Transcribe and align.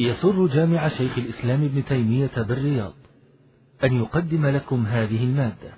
يسر 0.00 0.46
جامع 0.46 0.88
شيخ 0.88 1.18
الإسلام 1.18 1.64
ابن 1.64 1.84
تيمية 1.84 2.30
بالرياض 2.48 2.92
أن 3.84 3.92
يقدم 4.02 4.46
لكم 4.46 4.86
هذه 4.86 5.24
المادة. 5.24 5.70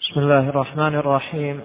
بسم 0.00 0.20
الله 0.20 0.48
الرحمن 0.48 0.94
الرحيم. 0.94 1.60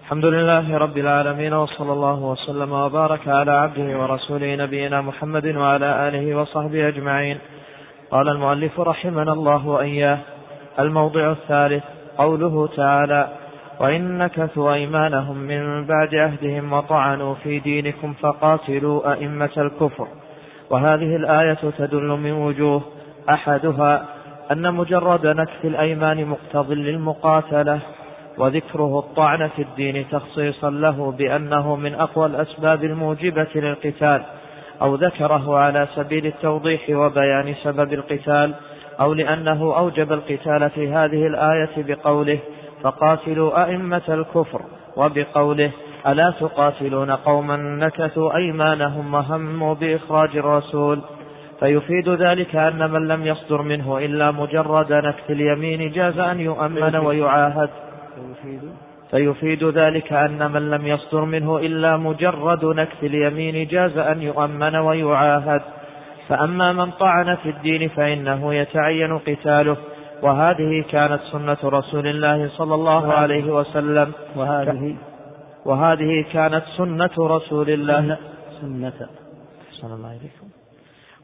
الحمد 0.00 0.24
لله 0.24 0.78
رب 0.78 0.98
العالمين 0.98 1.52
وصلى 1.52 1.92
الله 1.92 2.18
وسلم 2.20 2.72
وبارك 2.72 3.28
على 3.28 3.50
عبده 3.50 3.98
ورسوله 3.98 4.56
نبينا 4.56 5.00
محمد 5.00 5.46
وعلى 5.46 6.08
آله 6.08 6.34
وصحبه 6.34 6.88
أجمعين. 6.88 7.38
قال 8.10 8.28
المؤلف 8.28 8.80
رحمنا 8.80 9.32
الله 9.32 9.66
وإياه 9.66 10.18
الموضع 10.78 11.32
الثالث 11.32 11.84
قوله 12.18 12.66
تعالى 12.66 13.28
وإن 13.80 14.18
نكثوا 14.18 14.74
أيمانهم 14.74 15.36
من 15.36 15.86
بعد 15.86 16.14
عهدهم 16.14 16.72
وطعنوا 16.72 17.34
في 17.34 17.60
دينكم 17.60 18.12
فقاتلوا 18.12 19.12
أئمة 19.12 19.54
الكفر. 19.56 20.08
وهذه 20.70 21.16
الآية 21.16 21.58
تدل 21.78 22.08
من 22.08 22.32
وجوه 22.32 22.82
أحدها 23.30 24.06
أن 24.52 24.74
مجرد 24.74 25.26
نكث 25.26 25.64
الأيمان 25.64 26.26
مقتض 26.26 26.72
للمقاتلة 26.72 27.80
وذكره 28.38 28.98
الطعن 28.98 29.48
في 29.48 29.62
الدين 29.62 30.06
تخصيصا 30.10 30.70
له 30.70 31.12
بأنه 31.18 31.76
من 31.76 31.94
أقوى 31.94 32.26
الأسباب 32.26 32.84
الموجبة 32.84 33.46
للقتال 33.54 34.22
أو 34.82 34.94
ذكره 34.94 35.56
على 35.56 35.88
سبيل 35.94 36.26
التوضيح 36.26 36.90
وبيان 36.90 37.54
سبب 37.62 37.92
القتال 37.92 38.54
أو 39.00 39.12
لأنه 39.12 39.78
أوجب 39.78 40.12
القتال 40.12 40.70
في 40.70 40.88
هذه 40.88 41.26
الآية 41.26 41.70
بقوله 41.76 42.38
فقاتلوا 42.82 43.64
أئمة 43.64 44.02
الكفر 44.08 44.62
وبقوله 44.96 45.70
ألا 46.06 46.30
تقاتلون 46.40 47.10
قوما 47.10 47.56
نكثوا 47.56 48.36
أيمانهم 48.36 49.14
وهموا 49.14 49.74
بإخراج 49.74 50.36
الرسول؟ 50.36 51.00
فيفيد 51.60 52.08
ذلك 52.08 52.56
أن 52.56 52.90
من 52.90 53.08
لم 53.08 53.26
يصدر 53.26 53.62
منه 53.62 53.98
إلا 53.98 54.30
مجرد 54.30 54.92
نكث 54.92 55.30
اليمين 55.30 55.92
جاز 55.92 56.18
أن 56.18 56.40
يؤمن 56.40 56.96
ويعاهد. 56.96 57.70
فيفيد 59.10 59.64
ذلك 59.64 60.12
أن 60.12 60.50
من 60.52 60.70
لم 60.70 60.86
يصدر 60.86 61.24
منه 61.24 61.58
إلا 61.58 61.96
مجرد 61.96 62.64
نكث 62.64 63.04
اليمين 63.04 63.66
جاز 63.66 63.98
أن 63.98 64.22
يؤمن 64.22 64.76
ويعاهد. 64.76 65.62
فأما 66.28 66.72
من 66.72 66.90
طعن 66.90 67.34
في 67.34 67.50
الدين 67.50 67.88
فإنه 67.88 68.54
يتعين 68.54 69.18
قتاله. 69.18 69.76
وهذه 70.22 70.84
كانت 70.90 71.20
سنة 71.32 71.58
رسول 71.64 72.06
الله 72.06 72.48
صلى 72.48 72.74
الله 72.74 73.12
عليه 73.12 73.52
وسلم. 73.52 74.12
وهذه 74.36 74.96
وهذه 75.64 76.24
كانت 76.32 76.62
سنة 76.76 77.10
رسول 77.18 77.70
الله. 77.70 78.18
سنة 78.60 79.08
صلى 79.70 79.94
الله 79.94 80.08
عليكم 80.08 80.46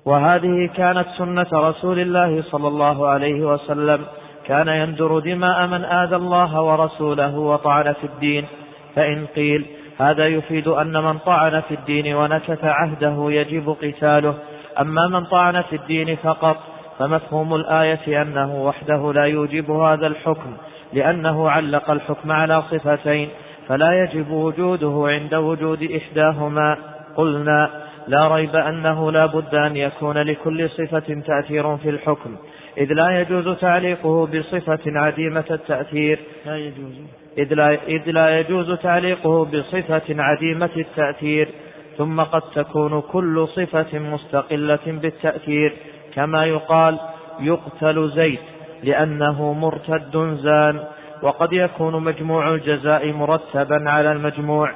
وهذه 0.04 0.70
كانت 0.76 1.06
سنة 1.18 1.46
رسول 1.52 2.00
الله 2.00 2.42
صلى 2.42 2.68
الله 2.68 3.08
عليه 3.08 3.46
وسلم. 3.46 4.00
كان 4.46 4.68
يندر 4.68 5.18
دماء 5.18 5.66
من 5.66 5.84
آذى 5.84 6.16
الله 6.16 6.62
ورسوله 6.62 7.38
وطعن 7.38 7.92
في 7.92 8.04
الدين. 8.04 8.46
فإن 8.94 9.26
قيل 9.36 9.66
هذا 9.98 10.26
يفيد 10.26 10.68
أن 10.68 10.92
من 10.92 11.18
طعن 11.18 11.60
في 11.60 11.74
الدين 11.74 12.14
ونكث 12.14 12.64
عهده 12.64 13.30
يجب 13.30 13.76
قتاله. 13.82 14.34
أما 14.80 15.08
من 15.08 15.24
طعن 15.24 15.62
في 15.62 15.76
الدين 15.76 16.16
فقط 16.16 16.56
فمفهوم 16.98 17.54
الآية 17.54 18.22
أنه 18.22 18.64
وحده 18.64 19.12
لا 19.12 19.24
يوجب 19.24 19.70
هذا 19.70 20.06
الحكم 20.06 20.56
لأنه 20.92 21.50
علق 21.50 21.90
الحكم 21.90 22.32
على 22.32 22.62
صفتين. 22.62 23.28
فلا 23.70 24.02
يجب 24.02 24.30
وجوده 24.30 25.04
عند 25.06 25.34
وجود 25.34 25.82
إحداهما. 25.82 26.76
قلنا 27.16 27.70
لا 28.08 28.28
ريب 28.34 28.56
أنه 28.56 29.12
لا 29.12 29.26
بد 29.26 29.54
أن 29.54 29.76
يكون 29.76 30.18
لكل 30.18 30.70
صفة 30.70 31.20
تأثير 31.26 31.76
في 31.76 31.90
الحكم. 31.90 32.36
إذ 32.78 32.92
لا 32.92 33.20
يجوز 33.20 33.58
تعليقه 33.58 34.26
بصفة 34.26 34.78
عديمة 34.86 35.44
التأثير. 35.50 36.18
لا 36.46 36.56
يجوز. 36.56 36.92
إذ 37.38 37.54
لا, 37.54 37.74
إذ 37.88 38.10
لا 38.10 38.40
يجوز 38.40 38.72
تعليقه 38.72 39.44
بصفة 39.44 40.22
عديمة 40.22 40.70
التأثير. 40.76 41.48
ثم 41.98 42.20
قد 42.20 42.42
تكون 42.54 43.00
كل 43.00 43.48
صفة 43.48 43.98
مستقلة 43.98 44.86
بالتأثير. 44.86 45.72
كما 46.14 46.44
يقال 46.44 46.98
يقتل 47.40 48.10
زيد 48.14 48.38
لأنه 48.82 49.52
مرتد 49.52 50.38
زان. 50.42 50.80
وقد 51.22 51.52
يكون 51.52 52.04
مجموع 52.04 52.54
الجزاء 52.54 53.12
مرتبا 53.12 53.90
على 53.90 54.12
المجموع 54.12 54.72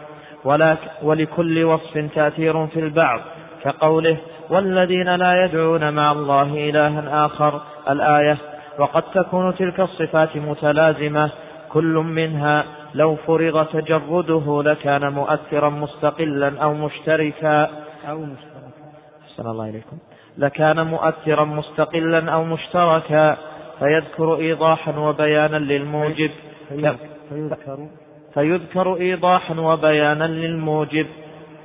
ولكل 1.03 1.65
وصف 1.65 2.10
تأثير 2.15 2.66
في 2.66 2.81
البعض 2.81 3.21
كقوله 3.62 4.16
والذين 4.50 5.15
لا 5.15 5.44
يدعون 5.44 5.93
مع 5.93 6.12
الله 6.12 6.71
إلها 6.71 7.27
آخر 7.27 7.60
الآية. 7.91 8.37
وقد 8.78 9.03
تكون 9.03 9.55
تلك 9.56 9.81
الصفات 9.81 10.37
متلازمة 10.37 11.31
كل 11.69 11.94
منها 11.94 12.65
لو 12.94 13.16
فرض 13.16 13.66
تجرده 13.66 14.62
لكان 14.62 15.12
مؤثرا 15.12 15.69
مستقلا 15.69 16.62
أو 16.62 16.75
مشتركا. 16.75 17.71
أو 18.11 18.19
مشتركا. 18.19 18.84
أحسن 19.25 19.47
الله 19.50 19.69
إليكم. 19.69 19.99
لكان 20.38 20.87
مؤثرا 20.87 21.44
مستقلا 21.44 22.32
أو 22.32 22.44
مشتركا. 22.44 23.37
فيذكر 23.79 24.37
إيضاحا 24.37 24.99
وبيانا 24.99 25.57
للموجب. 25.57 26.31
فيذكر 26.69 27.89
فيذكر. 28.35 28.97
إيضاحا 28.97 29.61
وبيانا 29.61 30.25
للموجب. 30.25 31.07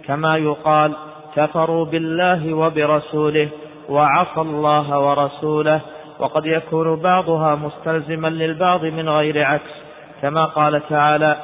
كما 0.07 0.37
يقال 0.37 0.93
كفروا 1.35 1.85
بالله 1.85 2.53
وبرسوله 2.53 3.49
وعصى 3.89 4.41
الله 4.41 4.99
ورسوله. 4.99 5.81
وقد 6.19 6.45
يكون 6.45 6.95
بعضها 6.95 7.55
مستلزما 7.55 8.27
للبعض 8.27 8.85
من 8.85 9.09
غير 9.09 9.43
عكس. 9.43 9.73
كما 10.21 10.45
قال 10.45 10.87
تعالى 10.89 11.37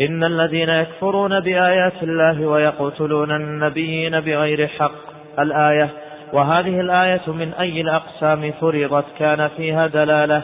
إن 0.00 0.24
الذين 0.24 0.68
يكفرون 0.68 1.40
بآيات 1.40 2.02
الله 2.02 2.46
ويقتلون 2.46 3.30
النبيين 3.30 4.20
بغير 4.20 4.66
حق. 4.66 4.92
الآية 5.38 5.90
وهذه 6.32 6.80
الآية 6.80 7.22
من 7.26 7.54
أي 7.54 7.80
الأقسام 7.80 8.52
فرضت 8.60 9.04
كان 9.18 9.48
فيها 9.48 9.86
دلالة؟ 9.86 10.42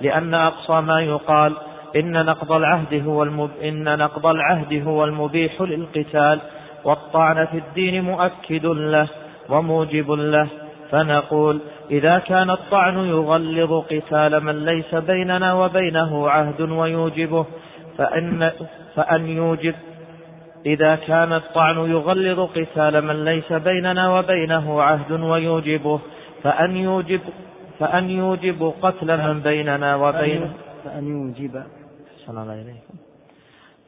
لأن 0.00 0.34
أقصى 0.34 0.80
ما 0.80 1.00
يقال 1.00 1.52
إن 1.96 2.26
نقض 2.26 2.52
العهد 2.52 3.02
هو 3.06 3.22
المب... 3.22 3.50
إن 3.64 3.98
نقض 3.98 4.26
العهد 4.26 4.82
هو 4.86 5.04
المبيح 5.04 5.60
للقتال 5.60 6.40
والطعن 6.84 7.46
في 7.46 7.58
الدين 7.58 8.04
مؤكد 8.04 8.66
له 8.66 9.08
وموجب 9.48 10.10
له. 10.10 10.48
فنقول 10.90 11.60
إذا 11.90 12.18
كان 12.18 12.50
الطعن 12.50 12.98
يغلظ 12.98 13.72
قتال 13.72 14.44
من 14.44 14.64
ليس 14.64 14.94
بيننا 14.94 15.54
وبينه 15.54 16.28
عهد 16.28 16.60
ويوجبه 16.60 17.46
فإن 17.98 18.50
فأن 18.96 19.28
يوجب 19.28 19.74
إذا 20.66 20.96
كان 20.96 21.32
الطعن 21.32 21.76
يغلظ 21.76 22.40
قتال 22.40 23.04
من 23.04 23.24
ليس 23.24 23.52
بيننا 23.52 24.18
وبينه 24.18 24.82
عهد 24.82 25.12
ويوجبه 25.12 26.00
فأن 26.42 26.76
يوجب 26.76 27.20
فأن 27.78 28.10
يوجب 28.10 28.72
قتل 28.82 29.08
من 29.26 29.40
بيننا 29.40 29.96
وبينه 29.96 30.52
فأن 30.84 31.04
يوجب. 31.06 31.54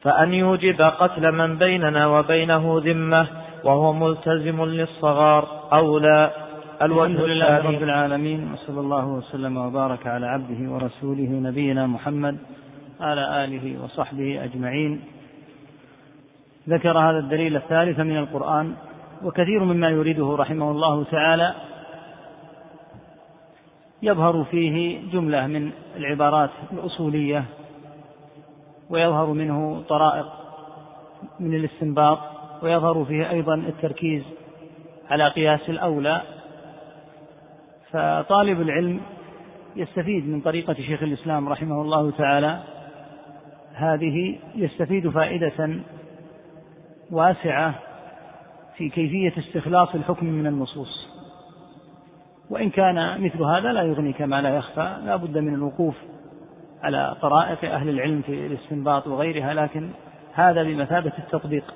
فأن 0.01 0.33
يوجب 0.33 0.81
قتل 0.81 1.31
من 1.31 1.57
بيننا 1.57 2.07
وبينه 2.07 2.81
ذمة 2.85 3.27
وهو 3.63 3.93
ملتزم 3.93 4.65
للصغار 4.65 5.43
أولى 5.73 6.31
الحمد 6.81 7.19
لله 7.19 7.57
رب 7.57 7.83
العالمين 7.83 8.39
وصلى 8.53 8.79
الله 8.79 9.05
وسلم 9.05 9.57
وبارك 9.57 10.07
على 10.07 10.25
عبده 10.27 10.71
ورسوله 10.71 11.31
نبينا 11.47 11.87
محمد 11.87 12.37
على 13.01 13.23
آله 13.43 13.83
وصحبه 13.83 14.43
أجمعين. 14.43 15.18
ذكر 16.69 16.99
هذا 16.99 17.19
الدليل 17.19 17.55
الثالث 17.55 17.99
من 17.99 18.17
القرآن 18.17 18.73
وكثير 19.23 19.63
مما 19.63 19.89
يريده 19.89 20.35
رحمه 20.35 20.71
الله 20.71 21.03
تعالى 21.03 21.55
يظهر 24.01 24.43
فيه 24.43 25.01
جملة 25.11 25.47
من 25.47 25.71
العبارات 25.95 26.49
الأصولية 26.71 27.45
ويظهر 28.89 29.25
منه 29.25 29.81
طرائق 29.89 30.25
من 31.39 31.53
الاستنباط 31.55 32.19
ويظهر 32.63 33.05
فيه 33.05 33.29
أيضا 33.29 33.55
التركيز 33.55 34.23
على 35.09 35.27
قياس 35.29 35.69
الأولى 35.69 36.21
فطالب 37.91 38.61
العلم 38.61 39.01
يستفيد 39.75 40.27
من 40.27 40.41
طريقة 40.41 40.73
شيخ 40.73 41.03
الإسلام 41.03 41.49
رحمه 41.49 41.81
الله 41.81 42.11
تعالى. 42.11 42.59
هذه 43.73 44.39
يستفيد 44.55 45.09
فائدة 45.09 45.79
واسعة 47.11 47.75
في 48.77 48.89
كيفية 48.89 49.33
استخلاص 49.37 49.95
الحكم 49.95 50.25
من 50.25 50.47
النصوص. 50.47 51.09
وإن 52.49 52.69
كان 52.69 53.21
مثل 53.21 53.43
هذا 53.43 53.73
لا 53.73 53.81
يغني 53.81 54.13
كما 54.13 54.41
لا 54.41 54.49
يخفى 54.49 54.97
لا 55.05 55.15
بد 55.15 55.37
من 55.37 55.53
الوقوف 55.53 55.95
على 56.83 57.15
طرائق 57.21 57.73
أهل 57.73 57.89
العلم 57.89 58.21
في 58.21 58.45
الاستنباط 58.47 59.07
وغيرها 59.07 59.53
لكن 59.53 59.89
هذا 60.33 60.63
بمثابة 60.63 61.11
التطبيق. 61.17 61.73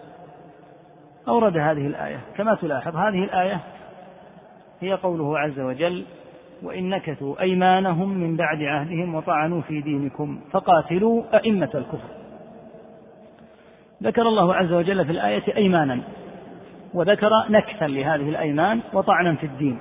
أورد 1.28 1.58
هذه 1.58 1.88
الآية. 1.88 2.20
كما 2.38 2.56
تلاحظ 2.56 2.96
هذه 2.96 3.24
الآية 3.24 3.60
هي 4.80 4.94
قوله 4.94 5.40
عز 5.40 5.60
وجل 5.60 6.06
وإن 6.64 6.90
نكثوا 6.90 7.42
أيمانهم 7.42 8.10
من 8.10 8.36
بعد 8.36 8.62
عهدهم 8.62 9.16
وطعنوا 9.16 9.62
في 9.62 9.82
دينكم 9.82 10.40
فقاتلوا 10.52 11.24
أئمة 11.34 11.70
الكفر. 11.76 12.23
ذكر 14.04 14.22
الله 14.22 14.56
عز 14.56 14.74
وجل 14.74 15.06
في 15.06 15.12
الآية 15.12 15.58
أيمانا 15.58 16.00
وذكر 16.94 17.30
نكثا 17.50 17.88
لهذه 17.88 18.30
الأيمان 18.30 18.80
وطعنا 18.94 19.36
في 19.36 19.46
الدين. 19.46 19.80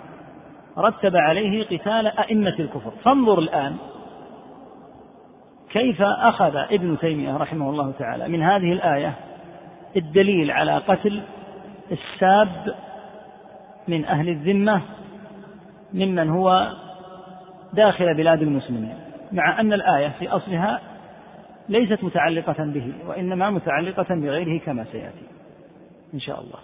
رتب 0.79 1.17
عليه 1.17 1.65
قتال 1.65 2.07
أئمة 2.07 2.55
الكفر. 2.59 2.91
فانظر 3.05 3.39
الآن 3.39 3.77
كيف 5.73 6.03
أخذ 6.03 6.57
ابن 6.57 6.99
تيمية 6.99 7.37
رحمه 7.37 7.71
الله 7.71 7.93
تعالى 7.99 8.29
من 8.29 8.43
هذه 8.43 8.73
الآية 8.73 9.15
الدليل 9.97 10.51
على 10.51 10.79
قتل 10.79 11.23
الساب 11.93 12.75
من 13.89 14.05
أهل 14.05 14.29
الذمة 14.29 14.81
ممن 15.93 16.31
هو 16.31 16.73
داخل 17.73 18.15
بلاد 18.15 18.43
المسلمين 18.43 18.95
مع 19.33 19.61
أن 19.61 19.73
الآية 19.73 20.13
في 20.19 20.29
أصلها 20.29 20.81
ليست 21.69 22.05
متعلقة 22.05 22.65
به 22.65 22.93
وإنما 23.07 23.51
متعلقة 23.51 24.15
بغيره 24.15 24.61
كما 24.61 24.85
سيأتي 24.85 25.27
إن 26.15 26.21
شاء 26.21 26.41
الله. 26.41 26.59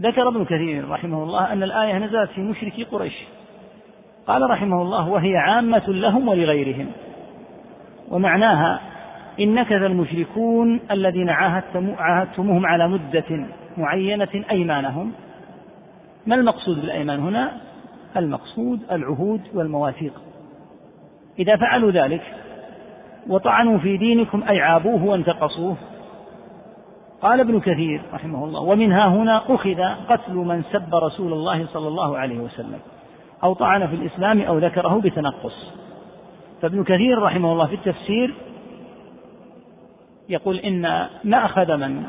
ذكر 0.00 0.28
ابن 0.28 0.44
كثير 0.44 0.88
رحمه 0.88 1.22
الله 1.22 1.52
أن 1.52 1.62
الآية 1.62 1.98
نزلت 1.98 2.30
في 2.30 2.40
مشركي 2.40 2.84
قريش. 2.84 3.24
قال 4.26 4.50
رحمه 4.50 4.82
الله 4.82 5.08
وهي 5.08 5.36
عامة 5.36 5.88
لهم 5.88 6.28
ولغيرهم. 6.28 6.86
ومعناها 8.10 8.80
إن 9.40 9.54
نكث 9.54 9.82
المشركون 9.82 10.80
الذين 10.90 11.30
عاهدتموهم 11.30 12.66
على 12.66 12.88
مدة 12.88 13.46
معينة 13.76 14.44
أيمانهم. 14.50 15.12
ما 16.26 16.34
المقصود 16.34 16.80
بالأيمان 16.80 17.20
هنا؟ 17.20 17.52
المقصود 18.16 18.80
العهود 18.92 19.40
والمواثيق. 19.54 20.12
إذا 21.38 21.56
فعلوا 21.56 21.90
ذلك 21.90 22.22
وطعنوا 23.28 23.78
في 23.78 23.96
دينكم 23.96 24.42
أي 24.48 24.60
عابوه 24.60 25.04
وانتقصوه. 25.04 25.76
قال 27.22 27.40
ابن 27.40 27.60
كثير 27.60 28.02
رحمه 28.12 28.44
الله 28.44 28.60
ومنها 28.60 29.08
هنا 29.08 29.42
أخذ 29.48 29.82
قتل 30.08 30.34
من 30.34 30.62
سب 30.72 30.94
رسول 30.94 31.32
الله 31.32 31.66
صلى 31.66 31.88
الله 31.88 32.18
عليه 32.18 32.38
وسلم 32.38 32.78
أو 33.44 33.52
طعن 33.52 33.86
في 33.86 33.94
الإسلام 33.94 34.40
أو 34.40 34.58
ذكره 34.58 35.00
بتنقص. 35.00 35.72
فابن 36.62 36.84
كثير 36.84 37.22
رحمه 37.22 37.52
الله 37.52 37.66
في 37.66 37.74
التفسير 37.74 38.34
يقول 40.28 40.56
إن 40.56 40.82
ما 41.24 41.44
أخذ 41.44 41.76
من 41.76 42.02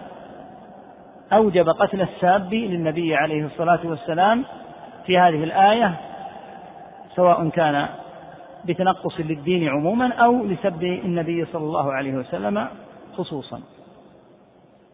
أوجب 1.33 1.69
قتل 1.69 2.01
الساب 2.01 2.53
للنبي 2.53 3.15
عليه 3.15 3.45
الصلاة 3.45 3.79
والسلام 3.83 4.43
في 5.05 5.17
هذه 5.17 5.43
الآية 5.43 5.93
سواء 7.15 7.49
كان 7.49 7.87
بتنقص 8.65 9.19
للدين 9.19 9.69
عموما 9.69 10.13
أو 10.13 10.45
لسب 10.45 10.83
النبي 10.83 11.45
صلى 11.45 11.63
الله 11.63 11.93
عليه 11.93 12.13
وسلم 12.13 12.67
خصوصا. 13.17 13.61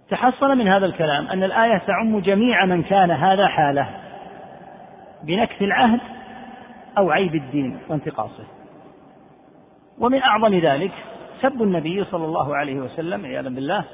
تحصل 0.10 0.58
من 0.58 0.68
هذا 0.68 0.86
الكلام 0.86 1.28
أن 1.28 1.44
الآية 1.44 1.78
تعم 1.78 2.20
جميع 2.20 2.66
من 2.66 2.84
كان 2.84 3.12
هذا 3.12 3.48
حاله 3.48 3.90
بنكث 5.24 5.62
العهد 5.62 6.00
أو 6.98 7.12
عيب 7.12 7.36
الدين 7.36 7.80
وانتقاصه. 7.90 8.44
ومن 10.00 10.22
أعظم 10.22 10.56
ذلك 10.56 10.92
سب 11.42 11.62
النبي 11.62 12.04
صلى 12.04 12.26
الله 12.26 12.56
عليه 12.56 12.76
وسلم 12.76 13.26
عياذا 13.26 13.50
بالله 13.50 13.86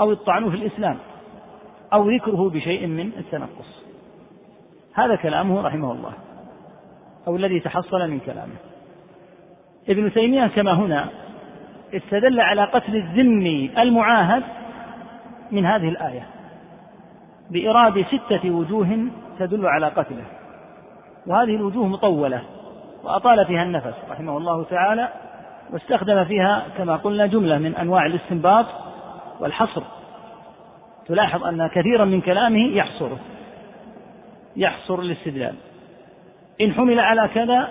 أو 0.00 0.12
الطعن 0.12 0.50
في 0.50 0.56
الإسلام 0.56 0.96
أو 1.92 2.10
ذكره 2.10 2.50
بشيء 2.50 2.86
من 2.86 3.06
التنقص. 3.18 3.84
هذا 4.94 5.16
كلامه 5.16 5.62
رحمه 5.62 5.92
الله 5.92 6.12
أو 7.26 7.36
الذي 7.36 7.60
تحصل 7.60 8.10
من 8.10 8.18
كلامه. 8.18 8.67
ابن 9.88 10.12
تيمية 10.12 10.46
كما 10.46 10.72
هنا 10.72 11.08
استدل 11.94 12.40
على 12.40 12.64
قتل 12.64 12.96
الذمي 12.96 13.70
المعاهد 13.78 14.42
من 15.52 15.66
هذه 15.66 15.88
الآية 15.88 16.26
بإرادة 17.50 18.04
ستة 18.04 18.50
وجوه 18.50 19.08
تدل 19.38 19.66
على 19.66 19.86
قتله 19.86 20.24
وهذه 21.26 21.56
الوجوه 21.56 21.86
مطولة 21.86 22.42
وأطال 23.04 23.46
فيها 23.46 23.62
النفس 23.62 23.94
رحمه 24.10 24.36
الله 24.36 24.64
تعالى 24.64 25.08
واستخدم 25.72 26.24
فيها 26.24 26.66
كما 26.78 26.96
قلنا 26.96 27.26
جملة 27.26 27.58
من 27.58 27.74
أنواع 27.74 28.06
الاستنباط 28.06 28.66
والحصر 29.40 29.82
تلاحظ 31.06 31.44
أن 31.44 31.66
كثيرا 31.66 32.04
من 32.04 32.20
كلامه 32.20 32.76
يحصره 32.76 33.18
يحصر 34.56 35.00
الاستدلال 35.00 35.54
إن 36.60 36.72
حمل 36.72 37.00
على 37.00 37.28
كذا 37.34 37.68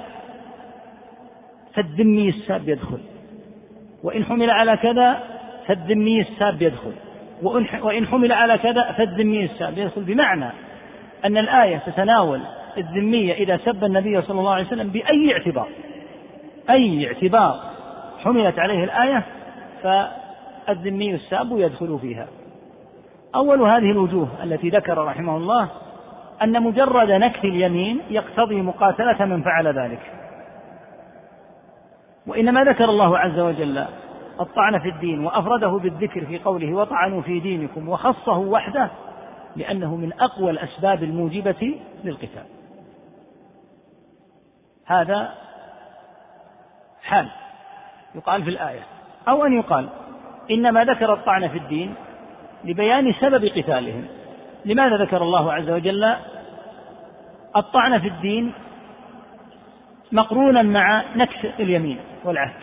فالذمي 1.77 2.29
الساب 2.29 2.69
يدخل. 2.69 2.99
وإن 4.03 4.25
حمل 4.25 4.49
على 4.49 4.77
كذا 4.77 5.23
فالذمي 5.67 6.21
الساب 6.21 6.61
يدخل. 6.61 6.91
وإن 7.81 8.07
حمل 8.07 8.31
على 8.31 8.57
كذا 8.57 8.91
فالذمي 8.91 9.43
الساب 9.43 9.77
يدخل. 9.77 10.03
بمعنى 10.03 10.49
أن 11.25 11.37
الآية 11.37 11.77
تتناول 11.77 12.39
الذمية 12.77 13.33
إذا 13.33 13.57
سب 13.57 13.83
النبي 13.83 14.21
صلى 14.21 14.39
الله 14.39 14.53
عليه 14.53 14.65
وسلم 14.65 14.87
بأي 14.87 15.33
اعتبار. 15.33 15.67
أي 16.69 17.07
اعتبار 17.07 17.59
حملت 18.23 18.59
عليه 18.59 18.83
الآية 18.83 19.23
فالذمي 19.83 21.15
الساب 21.15 21.47
يدخل 21.51 21.99
فيها. 22.01 22.27
أول 23.35 23.61
هذه 23.61 23.91
الوجوه 23.91 24.27
التي 24.43 24.69
ذكر 24.69 24.97
رحمه 24.97 25.37
الله 25.37 25.69
أن 26.43 26.63
مجرد 26.63 27.11
نكث 27.11 27.45
اليمين 27.45 27.99
يقتضي 28.09 28.61
مقاتلة 28.61 29.25
من 29.25 29.41
فعل 29.43 29.67
ذلك. 29.67 29.99
وإنما 32.27 32.63
ذكر 32.63 32.85
الله 32.85 33.17
عز 33.17 33.39
وجل 33.39 33.85
الطعن 34.39 34.79
في 34.79 34.89
الدين 34.89 35.25
وأفرده 35.25 35.69
بالذكر 35.69 36.25
في 36.25 36.39
قوله 36.39 36.73
وطعنوا 36.73 37.21
في 37.21 37.39
دينكم 37.39 37.89
وخصه 37.89 38.37
وحده 38.37 38.89
لأنه 39.55 39.95
من 39.95 40.13
أقوى 40.19 40.51
الأسباب 40.51 41.03
الموجبة 41.03 41.79
للقتال. 42.03 42.45
هذا 44.85 45.33
حال. 47.03 47.27
يقال 48.15 48.43
في 48.43 48.49
الآية. 48.49 48.81
أو 49.27 49.45
أن 49.45 49.53
يقال 49.53 49.89
إنما 50.51 50.83
ذكر 50.83 51.13
الطعن 51.13 51.47
في 51.47 51.57
الدين 51.57 51.95
لبيان 52.63 53.13
سبب 53.13 53.45
قتالهم. 53.45 54.05
لماذا 54.65 54.97
ذكر 54.97 55.23
الله 55.23 55.53
عز 55.53 55.69
وجل 55.69 56.15
الطعن 57.55 57.99
في 57.99 58.07
الدين؟ 58.07 58.53
مقرونا 60.11 60.61
مع 60.61 61.03
نكس 61.15 61.45
اليمين 61.59 61.97
والعهد. 62.23 62.53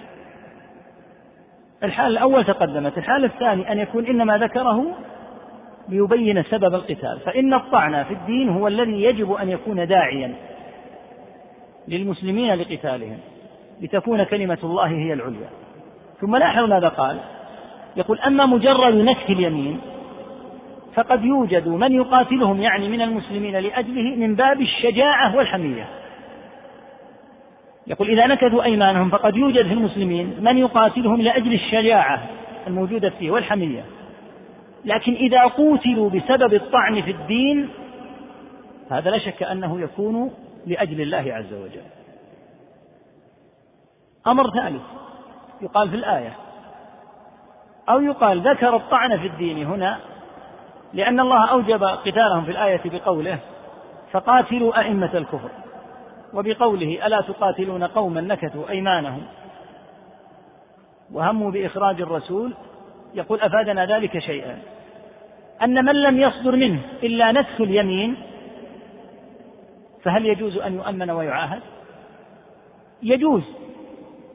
الحال 1.82 2.12
الأول 2.12 2.44
تقدمت. 2.44 2.98
الحال 2.98 3.24
الثاني 3.24 3.72
أن 3.72 3.78
يكون 3.78 4.06
إنما 4.06 4.38
ذكره 4.38 4.86
ليبين 5.88 6.42
سبب 6.42 6.74
القتال. 6.74 7.20
فإن 7.24 7.54
الطعن 7.54 8.04
في 8.04 8.14
الدين 8.14 8.48
هو 8.48 8.68
الذي 8.68 9.02
يجب 9.02 9.32
أن 9.32 9.50
يكون 9.50 9.86
داعيا 9.86 10.34
للمسلمين 11.88 12.54
لقتالهم 12.54 13.18
لتكون 13.80 14.24
كلمة 14.24 14.58
الله 14.62 14.86
هي 14.86 15.12
العليا. 15.12 15.48
ثم 16.20 16.36
لاحظ 16.36 16.70
ماذا 16.70 16.88
قال؟ 16.88 17.18
يقول 17.96 18.18
أما 18.18 18.46
مجرد 18.46 18.94
نكث 18.94 19.30
اليمين 19.30 19.80
فقد 20.94 21.24
يوجد 21.24 21.68
من 21.68 21.92
يقاتلهم 21.92 22.62
يعني 22.62 22.88
من 22.88 23.02
المسلمين 23.02 23.56
لأجله 23.56 24.16
من 24.16 24.34
باب 24.34 24.60
الشجاعة 24.60 25.36
والحمية. 25.36 25.86
يقول 27.86 28.10
إذا 28.10 28.26
نكثوا 28.26 28.64
أيمانهم 28.64 29.10
فقد 29.10 29.36
يوجد 29.36 29.66
في 29.66 29.72
المسلمين 29.72 30.36
من 30.40 30.58
يقاتلهم 30.58 31.22
لأجل 31.22 31.52
الشجاعة 31.52 32.22
الموجودة 32.66 33.10
فيه 33.10 33.30
والحمية. 33.30 33.84
لكن 34.84 35.12
إذا 35.12 35.42
قوتلوا 35.42 36.10
بسبب 36.10 36.54
الطعن 36.54 37.02
في 37.02 37.10
الدين 37.10 37.68
هذا 38.90 39.10
لا 39.10 39.18
شك 39.18 39.42
أنه 39.42 39.80
يكون 39.80 40.30
لأجل 40.66 41.00
الله 41.00 41.34
عز 41.34 41.52
وجل. 41.52 41.82
أمر 44.26 44.50
ثالث 44.50 44.82
يقال 45.62 45.90
في 45.90 45.96
الآية 45.96 46.32
أو 47.88 48.00
يقال 48.00 48.40
ذكر 48.40 48.76
الطعن 48.76 49.18
في 49.18 49.26
الدين 49.26 49.66
هنا 49.66 49.98
لأن 50.92 51.20
الله 51.20 51.50
أوجب 51.50 51.84
قتالهم 51.84 52.44
في 52.44 52.50
الآية 52.50 52.80
بقوله 52.84 53.38
فقاتلوا 54.12 54.80
أئمة 54.80 55.10
الكفر. 55.14 55.50
وبقوله 56.34 57.06
ألا 57.06 57.20
تقاتلون 57.20 57.84
قوما 57.84 58.20
نكثوا 58.20 58.70
أيمانهم 58.70 59.22
وهموا 61.12 61.50
بإخراج 61.50 62.00
الرسول 62.00 62.54
يقول 63.14 63.40
أفادنا 63.40 63.86
ذلك 63.86 64.18
شيئا 64.18 64.58
أن 65.62 65.84
من 65.84 66.02
لم 66.02 66.20
يصدر 66.20 66.56
منه 66.56 66.80
إلا 67.02 67.32
نسخ 67.32 67.60
اليمين 67.60 68.16
فهل 70.02 70.26
يجوز 70.26 70.56
أن 70.56 70.74
يؤمن 70.74 71.10
ويعاهد؟ 71.10 71.60
يجوز 73.02 73.42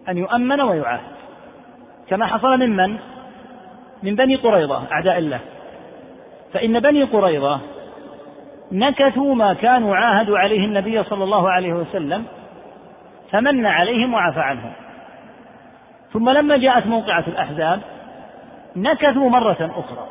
أن 0.09 0.17
يؤمن 0.17 0.61
ويعاهد 0.61 1.19
كما 2.09 2.25
حصل 2.25 2.57
ممن 2.57 2.97
من 4.03 4.15
بني 4.15 4.35
قريظة 4.35 4.91
أعداء 4.91 5.17
الله 5.17 5.39
فإن 6.53 6.79
بني 6.79 7.03
قريظة 7.03 7.61
نكثوا 8.71 9.35
ما 9.35 9.53
كانوا 9.53 9.95
عاهدوا 9.95 10.37
عليه 10.37 10.65
النبي 10.65 11.03
صلى 11.03 11.23
الله 11.23 11.49
عليه 11.49 11.73
وسلم 11.73 12.25
فمن 13.31 13.65
عليهم 13.65 14.13
وعفى 14.13 14.39
عنهم. 14.39 14.71
ثم 16.13 16.29
لما 16.29 16.57
جاءت 16.57 16.87
موقعة 16.87 17.23
الأحزاب 17.27 17.81
نكثوا 18.75 19.29
مرة 19.29 19.71
أخرى. 19.75 20.07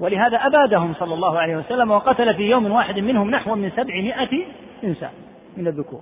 ولهذا 0.00 0.36
أبادهم 0.36 0.94
صلى 0.94 1.14
الله 1.14 1.38
عليه 1.38 1.56
وسلم 1.56 1.90
وقتل 1.90 2.34
في 2.34 2.42
يوم 2.42 2.72
واحد 2.72 2.98
منهم 2.98 3.30
نحو 3.30 3.54
من 3.54 3.70
سبعمائة 3.70 4.44
إنسان 4.84 5.10
من 5.56 5.66
الذكور. 5.66 6.00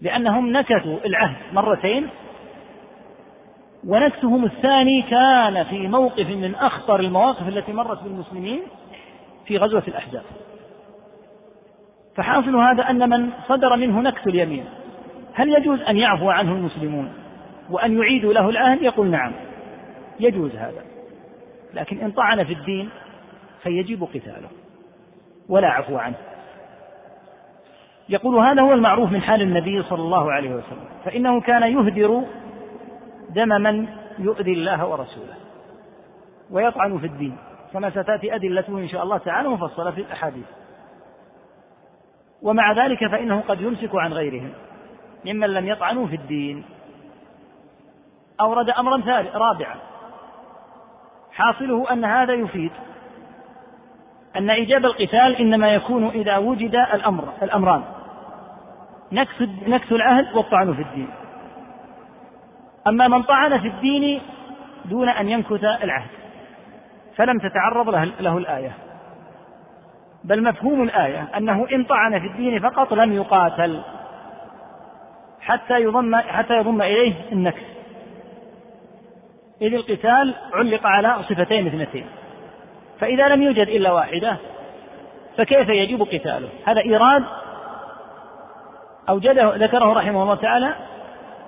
لأنهم 0.00 0.52
نكثوا 0.52 0.98
العهد 1.06 1.36
مرتين 1.52 2.08
ونكثهم 3.86 4.44
الثاني 4.44 5.02
كان 5.02 5.64
في 5.64 5.88
موقف 5.88 6.30
من 6.30 6.54
أخطر 6.54 7.00
المواقف 7.00 7.48
التي 7.48 7.72
مرت 7.72 8.02
بالمسلمين 8.02 8.60
في 9.46 9.58
غزوة 9.58 9.82
الأحزاب. 9.88 10.22
فحاصل 12.16 12.56
هذا 12.56 12.90
أن 12.90 13.10
من 13.10 13.30
صدر 13.48 13.76
منه 13.76 14.00
نكث 14.00 14.26
اليمين. 14.26 14.64
هل 15.34 15.48
يجوز 15.48 15.80
أن 15.80 15.96
يعفو 15.96 16.30
عنه 16.30 16.52
المسلمون 16.52 17.12
وأن 17.70 17.98
يعيدوا 17.98 18.32
له 18.32 18.48
العهد 18.48 18.82
يقول 18.82 19.06
نعم 19.06 19.32
يجوز 20.20 20.56
هذا. 20.56 20.84
لكن 21.74 21.98
إن 21.98 22.10
طعن 22.10 22.44
في 22.44 22.52
الدين 22.52 22.90
فيجب 23.62 24.04
قتاله 24.04 24.48
ولا 25.48 25.68
عفو 25.68 25.96
عنه. 25.96 26.16
يقول 28.08 28.36
هذا 28.36 28.62
هو 28.62 28.72
المعروف 28.72 29.12
من 29.12 29.22
حال 29.22 29.42
النبي 29.42 29.82
صلى 29.82 30.02
الله 30.02 30.32
عليه 30.32 30.50
وسلم. 30.50 30.88
فإنه 31.04 31.40
كان 31.40 31.62
يهدر 31.62 32.22
دم 33.30 33.48
من 33.48 33.86
يؤذي 34.18 34.52
الله 34.52 34.86
ورسوله 34.86 35.34
ويطعن 36.50 36.98
في 36.98 37.06
الدين. 37.06 37.36
كما 37.76 37.90
ستأتي 37.90 38.34
أدلته 38.34 38.78
إن 38.78 38.88
شاء 38.88 39.02
الله 39.02 39.18
تعالى 39.18 39.48
مفصلة 39.48 39.90
في 39.90 40.00
الأحاديث. 40.00 40.44
ومع 42.42 42.72
ذلك 42.72 43.06
فإنه 43.06 43.42
قد 43.48 43.60
يمسك 43.60 43.90
عن 43.94 44.12
غيرهم 44.12 44.52
ممن 45.24 45.48
لم 45.48 45.66
يطعنوا 45.66 46.06
في 46.06 46.16
الدين. 46.16 46.64
أورد 48.40 48.70
أمرا 48.70 49.02
رابعا. 49.34 49.76
حاصله 51.32 51.92
أن 51.92 52.04
هذا 52.04 52.32
يفيد 52.32 52.72
أن 54.36 54.50
إيجاب 54.50 54.84
القتال 54.84 55.36
إنما 55.36 55.74
يكون 55.74 56.06
إذا 56.08 56.36
وجد 56.36 56.74
الأمر 56.74 57.32
الأمران. 57.42 57.82
نكث 59.12 59.42
نكث 59.66 59.92
العهد 59.92 60.36
والطعن 60.36 60.74
في 60.74 60.82
الدين. 60.82 61.08
أما 62.86 63.08
من 63.08 63.22
طعن 63.22 63.60
في 63.60 63.68
الدين 63.68 64.20
دون 64.84 65.08
أن 65.08 65.28
ينكث 65.28 65.64
العهد. 65.64 66.25
فلم 67.16 67.38
تتعرض 67.38 67.88
له, 68.20 68.38
الآية. 68.38 68.72
بل 70.24 70.42
مفهوم 70.42 70.82
الآية 70.82 71.28
أنه 71.36 71.66
إن 71.72 71.84
طعن 71.84 72.20
في 72.20 72.26
الدين 72.26 72.60
فقط 72.60 72.92
لم 72.92 73.12
يقاتل 73.12 73.82
حتى 75.40 75.80
يضم 75.80 76.16
حتى 76.16 76.56
يضم 76.56 76.82
إليه 76.82 77.14
النكس. 77.32 77.62
إذ 79.62 79.74
القتال 79.74 80.34
علق 80.52 80.86
على 80.86 81.16
صفتين 81.28 81.66
اثنتين. 81.66 82.06
فإذا 83.00 83.28
لم 83.28 83.42
يوجد 83.42 83.68
إلا 83.68 83.92
واحدة 83.92 84.36
فكيف 85.36 85.68
يجب 85.68 86.02
قتاله؟ 86.02 86.48
هذا 86.66 86.80
إيراد 86.80 87.24
أوجده 89.08 89.56
ذكره 89.56 89.92
رحمه 89.92 90.22
الله 90.22 90.34
تعالى 90.34 90.74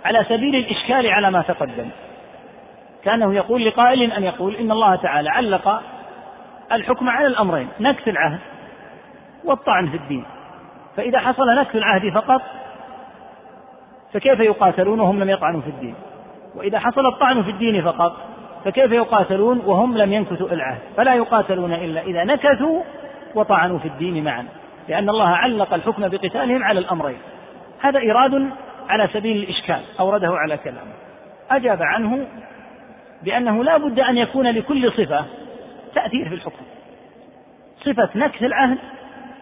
على 0.05 0.25
سبيل 0.25 0.57
الإشكال 0.57 1.07
على 1.07 1.31
ما 1.31 1.43
تقدم. 1.43 1.91
كأنه 3.05 3.35
يقول 3.35 3.67
لقائل 3.67 4.13
أن 4.13 4.23
يقول 4.23 4.57
إن 4.57 4.71
الله 4.71 4.97
تعالى 4.97 5.31
علق 5.31 5.83
الحكم 6.73 7.09
على 7.09 7.27
الأمرين 7.27 7.69
نكث 7.81 8.09
العهد 8.09 8.39
والطعن 9.45 9.89
في 9.89 9.97
الدين. 9.97 10.25
فإذا 10.97 11.19
حصل 11.19 11.47
نكث 11.55 11.77
العهد 11.77 12.13
فقط 12.15 12.43
فكيف 14.13 14.41
يقاتلون 14.41 15.01
وهم 15.01 15.21
لم 15.21 15.31
يطعنوا 15.31 15.61
في 15.61 15.69
الدين؟ 15.69 15.95
وإذا 16.55 16.79
حصل 16.79 17.07
الطعن 17.07 17.43
في 17.43 17.51
الدين 17.51 17.83
فقط 17.83 18.17
فكيف 18.65 18.93
يقاتلون 18.93 19.63
وهم 19.67 19.99
لم 19.99 20.13
ينكثوا 20.13 20.49
العهد؟ 20.49 20.79
فلا 20.97 21.15
يقاتلون 21.15 21.73
إلا 21.73 22.01
إذا 22.01 22.25
نكثوا 22.25 22.83
وطعنوا 23.35 23.79
في 23.79 23.89
الدين 23.89 24.25
معا 24.25 24.45
لأن 24.89 25.09
الله 25.09 25.29
علق 25.29 25.75
الحكم 25.75 26.09
بقتالهم 26.09 26.65
على 26.65 26.81
الأمرين. 26.81 27.19
هذا 27.81 27.99
إيراد 27.99 28.51
على 28.89 29.09
سبيل 29.13 29.37
الإشكال 29.37 29.81
أورده 30.01 30.29
على 30.29 30.57
كلامه. 30.57 30.93
أجاب 31.51 31.83
عنه 31.83 32.27
بأنه 33.23 33.65
لا 33.65 33.77
بد 33.77 34.01
أن 34.01 34.19
يكون 34.19 34.47
لكل 34.47 34.93
صفة 34.93 35.25
تأثير 35.95 36.29
في 36.29 36.35
الحكم. 36.35 36.65
صفة 37.85 38.09
نكث 38.15 38.43
العهد 38.43 38.79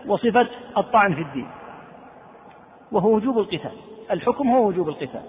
وصفة 0.06 0.46
الطعن 0.76 1.14
في 1.14 1.20
الدين. 1.20 1.48
وهو 2.92 3.14
وجوب 3.14 3.38
القتال. 3.38 3.72
الحكم 4.10 4.50
هو 4.50 4.66
وجوب 4.66 4.88
القتال. 4.88 5.22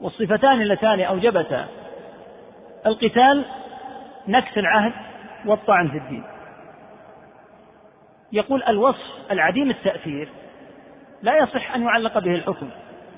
والصفتان 0.00 0.60
اللتان 0.62 1.00
أوجبتا 1.00 1.66
القتال 2.86 3.44
نكث 4.28 4.58
العهد 4.58 4.92
والطعن 5.46 5.88
في 5.88 5.96
الدين. 5.96 6.24
يقول 8.32 8.62
الوصف 8.62 9.30
العديم 9.30 9.70
التأثير 9.70 10.28
لا 11.22 11.36
يصح 11.38 11.74
أن 11.74 11.82
يعلق 11.82 12.18
به 12.18 12.34
الحكم. 12.34 12.68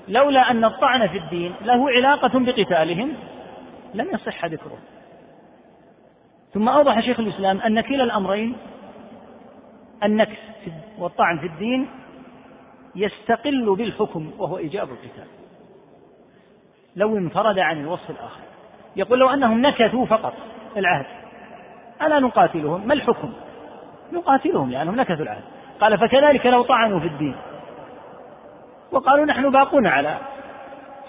لولا 0.07 0.51
أن 0.51 0.65
الطعن 0.65 1.07
في 1.07 1.17
الدين 1.17 1.53
له 1.61 1.89
علاقة 1.89 2.39
بقتالهم 2.39 3.13
لم 3.93 4.07
يصح 4.13 4.45
ذكره. 4.45 4.77
ثم 6.53 6.69
أوضح 6.69 6.99
شيخ 6.99 7.19
الإسلام 7.19 7.61
أن 7.61 7.81
كلا 7.81 8.03
الأمرين 8.03 8.57
النكس 10.03 10.37
والطعن 10.97 11.39
في 11.39 11.45
الدين 11.45 11.89
يستقل 12.95 13.75
بالحكم 13.75 14.31
وهو 14.37 14.57
إيجاب 14.57 14.89
القتال. 14.89 15.27
لو 16.95 17.17
انفرد 17.17 17.59
عن 17.59 17.81
الوصف 17.81 18.09
الآخر. 18.09 18.41
يقول 18.95 19.19
لو 19.19 19.29
أنهم 19.29 19.61
نكثوا 19.61 20.05
فقط 20.05 20.33
العهد 20.77 21.05
ألا 22.01 22.19
نقاتلهم؟ 22.19 22.87
ما 22.87 22.93
الحكم؟ 22.93 23.33
نقاتلهم 24.13 24.71
لأنهم 24.71 24.95
نكثوا 24.95 25.23
العهد. 25.23 25.43
قال 25.81 25.97
فكذلك 25.97 26.45
لو 26.45 26.63
طعنوا 26.63 26.99
في 26.99 27.07
الدين. 27.07 27.35
وقالوا 28.91 29.25
نحن 29.25 29.49
باقون 29.49 29.87
على 29.87 30.17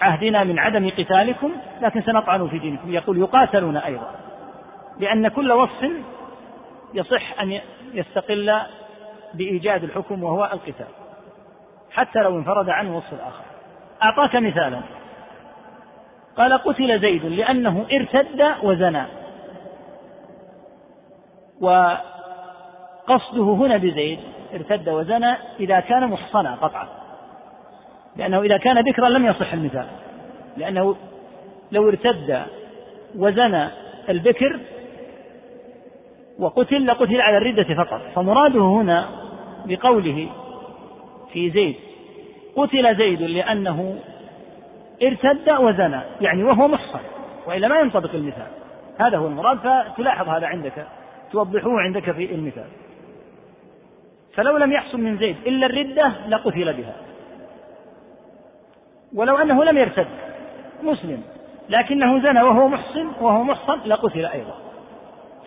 عهدنا 0.01 0.43
من 0.43 0.59
عدم 0.59 0.89
قتالكم 0.89 1.51
لكن 1.81 2.01
سنطعن 2.01 2.47
في 2.47 2.59
دينكم. 2.59 2.93
يقول 2.93 3.17
يقاتلون 3.17 3.77
أيضا. 3.77 4.11
لأن 4.99 5.27
كل 5.27 5.51
وصف 5.51 5.91
يصح 6.93 7.41
أن 7.41 7.59
يستقل 7.93 8.59
بإيجاد 9.33 9.83
الحكم 9.83 10.23
وهو 10.23 10.43
القتال 10.53 10.87
حتى 11.91 12.19
لو 12.19 12.37
انفرد 12.37 12.69
عنه 12.69 12.97
وصف 12.97 13.13
الآخر. 13.13 13.43
أعطاك 14.03 14.35
مثالا. 14.35 14.81
قال 16.37 16.53
قتل 16.53 16.99
زيد 16.99 17.25
لأنه 17.25 17.85
ارتد 17.91 18.55
وزنى. 18.63 19.03
وقصده 21.61 23.43
هنا 23.43 23.77
بزيد 23.77 24.19
ارتد 24.53 24.89
وزنى 24.89 25.35
إذا 25.59 25.79
كان 25.79 26.07
محصنا 26.07 26.55
قطعا. 26.55 27.00
لأنه 28.15 28.41
إذا 28.41 28.57
كان 28.57 28.79
ذكرا 28.89 29.09
لم 29.09 29.25
يصح 29.25 29.53
المثال. 29.53 29.85
لأنه 30.57 30.95
لو 31.71 31.89
ارتد 31.89 32.43
وزنى 33.17 33.67
البكر 34.09 34.59
وقتل 36.39 36.87
لقتل 36.87 37.21
على 37.21 37.37
الردة 37.37 37.83
فقط. 37.83 38.01
فمراده 38.15 38.61
هنا 38.61 39.09
بقوله 39.65 40.29
في 41.33 41.49
زيد 41.49 41.75
قتل 42.55 42.97
زيد 42.97 43.21
لأنه 43.21 43.99
ارتد 45.03 45.49
وزنى 45.49 46.01
يعني 46.21 46.43
وهو 46.43 46.67
محصن 46.67 46.99
وإلا 47.47 47.67
ما 47.67 47.79
ينطبق 47.79 48.13
المثال. 48.13 48.47
هذا 48.99 49.17
هو 49.17 49.27
المراد 49.27 49.57
فتلاحظ 49.57 50.29
هذا 50.29 50.47
عندك 50.47 50.87
توضحوه 51.31 51.81
عندك 51.81 52.11
في 52.11 52.35
المثال. 52.35 52.67
فلو 54.33 54.57
لم 54.57 54.71
يحصل 54.71 55.01
من 55.01 55.17
زيد 55.17 55.35
إلا 55.47 55.65
الردة 55.65 56.11
لقتل 56.27 56.73
بها. 56.73 56.95
ولو 59.13 59.37
أنه 59.37 59.63
لم 59.63 59.77
يرتد 59.77 60.07
مسلم. 60.83 61.23
لكنه 61.69 62.21
زنى 62.23 62.41
وهو 62.41 62.67
محصن 62.67 63.07
وهو 63.21 63.43
محصن 63.43 63.79
لقتل 63.85 64.25
أيضا. 64.25 64.55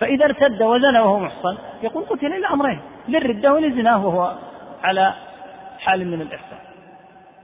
فإذا 0.00 0.24
ارتد 0.24 0.62
وزنى 0.62 1.00
وهو 1.00 1.18
محصن 1.18 1.58
يقول 1.82 2.04
قتل 2.04 2.26
إلى 2.26 2.46
أمرين 2.46 2.80
للردة 3.08 3.54
ولزناه 3.54 4.06
وهو 4.06 4.34
على 4.82 5.14
حال 5.78 6.06
من 6.06 6.20
الإحسان. 6.20 6.58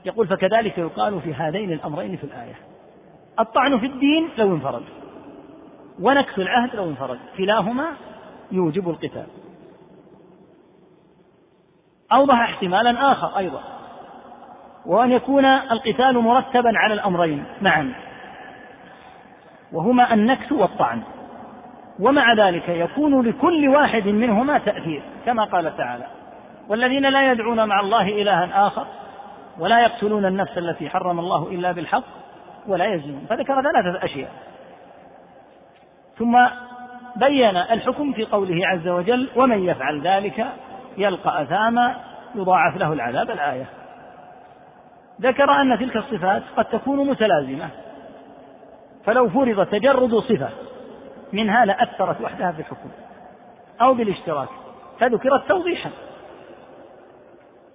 يقول 0.04 0.26
فكذلك 0.26 0.78
يقال 0.78 1.20
في 1.20 1.34
هذين 1.34 1.72
الأمرين 1.72 2.16
في 2.16 2.24
الآية 2.24 2.54
الطعن 3.38 3.78
في 3.78 3.86
الدين 3.86 4.28
لو 4.38 4.54
انفرد 4.54 4.82
ونكث 6.00 6.38
العهد 6.38 6.76
لو 6.76 6.84
انفرد 6.84 7.18
كلاهما 7.38 7.86
يوجب 8.52 8.88
القتال. 8.88 9.26
أوضح 12.12 12.40
احتمالا 12.40 13.12
آخر 13.12 13.38
أيضا. 13.38 13.62
وأن 14.86 15.12
يكون 15.12 15.44
القتال 15.44 16.18
مرتبا 16.18 16.72
على 16.78 16.94
الأمرين 16.94 17.44
معا 17.62 17.92
وهما 19.72 20.14
النكث 20.14 20.52
والطعن. 20.52 21.02
ومع 22.00 22.32
ذلك 22.32 22.68
يكون 22.68 23.26
لكل 23.26 23.68
واحد 23.68 24.08
منهما 24.08 24.58
تأثير 24.58 25.02
كما 25.26 25.44
قال 25.44 25.76
تعالى 25.76 26.06
والذين 26.68 27.06
لا 27.06 27.32
يدعون 27.32 27.68
مع 27.68 27.80
الله 27.80 28.08
إلها 28.08 28.66
آخر 28.66 28.86
ولا 29.58 29.80
يقتلون 29.80 30.26
النفس 30.26 30.58
التي 30.58 30.90
حرم 30.90 31.18
الله 31.18 31.48
إلا 31.48 31.72
بالحق 31.72 32.04
ولا 32.66 32.84
يزنون. 32.84 33.26
فذكر 33.28 33.62
ثلاثة 33.62 34.04
أشياء. 34.04 34.30
ثم 36.18 36.38
بين 37.16 37.56
الحكم 37.56 38.12
في 38.12 38.24
قوله 38.24 38.66
عز 38.66 38.88
وجل 38.88 39.28
ومن 39.36 39.64
يفعل 39.64 40.00
ذلك 40.00 40.46
يلقى 40.98 41.42
أثاما 41.42 41.96
يضاعف 42.34 42.76
له 42.76 42.92
العذاب 42.92 43.30
الآية. 43.30 43.79
ذكر 45.20 45.50
أن 45.50 45.78
تلك 45.78 45.96
الصفات 45.96 46.42
قد 46.56 46.64
تكون 46.64 47.10
متلازمة. 47.10 47.68
فلو 49.04 49.28
فرض 49.28 49.66
تجرد 49.66 50.14
صفة 50.14 50.48
منها 51.32 51.64
لأثرت 51.64 52.20
وحدها 52.20 52.52
في 52.52 52.60
الحكم 52.60 52.90
أو 53.80 53.94
بالاشتراك 53.94 54.48
فذكرت 54.98 55.48
توضيحا 55.48 55.90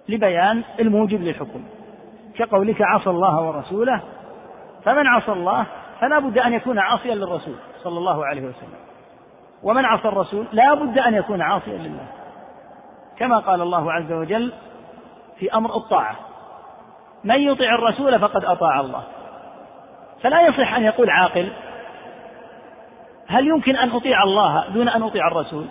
لبيان 0.08 0.62
الموجب 0.80 1.22
للحكم. 1.22 1.64
كقولك 2.34 2.82
عصى 2.82 3.10
الله 3.10 3.40
ورسوله 3.40 4.00
فمن 4.84 5.06
عصى 5.06 5.32
الله 5.32 5.66
فلا 6.00 6.18
بد 6.18 6.38
أن 6.38 6.52
يكون 6.52 6.78
عاصيا 6.78 7.14
للرسول 7.14 7.54
صلى 7.82 7.98
الله 7.98 8.26
عليه 8.26 8.42
وسلم. 8.42 8.78
ومن 9.62 9.84
عصى 9.84 10.08
الرسول 10.08 10.46
لا 10.52 10.74
بد 10.74 10.98
أن 10.98 11.14
يكون 11.14 11.42
عاصيا 11.42 11.78
لله. 11.78 12.06
كما 13.18 13.38
قال 13.38 13.60
الله 13.60 13.92
عز 13.92 14.12
وجل 14.12 14.52
في 15.38 15.54
أمر 15.54 15.76
الطاعة 15.76 16.16
من 17.26 17.40
يطع 17.40 17.74
الرسول 17.74 18.18
فقد 18.18 18.44
أطاع 18.44 18.80
الله. 18.80 19.02
فلا 20.22 20.40
يصح 20.40 20.74
أن 20.74 20.82
يقول 20.82 21.10
عاقل 21.10 21.48
هل 23.26 23.46
يمكن 23.46 23.76
أن 23.76 23.90
أطيع 23.90 24.22
الله 24.22 24.68
دون 24.68 24.88
أن 24.88 25.02
أطيع 25.02 25.28
الرسول؟ 25.28 25.64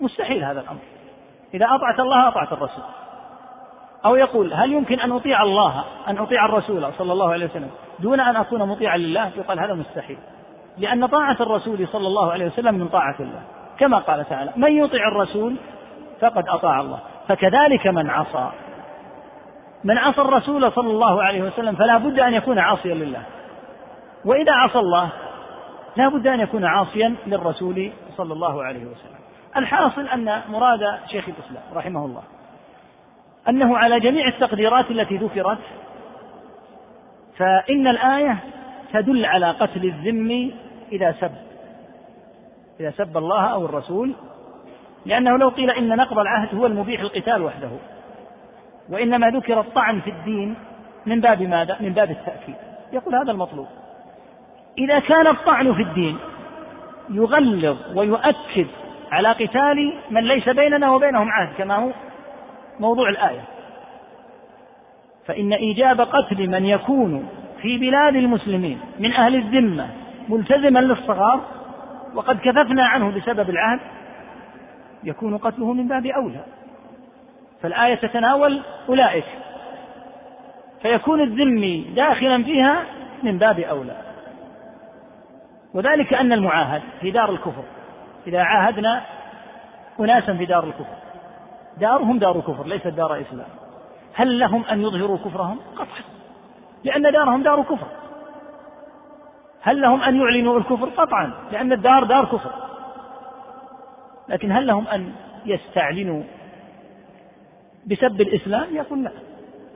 مستحيل 0.00 0.44
هذا 0.44 0.60
الأمر. 0.60 0.80
إذا 1.54 1.66
أطعت 1.66 2.00
الله 2.00 2.28
أطعت 2.28 2.52
الرسول. 2.52 2.84
أو 4.04 4.16
يقول 4.16 4.54
هل 4.54 4.72
يمكن 4.72 5.00
أن 5.00 5.12
أطيع 5.12 5.42
الله 5.42 5.84
أن 6.08 6.18
أطيع 6.18 6.44
الرسول 6.44 6.92
صلى 6.98 7.12
الله 7.12 7.32
عليه 7.32 7.46
وسلم 7.46 7.70
دون 7.98 8.20
أن 8.20 8.36
أكون 8.36 8.68
مطيعا 8.68 8.96
لله؟ 8.96 9.30
يقال 9.36 9.60
هذا 9.60 9.74
مستحيل. 9.74 10.18
لأن 10.78 11.06
طاعة 11.06 11.36
الرسول 11.40 11.88
صلى 11.88 12.06
الله 12.06 12.32
عليه 12.32 12.46
وسلم 12.46 12.74
من 12.74 12.88
طاعة 12.88 13.16
الله. 13.20 13.42
كما 13.78 13.98
قال 13.98 14.28
تعالى 14.28 14.52
من 14.56 14.84
يطع 14.84 15.08
الرسول 15.08 15.56
فقد 16.20 16.48
أطاع 16.48 16.80
الله. 16.80 16.98
فكذلك 17.28 17.86
من 17.86 18.10
عصى. 18.10 18.50
من 19.86 19.98
عصى 19.98 20.20
الرسول 20.20 20.72
صلى 20.72 20.90
الله 20.90 21.22
عليه 21.22 21.42
وسلم 21.42 21.76
فلا 21.76 21.98
بد 21.98 22.20
أن 22.20 22.34
يكون 22.34 22.58
عاصيا 22.58 22.94
لله. 22.94 23.22
وإذا 24.24 24.52
عصى 24.52 24.78
الله 24.78 25.08
لا 25.96 26.08
بد 26.08 26.26
أن 26.26 26.40
يكون 26.40 26.64
عاصيا 26.64 27.14
للرسول 27.26 27.90
صلى 28.16 28.32
الله 28.32 28.64
عليه 28.64 28.84
وسلم. 28.84 29.16
الحاصل 29.56 30.08
أن 30.08 30.40
مراد 30.48 30.98
شيخ 31.10 31.24
الإسلام 31.28 31.62
رحمه 31.74 32.04
الله 32.04 32.22
أنه 33.48 33.78
على 33.78 34.00
جميع 34.00 34.28
التقديرات 34.28 34.90
التي 34.90 35.16
ذكرت 35.16 35.58
فإن 37.36 37.86
الآية 37.86 38.38
تدل 38.92 39.26
على 39.26 39.50
قتل 39.50 39.84
الذم 39.84 40.52
إذا 40.92 41.14
سب 41.20 41.32
إذا 42.80 42.90
سب 42.90 43.16
الله 43.16 43.46
أو 43.46 43.64
الرسول 43.64 44.14
لأنه 45.06 45.38
لو 45.38 45.48
قيل 45.48 45.70
إن 45.70 45.96
نقض 45.96 46.18
العهد 46.18 46.54
هو 46.54 46.66
المبيح 46.66 47.00
القتال 47.00 47.42
وحده. 47.42 47.70
وإنما 48.90 49.30
ذكر 49.30 49.60
الطعن 49.60 50.00
في 50.00 50.10
الدين 50.10 50.54
من 51.06 51.20
باب 51.20 51.42
ماذا؟ 51.42 51.76
من 51.80 51.92
باب 51.92 52.10
التأكيد. 52.10 52.54
يقول 52.92 53.14
هذا 53.14 53.32
المطلوب. 53.32 53.66
إذا 54.78 54.98
كان 54.98 55.26
الطعن 55.26 55.74
في 55.74 55.82
الدين 55.82 56.18
يغلظ 57.10 57.98
ويؤكد 57.98 58.66
على 59.12 59.32
قتال 59.32 59.92
من 60.10 60.24
ليس 60.24 60.48
بيننا 60.48 60.90
وبينهم 60.90 61.28
عهد 61.30 61.54
كما 61.58 61.76
هو 61.76 61.90
موضوع 62.80 63.08
الآية. 63.08 63.40
فإن 65.26 65.52
إيجاب 65.52 66.00
قتل 66.00 66.48
من 66.50 66.66
يكون 66.66 67.28
في 67.62 67.78
بلاد 67.78 68.16
المسلمين 68.16 68.80
من 68.98 69.12
أهل 69.12 69.34
الذمة 69.34 69.88
ملتزما 70.28 70.78
للصغار 70.78 71.40
وقد 72.14 72.38
كففنا 72.38 72.86
عنه 72.86 73.10
بسبب 73.10 73.50
العهد 73.50 73.80
يكون 75.04 75.36
قتله 75.36 75.72
من 75.72 75.88
باب 75.88 76.06
أولى. 76.06 76.44
فالآية 77.62 77.94
تتناول 77.94 78.62
أولئك. 78.88 79.24
فيكون 80.82 81.20
الذمي 81.20 81.92
داخلا 81.96 82.44
فيها 82.44 82.84
من 83.22 83.38
باب 83.38 83.60
أولى. 83.60 83.96
وذلك 85.74 86.14
أن 86.14 86.32
المعاهد 86.32 86.82
في 87.00 87.10
دار 87.10 87.30
الكفر. 87.30 87.64
إذا 88.26 88.42
عاهدنا 88.42 89.02
أناسا 90.00 90.34
في 90.34 90.46
دار 90.46 90.64
الكفر. 90.64 90.96
دارهم 91.80 92.18
دار 92.18 92.40
كفر 92.40 92.66
ليست 92.66 92.86
دار 92.86 93.20
إسلام. 93.20 93.48
هل 94.14 94.38
لهم 94.38 94.64
أن 94.64 94.82
يظهروا 94.82 95.18
كفرهم؟ 95.18 95.58
قطعا. 95.76 96.02
لأن 96.84 97.12
دارهم 97.12 97.42
دار 97.42 97.62
كفر. 97.62 97.86
هل 99.62 99.80
لهم 99.80 100.02
أن 100.02 100.16
يعلنوا 100.20 100.58
الكفر؟ 100.58 100.88
قطعا. 100.88 101.32
لأن 101.52 101.72
الدار 101.72 102.04
دار 102.04 102.24
كفر. 102.24 102.50
لكن 104.28 104.52
هل 104.52 104.66
لهم 104.66 104.88
أن 104.88 105.12
يستعلنوا 105.46 106.22
بسب 107.86 108.20
الإسلام؟ 108.20 108.76
يقول 108.76 109.04
لا 109.04 109.12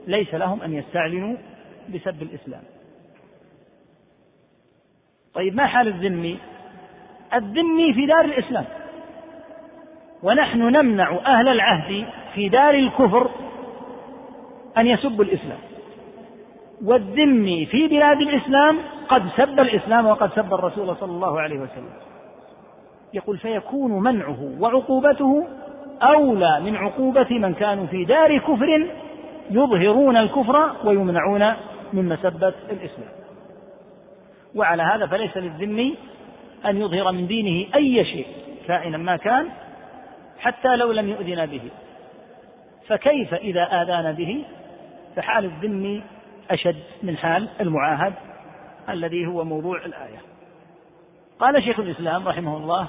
ليس 0.07 0.33
لهم 0.33 0.61
أن 0.61 0.73
يستعلنوا 0.73 1.35
بسب 1.89 2.21
الإسلام 2.21 2.61
طيب 5.33 5.55
ما 5.55 5.65
حال 5.65 5.87
الذمي؟ 5.87 6.39
الذمي 7.33 7.93
في 7.93 8.05
دار 8.05 8.25
الإسلام 8.25 8.65
ونحن 10.23 10.59
نمنع 10.59 11.19
أهل 11.25 11.47
العهد 11.47 12.05
في 12.33 12.49
دار 12.49 12.73
الكفر 12.73 13.29
أن 14.77 14.87
يسبوا 14.87 15.23
الإسلام 15.23 15.57
والذمي 16.85 17.65
في 17.65 17.87
بلاد 17.87 18.21
الإسلام 18.21 18.77
قد 19.09 19.23
سب 19.37 19.59
الإسلام 19.59 20.05
وقد 20.05 20.31
سب 20.35 20.53
الرسول 20.53 20.95
صلى 20.95 21.11
الله 21.11 21.41
عليه 21.41 21.59
وسلم 21.59 21.93
يقول 23.13 23.37
فيكون 23.37 24.03
منعه 24.03 24.55
وعقوبته 24.59 25.47
أولى 26.01 26.59
من 26.59 26.75
عقوبة 26.75 27.27
من 27.29 27.53
كانوا 27.53 27.87
في 27.87 28.05
دار 28.05 28.37
كفر 28.37 28.87
يظهرون 29.51 30.17
الكفر 30.17 30.71
ويمنعون 30.83 31.53
من 31.93 32.09
مسبة 32.09 32.53
الإسلام. 32.69 33.09
وعلى 34.55 34.83
هذا 34.83 35.07
فليس 35.07 35.37
للذمي 35.37 35.95
أن 36.65 36.81
يظهر 36.81 37.11
من 37.11 37.27
دينه 37.27 37.75
أي 37.75 38.05
شيء 38.05 38.27
كائنا 38.67 38.97
ما 38.97 39.17
كان 39.17 39.49
حتى 40.39 40.75
لو 40.75 40.91
لم 40.91 41.09
يؤذن 41.09 41.45
به. 41.45 41.61
فكيف 42.87 43.33
إذا 43.33 43.63
آذان 43.81 44.11
به؟ 44.11 44.43
فحال 45.15 45.45
الذم 45.45 46.01
أشد 46.51 46.83
من 47.03 47.17
حال 47.17 47.47
المعاهد 47.61 48.13
الذي 48.89 49.27
هو 49.27 49.43
موضوع 49.43 49.85
الآية. 49.85 50.17
قال 51.39 51.63
شيخ 51.63 51.79
الإسلام 51.79 52.27
رحمه 52.27 52.57
الله 52.57 52.87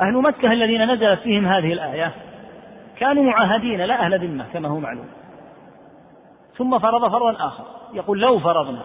أهل 0.00 0.22
مكة 0.22 0.52
الذين 0.52 0.90
نزلت 0.90 1.20
فيهم 1.20 1.46
هذه 1.46 1.72
الآية 1.72 2.12
كانوا 2.96 3.22
معاهدين 3.22 3.80
لا 3.80 4.00
أهل 4.00 4.26
ذمة 4.26 4.46
كما 4.52 4.68
هو 4.68 4.78
معلوم. 4.78 5.08
ثم 6.56 6.78
فرض 6.78 7.10
فرضا 7.10 7.46
آخر. 7.46 7.64
يقول 7.92 8.20
لو 8.20 8.38
فرضنا. 8.38 8.82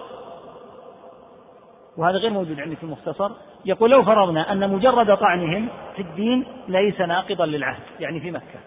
وهذا 1.98 2.18
غير 2.18 2.32
موجود 2.32 2.60
عندي 2.60 2.76
في 2.76 2.84
المختصر. 2.84 3.32
يقول 3.66 3.92
لو 3.92 4.04
فرضنا 4.04 4.52
أن 4.52 4.70
مجرد 4.70 5.18
طعنهم 5.18 5.68
في 5.96 6.02
الدين 6.02 6.46
ليس 6.68 7.02
ناقضا 7.02 7.46
للعهد 7.46 7.84
يعني 8.00 8.20
في 8.20 8.32
مكة 8.32 8.60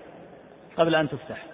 قبل 0.76 0.94
أن 0.94 1.08
تفتح. 1.08 1.44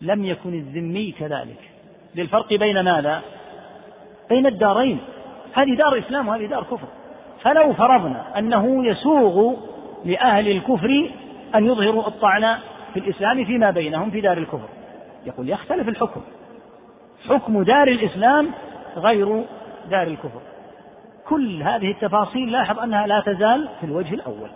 لم 0.00 0.24
يكن 0.24 0.54
الذمي 0.54 1.12
كذلك. 1.12 1.70
للفرق 2.14 2.54
بين 2.54 2.80
ماذا؟ 2.80 3.22
بين 4.28 4.46
الدارين. 4.46 5.00
هذه 5.52 5.74
دار 5.74 5.98
إسلام 5.98 6.28
وهذه 6.28 6.46
دار 6.46 6.62
كفر. 6.62 6.88
فلو 7.42 7.72
فرضنا 7.72 8.38
أنه 8.38 8.86
يسوغ 8.86 9.54
لأهل 10.04 10.48
الكفر 10.48 11.10
أن 11.54 11.66
يظهروا 11.66 12.06
الطعن 12.08 12.58
في 12.94 13.00
الإسلام 13.00 13.44
فيما 13.44 13.70
بينهم 13.70 14.10
في 14.10 14.20
دار 14.20 14.38
الكفر. 14.38 14.68
يقول 15.26 15.50
يختلف 15.50 15.88
الحكم. 15.88 16.20
حكم 17.28 17.62
دار 17.62 17.88
الإسلام 17.88 18.50
غير 18.96 19.44
دار 19.90 20.06
الكفر. 20.06 20.40
كل 21.28 21.62
هذه 21.62 21.90
التفاصيل 21.90 22.52
لاحظ 22.52 22.78
أنها 22.78 23.06
لا 23.06 23.20
تزال 23.20 23.68
في 23.80 23.86
الوجه 23.86 24.14
الأول. 24.14 24.50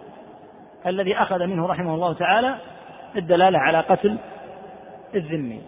الذي 0.86 1.16
أخذ 1.16 1.46
منه 1.46 1.66
رحمه 1.66 1.94
الله 1.94 2.12
تعالى 2.12 2.54
الدلالة 3.16 3.58
على 3.58 3.80
قتل 3.80 4.16
الذمي. 5.14 5.60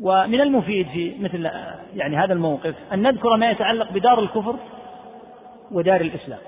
ومن 0.00 0.40
المفيد 0.40 0.86
في 0.88 1.14
مثل 1.20 1.50
يعني 1.94 2.16
هذا 2.16 2.32
الموقف 2.32 2.74
أن 2.92 3.02
نذكر 3.02 3.36
ما 3.36 3.50
يتعلق 3.50 3.92
بدار 3.92 4.18
الكفر 4.18 4.56
ودار 5.72 6.00
الإسلام. 6.00 6.38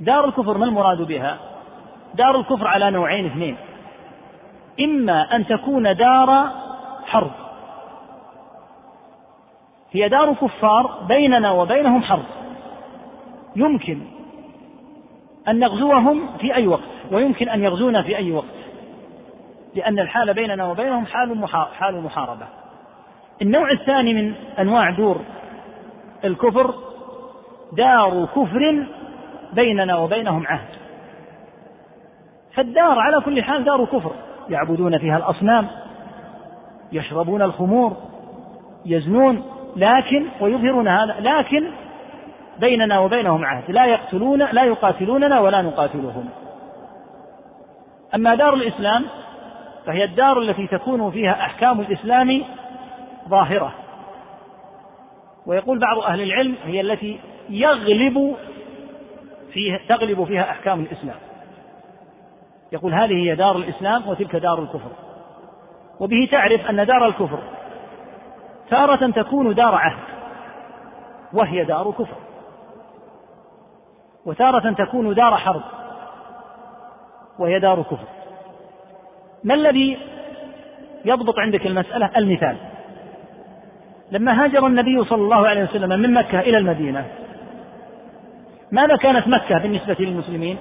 دار 0.00 0.24
الكفر 0.24 0.58
ما 0.58 0.64
المراد 0.64 1.02
بها؟ 1.02 1.38
دار 2.14 2.40
الكفر 2.40 2.68
على 2.68 2.90
نوعين 2.90 3.26
اثنين. 3.26 3.56
إما 4.80 5.36
أن 5.36 5.46
تكون 5.46 5.96
دار 5.96 6.50
حرب. 7.06 7.30
هي 9.92 10.08
دار 10.08 10.34
كفار 10.34 11.04
بيننا 11.08 11.50
وبينهم 11.50 12.02
حرب. 12.02 12.24
يمكن 13.56 14.00
أن 15.48 15.58
نغزوهم 15.58 16.36
في 16.38 16.54
أي 16.54 16.66
وقت 16.66 16.80
ويمكن 17.12 17.48
أن 17.48 17.64
يغزونا 17.64 18.02
في 18.02 18.16
أي 18.16 18.32
وقت. 18.32 18.44
لأن 19.74 19.98
الحال 19.98 20.34
بيننا 20.34 20.66
وبينهم 20.66 21.06
حال 21.06 21.48
حال 21.48 22.02
محاربة. 22.02 22.46
النوع 23.42 23.70
الثاني 23.70 24.14
من 24.14 24.34
أنواع 24.58 24.90
دور 24.90 25.20
الكفر 26.24 26.74
دار 27.76 28.26
كفر 28.26 28.86
بيننا 29.52 29.96
وبينهم 29.96 30.46
عهد. 30.46 30.68
فالدار 32.54 32.98
على 32.98 33.20
كل 33.20 33.42
حال 33.42 33.64
دار 33.64 33.84
كفر. 33.84 34.12
يعبدون 34.48 34.98
فيها 34.98 35.16
الأصنام 35.16 35.66
يشربون 36.92 37.42
الخمور 37.42 37.96
يزنون 38.86 39.42
لكن 39.76 40.26
ويظهرون 40.40 40.88
هذا 40.88 41.16
لكن 41.20 41.70
بيننا 42.60 42.98
وبينهم 42.98 43.44
عهد. 43.44 43.70
لا 43.70 43.84
يقتلون 43.86 44.38
لا 44.38 44.64
يقاتلوننا 44.64 45.40
ولا 45.40 45.62
نقاتلهم. 45.62 46.28
أما 48.14 48.34
دار 48.34 48.54
الإسلام 48.54 49.04
فهي 49.86 50.04
الدار 50.04 50.38
التي 50.38 50.66
تكون 50.66 51.10
فيها 51.10 51.32
أحكام 51.32 51.80
الإسلام 51.80 52.44
ظاهرة. 53.28 53.83
ويقول 55.46 55.78
بعض 55.78 55.98
أهل 55.98 56.20
العلم 56.20 56.54
هي 56.64 56.80
التي 56.80 57.20
يغلب 57.48 58.36
فيها 59.52 59.80
تغلب 59.88 60.24
فيها 60.24 60.50
أحكام 60.50 60.80
الإسلام. 60.80 61.16
يقول 62.72 62.94
هذه 62.94 63.12
هي 63.12 63.34
دار 63.34 63.56
الإسلام 63.56 64.08
وتلك 64.08 64.36
دار 64.36 64.62
الكفر. 64.62 64.90
وبه 66.00 66.28
تعرف 66.30 66.70
أن 66.70 66.86
دار 66.86 67.06
الكفر 67.06 67.38
تارة 68.70 69.10
تكون 69.10 69.54
دار 69.54 69.74
عهد 69.74 70.04
وهي 71.32 71.64
دار 71.64 71.90
كفر. 71.90 72.16
وتارة 74.26 74.72
تكون 74.72 75.14
دار 75.14 75.36
حرب 75.36 75.62
وهي 77.38 77.58
دار 77.58 77.82
كفر. 77.82 78.06
ما 79.44 79.54
الذي 79.54 79.98
يضبط 81.04 81.38
عندك 81.38 81.66
المسألة؟ 81.66 82.10
المثال. 82.16 82.56
لما 84.12 84.44
هاجر 84.44 84.66
النبي 84.66 85.04
صلى 85.04 85.22
الله 85.22 85.48
عليه 85.48 85.64
وسلم 85.64 85.88
من 85.88 86.14
مكة 86.14 86.40
إلى 86.40 86.58
المدينة 86.58 87.04
ماذا 88.72 88.96
كانت 88.96 89.28
مكة 89.28 89.58
بالنسبة 89.58 89.96
للمسلمين؟ 89.98 90.58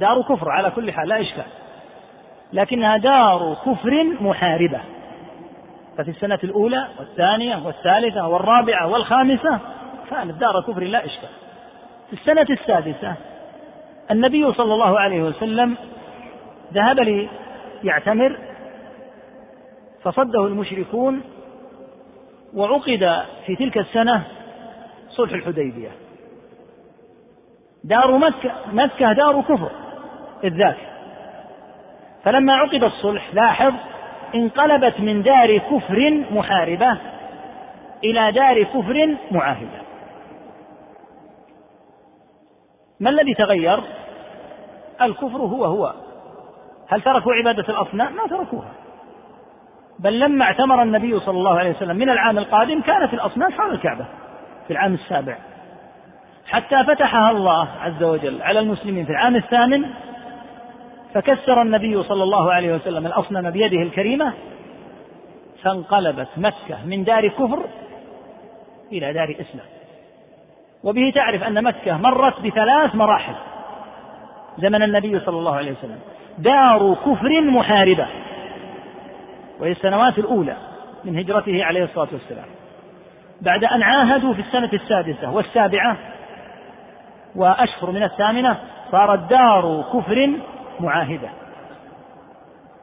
دار 0.00 0.22
كفر 0.22 0.50
على 0.50 0.70
كل 0.70 0.92
حال 0.92 1.08
لا 1.08 1.20
إشكال. 1.20 1.44
لكنها 2.52 2.96
دار 2.96 3.56
كفر 3.66 4.04
محاربة. 4.20 4.80
ففي 5.98 6.10
السنة 6.10 6.38
الأولى 6.44 6.88
والثانية 6.98 7.66
والثالثة 7.66 8.28
والرابعة 8.28 8.86
والخامسة 8.86 9.58
كانت 10.10 10.40
دار 10.40 10.60
كفر 10.60 10.82
لا 10.82 11.04
إشكال. 11.04 11.28
في 12.10 12.12
السنة 12.12 12.46
السادسة 12.50 13.14
النبي 14.10 14.52
صلى 14.52 14.74
الله 14.74 15.00
عليه 15.00 15.22
وسلم 15.22 15.76
ذهب 16.74 17.28
ليعتمر 17.82 18.38
فصده 20.02 20.46
المشركون 20.46 21.22
وعقد 22.54 23.24
في 23.46 23.56
تلك 23.56 23.78
السنة 23.78 24.22
صلح 25.10 25.32
الحديبية. 25.32 25.90
دار 27.84 28.18
مكة 28.18 28.52
مكة 28.72 29.12
دار 29.12 29.40
كفر 29.42 29.70
إذ 30.44 30.56
ذاك 30.56 30.76
فلما 32.24 32.52
عقد 32.52 32.84
الصلح 32.84 33.34
لاحظ 33.34 33.74
انقلبت 34.34 35.00
من 35.00 35.22
دار 35.22 35.58
كفر 35.58 36.24
محاربة 36.30 36.96
إلى 38.04 38.32
دار 38.32 38.62
كفر 38.62 39.16
معاهدة. 39.30 39.82
ما 43.00 43.10
الذي 43.10 43.34
تغير؟ 43.34 43.80
الكفر 45.02 45.38
هو 45.38 45.64
هو. 45.64 45.94
هل 46.88 47.02
تركوا 47.02 47.34
عبادة 47.34 47.64
الأصنام؟ 47.68 48.16
ما 48.16 48.26
تركوها. 48.26 48.72
بل 49.98 50.20
لما 50.20 50.44
اعتمر 50.44 50.82
النبي 50.82 51.20
صلى 51.20 51.38
الله 51.38 51.58
عليه 51.58 51.70
وسلم 51.70 51.96
من 51.96 52.10
العام 52.10 52.38
القادم 52.38 52.80
كانت 52.80 53.14
الأصنام 53.14 53.52
حول 53.52 53.70
الكعبة 53.70 54.06
في 54.66 54.72
العام 54.72 54.94
السابع. 54.94 55.36
حتى 56.46 56.84
فتحها 56.84 57.30
الله 57.30 57.68
عز 57.80 58.02
وجل 58.02 58.42
على 58.42 58.60
المسلمين 58.60 59.04
في 59.04 59.10
العام 59.10 59.36
الثامن 59.36 59.84
فكسر 61.14 61.62
النبي 61.62 62.02
صلى 62.02 62.22
الله 62.22 62.52
عليه 62.52 62.74
وسلم 62.74 63.06
الأصنام 63.06 63.50
بيده 63.50 63.82
الكريمة 63.82 64.32
فانقلبت 65.62 66.28
مكة 66.36 66.86
من 66.86 67.04
دار 67.04 67.28
كفر 67.28 67.64
إلى 68.92 69.12
دار 69.12 69.30
إسلام. 69.40 69.66
وبه 70.84 71.12
تعرف 71.14 71.42
أن 71.42 71.64
مكة 71.64 71.96
مرت 71.96 72.40
بثلاث 72.40 72.94
مراحل 72.94 73.34
زمن 74.58 74.82
النبي 74.82 75.20
صلى 75.20 75.38
الله 75.38 75.56
عليه 75.56 75.72
وسلم. 75.72 75.98
دار 76.38 76.94
كفر 76.94 77.40
محاربة. 77.40 78.06
وهي 79.60 79.72
السنوات 79.72 80.18
الأولى 80.18 80.56
من 81.04 81.18
هجرته 81.18 81.64
عليه 81.64 81.84
الصلاة 81.84 82.08
والسلام. 82.12 82.46
بعد 83.40 83.64
أن 83.64 83.82
عاهدوا 83.82 84.34
في 84.34 84.40
السنة 84.40 84.70
السادسة 84.72 85.30
والسابعة 85.30 85.96
وأشهر 87.36 87.90
من 87.90 88.02
الثامنة 88.02 88.56
صارت 88.92 89.20
دار 89.30 89.84
كفر 89.92 90.30
معاهدة. 90.80 91.28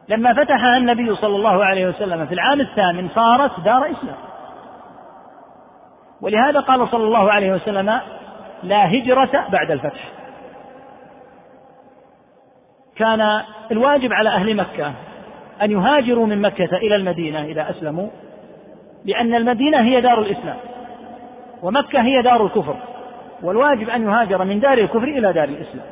لما 0.09 0.33
فتحها 0.33 0.77
النبي 0.77 1.15
صلى 1.15 1.35
الله 1.35 1.65
عليه 1.65 1.87
وسلم 1.87 2.25
في 2.25 2.33
العام 2.33 2.61
الثامن 2.61 3.09
صارت 3.15 3.59
دار 3.59 3.91
إسلام. 3.91 4.17
ولهذا 6.21 6.59
قال 6.59 6.87
صلى 6.89 7.03
الله 7.03 7.31
عليه 7.31 7.51
وسلم 7.51 7.99
لا 8.63 8.91
هجرة 8.91 9.45
بعد 9.49 9.71
الفتح. 9.71 10.09
كان 12.95 13.41
الواجب 13.71 14.13
على 14.13 14.29
أهل 14.29 14.55
مكة 14.55 14.93
أن 15.61 15.71
يهاجروا 15.71 16.25
من 16.25 16.41
مكة 16.41 16.77
إلى 16.77 16.95
المدينة 16.95 17.43
إذا 17.43 17.69
أسلموا 17.69 18.09
لأن 19.05 19.35
المدينة 19.35 19.81
هي 19.81 20.01
دار 20.01 20.19
الإسلام 20.19 20.57
ومكة 21.63 22.01
هي 22.01 22.21
دار 22.21 22.45
الكفر 22.45 22.75
والواجب 23.43 23.89
أن 23.89 24.03
يهاجر 24.03 24.43
من 24.43 24.59
دار 24.59 24.77
الكفر 24.77 25.03
إلى 25.03 25.33
دار 25.33 25.49
الإسلام. 25.49 25.85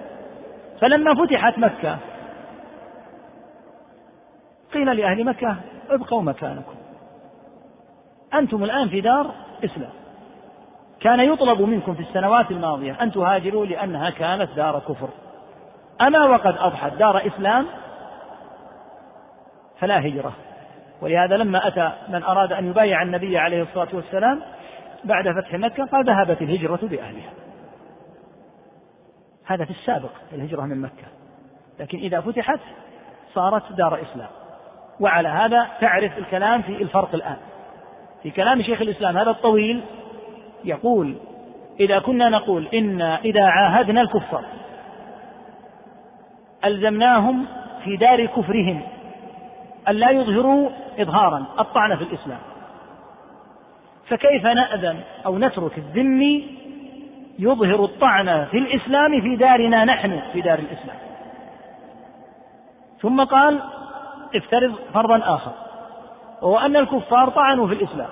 فلما 0.81 1.13
فتحت 1.13 1.57
مكة 1.57 1.97
قيل 4.73 4.97
لأهل 4.97 5.25
مكة 5.25 5.55
ابقوا 5.89 6.21
مكانكم. 6.21 6.75
أنتم 8.33 8.63
الآن 8.63 8.89
في 8.89 9.01
دار 9.01 9.31
إسلام. 9.65 9.89
كان 10.99 11.19
يطلب 11.19 11.61
منكم 11.61 11.93
في 11.93 12.01
السنوات 12.01 12.51
الماضية 12.51 12.97
أن 13.01 13.11
تهاجروا 13.11 13.65
لأنها 13.65 14.09
كانت 14.09 14.49
دار 14.55 14.79
كفر. 14.79 15.09
أما 16.01 16.25
وقد 16.25 16.55
أضحت 16.57 16.93
دار 16.93 17.27
إسلام 17.27 17.65
فلا 19.83 20.07
هجرة. 20.07 20.33
ولهذا 21.01 21.37
لما 21.37 21.67
أتى 21.67 21.91
من 22.09 22.23
أراد 22.23 22.53
أن 22.53 22.69
يبايع 22.69 23.01
النبي 23.01 23.37
عليه 23.37 23.61
الصلاة 23.61 23.87
والسلام 23.93 24.41
بعد 25.03 25.29
فتح 25.29 25.53
مكة 25.53 25.85
قال 25.85 26.05
ذهبت 26.05 26.41
الهجرة 26.41 26.79
بأهلها. 26.81 27.29
هذا 29.45 29.65
في 29.65 29.71
السابق 29.71 30.09
الهجرة 30.33 30.61
من 30.61 30.81
مكة. 30.81 31.07
لكن 31.79 31.97
إذا 31.97 32.21
فتحت 32.21 32.59
صارت 33.33 33.71
دار 33.71 34.01
إسلام. 34.01 34.27
وعلى 34.99 35.29
هذا 35.29 35.67
تعرف 35.81 36.17
الكلام 36.17 36.61
في 36.61 36.83
الفرق 36.83 37.15
الآن. 37.15 37.37
في 38.23 38.31
كلام 38.31 38.61
شيخ 38.61 38.81
الإسلام 38.81 39.17
هذا 39.17 39.29
الطويل 39.29 39.81
يقول 40.63 41.15
إذا 41.79 41.99
كنا 41.99 42.29
نقول 42.29 42.67
إن 42.67 43.01
إذا 43.01 43.43
عاهدنا 43.43 44.01
الكفار 44.01 44.43
ألزمناهم 46.65 47.45
في 47.83 47.97
دار 47.97 48.25
كفرهم. 48.25 48.92
أن 49.89 49.95
لا 49.95 50.09
يظهروا 50.09 50.69
إظهارا 50.99 51.45
الطعن 51.59 51.95
في 51.95 52.03
الإسلام. 52.03 52.39
فكيف 54.07 54.45
نأذن 54.45 54.99
أو 55.25 55.37
نترك 55.37 55.77
الذمي 55.77 56.57
يظهر 57.39 57.85
الطعن 57.85 58.45
في 58.51 58.57
الإسلام 58.57 59.21
في 59.21 59.35
دارنا 59.35 59.85
نحن 59.85 60.21
في 60.33 60.41
دار 60.41 60.59
الإسلام؟ 60.59 60.97
ثم 63.01 63.23
قال 63.23 63.59
افترض 64.35 64.73
فرضا 64.93 65.35
آخر. 65.35 65.51
وهو 66.41 66.57
أن 66.57 66.75
الكفار 66.75 67.29
طعنوا 67.29 67.67
في 67.67 67.73
الإسلام. 67.73 68.09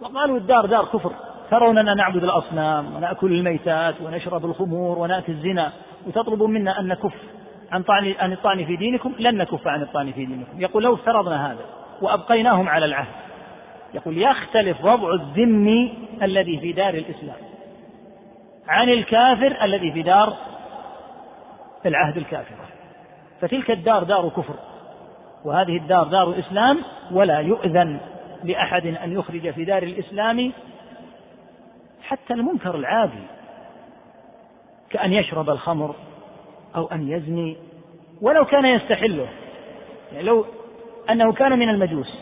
وقالوا 0.00 0.36
الدار 0.36 0.66
دار 0.66 0.84
كفر. 0.84 1.12
تروننا 1.50 1.94
نعبد 1.94 2.24
الأصنام 2.24 2.96
ونأكل 2.96 3.32
الميتات 3.32 3.94
ونشرب 4.00 4.44
الخمور 4.44 4.98
ونأتي 4.98 5.32
الزنا. 5.32 5.72
وتطلبون 6.06 6.52
منا 6.52 6.80
أن 6.80 6.88
نكف. 6.88 7.14
عن 7.72 7.82
طعن 7.82 8.14
عن 8.18 8.32
الطعن 8.32 8.64
في 8.64 8.76
دينكم 8.76 9.12
لن 9.18 9.36
نكف 9.36 9.66
عن 9.66 9.82
الطعن 9.82 10.12
في 10.12 10.24
دينكم. 10.24 10.60
يقول 10.60 10.82
لو 10.82 10.94
افترضنا 10.94 11.52
هذا 11.52 11.64
وأبقيناهم 12.02 12.68
على 12.68 12.84
العهد. 12.84 13.26
يقول 13.94 14.18
يختلف 14.18 14.84
وضع 14.84 15.14
الذمي 15.14 15.94
الذي 16.22 16.60
في 16.60 16.72
دار 16.72 16.94
الإسلام 16.94 17.36
عن 18.68 18.88
الكافر 18.88 19.64
الذي 19.64 19.92
في 19.92 20.02
دار 20.02 20.36
العهد 21.86 22.16
الكافرة 22.16 22.66
فتلك 23.40 23.70
الدار 23.70 24.02
دار 24.02 24.28
كفر 24.28 24.54
وهذه 25.44 25.76
الدار 25.76 26.04
دار 26.04 26.38
إسلام 26.38 26.82
ولا 27.10 27.38
يؤذن 27.38 28.00
لأحد 28.44 28.86
أن 28.86 29.12
يخرج 29.12 29.50
في 29.50 29.64
دار 29.64 29.82
الإسلام 29.82 30.52
حتى 32.02 32.34
المنكر 32.34 32.74
العادي 32.74 33.22
كأن 34.90 35.12
يشرب 35.12 35.50
الخمر 35.50 35.94
أو 36.76 36.86
أن 36.86 37.08
يزني 37.08 37.56
ولو 38.20 38.44
كان 38.44 38.64
يستحله. 38.64 39.28
يعني 40.12 40.26
لو 40.26 40.46
أنه 41.10 41.32
كان 41.32 41.58
من 41.58 41.68
المجوس 41.68 42.18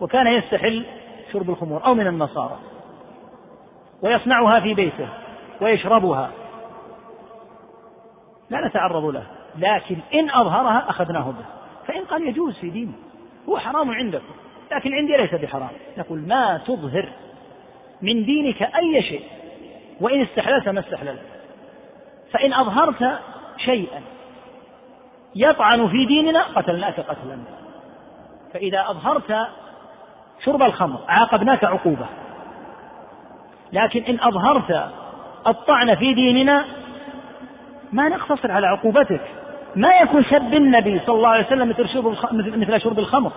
وكان 0.00 0.26
يستحل 0.26 0.84
شرب 1.32 1.50
الخمور 1.50 1.84
أو 1.84 1.94
من 1.94 2.06
النصارى 2.06 2.58
ويصنعها 4.02 4.60
في 4.60 4.74
بيته 4.74 5.08
ويشربها 5.60 6.30
لا 8.50 8.66
نتعرض 8.66 9.04
له. 9.04 9.26
لكن 9.58 9.96
إن 10.14 10.30
أظهرها 10.30 10.90
أخذناه 10.90 11.30
به. 11.30 11.44
فإن 11.86 12.04
قال 12.04 12.28
يجوز 12.28 12.54
في 12.54 12.70
دينه 12.70 12.92
هو 13.48 13.58
حرام 13.58 13.90
عندكم 13.90 14.34
لكن 14.72 14.94
عندي 14.94 15.16
ليس 15.16 15.34
بحرام. 15.34 15.70
نقول 15.98 16.18
ما 16.18 16.60
تظهر 16.66 17.08
من 18.02 18.24
دينك 18.24 18.62
أي 18.62 19.02
شيء 19.02 19.24
وإن 20.00 20.22
استحللت 20.22 20.68
ما 20.68 20.80
استحللت. 20.80 21.22
فإن 22.32 22.52
أظهرت 22.52 23.18
شيئا. 23.64 24.00
يطعن 25.36 25.88
في 25.88 26.04
ديننا 26.06 26.42
قتلناك 26.42 27.00
قتلا 27.00 27.38
فإذا 28.54 28.84
أظهرت 28.88 29.36
شرب 30.44 30.62
الخمر 30.62 30.98
عاقبناك 31.08 31.64
عقوبة. 31.64 32.06
لكن 33.72 34.02
إن 34.02 34.20
أظهرت 34.20 34.90
الطعن 35.46 35.94
في 35.94 36.14
ديننا 36.14 36.64
ما 37.92 38.08
نقتصر 38.08 38.52
على 38.52 38.66
عقوبتك. 38.66 39.20
ما 39.76 39.88
يكون 40.02 40.24
سب 40.24 40.54
النبي 40.54 41.00
صلى 41.06 41.16
الله 41.16 41.28
عليه 41.28 41.46
وسلم 41.46 41.68
مثل 41.68 41.88
شرب 41.88 42.16
مثل 42.32 42.80
شرب 42.80 42.98
الخمر. 42.98 43.32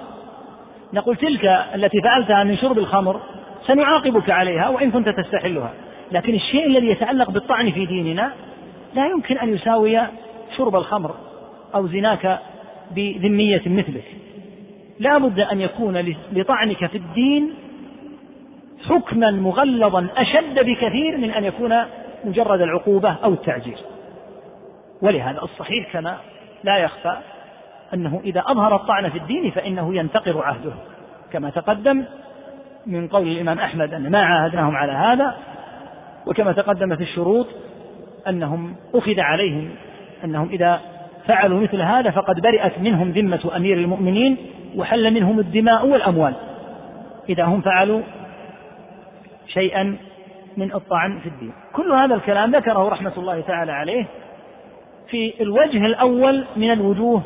نقول 0.94 1.16
تلك 1.16 1.46
التي 1.76 2.02
فعلتها 2.02 2.44
من 2.44 2.58
شرب 2.58 2.78
الخمر 2.78 3.20
سنعاقبك 3.68 4.30
عليها 4.30 4.70
وإن 4.70 4.92
كنت 4.92 5.10
تستحلها. 5.10 5.74
لكن 6.12 6.34
الشيء 6.34 6.68
الذي 6.68 6.88
يتعلق 6.88 7.30
بالطعن 7.30 7.72
في 7.72 7.86
ديننا 7.86 8.32
لا 8.96 9.08
يمكن 9.08 9.38
أن 9.38 9.54
يساوي 9.54 10.02
شرب 10.58 10.76
الخمر 10.76 11.16
أو 11.76 11.88
زناك 11.88 12.40
بذمية 12.92 13.62
مثلك 13.66 14.04
لا 15.00 15.18
بد 15.18 15.40
أن 15.40 15.62
يكون 15.62 16.16
لطعنك 16.34 16.86
في 16.86 16.98
الدين 16.98 17.54
حكما 18.90 19.32
مغلظا 19.32 20.08
أشد 20.18 20.60
بكثير 20.60 21.18
من 21.18 21.32
أن 21.32 21.44
يكون 21.44 21.84
مجرد 22.26 22.62
العقوبة 22.62 23.16
أو 23.24 23.34
التعجيل. 23.34 23.78
ولهذا 25.02 25.42
الصحيح 25.42 25.94
كما 25.94 26.18
لا 26.64 26.78
يخفى 26.78 27.18
أنه 27.94 28.22
إذا 28.24 28.44
أظهر 28.48 28.76
الطعن 28.76 29.10
في 29.10 29.18
الدين 29.18 29.52
فإنه 29.52 29.96
ينتقر 29.96 30.42
عهده. 30.44 30.74
كما 31.32 31.50
تقدم 31.50 32.06
من 32.86 33.08
قول 33.08 33.28
الإمام 33.28 33.60
أحمد 33.60 33.94
أن 33.94 34.12
ما 34.12 34.26
عاهدناهم 34.26 34.76
على 34.76 34.92
هذا 34.92 35.36
وكما 36.26 36.52
تقدم 36.52 36.96
في 36.96 37.04
الشروط 37.04 37.48
أنهم 38.30 38.76
أخذ 38.94 39.20
عليهم 39.20 39.70
أنهم 40.24 40.50
إذا 40.50 40.82
فعلوا 41.28 41.60
مثل 41.60 41.82
هذا 41.82 42.12
فقد 42.12 42.42
برئت 42.42 42.80
منهم 42.80 43.12
ذمة 43.12 43.52
أمير 43.56 43.78
المؤمنين 43.78 44.38
وحل 44.76 45.14
منهم 45.14 45.40
الدماء 45.40 45.86
والأموال. 45.86 46.34
إذا 47.30 47.44
هم 47.44 47.62
فعلوا 47.62 48.02
شيئا 49.48 49.98
من 50.58 50.74
الطعن 50.74 51.20
في 51.20 51.30
الدين. 51.30 51.54
كل 51.74 51.92
هذا 51.92 52.16
الكلام 52.16 52.56
ذكره 52.56 52.90
رحمة 52.90 53.14
الله 53.18 53.42
تعالى 53.42 53.72
عليه 53.72 54.06
في 55.08 55.34
الوجه 55.42 55.86
الأول 55.86 56.46
من 56.56 56.72
الوجوه 56.72 57.22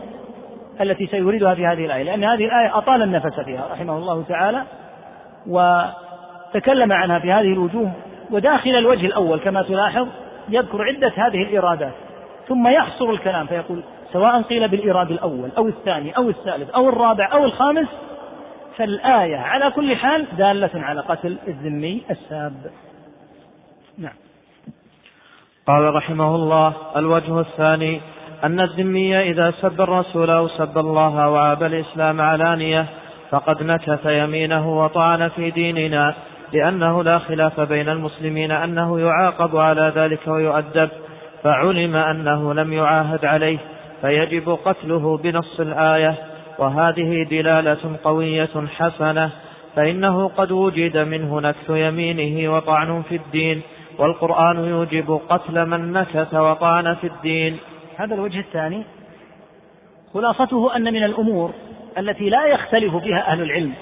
التي 0.81 1.07
سيوردها 1.07 1.55
في 1.55 1.67
هذه 1.67 1.85
الآية 1.85 2.03
لأن 2.03 2.23
هذه 2.23 2.45
الآية 2.45 2.77
أطال 2.77 3.01
النفس 3.01 3.39
فيها 3.39 3.67
رحمه 3.71 3.97
الله 3.97 4.23
تعالى 4.23 4.63
وتكلم 5.47 6.91
عنها 6.91 7.19
في 7.19 7.31
هذه 7.31 7.53
الوجوه 7.53 7.91
وداخل 8.31 8.69
الوجه 8.69 9.05
الأول 9.05 9.39
كما 9.39 9.61
تلاحظ 9.61 10.07
يذكر 10.49 10.83
عدة 10.83 11.11
هذه 11.15 11.43
الإرادات 11.43 11.93
ثم 12.47 12.67
يحصر 12.67 13.09
الكلام 13.09 13.47
فيقول 13.47 13.83
سواء 14.13 14.41
قيل 14.41 14.67
بالإيراد 14.67 15.11
الأول 15.11 15.49
أو 15.57 15.67
الثاني 15.67 16.17
أو 16.17 16.29
الثالث 16.29 16.69
أو 16.69 16.89
الرابع 16.89 17.29
أو 17.33 17.45
الخامس 17.45 17.87
فالآية 18.77 19.37
على 19.37 19.71
كل 19.71 19.95
حال 19.95 20.27
دالة 20.37 20.69
على 20.73 21.01
قتل 21.01 21.37
الذمي 21.47 22.03
الساب. 22.11 22.71
نعم. 23.97 24.13
قال 25.67 25.95
رحمه 25.95 26.35
الله 26.35 26.73
الوجه 26.95 27.39
الثاني 27.39 28.01
أن 28.43 28.59
الذمي 28.59 29.19
إذا 29.19 29.51
سب 29.51 29.81
الرسول 29.81 30.29
أو 30.29 30.47
سب 30.47 30.77
الله 30.77 31.29
وعاب 31.29 31.63
الإسلام 31.63 32.21
علانية 32.21 32.85
فقد 33.29 33.63
نكث 33.63 34.05
يمينه 34.05 34.83
وطعن 34.83 35.27
في 35.27 35.51
ديننا. 35.51 36.15
لأنه 36.53 37.03
لا 37.03 37.19
خلاف 37.19 37.59
بين 37.59 37.89
المسلمين 37.89 38.51
أنه 38.51 38.99
يعاقب 38.99 39.57
على 39.57 39.91
ذلك 39.95 40.27
ويؤدب 40.27 40.89
فعلم 41.43 41.95
أنه 41.95 42.53
لم 42.53 42.73
يعاهد 42.73 43.25
عليه 43.25 43.57
فيجب 44.01 44.57
قتله 44.65 45.17
بنص 45.17 45.59
الآية. 45.59 46.15
وهذه 46.59 47.23
دلالة 47.23 47.97
قوية 48.03 48.67
حسنة 48.77 49.29
فإنه 49.75 50.27
قد 50.27 50.51
وجد 50.51 50.97
منه 50.97 51.39
نكث 51.39 51.69
يمينه 51.69 52.55
وطعن 52.55 53.01
في 53.09 53.15
الدين 53.15 53.61
والقرآن 53.97 54.65
يوجب 54.65 55.19
قتل 55.29 55.65
من 55.65 55.93
نكث 55.93 56.33
وطعن 56.33 56.95
في 56.95 57.07
الدين. 57.07 57.57
هذا 57.97 58.15
الوجه 58.15 58.39
الثاني 58.39 58.83
خلاصته 60.13 60.75
أن 60.75 60.93
من 60.93 61.03
الأمور 61.03 61.51
التي 61.97 62.29
لا 62.29 62.45
يختلف 62.45 62.95
فيها 62.95 63.27
أهل 63.27 63.41
العلم 63.41 63.73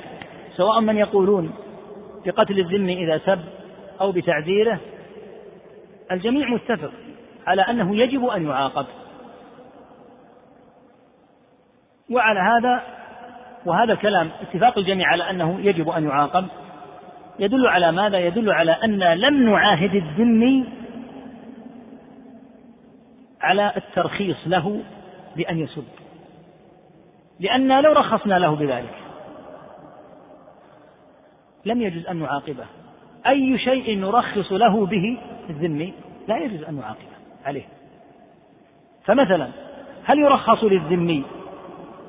سواء 0.58 0.82
من 0.82 0.98
يقولون 0.98 1.52
بقتل 2.28 2.60
الذم 2.60 2.90
إذا 2.90 3.18
سب 3.26 3.40
أو 4.02 4.12
بتعذيره 4.12 4.80
الجميع 6.12 6.50
متفق 6.50 6.92
على 7.48 7.62
أنه 7.62 7.98
يجب 7.98 8.26
أن 8.26 8.48
يعاقب. 8.48 8.86
وعلى 12.12 12.40
هذا 12.40 12.84
وهذا 13.66 13.94
الكلام 13.94 14.30
اتفاق 14.42 14.78
الجميع 14.78 15.08
على 15.08 15.30
أنه 15.30 15.60
يجب 15.60 15.90
أن 15.90 16.04
يعاقب. 16.04 16.48
يدل 17.40 17.68
على 17.68 17.92
ماذا؟ 17.92 18.18
يدل 18.18 18.52
على 18.52 18.72
أن 18.72 19.00
لم 19.00 19.50
نعاهد 19.50 19.96
الذمي 19.96 20.66
على 23.42 23.74
الترخيص 23.78 24.38
له 24.46 24.82
بأن 25.36 25.60
يسب. 25.60 25.86
لأن 27.40 27.82
لو 27.82 27.94
رخصنا 27.94 28.40
له 28.40 28.56
بذلك. 28.56 29.07
لم 31.68 31.82
يجوز 31.82 32.08
أن 32.08 32.18
نعاقبه. 32.18 32.66
أي 33.28 33.58
شيء 33.60 34.00
نرخص 34.00 34.52
له 34.52 34.86
به 34.86 35.18
الذمي 35.50 35.94
لا 36.28 36.38
يجوز 36.38 36.64
أن 36.64 36.76
نعاقبه 36.76 37.18
عليه. 37.46 37.66
فمثلا 39.06 39.48
هل 40.04 40.20
يرخص 40.20 40.64
للذمي 40.64 41.24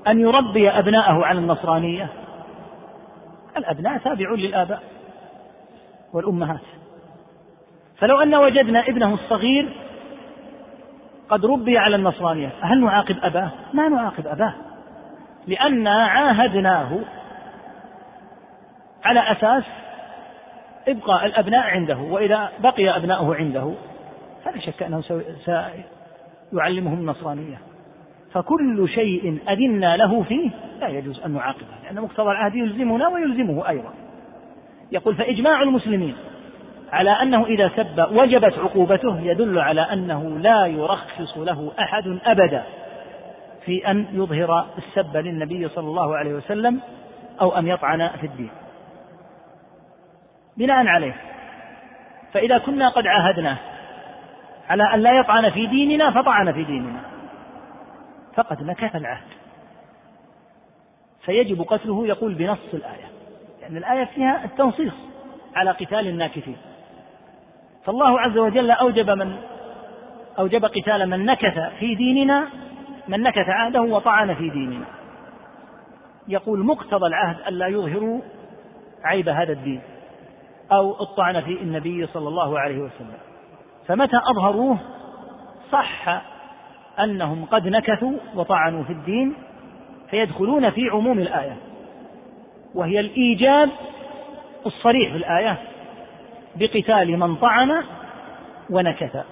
أن 0.09 0.21
يربي 0.21 0.71
أبناءه 0.71 1.25
على 1.25 1.39
النصرانية؟ 1.39 2.09
الأبناء 3.57 3.99
تابعون 3.99 4.39
للآباء 4.39 4.83
والأمهات. 6.13 6.61
فلو 7.99 8.21
أن 8.21 8.35
وجدنا 8.35 8.89
ابنه 8.89 9.15
الصغير 9.15 9.69
قد 11.29 11.47
ربي 11.47 11.79
على 11.79 11.97
النصرانية 11.97 12.53
هل 12.61 12.81
نعاقب 12.81 13.17
أباه؟ 13.23 13.51
ما 13.75 13.89
نعاقب 13.89 14.27
أباه 14.27 14.55
لأن 15.47 15.87
عاهدناه 15.87 16.99
على 19.05 19.33
أساس 19.33 19.65
إبقاء 20.89 21.27
الأبناء 21.27 21.61
عنده 21.61 21.97
وإذا 21.97 22.49
بقي 22.59 22.97
أبناؤه 22.97 23.37
عنده 23.37 23.75
فلا 24.45 24.61
شك 24.61 24.83
أنه 24.83 25.03
سيعلمهم 26.53 26.99
النصرانية. 26.99 27.59
فكل 28.33 28.89
شيء 28.89 29.39
أذنا 29.49 29.97
له 29.97 30.23
فيه 30.23 30.51
لا 30.81 30.89
يجوز 30.89 31.21
أن 31.21 31.31
نعاقبه 31.31 31.67
لأن 31.85 32.01
مقتضى 32.01 32.31
العهد 32.31 32.55
يلزمنا 32.55 33.09
ويلزمه 33.09 33.69
أيضا. 33.69 33.91
يقول 34.93 35.15
فإجماع 35.15 35.63
المسلمين 35.63 36.15
على 36.93 37.11
أنه 37.11 37.47
إذا 37.47 37.71
سب 37.77 38.07
وجبت 38.13 38.59
عقوبته 38.59 39.21
يدل 39.21 39.59
على 39.59 39.81
أنه 39.81 40.39
لا 40.39 40.67
يرخص 40.67 41.39
له 41.39 41.73
أحد 41.79 42.19
أبدا 42.25 42.63
في 43.65 43.91
أن 43.91 44.07
يظهر 44.13 44.67
السب 44.79 45.17
للنبي 45.17 45.69
صلى 45.69 45.89
الله 45.89 46.17
عليه 46.17 46.35
وسلم 46.35 46.81
أو 47.41 47.59
أن 47.59 47.67
يطعن 47.67 48.09
في 48.21 48.27
الدين. 48.27 48.51
بناء 50.59 50.87
عليه. 50.87 51.15
فإذا 52.33 52.59
كنا 52.59 52.89
قد 52.89 53.07
عاهدناه 53.07 53.57
على 54.69 54.95
أن 54.95 55.01
لا 55.01 55.19
يطعن 55.19 55.51
في 55.51 55.67
ديننا 55.67 56.11
فطعن 56.11 56.53
في 56.53 56.65
ديننا. 56.65 57.01
فقد 58.35 58.63
نكث 58.63 58.97
العهد. 58.97 59.29
فيجب 61.25 61.63
قتله 61.63 62.07
يقول 62.07 62.35
بنص 62.35 62.75
الآية. 62.75 63.09
لأن 63.61 63.73
يعني 63.75 63.79
الآية 63.79 64.05
فيها 64.05 64.45
التنصيص 64.45 64.93
على 65.57 65.71
قتال 65.71 66.09
الناكثين. 66.09 66.57
فالله 67.85 68.21
عز 68.21 68.39
وجل 68.39 68.71
أوجب 68.71 69.11
من 69.11 69.37
أوجب 70.39 70.65
قتال 70.65 71.11
من 71.11 71.25
نكث 71.25 71.59
في 71.79 71.95
ديننا 71.95 72.49
من 73.09 73.23
نكث 73.23 73.49
عهده 73.49 73.83
وطعن 73.83 74.35
في 74.35 74.51
ديننا. 74.51 74.87
يقول 76.29 76.65
مقتضى 76.65 77.07
العهد 77.07 77.37
ألا 77.49 77.67
يظهروا 77.67 78.21
عيب 79.05 79.29
هذا 79.29 79.53
الدين. 79.53 79.81
أو 80.73 81.03
الطعن 81.03 81.41
في 81.41 81.63
النبي 81.63 82.07
صلى 82.07 82.29
الله 82.29 82.59
عليه 82.59 82.79
وسلم. 82.79 83.19
فمتى 83.87 84.21
أظهروه؟ 84.31 84.79
صح 85.73 86.23
أنهم 87.01 87.45
قد 87.45 87.69
نكثوا 87.69 88.13
وطعنوا 88.35 88.85
في 88.85 88.93
الدين 88.93 89.35
فيدخلون 90.11 90.71
في 90.71 90.89
عموم 90.89 91.19
الآية. 91.19 91.57
وهي 92.75 93.01
الإيجاب 93.01 93.71
الصريح 94.67 95.11
في 95.11 95.17
الآية 95.17 95.59
بقتال 96.57 97.19
من 97.19 97.37
طعن 97.37 97.85
ونكث. 98.71 99.25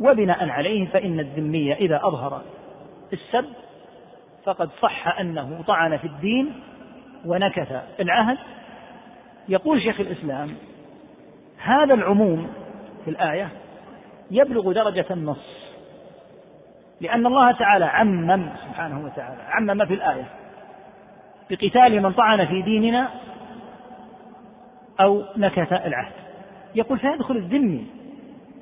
وبناء 0.00 0.48
عليه 0.48 0.86
فإن 0.86 1.20
الذمية 1.20 1.74
إذا 1.74 2.00
أظهر 2.02 2.42
السب 3.12 3.46
فقد 4.44 4.70
صح 4.82 5.18
أنه 5.20 5.62
طعن 5.66 5.96
في 5.96 6.06
الدين 6.06 6.52
ونكث. 7.26 7.82
العهد 8.00 8.38
يقول 9.48 9.82
شيخ 9.82 10.00
الإسلام 10.00 10.54
هذا 11.58 11.94
العموم 11.94 12.48
في 13.04 13.10
الآية 13.10 13.48
يبلغ 14.30 14.72
درجة 14.72 15.06
النص 15.10 15.56
لأن 17.00 17.26
الله 17.26 17.52
تعالى 17.52 17.84
عمم 17.84 18.50
سبحانه 18.68 19.04
وتعالى 19.04 19.42
عمم 19.48 19.86
في 19.86 19.94
الآية 19.94 20.24
بقتال 21.50 22.02
من 22.02 22.12
طعن 22.12 22.46
في 22.46 22.62
ديننا 22.62 23.08
أو 25.00 25.22
نكث 25.36 25.72
العهد. 25.72 26.12
يقول 26.74 26.98
فيدخل 26.98 27.36
الذمي 27.36 27.86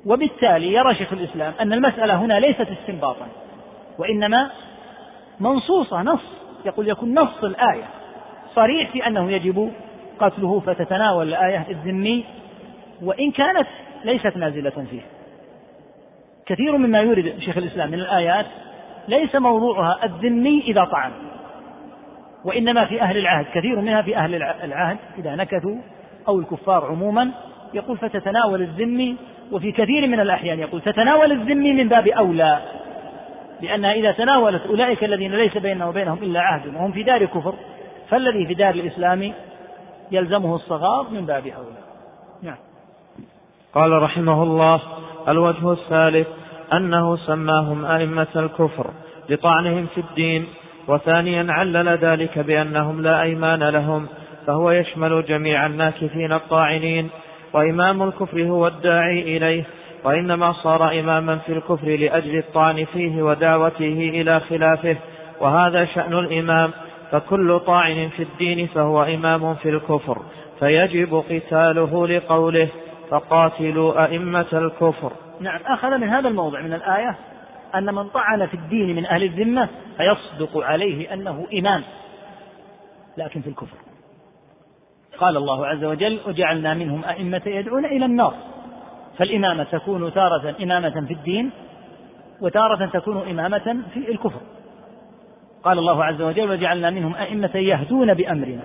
وبالتالي 0.05 0.73
يرى 0.73 0.95
شيخ 0.95 1.13
الإسلام 1.13 1.53
أن 1.61 1.73
المسألة 1.73 2.15
هنا 2.15 2.39
ليست 2.39 2.67
استنباطا 2.71 3.27
وإنما 3.97 4.51
منصوصة 5.39 6.01
نص 6.01 6.21
يقول 6.65 6.89
يكون 6.89 7.19
نص 7.19 7.43
الآية 7.43 7.83
صريح 8.55 8.91
في 8.91 9.07
أنه 9.07 9.31
يجب 9.31 9.71
قتله 10.19 10.59
فتتناول 10.59 11.27
الآية 11.27 11.65
الذمي 11.69 12.25
وإن 13.01 13.31
كانت 13.31 13.67
ليست 14.03 14.37
نازلة 14.37 14.85
فيه. 14.89 15.01
كثير 16.45 16.77
مما 16.77 16.99
يورد 16.99 17.33
شيخ 17.39 17.57
الإسلام 17.57 17.91
من 17.91 17.99
الآيات 17.99 18.45
ليس 19.07 19.35
موضوعها 19.35 19.99
الذمي 20.03 20.63
إذا 20.67 20.83
طعن 20.83 21.11
وإنما 22.45 22.85
في 22.85 23.01
أهل 23.01 23.17
العهد 23.17 23.45
كثير 23.53 23.81
منها 23.81 24.01
في 24.01 24.17
أهل 24.17 24.35
العهد 24.63 24.97
إذا 25.17 25.35
نكثوا 25.35 25.75
أو 26.27 26.39
الكفار 26.39 26.85
عموما 26.85 27.31
يقول 27.73 27.97
فتتناول 27.97 28.61
الذمي 28.61 29.15
وفي 29.51 29.71
كثير 29.71 30.07
من 30.07 30.19
الأحيان 30.19 30.59
يقول 30.59 30.81
تتناول 30.81 31.31
الذمي 31.31 31.73
من 31.73 31.87
باب 31.87 32.07
أولى 32.07 32.59
لأنها 33.61 33.93
إذا 33.93 34.11
تناولت 34.11 34.65
أولئك 34.67 35.03
الذين 35.03 35.31
ليس 35.31 35.57
بيننا 35.57 35.85
وبينهم 35.85 36.23
إلا 36.23 36.41
عهد 36.41 36.75
وهم 36.75 36.91
في 36.91 37.03
دار 37.03 37.25
كفر 37.25 37.53
فالذي 38.09 38.45
في 38.45 38.53
دار 38.53 38.73
الإسلام 38.73 39.33
يلزمه 40.11 40.55
الصغار 40.55 41.07
من 41.11 41.25
باب 41.25 41.47
أولى. 41.47 41.85
نعم. 42.43 42.57
قال 43.73 43.91
رحمه 43.91 44.43
الله 44.43 44.81
الوجه 45.27 45.71
الثالث 45.71 46.27
أنه 46.73 47.17
سماهم 47.17 47.85
أئمة 47.85 48.27
الكفر 48.35 48.91
لطعنهم 49.29 49.85
في 49.95 50.01
الدين 50.01 50.47
وثانيا 50.87 51.45
علل 51.49 51.87
ذلك 51.87 52.39
بأنهم 52.39 53.01
لا 53.01 53.21
أيمان 53.21 53.63
لهم 53.63 54.07
فهو 54.47 54.71
يشمل 54.71 55.25
جميع 55.25 55.65
الناكثين 55.65 56.33
الطاعنين 56.33 57.09
وإمام 57.53 58.03
الكفر 58.03 58.43
هو 58.43 58.67
الداعي 58.67 59.37
إليه 59.37 59.63
وإنما 60.03 60.53
صار 60.53 60.99
إماما 60.99 61.35
في 61.35 61.53
الكفر 61.53 61.87
لأجل 61.87 62.37
الطعن 62.37 62.85
فيه 62.85 63.23
ودعوته 63.23 64.11
إلى 64.13 64.39
خلافه 64.39 64.97
وهذا 65.41 65.85
شأن 65.85 66.13
الإمام 66.13 66.71
فكل 67.11 67.59
طاعن 67.59 68.09
في 68.09 68.23
الدين 68.23 68.67
فهو 68.67 69.03
إمام 69.03 69.55
في 69.55 69.69
الكفر 69.69 70.21
فيجب 70.59 71.23
قتاله 71.29 72.07
لقوله 72.07 72.69
فقاتلوا 73.09 74.05
أئمة 74.05 74.45
الكفر. 74.53 75.11
نعم 75.39 75.59
أخذ 75.65 75.97
من 75.97 76.09
هذا 76.09 76.27
الموضع 76.27 76.61
من 76.61 76.73
الآية 76.73 77.15
أن 77.75 77.95
من 77.95 78.09
طعن 78.09 78.47
في 78.47 78.53
الدين 78.53 78.95
من 78.95 79.05
أهل 79.05 79.23
الذمة 79.23 79.69
فيصدق 79.97 80.57
عليه 80.57 81.13
أنه 81.13 81.47
إمام 81.59 81.83
لكن 83.17 83.41
في 83.41 83.49
الكفر. 83.49 83.77
قال 85.17 85.37
الله 85.37 85.67
عز 85.67 85.83
وجل 85.83 86.19
وجعلنا 86.27 86.73
منهم 86.73 87.05
أئمة 87.05 87.41
يدعون 87.45 87.85
إلى 87.85 88.05
النار. 88.05 88.33
فالإمامة 89.17 89.63
تكون 89.63 90.13
تارة 90.13 90.55
إمامة 90.63 91.05
في 91.07 91.13
الدين 91.13 91.51
وتارة 92.41 92.85
تكون 92.85 93.29
إمامة 93.29 93.83
في 93.93 94.11
الكفر. 94.11 94.39
قال 95.65 95.79
الله 95.79 96.03
عز 96.03 96.21
وجل 96.21 96.51
وجعلنا 96.51 96.89
منهم 96.89 97.15
أئمة 97.15 97.55
يهدون 97.55 98.13
بأمرنا. 98.13 98.61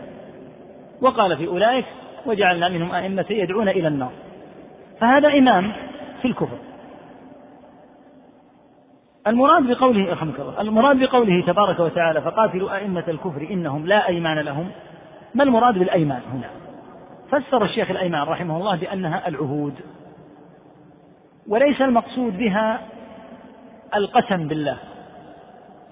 وقال 1.01 1.37
في 1.37 1.47
أولئك 1.47 1.85
وجعلنا 2.27 2.69
منهم 2.69 2.93
أئمة 2.93 3.27
يدعون 3.31 3.69
إلى 3.69 3.89
النار. 3.89 4.11
فهذا 5.01 5.29
إمام 5.29 5.73
في 6.23 6.29
الكفر. 6.29 6.59
المراد 9.27 9.63
بقوله 9.63 10.13
رحمك 10.13 10.41
الله 10.41 10.61
المراد 10.61 10.99
بقوله 10.99 11.47
تبارك 11.47 11.81
وتعالى 11.81 12.21
فقاتلوا 12.21 12.77
أئمة 12.77 13.05
الكفر 13.09 13.47
إنهم 13.51 13.87
لا 13.87 14.09
أيمان 14.09 14.39
لهم. 14.39 14.71
ما 15.35 15.45
المراد 15.45 15.79
بالأيمان 15.79 16.21
هنا؟ 16.33 16.51
فسر 17.31 17.65
الشيخ 17.65 17.91
الأيمان 17.91 18.23
رحمه 18.23 18.57
الله 18.57 18.77
بأنها 18.77 19.29
العهود. 19.29 19.75
وليس 21.49 21.81
المقصود 21.81 22.39
بها 22.39 22.81
القسم 23.95 24.49
بالله 24.49 24.77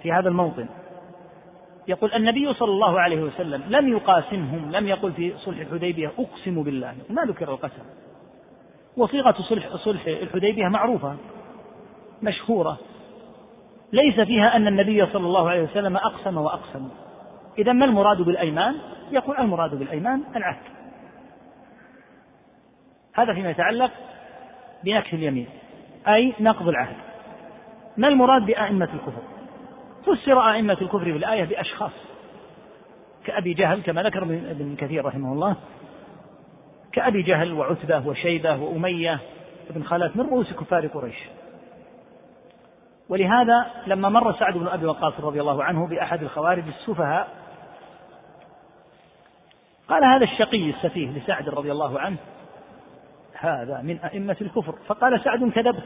في 0.02 0.12
هذا 0.12 0.28
الموطن. 0.28 0.66
يقول 1.88 2.12
النبي 2.14 2.54
صلى 2.54 2.70
الله 2.70 3.00
عليه 3.00 3.22
وسلم 3.22 3.62
لم 3.68 3.88
يقاسمهم 3.88 4.72
لم 4.72 4.88
يقل 4.88 5.12
في 5.12 5.34
صلح 5.38 5.58
الحديبية 5.58 6.12
أقسم 6.18 6.62
بالله 6.62 6.94
ما 7.10 7.22
ذكر 7.22 7.50
القسم. 7.52 7.82
وصيغة 8.96 9.34
صلح 9.48 9.76
صلح 9.76 10.06
الحديبية 10.06 10.68
معروفة 10.68 11.16
مشهورة. 12.22 12.78
ليس 13.92 14.20
فيها 14.20 14.56
أن 14.56 14.66
النبي 14.66 15.06
صلى 15.06 15.26
الله 15.26 15.50
عليه 15.50 15.62
وسلم 15.62 15.96
أقسم 15.96 16.36
وأقسم. 16.36 16.88
إذا 17.58 17.72
ما 17.72 17.84
المراد 17.84 18.22
بالأيمان؟ 18.22 18.74
يقول 19.10 19.36
المراد 19.38 19.74
بالأيمان 19.78 20.22
العهد. 20.36 20.62
هذا 23.14 23.34
فيما 23.34 23.50
يتعلق 23.50 23.90
بنكس 24.84 25.14
اليمين 25.14 25.48
أي 26.08 26.34
نقض 26.40 26.68
العهد. 26.68 26.96
ما 27.96 28.08
المراد 28.08 28.46
بأئمة 28.46 28.88
الكفر؟ 28.94 29.37
فسر 30.14 30.50
أئمة 30.50 30.72
الكفر 30.82 31.04
في 31.04 31.16
الآية 31.16 31.44
بأشخاص 31.44 31.92
كأبي 33.24 33.54
جهل 33.54 33.82
كما 33.82 34.02
ذكر 34.02 34.22
ابن 34.22 34.76
كثير 34.78 35.04
رحمه 35.04 35.32
الله 35.32 35.56
كأبي 36.92 37.22
جهل 37.22 37.52
وعتبة 37.52 38.08
وشيبة 38.08 38.56
وأمية 38.56 39.20
بن 39.70 39.82
خلف 39.82 40.16
من 40.16 40.22
رؤوس 40.22 40.52
كفار 40.52 40.86
قريش. 40.86 41.16
ولهذا 43.08 43.70
لما 43.86 44.08
مر 44.08 44.32
سعد 44.32 44.54
بن 44.54 44.66
أبي 44.66 44.86
وقاص 44.86 45.12
رضي 45.20 45.40
الله 45.40 45.64
عنه 45.64 45.86
بأحد 45.86 46.22
الخوارج 46.22 46.64
السفهاء 46.68 47.28
قال 49.88 50.04
هذا 50.04 50.24
الشقي 50.24 50.70
السفيه 50.70 51.10
لسعد 51.10 51.48
رضي 51.48 51.72
الله 51.72 52.00
عنه 52.00 52.16
هذا 53.34 53.80
من 53.82 53.98
أئمة 53.98 54.36
الكفر. 54.40 54.74
فقال 54.86 55.20
سعد 55.24 55.50
كذبت 55.50 55.84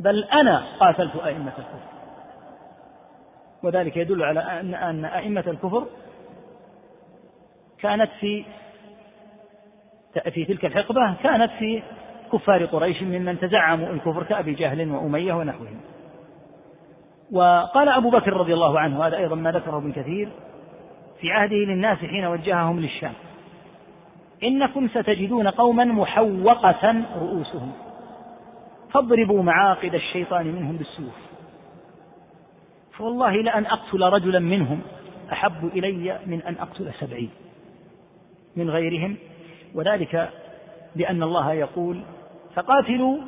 بل 0.00 0.24
أنا 0.24 0.64
قاتلت 0.80 1.16
أئمة 1.16 1.52
الكفر. 1.58 1.91
وذلك 3.62 3.96
يدل 3.96 4.22
على 4.22 4.40
أن 4.40 4.74
أن 4.74 5.04
أئمة 5.04 5.44
الكفر 5.46 5.86
كانت 7.78 8.10
في 8.20 8.44
في 10.30 10.44
تلك 10.44 10.64
الحقبة 10.64 11.14
كانت 11.22 11.50
في 11.58 11.82
كفار 12.32 12.64
قريش 12.64 13.02
ممن 13.02 13.40
تزعموا 13.40 13.88
الكفر 13.88 14.22
كأبي 14.22 14.54
جهل 14.54 14.90
وأمية 14.90 15.32
ونحوهم. 15.32 15.80
وقال 17.32 17.88
أبو 17.88 18.10
بكر 18.10 18.32
رضي 18.32 18.54
الله 18.54 18.80
عنه 18.80 19.06
هذا 19.06 19.16
أيضا 19.16 19.36
ما 19.36 19.52
ذكره 19.52 19.76
ابن 19.76 19.92
كثير 19.92 20.28
في 21.20 21.30
عهده 21.30 21.56
للناس 21.56 21.98
حين 21.98 22.24
وجههم 22.24 22.80
للشام 22.80 23.12
إنكم 24.42 24.88
ستجدون 24.88 25.48
قوما 25.48 25.84
محوقة 25.84 27.04
رؤوسهم 27.20 27.72
فاضربوا 28.92 29.42
معاقد 29.42 29.94
الشيطان 29.94 30.46
منهم 30.46 30.76
بالسيوف. 30.76 31.31
فوالله 32.92 33.32
لأن 33.32 33.66
أقتل 33.66 34.02
رجلا 34.02 34.38
منهم 34.38 34.80
أحب 35.32 35.66
إلي 35.66 36.18
من 36.26 36.42
أن 36.42 36.54
أقتل 36.54 36.92
سبعين 37.00 37.30
من 38.56 38.70
غيرهم 38.70 39.16
وذلك 39.74 40.30
لأن 40.96 41.22
الله 41.22 41.52
يقول 41.52 42.02
فقاتلوا 42.54 43.18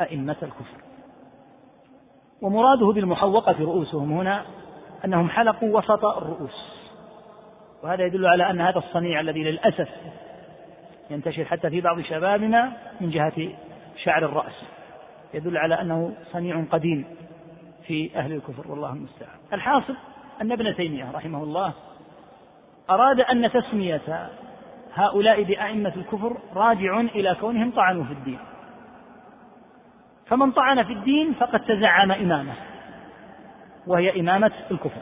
أئمة 0.00 0.36
الكفر. 0.42 0.76
ومراده 2.42 2.86
بالمحوقة 2.86 3.56
رؤوسهم 3.60 4.12
هنا 4.12 4.44
أنهم 5.04 5.28
حلقوا 5.28 5.78
وسط 5.78 6.04
الرؤوس 6.04 6.76
وهذا 7.82 8.04
يدل 8.06 8.26
على 8.26 8.50
أن 8.50 8.60
هذا 8.60 8.78
الصنيع 8.78 9.20
الذي 9.20 9.44
للأسف 9.44 9.88
ينتشر 11.10 11.44
حتى 11.44 11.70
في 11.70 11.80
بعض 11.80 12.00
شبابنا 12.00 12.72
من 13.00 13.10
جهة 13.10 13.48
شعر 14.04 14.24
الرأس 14.24 14.62
يدل 15.34 15.56
على 15.56 15.80
أنه 15.80 16.14
صنيع 16.32 16.64
قديم. 16.70 17.04
في 17.86 18.10
أهل 18.16 18.32
الكفر 18.32 18.70
والله 18.70 18.92
المستعان. 18.92 19.38
الحاصل 19.52 19.96
أن 20.42 20.52
ابن 20.52 20.76
تيمية 20.76 21.10
رحمه 21.14 21.42
الله 21.42 21.72
أراد 22.90 23.20
أن 23.20 23.50
تسمية 23.50 24.30
هؤلاء 24.94 25.42
بأئمة 25.42 25.92
الكفر 25.96 26.36
راجع 26.54 27.00
إلى 27.00 27.36
كونهم 27.40 27.70
طعنوا 27.70 28.04
في 28.04 28.12
الدين. 28.12 28.38
فمن 30.26 30.52
طعن 30.52 30.82
في 30.82 30.92
الدين 30.92 31.32
فقد 31.32 31.60
تزعم 31.60 32.12
إمامة 32.12 32.52
وهي 33.86 34.20
إمامة 34.20 34.52
الكفر. 34.70 35.00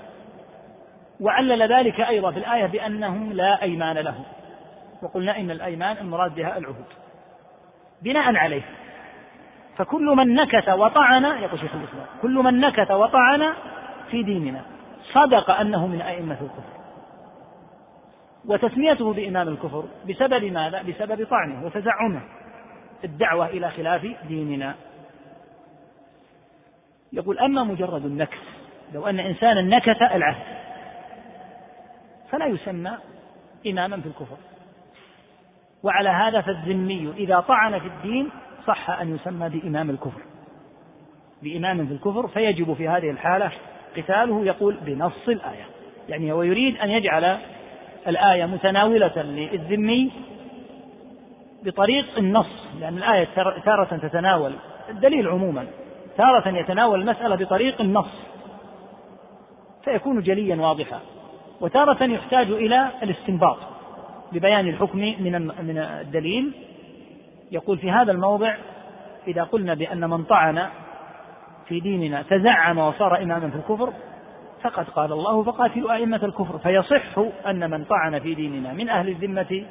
وعلل 1.21 1.73
ذلك 1.73 2.01
أيضا 2.01 2.31
في 2.31 2.39
الآية 2.39 2.67
بأنهم 2.67 3.33
لا 3.33 3.63
أيمان 3.63 3.99
لهم. 3.99 4.25
وقلنا 5.03 5.39
إن 5.39 5.51
الأيمان 5.51 5.97
المراد 5.97 6.35
بها 6.35 6.59
العهود. 6.59 6.85
بناء 8.03 8.37
عليه 8.37 8.63
فكل 9.77 10.07
من 10.07 10.35
نكت 10.35 10.69
وطعن 10.69 11.25
يقول 11.25 11.61
شيخ 11.61 11.75
الإسلام 11.75 12.07
كل 12.23 12.35
من 12.35 12.61
نكت 12.61 12.91
وطعن 12.91 13.55
في 14.11 14.23
ديننا 14.23 14.63
صدق 15.13 15.51
أنه 15.51 15.87
من 15.87 16.01
أئمة 16.01 16.35
الكفر. 16.41 16.75
وتسميته 18.47 19.13
بإمام 19.13 19.49
الكفر 19.49 19.85
بسبب 20.09 20.45
ماذا؟ 20.45 20.83
بسبب 20.83 21.27
طعنه 21.27 21.67
وتزعمه 21.67 22.21
الدعوة 23.05 23.47
إلى 23.47 23.71
خلاف 23.71 24.07
ديننا. 24.29 24.75
يقول 27.13 27.39
أما 27.39 27.65
مجرد 27.65 28.05
النكت 28.05 28.39
لو 28.95 29.07
أن 29.07 29.21
إنسانا 29.21 29.63
نكت 29.63 30.03
العهد 30.03 30.45
فلا 32.31 32.47
يسمى 32.47 32.99
إماما 33.67 34.01
في 34.01 34.07
الكفر. 34.07 34.37
وعلى 35.83 36.09
هذا 36.09 36.41
فالذمي 36.41 37.13
إذا 37.17 37.41
طعن 37.41 37.79
في 37.79 37.87
الدين 37.87 38.31
صح 38.67 38.91
أن 38.91 39.15
يسمى 39.15 39.49
بإمام 39.49 39.91
الكفر. 39.91 40.21
بإمام 41.43 41.87
في 41.87 41.93
الكفر 41.93 42.29
فيجب 42.29 42.75
في 42.75 42.89
هذه 42.89 43.11
الحالة 43.11 43.53
قتاله 43.97 44.45
يقول 44.45 44.77
بنص 44.87 45.29
الآية. 45.29 45.67
يعني 46.09 46.33
هو 46.33 46.43
يريد 46.43 46.77
أن 46.77 46.91
يجعل 46.91 47.39
الآية 48.09 48.47
متناولة 48.47 49.23
للذمي 49.23 50.11
بطريق 51.65 52.19
النص 52.19 52.67
لأن 52.81 52.99
الآية 52.99 53.29
تارة 53.65 53.97
تتناول 53.97 54.53
الدليل 54.91 55.29
عموما 55.29 55.67
تارة 56.17 56.49
يتناول 56.49 57.01
المسألة 57.01 57.37
بطريق 57.37 57.81
النص. 57.81 58.11
فيكون 59.85 60.21
جليا 60.21 60.57
واضحا. 60.57 61.01
وتارة 61.61 62.05
يحتاج 62.05 62.51
إلى 62.51 62.89
الاستنباط 63.03 63.59
ببيان 64.33 64.69
الحكم 64.69 64.99
من 64.99 65.43
من 65.43 65.79
الدليل 65.79 66.53
يقول 67.55 67.79
في 67.79 67.91
هذا 67.91 68.13
الموضع 68.13 68.57
إذا 69.27 69.43
قلنا 69.43 69.75
بأن 69.75 70.11
من 70.11 70.25
طعن 70.25 70.69
في 71.69 71.81
ديننا 71.81 72.23
تزعم 72.23 72.79
وصار 72.79 73.23
إماما 73.23 73.51
في 73.51 73.57
الكفر 73.57 73.93
فقد 74.63 74.89
قال 74.89 75.13
الله 75.13 75.43
فقاتلوا 75.43 75.93
أئمة 75.93 76.25
الكفر. 76.25 76.59
فيصح 76.59 77.19
أن 77.47 77.71
من 77.71 77.85
طعن 77.85 78.19
في 78.19 78.35
ديننا 78.35 78.73
من 78.73 78.89
أهل 78.89 79.09
الذمة 79.09 79.65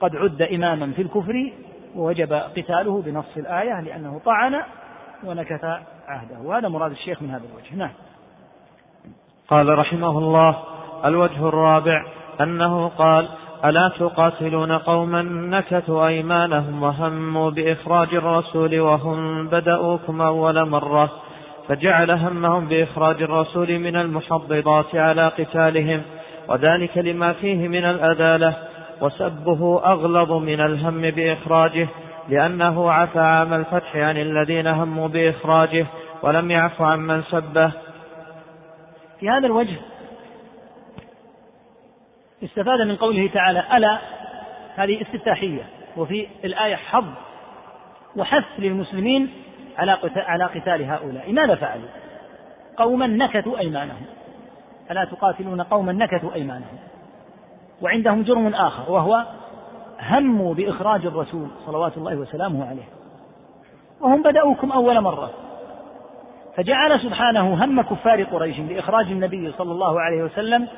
قد 0.00 0.16
عد 0.16 0.42
إماما 0.42 0.92
في 0.92 1.02
الكفر 1.02 1.52
ووجب 1.96 2.32
قتاله 2.32 3.02
بنص 3.02 3.36
الآية 3.36 3.80
لأنه 3.80 4.20
طعن 4.24 4.62
ونكث 5.24 5.64
عهده. 6.08 6.38
وهذا 6.44 6.68
مراد 6.68 6.90
الشيخ 6.90 7.22
من 7.22 7.30
هذا 7.30 7.44
الوجه. 7.52 7.76
نعم. 7.76 7.92
قال 9.48 9.78
رحمه 9.78 10.18
الله 10.18 10.62
الوجه 11.04 11.48
الرابع 11.48 12.06
أنه 12.40 12.88
قال 12.88 13.28
ألا 13.64 13.88
تقاتلون 13.98 14.72
قوما 14.72 15.22
نكثوا 15.22 16.06
أيمانهم 16.06 16.82
وهموا 16.82 17.50
بإخراج 17.50 18.14
الرسول 18.14 18.80
وهم 18.80 19.48
بدأوكم 19.48 20.20
أول 20.20 20.68
مرة 20.68 21.10
فجعل 21.68 22.10
همهم 22.10 22.66
بإخراج 22.68 23.22
الرسول 23.22 23.78
من 23.78 23.96
المحضضات 23.96 24.96
على 24.96 25.28
قتالهم 25.28 26.02
وذلك 26.48 26.98
لما 26.98 27.32
فيه 27.32 27.68
من 27.68 27.84
الأدالة 27.84 28.54
وسبه 29.00 29.80
أغلظ 29.84 30.32
من 30.32 30.60
الهم 30.60 31.00
بإخراجه 31.00 31.88
لأنه 32.28 32.92
عفى 32.92 33.20
عام 33.20 33.54
الفتح 33.54 33.96
عن 33.96 34.16
الذين 34.16 34.66
هموا 34.66 35.08
بإخراجه 35.08 35.86
ولم 36.22 36.50
يعف 36.50 36.82
من 36.82 37.22
سبه 37.22 37.72
في 39.20 39.28
هذا 39.28 39.46
الوجه 39.46 39.76
استفاد 42.42 42.80
من 42.80 42.96
قوله 42.96 43.30
تعالى 43.34 43.64
ألا 43.76 43.98
هذه 44.76 45.02
استفتاحية 45.02 45.62
وفي 45.96 46.26
الآية 46.44 46.76
حظ 46.76 47.04
وحث 48.16 48.44
للمسلمين 48.58 49.30
على 49.78 49.98
على 50.16 50.44
قتال 50.44 50.84
هؤلاء. 50.84 51.32
ماذا 51.32 51.54
فعلوا؟ 51.54 51.88
قوما 52.76 53.06
نكثوا 53.06 53.58
أيمانهم. 53.58 54.06
ألا 54.90 55.04
تقاتلون 55.04 55.62
قوما 55.62 55.92
نكثوا 55.92 56.34
أيمانهم؟ 56.34 56.78
وعندهم 57.82 58.22
جرم 58.22 58.54
آخر 58.54 58.92
وهو 58.92 59.24
هموا 60.00 60.54
بإخراج 60.54 61.06
الرسول 61.06 61.48
صلوات 61.66 61.96
الله 61.96 62.16
وسلامه 62.16 62.68
عليه. 62.68 62.88
وهم 64.00 64.22
بدأوكم 64.22 64.72
أول 64.72 65.00
مرة. 65.00 65.30
فجعل 66.56 67.00
سبحانه 67.00 67.64
هم 67.64 67.82
كفار 67.82 68.22
قريش 68.22 68.60
بإخراج 68.60 69.06
النبي 69.06 69.52
صلى 69.52 69.72
الله 69.72 70.00
عليه 70.00 70.22
وسلم 70.22 70.68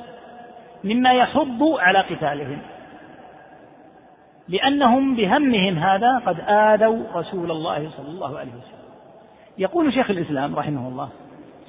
مما 0.84 1.12
يحض 1.12 1.62
على 1.62 1.98
قتالهم. 1.98 2.58
لأنهم 4.48 5.16
بهمهم 5.16 5.78
هذا 5.78 6.18
قد 6.18 6.40
آذوا 6.48 7.02
رسول 7.14 7.50
الله 7.50 7.90
صلى 7.96 8.08
الله 8.08 8.38
عليه 8.38 8.50
وسلم. 8.50 8.84
يقول 9.58 9.92
شيخ 9.92 10.10
الإسلام 10.10 10.56
رحمه 10.56 10.88
الله 10.88 11.08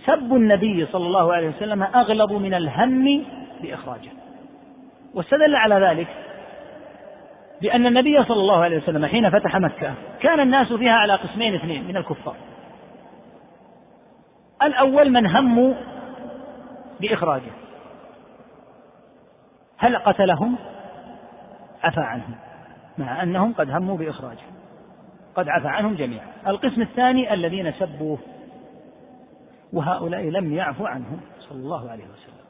سب 0.06 0.34
النبي 0.34 0.86
صلى 0.86 1.08
الله 1.08 1.34
عليه 1.34 1.50
وسلم 1.50 1.84
أغلب 1.84 2.34
من 2.34 2.54
الهم 2.54 3.26
بإخراجه. 3.62 4.10
واستدل 5.14 5.56
على 5.56 5.76
ذلك 5.76 6.08
بأن 7.62 7.86
النبي 7.86 8.24
صلى 8.24 8.40
الله 8.40 8.64
عليه 8.64 8.78
وسلم 8.78 9.06
حين 9.06 9.30
فتح 9.30 9.56
مكة 9.56 9.94
كان 10.20 10.40
الناس 10.40 10.74
فيها 10.74 10.94
على 10.94 11.16
قسمين 11.16 11.56
اثنين 11.56 11.88
من 11.88 11.98
الكفار. 11.98 12.36
الأول 14.64 15.12
من 15.12 15.26
هموا 15.26 15.74
بإخراجه. 17.02 17.52
هل 19.78 19.98
قتلهم؟ 19.98 20.56
عفى 21.84 22.02
عنهم 22.02 22.36
مع 22.98 23.24
أنهم 23.24 23.54
قد 23.54 23.70
هموا 23.70 23.98
بإخراجه 23.98 24.46
قد 25.36 25.50
عفى 25.50 25.68
عنهم 25.68 25.96
جميعا. 25.96 26.28
القسم 26.48 26.82
الثاني 26.82 27.34
الذين 27.34 27.72
سبوه 27.72 28.20
وهؤلاء 29.74 30.22
لم 30.22 30.54
يعفو 30.54 30.86
عنهم 30.86 31.20
صلى 31.40 31.58
الله 31.58 31.92
عليه 31.92 32.04
وسلم 32.04 32.46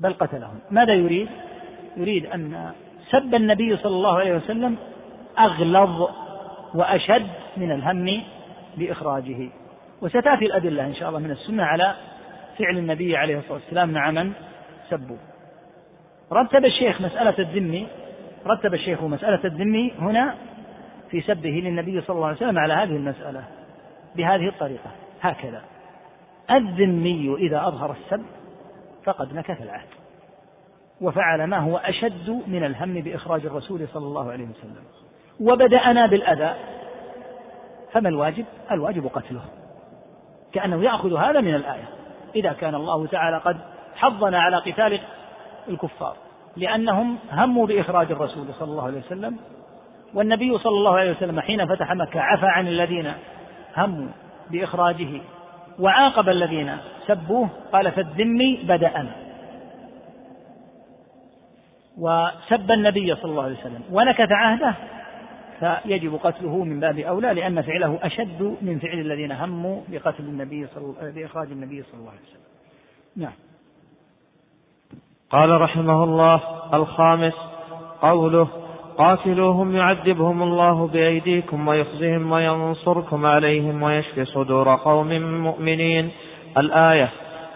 بل 0.00 0.12
قتلهم. 0.12 0.58
ماذا 0.70 0.92
يريد؟ 0.92 1.28
يريد 1.96 2.26
أن 2.26 2.72
سب 3.10 3.34
النبي 3.34 3.76
صلى 3.76 3.96
الله 3.96 4.18
عليه 4.18 4.36
وسلم 4.36 4.76
أغلظ 5.38 6.10
وأشد 6.74 7.30
من 7.56 7.72
الهم 7.72 8.22
بإخراجه. 8.76 9.48
وستأتي 10.02 10.46
الأدلة 10.46 10.86
إن 10.86 10.94
شاء 10.94 11.08
الله 11.08 11.18
من 11.18 11.30
السنة 11.30 11.64
على 11.64 11.94
فعل 12.58 12.78
النبي 12.78 13.16
عليه 13.16 13.38
الصلاة 13.38 13.54
والسلام 13.54 13.90
مع 13.90 14.10
من 14.10 14.32
سبوا 14.90 15.16
رتب 16.32 16.64
الشيخ 16.64 17.00
مسألة 17.00 17.34
الذمي 17.38 17.88
رتب 18.46 18.74
الشيخ 18.74 19.02
مسألة 19.02 19.40
الذمي 19.44 19.92
هنا 19.98 20.34
في 21.10 21.20
سبه 21.20 21.50
للنبي 21.50 22.00
صلى 22.00 22.16
الله 22.16 22.26
عليه 22.26 22.36
وسلم 22.36 22.58
على 22.58 22.74
هذه 22.74 22.96
المسألة 22.96 23.44
بهذه 24.16 24.48
الطريقة. 24.48 24.90
هكذا. 25.20 25.62
الذمي 26.50 27.34
إذا 27.38 27.68
أظهر 27.68 27.90
السب 27.92 28.22
فقد 29.04 29.34
نكث 29.34 29.62
العهد 29.62 29.88
وفعل 31.00 31.44
ما 31.44 31.58
هو 31.58 31.76
أشد 31.76 32.42
من 32.46 32.64
الهم 32.64 32.94
بإخراج 32.94 33.46
الرسول 33.46 33.88
صلى 33.88 34.06
الله 34.06 34.32
عليه 34.32 34.44
وسلم. 34.44 34.84
وبدأنا 35.40 36.06
بالأذى. 36.06 36.54
فما 37.92 38.08
الواجب؟ 38.08 38.44
الواجب 38.70 39.06
قتله. 39.06 39.44
كأنه 40.52 40.84
يأخذ 40.84 41.16
هذا 41.16 41.40
من 41.40 41.54
الآية. 41.54 41.88
إذا 42.36 42.52
كان 42.52 42.74
الله 42.74 43.06
تعالى 43.06 43.38
قد 43.38 43.56
حضنا 43.96 44.40
على 44.40 44.56
قتال 44.56 45.00
الكفار 45.68 46.16
لأنهم 46.56 47.18
هموا 47.30 47.66
بإخراج 47.66 48.12
الرسول 48.12 48.46
صلى 48.58 48.70
الله 48.70 48.84
عليه 48.84 48.98
وسلم 48.98 49.36
والنبي 50.14 50.58
صلى 50.58 50.76
الله 50.76 50.98
عليه 50.98 51.10
وسلم 51.10 51.40
حين 51.40 51.66
فتح 51.66 51.92
مكة 51.92 52.20
عفى 52.20 52.46
عن 52.46 52.68
الذين 52.68 53.12
هموا 53.76 54.08
بإخراجه 54.50 55.20
وعاقب 55.78 56.28
الذين 56.28 56.76
سبوه 57.06 57.48
قال 57.72 57.92
فالذمي 57.92 58.64
بدأنا 58.64 59.10
وسب 61.98 62.70
النبي 62.70 63.14
صلى 63.14 63.30
الله 63.30 63.42
عليه 63.42 63.58
وسلم 63.58 63.82
ونكث 63.92 64.32
عهده 64.32 64.74
فيجب 65.60 66.14
قتله 66.14 66.64
من 66.64 66.80
باب 66.80 66.98
أولى 66.98 67.34
لأن 67.34 67.62
فعله 67.62 67.98
أشد 68.02 68.56
من 68.62 68.78
فعل 68.78 68.98
الذين 68.98 69.32
هموا 69.32 69.80
بقتل 69.88 70.24
النبي 70.24 70.66
صلى 70.66 71.12
بإخراج 71.12 71.50
النبي 71.50 71.82
صلى 71.82 72.00
الله 72.00 72.10
عليه 72.10 72.20
وسلم. 72.20 72.42
نعم. 73.16 73.32
قال 75.32 75.60
رحمه 75.60 76.04
الله 76.04 76.40
الخامس 76.74 77.34
قوله 78.02 78.48
قاتلوهم 78.98 79.76
يعذبهم 79.76 80.42
الله 80.42 80.86
بأيديكم 80.86 81.68
ويخزهم 81.68 82.32
وينصركم 82.32 83.26
عليهم 83.26 83.82
ويشفي 83.82 84.24
صدور 84.24 84.76
قوم 84.76 85.08
مؤمنين. 85.42 86.10
الآية 86.58 87.08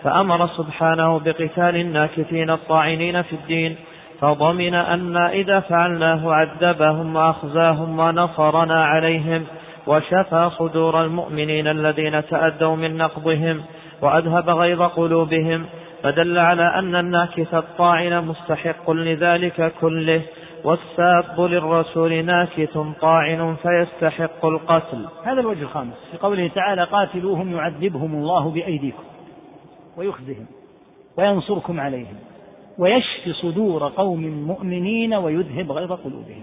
فأمر 0.03 0.47
سبحانه 0.47 1.19
بقتال 1.19 1.77
الناكثين 1.77 2.51
الطاعنين 2.51 3.23
في 3.23 3.33
الدين 3.33 3.77
فضمن 4.21 4.75
أن 4.75 5.17
إذا 5.17 5.61
فعلناه 5.61 6.33
عذبهم 6.33 7.17
وأخزاهم 7.17 7.99
ونصرنا 7.99 8.85
عليهم 8.85 9.45
وشفى 9.87 10.51
صدور 10.59 11.05
المؤمنين 11.05 11.67
الذين 11.67 12.27
تأدوا 12.27 12.77
من 12.77 12.97
نقضهم 12.97 13.63
وأذهب 14.03 14.51
غيظ 14.51 14.83
قلوبهم 14.83 15.67
فدل 16.03 16.39
على 16.39 16.79
أن 16.79 16.97
الناكث 16.97 17.55
الطاعن 17.55 18.27
مستحق 18.27 18.91
لذلك 18.91 19.73
كله 19.81 20.23
والساب 20.65 21.41
للرسول 21.41 22.25
ناكث 22.25 22.79
طاعن 23.01 23.57
فيستحق 23.63 24.47
القتل. 24.47 25.07
هذا 25.25 25.41
الوجه 25.41 25.63
الخامس. 25.63 25.95
في 26.11 26.19
قوله 26.19 26.51
تعالى 26.55 26.85
قاتلوهم 26.85 27.57
يعذبهم 27.57 28.15
الله 28.15 28.51
بأيديكم 28.51 29.03
ويخزهم 29.97 30.47
وينصركم 31.17 31.81
عليهم 31.81 32.17
ويشفي 32.79 33.33
صدور 33.33 33.89
قوم 33.89 34.47
مؤمنين 34.47 35.15
ويذهب 35.15 35.73
غيظ 35.73 35.93
قلوبهم. 35.93 36.43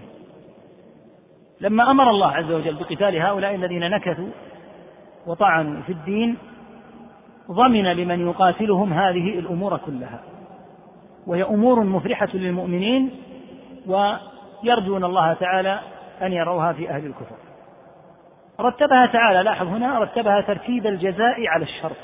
لما 1.60 1.90
أمر 1.90 2.10
الله 2.10 2.32
عز 2.32 2.52
وجل 2.52 2.74
بقتال 2.74 3.16
هؤلاء 3.16 3.54
الذين 3.54 3.90
نكثوا 3.90 4.28
وطعنوا 5.26 5.82
في 5.82 5.92
الدين 5.92 6.36
ضمن 7.52 7.84
لمن 7.84 8.28
يقاتلهم 8.28 8.92
هذه 8.92 9.38
الأمور 9.38 9.76
كلها. 9.76 10.20
وهي 11.26 11.42
أمور 11.42 11.84
مفرحة 11.84 12.28
للمؤمنين 12.34 13.10
ويرجون 13.86 15.04
الله 15.04 15.32
تعالى 15.32 15.80
أن 16.22 16.32
يروها 16.32 16.72
في 16.72 16.90
أهل 16.90 17.06
الكفر. 17.06 17.36
رتبها 18.60 19.06
تعالى 19.06 19.42
لاحظ 19.42 19.66
هنا 19.66 19.98
رتبها 19.98 20.40
ترتيب 20.40 20.86
الجزاء 20.86 21.46
على 21.46 21.64
الشرط. 21.64 21.96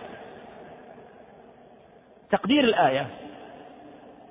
تقدير 2.30 2.64
الآية 2.64 3.06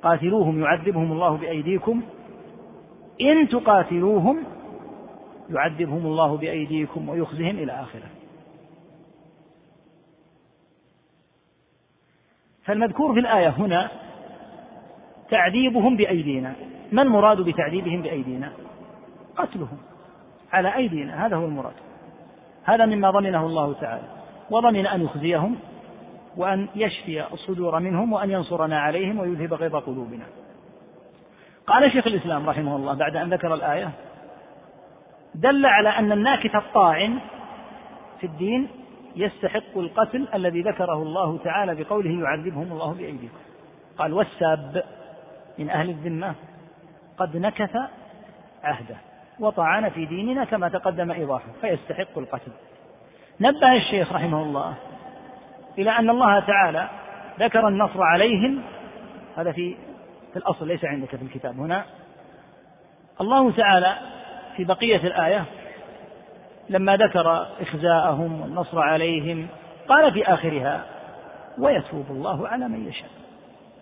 قاتلوهم 0.03 0.63
يعذبهم 0.63 1.11
الله 1.11 1.37
بأيديكم. 1.37 2.01
إن 3.21 3.49
تقاتلوهم 3.49 4.43
يعذبهم 5.49 6.05
الله 6.05 6.37
بأيديكم 6.37 7.09
ويخزهم 7.09 7.55
إلى 7.57 7.71
آخرة. 7.71 8.14
فالمذكور 12.65 13.13
في 13.13 13.19
الآية 13.19 13.49
هنا 13.49 13.89
تعذيبهم 15.29 15.97
بأيدينا. 15.97 16.53
ما 16.91 17.01
المراد 17.01 17.41
بتعذيبهم 17.41 18.01
بأيدينا؟ 18.01 18.51
قتلهم 19.37 19.77
على 20.53 20.75
أيدينا. 20.75 21.25
هذا 21.25 21.35
هو 21.35 21.45
المراد. 21.45 21.73
هذا 22.63 22.85
مما 22.85 23.11
ضمنه 23.11 23.45
الله 23.45 23.73
تعالى. 23.73 24.07
وضمن 24.49 24.87
أن 24.87 25.01
يخزيهم 25.01 25.55
وأن 26.37 26.67
يشفي 26.75 27.33
الصدور 27.33 27.79
منهم 27.79 28.13
وأن 28.13 28.31
ينصرنا 28.31 28.79
عليهم 28.79 29.19
ويذهب 29.19 29.53
غيظ 29.53 29.75
قلوبنا. 29.75 30.25
قال 31.67 31.91
شيخ 31.91 32.07
الإسلام 32.07 32.49
رحمه 32.49 32.75
الله 32.75 32.93
بعد 32.93 33.15
أن 33.15 33.33
ذكر 33.33 33.53
الآية 33.53 33.91
دل 35.35 35.65
على 35.65 35.89
أن 35.89 36.11
الناكث 36.11 36.55
الطاعن 36.55 37.19
في 38.19 38.27
الدين 38.27 38.67
يستحق 39.15 39.77
القتل 39.77 40.27
الذي 40.33 40.61
ذكره 40.61 41.03
الله 41.03 41.37
تعالى 41.43 41.83
بقوله 41.83 42.23
يعذبهم 42.23 42.71
الله 42.71 42.93
بأيديكم. 42.93 43.37
قال 43.97 44.13
والساب 44.13 44.83
من 45.59 45.69
أهل 45.69 45.89
الذمة 45.89 46.35
قد 47.17 47.37
نكث 47.37 47.77
عهده 48.63 48.95
وطعن 49.39 49.89
في 49.89 50.05
ديننا 50.05 50.45
كما 50.45 50.69
تقدم 50.69 51.11
إيضاحه 51.11 51.47
فيستحق 51.61 52.17
القتل. 52.17 52.51
نبه 53.39 53.75
الشيخ 53.75 54.13
رحمه 54.13 54.43
الله 54.43 54.73
إلى 55.77 55.91
أن 55.91 56.09
الله 56.09 56.39
تعالى 56.39 56.89
ذكر 57.39 57.67
النصر 57.67 58.03
عليهم. 58.03 58.61
هذا 59.37 59.51
في 59.51 59.75
في 60.33 60.39
الأصل 60.39 60.67
ليس 60.67 60.85
عندك 60.85 61.15
في 61.15 61.23
الكتاب 61.23 61.59
هنا. 61.59 61.85
الله 63.21 63.51
تعالى 63.51 63.95
في 64.55 64.63
بقية 64.63 65.07
الآية 65.07 65.45
لما 66.69 66.97
ذكر 66.97 67.47
إخزاءهم 67.61 68.41
والنصر 68.41 68.79
عليهم 68.79 69.47
قال 69.87 70.13
في 70.13 70.33
آخرها 70.33 70.83
ويتوب 71.59 72.05
الله 72.09 72.47
على 72.47 72.67
من 72.67 72.87
يشاء. 72.87 73.09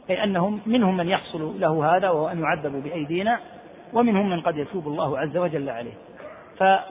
أي 0.10 0.24
أنهم 0.24 0.62
منهم 0.66 0.98
من 0.98 1.10
يحصل 1.10 1.60
له 1.60 1.96
هذا 1.96 2.10
وهو 2.10 2.28
أن 2.28 2.42
يعذب 2.42 2.84
بأيدينا 2.84 3.40
ومنهم 3.94 4.30
من 4.30 4.42
قد 4.42 4.58
يتوب 4.58 4.88
الله 4.88 5.20
عز 5.20 5.38
وجل 5.38 5.70
عليه. 5.70 5.94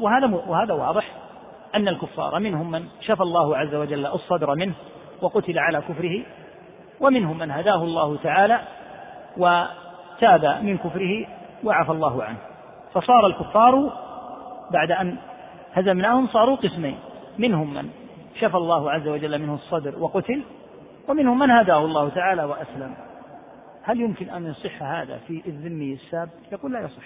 وهذا 0.01 0.27
وهذا 0.47 0.75
واضح 0.75 1.05
أن 1.75 1.89
الكفار 1.89 2.39
منهم 2.39 2.71
من 2.71 2.85
شفى 3.01 3.23
الله 3.23 3.57
عز 3.57 3.75
وجل 3.75 4.07
الصدر 4.07 4.55
منه 4.55 4.75
وقتل 5.23 5.59
على 5.59 5.81
كفره 5.81 6.23
ومنهم 7.01 7.39
من 7.39 7.51
هداه 7.51 7.85
الله 7.85 8.17
تعالى 8.17 8.61
وتاب 9.37 10.59
من 10.63 10.79
كفره 10.79 11.27
وعفى 11.65 11.93
الله 11.93 12.25
عنه. 12.25 12.39
فصار 12.95 13.27
الكفار 13.27 13.93
بعد 14.73 14.91
أن 14.91 15.17
هزمناهم 15.75 16.27
صاروا 16.27 16.57
قسمين 16.57 16.99
منهم 17.39 17.75
من 17.75 17.91
شفى 18.41 18.57
الله 18.57 18.91
عز 18.91 19.09
وجل 19.09 19.39
منه 19.39 19.55
الصدر 19.55 19.99
وقتل 19.99 20.43
ومنهم 21.09 21.39
من 21.39 21.51
هداه 21.51 21.85
الله 21.85 22.09
تعالى 22.09 22.45
وأسلم. 22.45 22.95
هل 23.83 24.01
يمكن 24.01 24.31
أن 24.31 24.47
يصح 24.47 24.83
هذا 24.83 25.21
في 25.29 25.43
الذمي 25.47 25.93
الساب؟ 25.93 26.29
يقول 26.53 26.73
لا 26.73 26.81
يصح. 26.81 27.05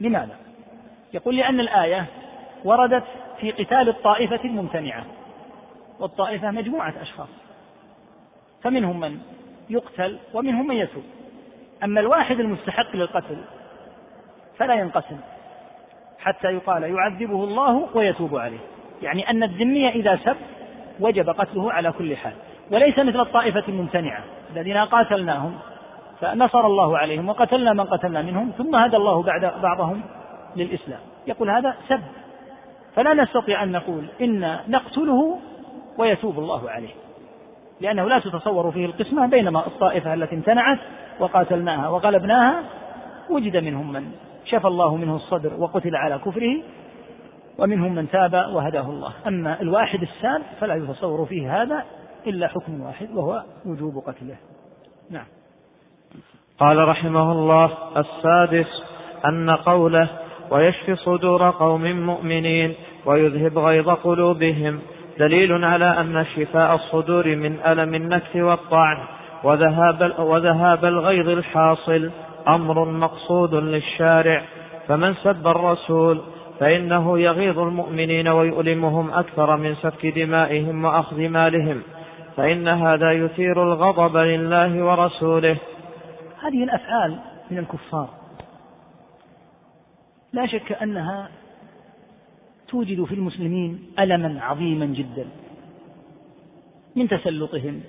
لماذا؟ 0.00 0.36
يقول 1.14 1.36
لأن 1.36 1.60
الآية 1.60 2.06
وردت 2.64 3.04
في 3.40 3.50
قتال 3.50 3.88
الطائفة 3.88 4.44
الممتنعة 4.44 5.04
والطائفة 6.00 6.50
مجموعة 6.50 6.94
أشخاص. 7.00 7.28
فمنهم 8.62 9.00
من 9.00 9.18
يقتل 9.70 10.18
ومنهم 10.34 10.66
من 10.66 10.76
يتوب. 10.76 11.04
أما 11.84 12.00
الواحد 12.00 12.40
المستحق 12.40 12.96
للقتل 12.96 13.36
فلا 14.58 14.74
ينقسم. 14.74 15.18
حتى 16.24 16.48
يقال 16.48 16.82
يعذبه 16.82 17.44
الله 17.44 17.88
ويتوب 17.94 18.36
عليه. 18.36 18.58
يعني 19.02 19.30
أن 19.30 19.42
الذمي 19.42 19.88
إذا 19.88 20.18
سب 20.24 20.36
وجب 21.00 21.30
قتله 21.30 21.72
على 21.72 21.92
كل 21.92 22.16
حال. 22.16 22.32
وليس 22.72 22.98
مثل 22.98 23.20
الطائفة 23.20 23.64
الممتنعة 23.68 24.24
الذين 24.56 24.76
قاتلناهم 24.76 25.54
فنصر 26.20 26.66
الله 26.66 26.98
عليهم 26.98 27.28
وقتلنا 27.28 27.72
من 27.72 27.84
قتلنا 27.84 28.22
منهم 28.22 28.50
ثم 28.58 28.76
هدى 28.76 28.96
الله 28.96 29.22
بعد 29.22 29.52
بعضهم 29.62 30.00
للإسلام. 30.56 31.00
يقول 31.26 31.50
هذا 31.50 31.74
سب. 31.88 32.00
فلا 32.96 33.14
نستطيع 33.14 33.62
أن 33.62 33.72
نقول 33.72 34.04
إن 34.20 34.58
نقتله 34.68 35.38
ويتوب 35.98 36.38
الله 36.38 36.70
عليه. 36.70 36.94
لأنه 37.80 38.08
لا 38.08 38.18
تتصور 38.18 38.70
فيه 38.70 38.86
القسمة 38.86 39.26
بينما 39.26 39.66
الطائفة 39.66 40.14
التي 40.14 40.34
امتنعت 40.34 40.78
وقاتلناها 41.20 41.88
وغلبناها 41.88 42.62
وجد 43.30 43.56
منهم 43.56 43.92
من 43.92 44.12
شفى 44.44 44.66
الله 44.66 44.96
منه 44.96 45.16
الصدر 45.16 45.52
وقتل 45.58 45.96
على 45.96 46.18
كفره 46.18 46.62
ومنهم 47.58 47.94
من 47.94 48.10
تاب 48.10 48.32
وهداه 48.32 48.90
الله. 48.90 49.12
أما 49.26 49.60
الواحد 49.60 50.02
الساب 50.02 50.42
فلا 50.60 50.74
يتصور 50.74 51.26
فيه 51.26 51.62
هذا 51.62 51.84
إلا 52.26 52.48
حكم 52.48 52.80
واحد 52.80 53.08
وهو 53.14 53.42
وجوب 53.66 54.02
قتله. 54.06 54.36
نعم. 55.10 55.26
قال 56.58 56.88
رحمه 56.88 57.32
الله 57.32 57.70
السادس 57.96 58.82
أن 59.24 59.50
قوله 59.50 60.08
ويشفي 60.50 60.96
صدور 60.96 61.50
قوم 61.50 62.06
مؤمنين 62.06 62.74
ويذهب 63.06 63.58
غيظ 63.58 63.90
قلوبهم 63.90 64.80
دليل 65.18 65.64
على 65.64 66.00
أن 66.00 66.26
شفاء 66.36 66.74
الصدور 66.74 67.36
من 67.36 67.60
ألم 67.66 67.94
النكس 67.94 68.36
والطعن 68.36 68.98
وذهاب, 69.44 70.14
وذهاب 70.18 70.84
الغيظ 70.84 71.28
الحاصل 71.28 72.10
أمر 72.48 72.84
مقصود 72.84 73.54
للشارع 73.54 74.44
فمن 74.88 75.14
سب 75.14 75.46
الرسول 75.46 76.22
فإنه 76.60 77.18
يغيظ 77.18 77.58
المؤمنين 77.58 78.28
ويؤلمهم 78.28 79.10
أكثر 79.10 79.56
من 79.56 79.74
سفك 79.74 80.06
دمائهم 80.06 80.84
وأخذ 80.84 81.20
مالهم 81.28 81.82
فإن 82.36 82.68
هذا 82.68 83.12
يثير 83.12 83.62
الغضب 83.62 84.16
لله 84.16 84.84
ورسوله. 84.84 85.56
هذه 86.40 86.64
الأفعال 86.64 87.18
من 87.50 87.58
الكفار. 87.58 88.08
لا 90.32 90.46
شك 90.46 90.72
أنها 90.72 91.28
توجد 92.68 93.04
في 93.04 93.14
المسلمين 93.14 93.86
ألما 93.98 94.42
عظيما 94.42 94.86
جدا 94.86 95.26
من 96.96 97.08
تسلطهم 97.08 97.80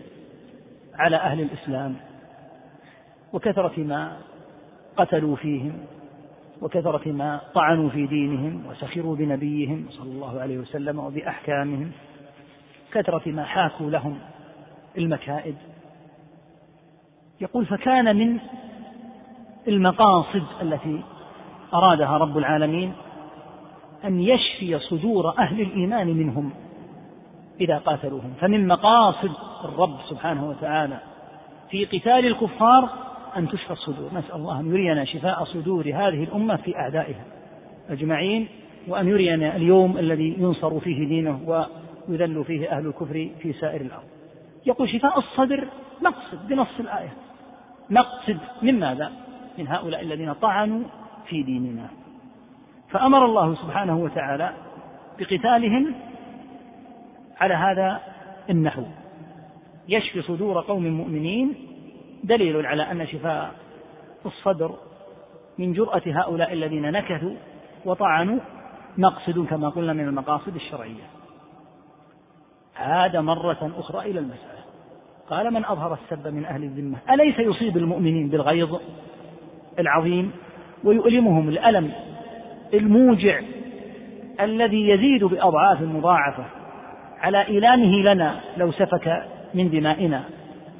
على 0.95 1.16
أهل 1.16 1.41
الإسلام 1.41 1.95
وكثرة 3.34 3.74
ما 3.78 4.18
قتلوا 4.98 5.36
فيهم 5.36 5.74
وكثرة 6.62 7.12
ما 7.12 7.41
طعنوا 7.54 7.89
في 7.89 8.08
دينهم 8.08 8.66
وسخروا 8.70 9.16
بنبيهم 9.16 9.86
صلى 9.89 10.12
الله 10.12 10.39
عليه 10.39 10.58
وسلم 10.58 11.00
وبأحكامهم 11.00 11.91
كثرة 12.91 13.32
ما 13.32 13.43
حاكوا 13.43 13.89
لهم 13.89 14.20
المكائد. 14.98 15.56
يقول 17.41 17.66
فكان 17.66 18.16
من 18.16 18.39
المقاصد 19.68 20.43
التي 20.62 21.02
أرادها 21.74 22.18
رب 22.18 22.38
العالمين 22.38 22.93
أن 24.06 24.20
يشفي 24.20 24.80
صدور 24.80 25.38
أهل 25.38 25.62
الإيمان 25.62 26.08
منهم 26.08 26.52
إذا 27.62 27.78
قاتلوهم. 27.78 28.34
فمن 28.39 28.68
مقاصد 28.68 29.32
الرب 29.64 29.98
سبحانه 30.10 30.50
وتعالى 30.50 31.00
في 31.70 31.86
قتال 31.86 32.26
الكفار 32.26 33.05
أن 33.38 33.49
تشفى 33.49 33.73
الصدور. 33.73 34.09
نسأل 34.13 34.36
الله 34.36 34.59
أن 34.59 34.71
يرينا 34.71 35.05
شفاء 35.05 35.43
صدور 35.43 35.86
هذه 35.88 36.23
الأمة 36.23 36.55
في 36.55 36.77
أعدائها 36.77 37.23
أجمعين 37.89 38.47
وأن 38.88 39.07
يرينا 39.07 39.55
اليوم 39.55 39.97
الذي 39.97 40.36
ينصر 40.38 40.79
فيه 40.79 41.07
دينه 41.07 41.65
ويذل 42.09 42.43
فيه 42.43 42.71
أهل 42.71 42.88
الكفر 42.88 43.29
في 43.39 43.53
سائر 43.53 43.81
الأرض. 43.81 44.03
يقول 44.65 44.89
شفاء 44.89 45.19
الصدر 45.19 45.67
نقصد 46.01 46.47
بنص 46.47 46.79
الآية. 46.79 47.13
نقصد 47.91 48.38
من 48.61 48.79
ماذا؟ 48.79 49.11
من 49.57 49.67
هؤلاء 49.67 50.01
الذين 50.01 50.33
طعنوا 50.33 50.83
في 51.27 51.43
ديننا. 51.43 51.88
فأمر 52.89 53.25
الله 53.25 53.55
سبحانه 53.55 53.97
وتعالى 53.97 54.53
بقتالهم 55.19 55.95
على 57.38 57.53
هذا 57.53 57.99
النحو. 58.49 58.83
يشفي 59.89 60.21
صدور 60.21 60.61
قوم 60.61 60.88
مؤمنين 60.88 61.55
دليل 62.26 62.65
على 62.65 62.91
أن 62.91 63.07
شفاء 63.07 63.51
الصدر 64.26 64.76
من 65.57 65.73
جرأة 65.73 66.01
هؤلاء 66.05 66.53
الذين 66.53 66.91
نكثوا 66.91 67.36
وطعنوا 67.86 68.39
مقصد 68.97 69.45
كما 69.49 69.69
قلنا 69.69 69.93
من 69.93 70.07
المقاصد 70.07 70.55
الشرعية. 70.55 71.03
عاد 72.78 73.15
مرة 73.17 73.71
أخرى 73.78 74.11
إلى 74.11 74.19
المسألة. 74.19 74.55
قال 75.30 75.53
من 75.53 75.65
أظهر 75.65 75.93
السب 75.93 76.28
من 76.28 76.45
أهل 76.45 76.63
الذمة 76.63 76.97
أليس 77.09 77.39
يصيب 77.39 77.78
المؤمنين 77.78 78.30
بالغيظ 78.30 78.80
العظيم 79.80 80.32
ويؤلمهم 80.84 81.49
الألم 81.49 81.91
الموجع 82.73 83.41
الذي 84.41 84.89
يزيد 84.89 85.23
بأضعاف 85.23 85.82
مضاعفة 85.82 86.45
على 87.19 87.47
إيلامه 87.47 88.13
لنا 88.13 88.39
لو 88.57 88.71
سفك 88.71 89.23
من 89.53 89.69
دمائنا؟ 89.69 90.23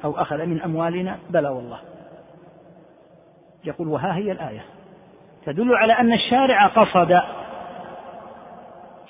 أو 0.04 0.20
أخذ 0.20 0.46
من 0.46 0.62
أموالنا؟ 0.62 1.18
بلى 1.30 1.48
والله. 1.48 1.78
يقول 3.64 3.88
وها 3.88 4.16
هي 4.16 4.32
الآية. 4.32 4.64
تدل 5.46 5.74
على 5.74 5.92
أن 5.92 6.12
الشارع 6.12 6.66
قصد 6.66 7.20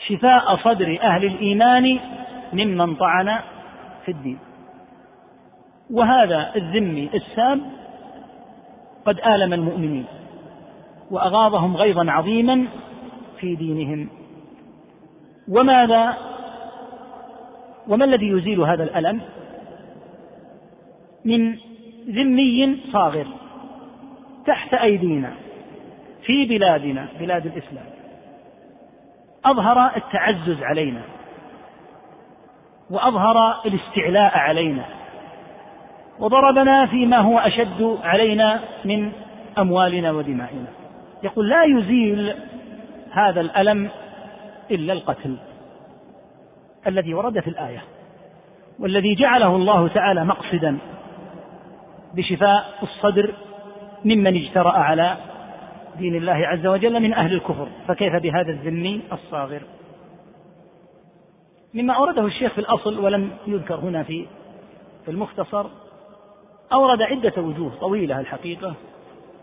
شفاء 0.07 0.57
صدر 0.57 0.99
أهل 1.03 1.25
الإيمان 1.25 1.99
ممن 2.53 2.95
طعن 2.95 3.39
في 4.05 4.11
الدين. 4.11 4.39
وهذا 5.91 6.53
الذمي 6.57 7.11
السام 7.15 7.63
قد 9.05 9.21
آلم 9.21 9.53
المؤمنين 9.53 10.05
وأغاظهم 11.11 11.77
غيظا 11.77 12.11
عظيما 12.11 12.67
في 13.41 13.57
دينهم. 13.57 14.09
وماذا 15.49 16.17
وما 17.89 18.05
الذي 18.05 18.29
يزيل 18.29 18.61
هذا 18.61 18.85
الألم؟ 18.85 19.21
من 21.27 21.57
ذمي 22.09 22.79
صاغر 22.93 23.27
تحت 24.47 24.75
أيدينا 24.75 25.33
في 26.23 26.45
بلادنا 26.45 27.09
بلاد 27.21 27.47
الإسلام. 27.47 27.87
أظهر 29.45 29.97
التعزز 29.97 30.63
علينا 30.63 31.03
وأظهر 32.91 33.61
الاستعلاء 33.67 34.39
علينا 34.39 34.85
وضربنا 36.19 36.87
فيما 36.87 37.19
هو 37.19 37.39
أشد 37.39 37.99
علينا 38.03 38.61
من 38.85 39.13
أموالنا 39.59 40.13
ودمائنا. 40.13 40.67
يقول 41.23 41.49
لا 41.49 41.65
يزيل 41.65 42.35
هذا 43.11 43.41
الألم 43.41 43.91
إلا 44.71 44.93
القتل 44.93 45.37
الذي 46.87 47.15
ورد 47.15 47.41
في 47.41 47.51
الآية 47.51 47.83
والذي 48.79 49.15
جعله 49.15 49.57
الله 49.57 49.89
تعالى 49.89 50.25
مقصدا 50.25 50.79
بشفاء 52.17 52.65
الصدر 52.83 53.35
ممن 54.05 54.37
اجترأ 54.37 54.73
على 54.73 55.17
دين 55.99 56.17
الله 56.17 56.47
عز 56.47 56.67
وجل 56.67 57.01
من 57.01 57.15
أهل 57.15 57.33
الكفر. 57.33 57.69
فكيف 57.89 58.13
بهذا 58.23 58.51
الذمي 58.51 59.03
الصاغر؟ 59.13 59.63
مما 61.75 61.95
أورده 61.95 62.27
الشيخ 62.27 62.53
في 62.53 62.59
الأصل 62.59 62.99
ولم 62.99 63.31
يذكر 63.47 63.75
هنا 63.75 64.03
في 64.03 64.27
المختصر 65.09 65.67
أورد 66.73 67.03
عدة 67.03 67.43
وجوه 67.43 67.73
طويلة 67.81 68.21
الحقيقة 68.21 68.75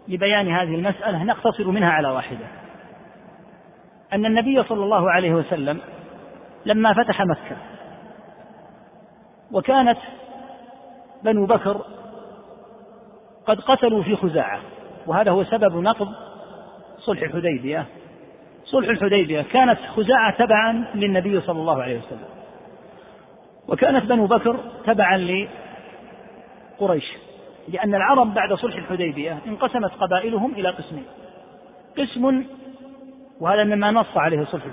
لبيان 0.07 0.47
هذه 0.47 0.75
المسألة 0.75 1.23
نقتصر 1.23 1.67
منها 1.67 1.89
على 1.89 2.09
واحدة. 2.09 2.47
أن 4.13 4.25
النبي 4.25 4.63
صلى 4.63 4.83
الله 4.83 5.11
عليه 5.11 5.33
وسلم 5.33 5.79
لما 6.65 6.93
فتح 6.93 7.21
مكة 7.21 7.57
وكانت 9.51 9.97
بنو 11.23 11.45
بكر 11.45 11.81
قد 13.45 13.59
قتلوا 13.59 14.03
في 14.03 14.15
خزاعة 14.15 14.59
وهذا 15.07 15.31
هو 15.31 15.43
سبب 15.43 15.75
نقض 15.75 16.07
صلح 16.99 17.21
الحديبية. 17.21 17.85
صلح 18.65 18.89
الحديبية 18.89 19.41
كانت 19.41 19.79
خزاعة 19.95 20.37
تبعا 20.37 20.85
للنبي 20.95 21.41
صلى 21.41 21.59
الله 21.59 21.81
عليه 21.81 21.97
وسلم. 21.97 22.25
وكانت 23.67 24.05
بنو 24.05 24.27
بكر 24.27 24.59
تبعا 24.85 25.45
لقريش 26.79 27.13
لأن 27.67 27.95
العرب 27.95 28.33
بعد 28.33 28.53
صلح 28.53 28.75
الحديبية 28.75 29.37
انقسمت 29.47 29.91
قبائلهم 29.91 30.53
إلى 30.53 30.69
قسمين. 30.69 31.05
قسم 31.97 32.43
وهذا 33.39 33.63
مما 33.63 33.91
نص 33.91 34.17
عليه 34.17 34.45
صلح 34.45 34.63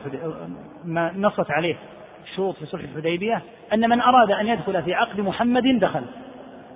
ما 0.84 1.12
نصت 1.16 1.50
عليه 1.50 1.76
الشروط 2.24 2.56
في 2.56 2.66
صلح 2.66 2.82
الحديبية 2.82 3.42
أن 3.72 3.88
من 3.90 4.00
أراد 4.00 4.30
أن 4.30 4.46
يدخل 4.48 4.82
في 4.82 4.94
عقد 4.94 5.20
محمد 5.20 5.78
دخل. 5.80 6.02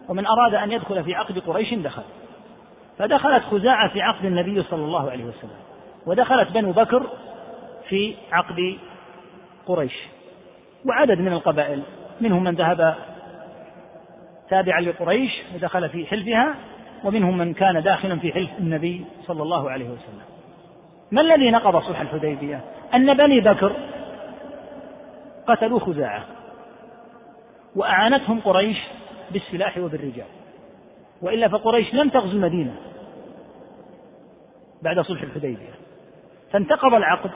ومن 0.08 0.26
أراد 0.26 0.54
أن 0.54 0.72
يدخل 0.72 1.04
في 1.04 1.14
عقد 1.14 1.38
قريش 1.38 1.74
دخل. 1.74 2.02
فدخلت 2.98 3.44
خزاعة 3.44 3.88
في 3.88 4.02
عقد 4.02 4.24
النبي 4.24 4.62
صلى 4.62 4.84
الله 4.84 5.10
عليه 5.10 5.24
وسلم 5.24 5.56
ودخلت 6.06 6.48
بنو 6.48 6.72
بكر 6.72 7.02
في 7.88 8.14
عقد 8.32 8.78
قريش. 9.66 9.94
وعدد 10.86 11.18
من 11.18 11.32
القبائل 11.32 11.82
منهم 12.20 12.44
من 12.44 12.54
ذهب 12.54 12.94
تابعا 14.48 14.80
لقريش 14.80 15.32
ودخل 15.54 15.88
في 15.88 16.06
حلفها 16.06 16.54
ومنهم 17.04 17.38
من 17.38 17.54
كان 17.54 17.82
داخلا 17.82 18.18
في 18.18 18.32
حلف 18.32 18.50
النبي 18.58 19.04
صلى 19.26 19.42
الله 19.42 19.70
عليه 19.70 19.84
وسلم. 19.84 20.22
ما 21.12 21.20
الذي 21.20 21.50
نقض 21.50 21.82
صلح 21.82 22.00
الحديبية؟ 22.00 22.60
أن 22.94 23.14
بني 23.14 23.40
بكر 23.40 23.72
قتلوا 25.46 25.80
خزاعة 25.80 26.24
وأعانتهم 27.76 28.40
قريش 28.40 28.78
بالسلاح 29.34 29.78
وبالرجال. 29.78 30.26
وإلا 31.22 31.48
فقريش 31.48 31.94
لم 31.94 32.08
تغزو 32.08 32.30
المدينة 32.30 32.74
بعد 34.82 35.00
صلح 35.00 35.22
الحديبية. 35.22 35.74
فانتقض 36.52 36.94
العقد 36.94 37.30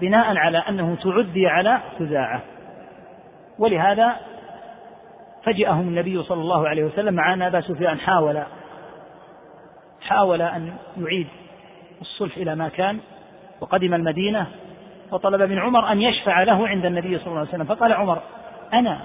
بناء 0.00 0.36
على 0.36 0.58
أنه 0.58 0.96
تعدي 1.02 1.46
على 1.46 1.80
خزاعة. 1.98 2.40
ولهذا 3.58 4.16
فجأهم 5.44 5.88
النبي 5.88 6.22
صلى 6.22 6.40
الله 6.40 6.68
عليه 6.68 6.84
وسلم 6.84 7.14
مع 7.14 7.32
أن 7.32 7.42
أبا 7.42 7.60
سفيان 7.60 8.00
حاول 8.00 8.42
حاول 10.00 10.42
أن 10.42 10.72
يعيد 10.96 11.26
الصلح 12.00 12.36
إلى 12.36 12.54
ما 12.54 12.68
كان 12.68 12.98
وقدم 13.60 13.94
المدينة 13.94 14.46
وطلب 15.12 15.42
من 15.42 15.58
عمر 15.58 15.92
أن 15.92 16.02
يشفع 16.02 16.42
له 16.42 16.68
عند 16.68 16.84
النبي 16.84 17.18
صلى 17.18 17.26
الله 17.26 17.38
عليه 17.38 17.48
وسلم. 17.48 17.64
فقال 17.64 17.92
عمر 17.92 18.22
أنا 18.72 19.00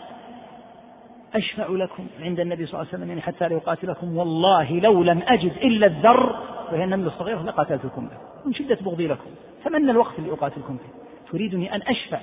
أشفع 1.36 1.68
لكم 1.70 2.08
عند 2.20 2.40
النبي 2.40 2.66
صلى 2.66 2.74
الله 2.74 2.88
عليه 2.88 2.98
وسلم 2.98 3.10
يعني 3.10 3.22
حتى 3.22 3.48
لا 3.48 3.56
يقاتلكم. 3.56 4.18
والله 4.18 4.80
لو 4.80 5.04
لم 5.04 5.22
أجد 5.28 5.52
إلا 5.52 5.88
الذر 5.88 6.40
وهي 6.72 6.84
النمل 6.84 7.08
الصغير 7.08 7.44
لقاتلتكم 7.44 8.08
به 8.08 8.18
من 8.46 8.54
شدة 8.54 8.78
بغضي 8.82 9.08
لكم. 9.08 9.30
فمن 9.64 9.90
الوقت 9.90 10.20
اللي 10.20 10.34
أقاتلكم 10.34 10.78
فيه؟ 10.78 11.32
تريدني 11.32 11.76
أن 11.76 11.82
أشفع. 11.82 12.20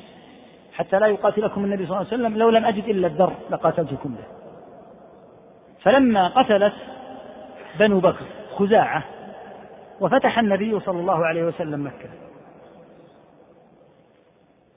حتى 0.72 0.98
لا 0.98 1.06
يقاتلكم 1.06 1.64
النبي 1.64 1.86
صلى 1.86 1.96
الله 1.96 2.06
عليه 2.12 2.22
وسلم 2.22 2.38
لو 2.38 2.50
لم 2.50 2.64
أجد 2.64 2.84
إلا 2.84 3.06
الذر 3.06 3.32
لقاتلتكم 3.50 4.14
به 4.14 4.24
فلما 5.82 6.28
قتلت 6.28 6.74
بنو 7.78 8.00
بكر 8.00 8.24
خزاعة 8.56 9.04
وفتح 10.00 10.38
النبي 10.38 10.80
صلى 10.80 11.00
الله 11.00 11.26
عليه 11.26 11.44
وسلم 11.44 11.86
مكة. 11.86 12.08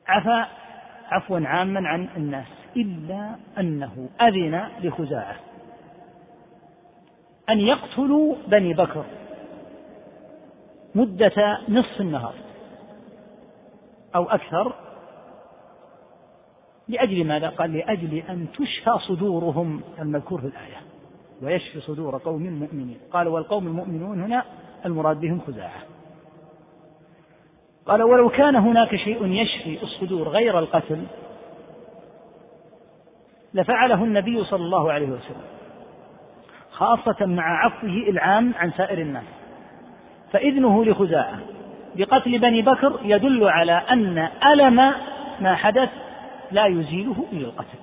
عفى 0.07 0.45
عفوا 1.09 1.39
عاما 1.39 1.87
عن 1.87 2.07
الناس. 2.17 2.56
إلا 2.77 3.35
أنه 3.59 4.09
أذن 4.21 4.69
لخزاعة. 4.83 5.35
أن 7.49 7.59
يقتلوا 7.59 8.35
بني 8.47 8.73
بكر 8.73 9.05
مدة 10.95 11.57
نصف 11.69 12.01
النهار 12.01 12.33
أو 14.15 14.23
أكثر 14.23 14.73
لأجل 16.87 17.27
ماذا؟ 17.27 17.49
قال 17.49 17.73
لأجل 17.73 18.23
أن 18.29 18.47
تشفى 18.57 18.99
صدورهم. 19.07 19.81
المذكور 19.99 20.41
في 20.41 20.47
الآية. 20.47 20.81
ويشفي 21.41 21.79
صدور 21.79 22.17
قوم 22.17 22.43
مؤمنين. 22.43 22.97
قال 23.11 23.27
والقوم 23.27 23.67
المؤمنون 23.67 24.21
هنا 24.21 24.43
المراد 24.85 25.19
بهم 25.19 25.41
خزاعة. 25.47 25.81
قال 27.85 28.03
ولو 28.03 28.29
كان 28.29 28.55
هناك 28.55 28.95
شيء 28.95 29.25
يشفي 29.25 29.83
الصدور 29.83 30.29
غير 30.29 30.59
القتل 30.59 31.03
لفعله 33.57 34.03
النبي 34.03 34.43
صلى 34.43 34.63
الله 34.63 34.91
عليه 34.91 35.07
وسلم 35.07 35.41
خاصة 36.71 37.25
مع 37.25 37.65
عفوه 37.65 37.89
العام 37.89 38.53
عن 38.59 38.71
سائر 38.71 39.01
الناس. 39.01 39.23
فإذنه 40.31 40.85
لخزاعة 40.85 41.39
بقتل 41.95 42.39
بني 42.39 42.61
بكر 42.61 42.99
يدل 43.03 43.43
على 43.43 43.71
أن 43.71 44.29
ألم 44.53 44.75
ما 45.41 45.55
حدث 45.55 45.89
لا 46.51 46.65
يزيله 46.65 47.25
إلا 47.31 47.47
القتل 47.47 47.77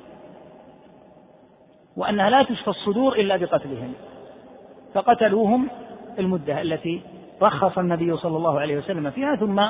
وأنها 1.97 2.31
لا 2.31 2.43
تشفى 2.43 2.68
الصدور 2.68 3.12
إلا 3.12 3.37
بقتلهم 3.37 3.93
فقتلوهم 4.95 5.68
المدة 6.18 6.62
التي 6.62 7.03
رخص 7.43 7.79
النبي 7.79 8.16
صلى 8.16 8.37
الله 8.37 8.61
عليه 8.61 8.79
وسلم 8.79 9.11
فيها 9.11 9.37
ثم 9.37 9.62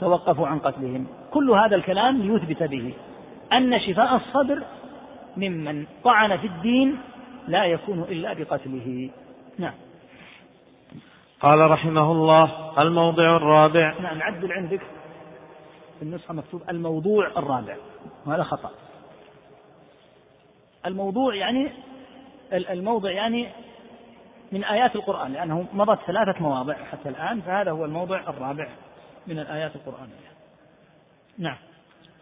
توقفوا 0.00 0.46
عن 0.46 0.58
قتلهم. 0.58 1.06
كل 1.30 1.50
هذا 1.50 1.76
الكلام 1.76 2.22
ليثبت 2.22 2.62
به 2.62 2.92
أن 3.52 3.80
شفاء 3.80 4.16
الصدر 4.16 4.62
ممن 5.38 5.86
طعن 6.04 6.36
في 6.36 6.46
الدين 6.46 6.98
لا 7.48 7.64
يكون 7.64 8.02
إلا 8.02 8.32
بقتله. 8.32 9.10
نعم. 9.58 9.74
قال 11.40 11.70
رحمه 11.70 12.12
الله 12.12 12.72
الموضع 12.82 13.36
الرابع. 13.36 13.94
نعم 14.00 14.22
عدل 14.22 14.52
عندك 14.52 14.80
في 15.98 16.02
النسخة 16.02 16.34
مكتوب 16.34 16.62
الموضوع 16.68 17.26
الرابع 17.26 17.76
وهذا 18.26 18.42
خطأ. 18.42 18.70
الموضوع 20.86 21.34
يعني 21.34 21.70
الموضع 22.52 23.10
يعني 23.10 23.48
من 24.52 24.64
آيات 24.64 24.96
القرآن 24.96 25.32
لأنه 25.32 25.66
مضت 25.72 25.98
ثلاثة 26.06 26.42
مواضع 26.42 26.74
حتى 26.74 27.08
الآن 27.08 27.40
فهذا 27.40 27.70
هو 27.70 27.84
الموضع 27.84 28.20
الرابع 28.20 28.68
من 29.26 29.38
الآيات 29.38 29.76
القرآنية. 29.76 30.28
نعم. 31.38 31.56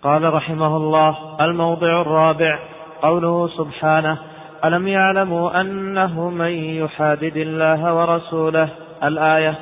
قال 0.03 0.35
رحمه 0.35 0.77
الله 0.77 1.37
الموضع 1.41 2.01
الرابع. 2.01 2.76
قوله 3.03 3.49
سبحانه 3.49 4.19
ألم 4.65 4.89
يعلموا 4.89 5.61
أنه 5.61 6.31
من 6.31 6.51
يحادد 6.51 7.37
الله 7.37 7.95
ورسوله؟ 7.95 8.69
الآية 9.05 9.55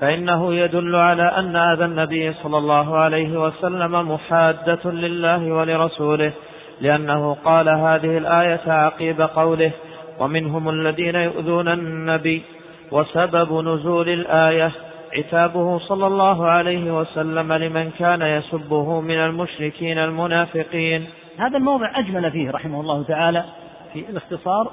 فإنه 0.00 0.54
يدل 0.54 0.96
على 0.96 1.22
أن 1.22 1.56
أذى 1.56 1.84
النبي 1.84 2.32
صلى 2.32 2.58
الله 2.58 2.96
عليه 2.96 3.40
وسلم 3.40 4.12
محادة 4.12 4.90
لله 4.90 5.52
ولرسوله 5.52 6.32
لأنه 6.80 7.36
قال 7.44 7.68
هذه 7.68 8.18
الآية 8.18 8.60
عقيب 8.66 9.20
قوله 9.20 9.70
ومنهم 10.18 10.68
الذين 10.68 11.14
يؤذون 11.14 11.68
النبي 11.68 12.42
وسبب 12.90 13.68
نزول 13.68 14.08
الآية 14.08 14.72
عتابه 15.16 15.78
صلى 15.78 16.06
الله 16.06 16.46
عليه 16.46 17.00
وسلم 17.00 17.52
لمن 17.52 17.90
كان 17.98 18.22
يسبه 18.22 19.00
من 19.00 19.16
المشركين 19.16 19.98
المنافقين. 19.98 21.06
هذا 21.38 21.56
الموضع 21.56 21.98
أجمل 21.98 22.30
فيه 22.30 22.50
رحمه 22.50 22.80
الله 22.80 23.02
تعالى 23.02 23.44
في 23.92 23.98
الاختصار 23.98 24.72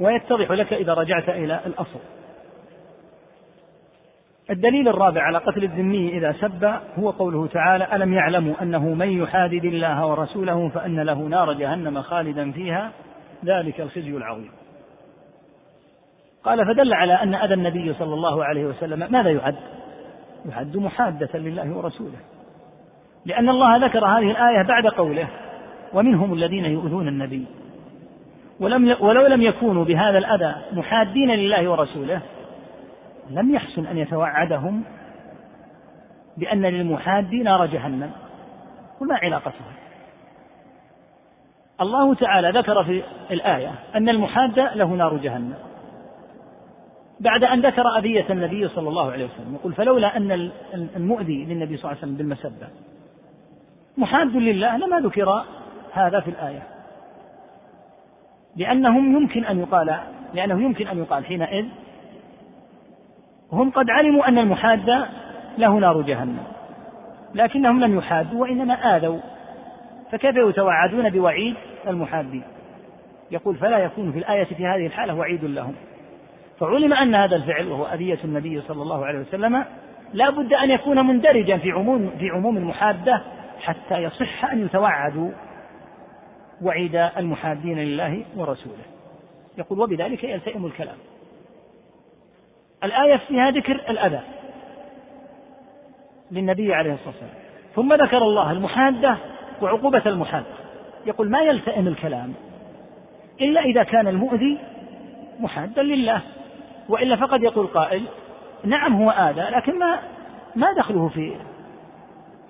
ويتضح 0.00 0.50
لك 0.50 0.72
إذا 0.72 0.94
رجعت 0.94 1.28
إلى 1.28 1.60
الأصل. 1.66 2.00
الدليل 4.50 4.88
الرابع 4.88 5.22
على 5.22 5.38
قتل 5.38 5.64
الذمي 5.64 6.08
إذا 6.08 6.32
سب 6.32 6.72
هو 6.98 7.10
قوله 7.10 7.46
تعالى 7.46 7.88
ألم 7.92 8.14
يعلموا 8.14 8.54
أنه 8.62 8.94
من 8.94 9.22
يحادد 9.22 9.64
الله 9.64 10.06
ورسوله 10.06 10.68
فأن 10.68 11.00
له 11.00 11.14
نار 11.14 11.52
جهنم 11.52 12.02
خالدا 12.02 12.52
فيها؟ 12.52 12.90
ذلك 13.44 13.80
الخزي 13.80 14.10
العظيم. 14.10 14.50
قال 16.44 16.66
فدل 16.66 16.92
على 16.94 17.14
أن 17.14 17.34
أذى 17.34 17.54
النبي 17.54 17.94
صلى 17.94 18.14
الله 18.14 18.44
عليه 18.44 18.64
وسلم. 18.64 19.12
ماذا 19.12 19.30
يعد 19.30 19.56
يعد 20.46 20.76
محادة 20.76 21.38
لله 21.38 21.76
ورسوله. 21.76 22.18
لأن 23.26 23.48
الله 23.48 23.86
ذكر 23.86 24.04
هذه 24.06 24.30
الآية 24.30 24.62
بعد 24.62 24.86
قوله. 24.86 25.28
ومنهم 25.94 26.32
الذين 26.32 26.64
يؤذون 26.64 27.08
النبي. 27.08 27.46
ولم 28.60 28.96
ولو 29.00 29.26
لم 29.26 29.42
يكونوا 29.42 29.84
بهذا 29.84 30.18
الأذى 30.18 30.54
محادين 30.72 31.30
لله 31.30 31.70
ورسوله 31.70 32.20
لم 33.30 33.54
يحسن 33.54 33.86
أن 33.86 33.98
يتوعدهم 33.98 34.84
بأن 36.36 36.62
للمحاد 36.62 37.34
نار 37.34 37.66
جهنم. 37.66 38.10
وما 39.00 39.14
علاقتها 39.14 39.72
الله 41.80 42.14
تعالى 42.14 42.50
ذكر 42.58 42.84
في 42.84 43.02
الآية 43.30 43.74
أن 43.94 44.08
المحاد 44.08 44.58
له 44.58 44.86
نار 44.86 45.16
جهنم. 45.16 45.54
بعد 47.20 47.44
أن 47.44 47.60
ذكر 47.60 47.98
أذية 47.98 48.26
النبي 48.30 48.68
صلى 48.68 48.88
الله 48.88 49.12
عليه 49.12 49.24
وسلم 49.24 49.54
يقول 49.54 49.72
فلولا 49.72 50.16
أن 50.16 50.50
المؤذي 50.96 51.44
للنبي 51.44 51.76
صلى 51.76 51.84
الله 51.84 51.88
عليه 51.88 51.98
وسلم 51.98 52.16
بالمسبة. 52.16 52.68
محاد 53.98 54.36
لله 54.36 54.76
لما 54.76 55.00
ذكر 55.00 55.44
هذا 55.92 56.20
في 56.20 56.30
الآية. 56.30 56.62
لأنهم 58.56 59.16
يمكن 59.16 59.44
أن 59.44 59.58
يقال 59.58 59.96
لأنه 60.34 60.62
يمكن 60.62 60.88
أن 60.88 60.98
يقال 60.98 61.26
حينئذ 61.26 61.64
هم 63.52 63.70
قد 63.70 63.90
علموا 63.90 64.28
أن 64.28 64.38
المحاد 64.38 65.06
له 65.58 65.78
نار 65.78 66.00
جهنم 66.02 66.42
لكنهم 67.34 67.80
لم 67.80 67.98
يحادوا 67.98 68.40
وإنما 68.40 68.96
آذوا. 68.96 69.18
فكيف 70.12 70.36
يتوعدون 70.36 71.10
بوعيد 71.10 71.54
المحادين 71.86 72.42
يقول 73.30 73.56
فلا 73.56 73.78
يكون 73.78 74.12
في 74.12 74.18
الآية 74.18 74.44
في 74.44 74.66
هذه 74.66 74.86
الحالة 74.86 75.14
وعيد 75.14 75.44
لهم. 75.44 75.74
فعلم 76.60 76.92
أن 76.92 77.14
هذا 77.14 77.36
الفعل 77.36 77.68
وهو 77.68 77.86
أذية 77.86 78.18
النبي 78.24 78.60
صلى 78.60 78.82
الله 78.82 79.06
عليه 79.06 79.18
وسلم 79.18 79.64
لا 80.12 80.30
بد 80.30 80.52
أن 80.52 80.70
يكون 80.70 81.06
مندرجا 81.06 81.56
في 81.56 81.70
عموم 81.70 82.10
في 82.18 82.30
عموم 82.30 82.56
المحادة 82.56 83.22
حتى 83.60 83.94
يصح 83.94 84.44
أن 84.44 84.64
يتوعدوا 84.64 85.30
وعيد 86.62 86.94
المحادين 86.94 87.78
لله 87.78 88.24
ورسوله. 88.36 88.84
يقول 89.58 89.80
وبذلك 89.80 90.24
يلتئم 90.24 90.66
الكلام. 90.66 90.96
الآية 92.84 93.16
فيها 93.16 93.50
ذكر 93.50 93.72
الأذى 93.72 94.20
للنبي 96.30 96.74
عليه 96.74 96.92
الصلاة 96.92 97.08
والسلام. 97.08 97.34
ثم 97.74 97.92
ذكر 97.94 98.18
الله 98.18 98.52
المحادة 98.52 99.16
وعقوبة 99.62 100.02
المحادة. 100.06 100.46
يقول 101.06 101.30
ما 101.30 101.40
يلتئم 101.40 101.88
الكلام 101.88 102.34
إلا 103.40 103.60
إذا 103.60 103.82
كان 103.82 104.08
المؤذي 104.08 104.58
محادا 105.40 105.82
لله. 105.82 106.20
وإلا 106.88 107.16
فقد 107.16 107.42
يقول 107.42 107.66
قائل 107.66 108.04
نعم 108.64 109.02
هو 109.02 109.10
آذى 109.10 109.40
لكن 109.40 109.78
ما 109.78 109.98
ما 110.56 110.72
دخله 110.72 111.08
في 111.08 111.36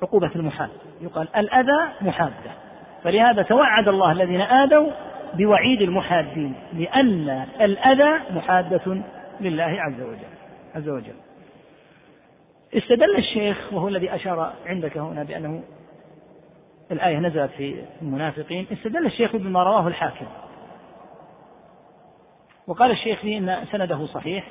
عقوبة 0.02 0.30
المحاد 0.36 0.70
يقال 1.00 1.28
الأذى 1.36 1.92
محادة. 2.00 2.50
فلهذا 3.04 3.42
توعد 3.42 3.88
الله 3.88 4.12
الذين 4.12 4.40
آذوا 4.40 4.90
بوعيد 5.34 5.82
المحادين 5.82 6.54
لأن 6.72 7.46
الأذى 7.60 8.20
محادة 8.34 9.02
لله 9.40 9.76
عز 9.80 10.00
وجل 10.00 10.30
عز 10.74 10.88
وجل. 10.88 11.14
استدل 12.74 13.16
الشيخ 13.18 13.72
وهو 13.72 13.88
الذي 13.88 14.14
أشار 14.14 14.52
عندك 14.66 14.98
هنا 14.98 15.22
بأنه 15.22 15.62
الآية 16.90 17.18
نزلت 17.18 17.50
في 17.50 17.82
المنافقين 18.02 18.66
استدل 18.72 19.06
الشيخ 19.06 19.36
بما 19.36 19.62
رواه 19.62 19.88
الحاكم. 19.88 20.26
وقال 22.66 22.90
الشيخ 22.90 23.20
فيه 23.20 23.38
إن 23.38 23.64
سنده 23.72 24.06
صحيح 24.06 24.44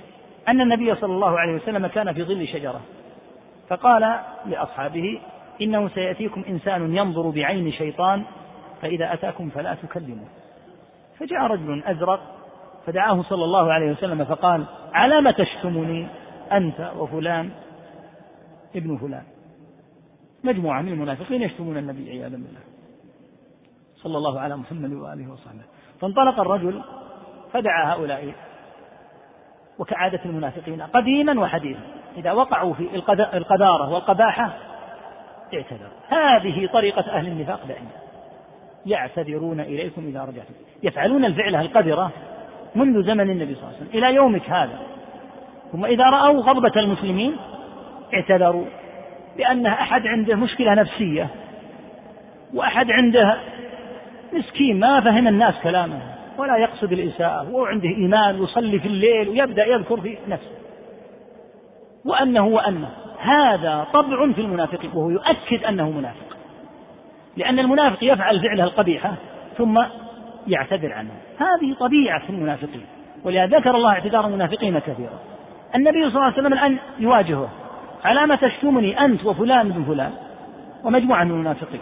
أن 0.47 0.61
النبي 0.61 0.95
صلى 0.95 1.13
الله 1.13 1.39
عليه 1.39 1.53
وسلم 1.53 1.87
كان 1.87 2.13
في 2.13 2.23
ظل 2.23 2.47
شجرة 2.47 2.81
فقال 3.69 4.19
لأصحابه 4.45 5.19
إنه 5.61 5.89
سيأتيكم 5.89 6.43
إنسان 6.49 6.95
ينظر 6.95 7.29
بعين 7.29 7.71
شيطان 7.71 8.23
فإذا 8.81 9.13
أتاكم 9.13 9.49
فلا 9.49 9.75
تكلموا. 9.75 10.27
فجاء 11.19 11.41
رجل 11.41 11.83
أزرق 11.83 12.19
فدعاه 12.85 13.21
صلى 13.21 13.45
الله 13.45 13.73
عليه 13.73 13.91
وسلم 13.91 14.25
فقال 14.25 14.65
على 14.93 15.21
ما 15.21 15.31
تشتمني 15.31 16.07
أنت 16.51 16.91
وفلان 16.97 17.51
ابن 18.75 18.97
فلان. 18.97 19.23
مجموعة 20.43 20.81
من 20.81 20.91
المنافقين 20.91 21.41
يشتمون 21.41 21.77
النبي 21.77 22.09
عياذا 22.09 22.35
بالله. 22.35 22.61
صلى 23.95 24.17
الله 24.17 24.39
على 24.39 24.57
محمد 24.57 24.93
وآله 24.93 25.31
وصحبه. 25.31 25.63
فانطلق 26.01 26.39
الرجل 26.39 26.81
فدعا 27.53 27.93
هؤلاء 27.93 28.33
وكعادة 29.79 30.19
المنافقين 30.25 30.81
قديما 30.81 31.39
وحديثا. 31.41 31.81
إذا 32.17 32.31
وقعوا 32.31 32.73
في 32.73 32.95
القذارة 33.33 33.89
والقباحة 33.93 34.57
اعتذروا. 35.53 35.99
هذه 36.07 36.69
طريقة 36.73 37.11
أهل 37.11 37.27
النفاق 37.27 37.67
دائما 37.67 37.89
يعتذرون 38.85 39.59
إليكم 39.59 40.07
إذا 40.07 40.21
رجعتم. 40.21 40.53
يفعلون 40.83 41.25
الفعلة 41.25 41.61
القذرة 41.61 42.11
منذ 42.75 43.03
زمن 43.03 43.29
النبي 43.29 43.55
صلى 43.55 43.63
الله 43.63 43.75
عليه 43.75 43.77
وسلم. 43.77 44.03
إلى 44.03 44.15
يومك 44.15 44.49
هذا. 44.49 44.79
ثم 45.71 45.85
إذا 45.85 46.03
رأوا 46.03 46.41
غضبة 46.41 46.71
المسلمين 46.81 47.35
اعتذروا. 48.13 48.65
بأن 49.37 49.65
أحد 49.65 50.07
عنده 50.07 50.35
مشكلة 50.35 50.73
نفسية. 50.73 51.27
وأحد 52.53 52.91
عنده 52.91 53.37
مسكين 54.33 54.79
ما 54.79 55.01
فهم 55.01 55.27
الناس 55.27 55.53
كلامه. 55.63 55.99
ولا 56.37 56.57
يقصد 56.57 56.91
الإساءة. 56.91 57.51
وهو 57.51 57.65
عنده 57.65 57.89
إيمان 57.89 58.39
ويصلي 58.39 58.79
في 58.79 58.87
الليل 58.87 59.29
ويبدأ 59.29 59.65
يذكر 59.65 60.01
في 60.01 60.17
نفسه. 60.27 60.51
وأنه 62.05 62.47
وأنه. 62.47 62.89
هذا 63.19 63.87
طبع 63.93 64.31
في 64.31 64.41
المنافقين 64.41 64.89
وهو 64.93 65.09
يؤكد 65.09 65.63
أنه 65.63 65.91
منافق. 65.91 66.28
لأن 67.37 67.59
المنافق 67.59 67.97
يفعل 68.01 68.41
فعله 68.41 68.63
القبيحة 68.63 69.13
ثم 69.57 69.81
يعتذر 70.47 70.93
عنه. 70.93 71.11
هذه 71.37 71.73
طبيعة 71.79 72.21
المنافقين 72.29 72.85
ولهذا 73.23 73.57
ذكر 73.57 73.75
الله 73.75 73.89
اعتذار 73.89 74.27
المنافقين 74.27 74.79
كثيرا. 74.79 75.19
النبي 75.75 75.99
صلى 75.99 76.07
الله 76.07 76.23
عليه 76.23 76.33
وسلم 76.33 76.53
الآن 76.53 76.77
يواجهه 76.99 77.49
على 78.03 78.27
ما 78.27 78.35
تشتمني 78.35 79.05
أنت 79.05 79.25
وفلان 79.25 79.69
بن 79.69 79.83
فلان 79.83 80.11
ومجموعة 80.83 81.23
من 81.23 81.31
المنافقين. 81.31 81.81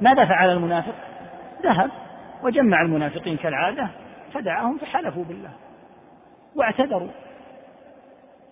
ماذا 0.00 0.24
فعل 0.24 0.50
المنافق؟ 0.50 0.94
ذهب 1.62 1.90
وجمع 2.42 2.82
المنافقين 2.82 3.36
كالعادة 3.36 3.88
فدعاهم 4.32 4.78
فحلفوا 4.78 5.24
بالله 5.24 5.50
واعتذروا 6.56 7.08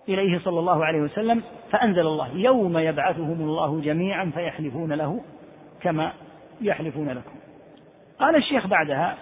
إليه 0.09 0.39
صلى 0.39 0.59
الله 0.59 0.85
عليه 0.85 1.01
وسلم 1.01 1.43
فأنزل 1.71 2.07
الله 2.07 2.29
يوم 2.33 2.77
يبعثهم 2.77 3.41
الله 3.41 3.81
جميعا 3.81 4.31
فيحلفون 4.35 4.93
له 4.93 5.21
كما 5.81 6.11
يحلفون 6.61 7.09
لكم. 7.09 7.35
قال 8.19 8.35
الشيخ 8.35 8.67
بعدها 8.67 9.15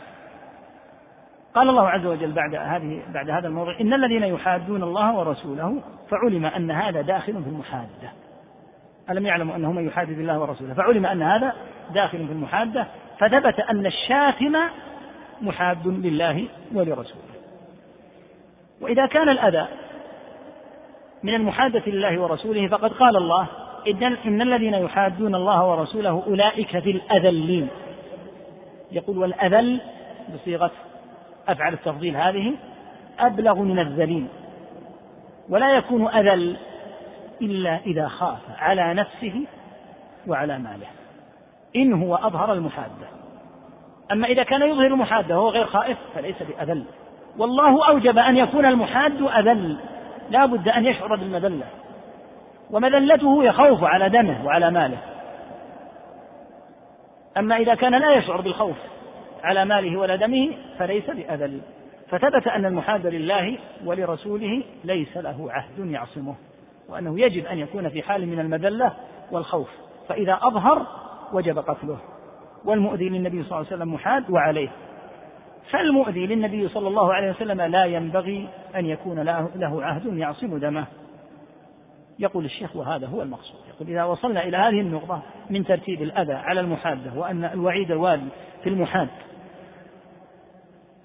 قال 1.56 1.70
الله 1.70 1.90
عز 1.90 2.06
وجل 2.06 2.32
بعد 2.32 2.56
هذه 2.56 3.02
بعد 3.14 3.30
هذا 3.30 3.48
الموضوع 3.48 3.80
إن 3.80 3.94
الذين 3.94 4.24
يحادون 4.24 4.84
الله 4.84 5.16
ورسوله 5.16 5.82
فعلم 6.10 6.46
أن 6.46 6.72
هذا 6.72 7.02
داخل 7.02 7.44
في 7.44 7.50
المحادة. 7.50 8.12
ألم 9.10 9.26
يعلموا 9.26 9.56
أنه 9.56 9.72
من 9.72 9.88
يحادد 9.88 10.20
الله 10.20 10.40
ورسوله؟ 10.40 10.74
فعلم 10.74 11.06
أن 11.06 11.22
هذا 11.22 11.54
داخل 11.94 12.28
في 12.28 12.34
المحادة 12.34 12.88
فثبت 13.20 13.60
أن 13.60 13.86
الشاتم 13.86 14.56
محاد 15.42 15.88
لله 15.88 16.48
ولرسوله. 16.74 17.34
وإذا 18.82 19.06
كان 19.06 19.30
الأذى 19.30 19.68
من 21.24 21.34
المحادة 21.34 21.84
لله 21.88 22.22
ورسوله 22.22 22.68
فقد 22.68 22.94
قال 22.94 23.18
الله 23.18 23.48
إن 24.26 24.42
الذين 24.42 24.74
يحادون 24.74 25.36
الله 25.36 25.68
ورسوله 25.68 26.24
أولئك 26.28 26.80
في 26.80 26.92
الأذلين. 26.92 27.68
يقول 28.92 29.18
والأذل 29.18 29.82
بصيغة 30.34 30.72
أفعل 31.48 31.74
التفضيل 31.74 32.18
هذه 32.18 32.54
أبلغ 33.20 33.60
من 33.60 33.80
الذليل. 33.80 34.28
ولا 35.50 35.78
يكون 35.78 36.08
أذل 36.08 36.58
إلا 37.42 37.80
إذا 37.86 38.08
خاف 38.08 38.40
على 38.58 38.94
نفسه 38.94 39.46
وعلى 40.28 40.60
ماله. 40.60 40.88
إن 41.76 41.94
هو 41.94 42.16
أظهر 42.16 42.54
المحادة. 42.54 43.08
أما 44.12 44.28
إذا 44.28 44.44
كان 44.44 44.62
يظهر 44.62 44.86
المحادة 44.86 45.40
وهو 45.40 45.50
غير 45.50 45.66
خائف 45.66 45.98
فليس 46.16 46.36
بأذل. 46.44 46.84
والله 47.38 47.88
أوجب 47.90 48.18
أن 48.18 48.38
يكون 48.38 48.66
المحاد 48.66 49.22
أذل. 49.22 49.78
لا 50.30 50.46
بد 50.46 50.68
أن 50.68 50.86
يشعر 50.86 51.16
بالمذلة. 51.16 51.66
ومذلته 52.74 53.44
يخوف 53.44 53.84
على 53.84 54.10
دمه 54.10 54.46
وعلى 54.46 54.72
ماله. 54.72 54.98
أما 57.38 57.58
إذا 57.58 57.76
كان 57.76 58.00
لا 58.00 58.14
يشعر 58.14 58.42
بالخوف 58.42 58.76
على 59.44 59.66
ماله 59.66 60.00
ولا 60.00 60.16
دمه 60.16 60.50
فليس 60.80 61.10
بأذل 61.10 61.62
فثبت 62.10 62.48
أن 62.48 62.66
المحاد 62.66 63.08
لله 63.08 63.58
ولرسوله 63.86 64.64
ليس 64.84 65.18
له 65.18 65.52
عهد 65.52 65.92
يعصمه 65.92 66.36
وأنه 66.90 67.20
يجب 67.20 67.46
أن 67.46 67.58
يكون 67.58 67.90
في 67.90 68.02
حال 68.02 68.28
من 68.28 68.40
المذلة 68.40 68.94
والخوف. 69.32 69.70
فإذا 70.10 70.40
أظهر 70.42 70.86
وجب 71.34 71.60
قتله. 71.60 71.98
والمؤذي 72.66 73.10
للنبي 73.10 73.44
صلى 73.44 73.52
الله 73.52 73.58
عليه 73.58 73.76
وسلم 73.76 73.94
محاد 73.94 74.32
وعليه. 74.32 74.70
فالمؤذي 75.72 76.28
للنبي 76.28 76.68
صلى 76.68 76.88
الله 76.88 77.14
عليه 77.14 77.30
وسلم 77.30 77.62
لا 77.62 77.86
ينبغي 77.86 78.48
أن 78.76 78.86
يكون 78.86 79.20
له 79.56 79.84
عهد 79.84 80.18
يعصم 80.18 80.58
دمه. 80.58 80.86
يقول 82.20 82.46
الشيخ 82.46 82.76
وهذا 82.76 83.08
هو 83.08 83.22
المقصود. 83.22 83.60
يقول 83.70 83.90
إذا 83.90 84.04
وصلنا 84.04 84.44
إلى 84.44 84.58
هذه 84.58 84.82
النقطة 84.82 85.22
من 85.50 85.66
ترتيب 85.66 86.02
الأذى 86.02 86.34
على 86.34 86.60
المحادة 86.60 87.14
وأن 87.16 87.46
الوعيد 87.46 87.92
الوالي 87.92 88.28
في 88.64 88.70
المحاد 88.70 89.10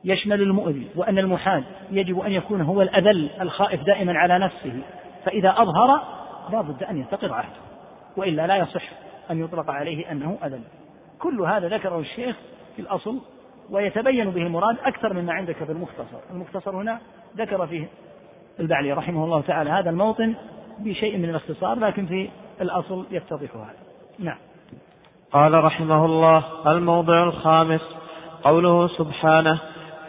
يشمل 0.04 0.42
المؤذي 0.42 0.88
وأن 0.96 1.18
المحاد 1.18 1.64
يجب 1.90 2.20
أن 2.20 2.32
يكون 2.32 2.61
هو 2.61 2.82
الأذل 2.82 3.30
الخائف 3.40 3.82
دائما 3.82 4.18
على 4.18 4.38
نفسه 4.38 4.82
فإذا 5.24 5.54
أظهر 5.59 6.02
لا 6.52 6.61
بد 6.61 6.82
أن 6.82 6.96
ينتقض 6.96 7.32
عهده 7.32 7.61
وإلا 8.16 8.46
لا 8.46 8.56
يصح 8.56 8.82
أن 9.30 9.44
يطلق 9.44 9.70
عليه 9.70 10.12
أنه 10.12 10.38
أذل. 10.44 10.62
كل 11.18 11.40
هذا 11.40 11.68
ذكره 11.68 11.98
الشيخ 11.98 12.36
في 12.76 12.82
الأصل 12.82 13.20
ويتبين 13.70 14.30
به 14.30 14.42
المراد 14.42 14.76
أكثر 14.84 15.12
مما 15.12 15.32
عندك 15.32 15.56
في 15.64 15.72
المختصر. 15.72 16.18
المختصر 16.30 16.76
هنا 16.76 17.00
ذكر 17.36 17.66
فيه 17.66 17.88
البعلي 18.61 18.92
رحمه 18.92 19.24
الله 19.24 19.40
تعالى 19.40 19.70
هذا 19.70 19.90
الموطن 19.90 20.34
بشيء 20.79 21.18
من 21.18 21.24
الاختصار 21.24 21.79
لكن 21.79 22.07
في 22.07 22.29
الأصل 22.61 23.05
يتضح 23.11 23.55
هذا. 23.55 23.76
نعم. 24.18 24.37
قال 25.33 25.64
رحمه 25.64 26.05
الله 26.05 26.45
الموضع 26.66 27.22
الخامس 27.22 27.81
قوله 28.45 28.89
سبحانه 28.89 29.59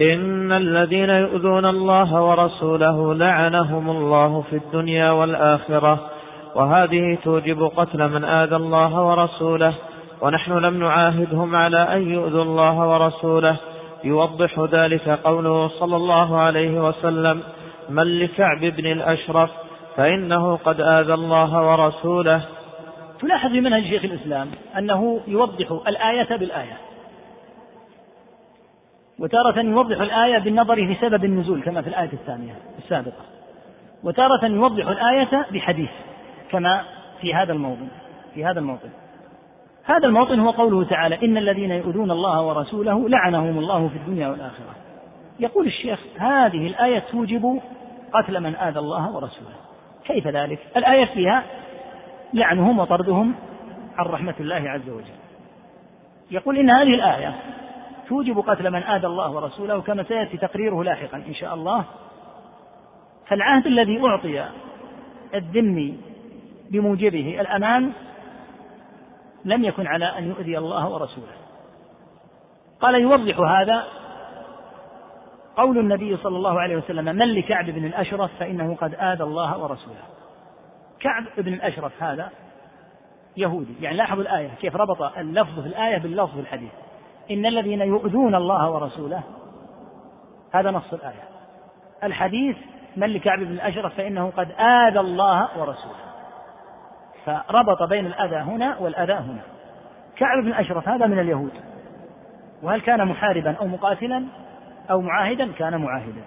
إن 0.02 0.52
الذين 0.52 1.10
يؤذون 1.10 1.66
الله 1.66 2.24
ورسوله 2.24 3.14
لعنهم 3.14 3.90
الله 3.90 4.42
في 4.42 4.56
الدنيا 4.56 5.12
والآخرة 5.12 6.10
وهذه 6.56 7.18
توجب 7.24 7.64
قتل 7.64 8.10
من 8.10 8.24
آذى 8.24 8.56
الله 8.56 9.02
ورسوله 9.02 9.74
ونحن 10.22 10.52
لم 10.52 10.80
نعاهدهم 10.80 11.56
على 11.56 11.96
أن 11.96 12.12
يؤذوا 12.12 12.44
الله 12.44 12.90
ورسوله. 12.90 13.58
يوضح 14.04 14.60
ذلك 14.60 15.10
قوله 15.10 15.68
صلى 15.68 15.96
الله 15.96 16.38
عليه 16.38 16.88
وسلم 16.88 17.44
من 17.90 18.20
لكعب 18.20 18.60
بن 18.60 18.86
الأشرف 18.86 19.50
فإنه 19.96 20.56
قد 20.56 20.82
آذى 20.82 21.14
الله 21.14 21.68
ورسوله. 21.68 22.46
تلاحظ 23.20 23.52
في 23.52 23.62
منهج 23.62 23.84
شيخ 23.84 24.04
الإسلام 24.04 24.48
أنه 24.78 25.20
يوضح 25.28 25.72
الآية 25.88 26.38
بالآية. 26.38 26.78
وتارة 29.20 29.60
يوضح 29.60 30.02
الآية 30.02 30.38
بالنظر 30.38 30.76
في 30.76 30.96
سبب 31.02 31.26
النزول 31.26 31.62
كما 31.62 31.82
في 31.82 31.88
الآية 31.88 32.14
الثانية 32.14 32.54
السابقة. 32.78 33.24
وتارة 34.04 34.46
يوضح 34.46 34.88
الآية 34.88 35.46
بحديث 35.52 35.90
كما 36.52 36.82
في 37.22 37.34
هذا 37.34 37.54
الموضوع 37.54 37.88
في 38.34 38.46
هذا 38.46 38.60
الموطن. 38.60 38.90
هذا 39.84 40.08
الموطن 40.08 40.40
هو 40.40 40.52
قوله 40.52 40.84
تعالى 40.84 41.26
إن 41.26 41.38
الذين 41.38 41.72
يؤذون 41.72 42.12
الله 42.12 42.42
ورسوله 42.42 43.10
لعنهم 43.10 43.60
الله 43.60 43.88
في 43.88 43.96
الدنيا 43.96 44.28
والآخرة. 44.28 44.76
يقول 45.40 45.68
الشيخ 45.68 46.00
هذه 46.18 46.68
الآية 46.68 47.00
توجب 47.00 47.62
قتل 48.14 48.40
من 48.40 48.56
آذى 48.56 48.80
الله 48.80 49.16
ورسوله. 49.16 49.69
كيف 50.10 50.28
ذلك؟ 50.28 50.60
الآية 50.78 51.06
فيها 51.06 51.44
لعنهم 52.34 52.80
وطردهم 52.80 53.36
عن 53.98 54.06
رحمة 54.06 54.36
الله 54.40 54.70
عز 54.70 54.90
وجل. 54.90 55.20
يقول 56.32 56.58
إن 56.58 56.70
هذه 56.70 56.94
الآية 56.96 57.36
توجب 58.08 58.40
قتل 58.40 58.72
من 58.72 58.84
آذى 58.84 59.08
الله 59.08 59.32
ورسوله 59.32 59.82
كما 59.82 60.04
سيأتي 60.04 60.38
تقريره 60.38 60.84
لاحقا 60.84 61.18
إن 61.18 61.34
شاء 61.34 61.54
الله. 61.54 61.86
فالعهد 63.28 63.66
الذي 63.68 64.02
أعطي 64.06 64.46
الذمي 65.36 65.98
بموجبه 66.72 67.42
الأمان 67.42 67.92
لم 69.46 69.64
يكن 69.64 69.88
على 69.88 70.06
أن 70.06 70.28
يؤذي 70.28 70.58
الله 70.58 70.90
ورسوله. 70.90 71.34
قال 72.82 72.96
يوضح 72.96 73.40
هذا 73.40 73.84
قول 75.60 75.78
النبي 75.78 76.18
صلى 76.18 76.38
الله 76.38 76.62
عليه 76.62 76.78
وسلم 76.78 77.06
من 77.06 77.34
لكعب 77.34 77.66
بن 77.66 77.86
الأشرف 77.86 78.32
فإنه 78.40 78.76
قد 78.76 78.96
آذى 78.96 79.24
الله 79.24 79.58
ورسوله. 79.58 80.04
كعب 81.00 81.24
بن 81.38 81.54
الأشرف 81.54 82.04
هذا 82.04 82.30
يهودي. 83.38 83.76
يعني 83.82 83.98
لاحظوا 83.98 84.24
الآية 84.24 84.50
كيف 84.62 84.76
ربط 84.76 85.02
اللفظ 85.02 85.60
في 85.60 85.68
الآية 85.68 85.98
باللفظ 85.98 86.34
في 86.34 86.40
الحديث. 86.40 86.72
إن 87.32 87.46
الذين 87.46 87.82
يؤذون 87.82 88.36
الله 88.36 88.70
ورسوله 88.70 89.24
هذا 90.54 90.72
نص 90.72 90.94
الآية. 90.94 91.24
الحديث 92.04 92.58
من 92.98 93.08
لكعب 93.08 93.40
بن 93.40 93.52
الأشرف 93.52 93.94
فإنه 93.94 94.32
قد 94.38 94.52
آذى 94.60 95.00
الله 95.00 95.60
ورسوله 95.60 96.10
فربط 97.26 97.84
بين 97.84 98.06
الأذى 98.06 98.36
هنا 98.36 98.78
والأذى 98.78 99.14
هنا. 99.14 99.42
كعب 100.16 100.44
بن 100.44 100.54
أشرف 100.54 100.90
هذا 100.90 101.08
من 101.08 101.20
اليهود. 101.20 101.54
وهل 102.64 102.82
كان 102.82 103.08
محاربا 103.08 103.56
أو 103.60 103.68
مقاتلا؟ 103.68 104.26
أو 104.92 105.02
معاهدا 105.02 105.52
كان 105.52 105.82
معاهدا. 105.82 106.22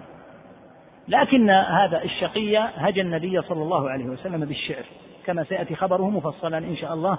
لكن 1.07 1.49
هذا 1.49 2.03
الشقي 2.03 2.57
هجى 2.57 3.01
النبي 3.01 3.41
صلى 3.41 3.61
الله 3.63 3.89
عليه 3.89 4.05
وسلم 4.05 4.45
بالشعر 4.45 4.83
كما 5.25 5.43
سيأتي 5.43 5.75
خبره 5.75 6.09
مفصلا 6.09 6.57
إن 6.57 6.75
شاء 6.75 6.93
الله 6.93 7.17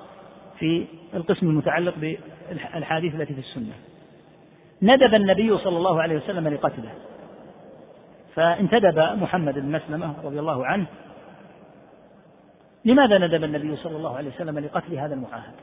في 0.59 0.87
القسم 1.15 1.47
المتعلق 1.47 1.95
بالحديث 1.99 3.15
التي 3.15 3.35
في 3.35 3.41
السنة. 3.41 3.73
ندب 4.83 5.15
النبي 5.15 5.59
صلى 5.59 5.77
الله 5.77 6.03
عليه 6.03 6.17
وسلم 6.17 6.49
لقتله. 6.49 6.93
فانتدب 8.35 8.99
محمد 8.99 9.55
بن 9.55 9.73
مسلمة 9.73 10.15
رضي 10.25 10.41
الله 10.41 10.67
عنه. 10.67 10.87
لماذا 12.85 13.19
ندب 13.19 13.45
النبي 13.45 13.77
صلى 13.77 13.97
الله 13.97 14.17
عليه 14.17 14.29
وسلم 14.29 14.59
لقتل 14.59 14.95
هذا 14.99 15.15
المعاهد؟ 15.15 15.55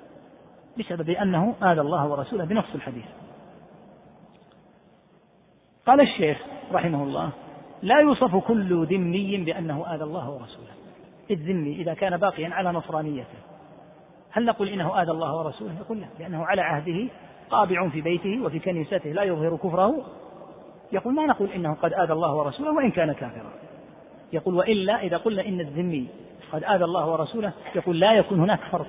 بسبب 0.80 1.10
أنه 1.10 1.56
آذى 1.64 1.82
الله 1.82 2.08
ورسوله 2.08 2.46
بنص 2.46 2.76
الحديث. 2.76 3.06
قال 5.92 6.02
الشيخ 6.02 6.38
رحمه 6.72 7.04
الله 7.04 7.30
لا 7.82 8.00
يوصف 8.00 8.36
كل 8.36 8.86
ذمي 8.86 9.38
بأنه 9.38 9.96
آذى 9.96 10.04
الله 10.04 10.30
ورسوله. 10.30 10.72
الذمي 11.32 11.76
إذا 11.76 11.94
كان 11.94 12.18
باقيا 12.18 12.50
على 12.50 12.72
نصرانيته. 12.72 13.40
هل 14.32 14.46
نقول 14.46 14.70
إنه 14.70 15.02
آذى 15.02 15.12
الله 15.12 15.38
ورسوله؟ 15.38 15.72
يقول 15.80 16.00
لا 16.00 16.08
لأنه 16.20 16.46
على 16.46 16.62
عهده 16.62 17.08
قابع 17.50 17.90
في 17.90 18.02
بيته 18.02 18.42
وفي 18.44 18.60
كنيسته 18.60 19.12
لا 19.12 19.24
يظهر 19.24 19.56
كفره. 19.56 20.06
يقول 20.92 21.14
ما 21.14 21.26
نقول 21.26 21.50
إنه 21.52 21.74
قد 21.74 21.94
آذى 21.94 22.14
الله 22.14 22.36
ورسوله 22.36 22.72
وإن 22.72 22.92
كان 22.92 23.12
كافرا. 23.12 23.52
يقول 24.34 24.56
وإلا 24.56 25.04
إذا 25.04 25.18
قلنا 25.18 25.46
إن 25.46 25.60
الذمي 25.60 26.08
قد 26.52 26.64
آذى 26.64 26.84
الله 26.84 27.12
ورسوله 27.12 27.54
يقول 27.76 28.00
لا 28.00 28.14
يكون 28.14 28.40
هناك 28.40 28.60
فرق 28.72 28.88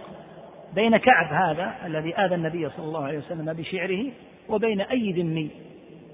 بين 0.74 0.96
كعب 0.96 1.32
هذا 1.32 1.86
الذي 1.86 2.16
آذى 2.16 2.34
النبي 2.34 2.68
صلى 2.68 2.84
الله 2.86 3.04
عليه 3.04 3.18
وسلم 3.18 3.52
بشعره 3.52 4.04
وبين 4.48 4.80
أي 4.80 5.12
ذمي 5.12 5.50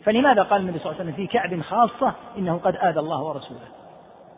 فلماذا 0.08 0.42
قال 0.42 0.60
النبي 0.60 0.78
صلى 0.78 0.86
الله 0.86 1.00
عليه 1.00 1.10
وسلم 1.10 1.26
في 1.26 1.32
كعب 1.32 1.60
خاصة 1.60 2.14
إنه 2.38 2.58
قد 2.58 2.76
آذى 2.76 3.00
الله 3.00 3.22
ورسوله؟ 3.22 3.68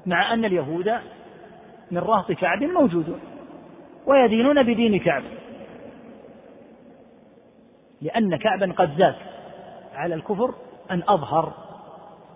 مع 0.07 0.35
أن 0.35 0.45
اليهود 0.45 0.93
من 1.91 1.99
رهط 1.99 2.33
كعب 2.33 2.63
موجودون 2.63 3.21
ويدينون 4.07 4.63
بدين 4.63 4.99
كعب. 4.99 5.23
لأن 8.03 8.37
كعبا 8.37 8.73
قد 8.73 8.97
زاد 8.99 9.15
على 9.95 10.15
الكفر 10.15 10.55
أن 10.91 11.03
أظهر 11.09 11.53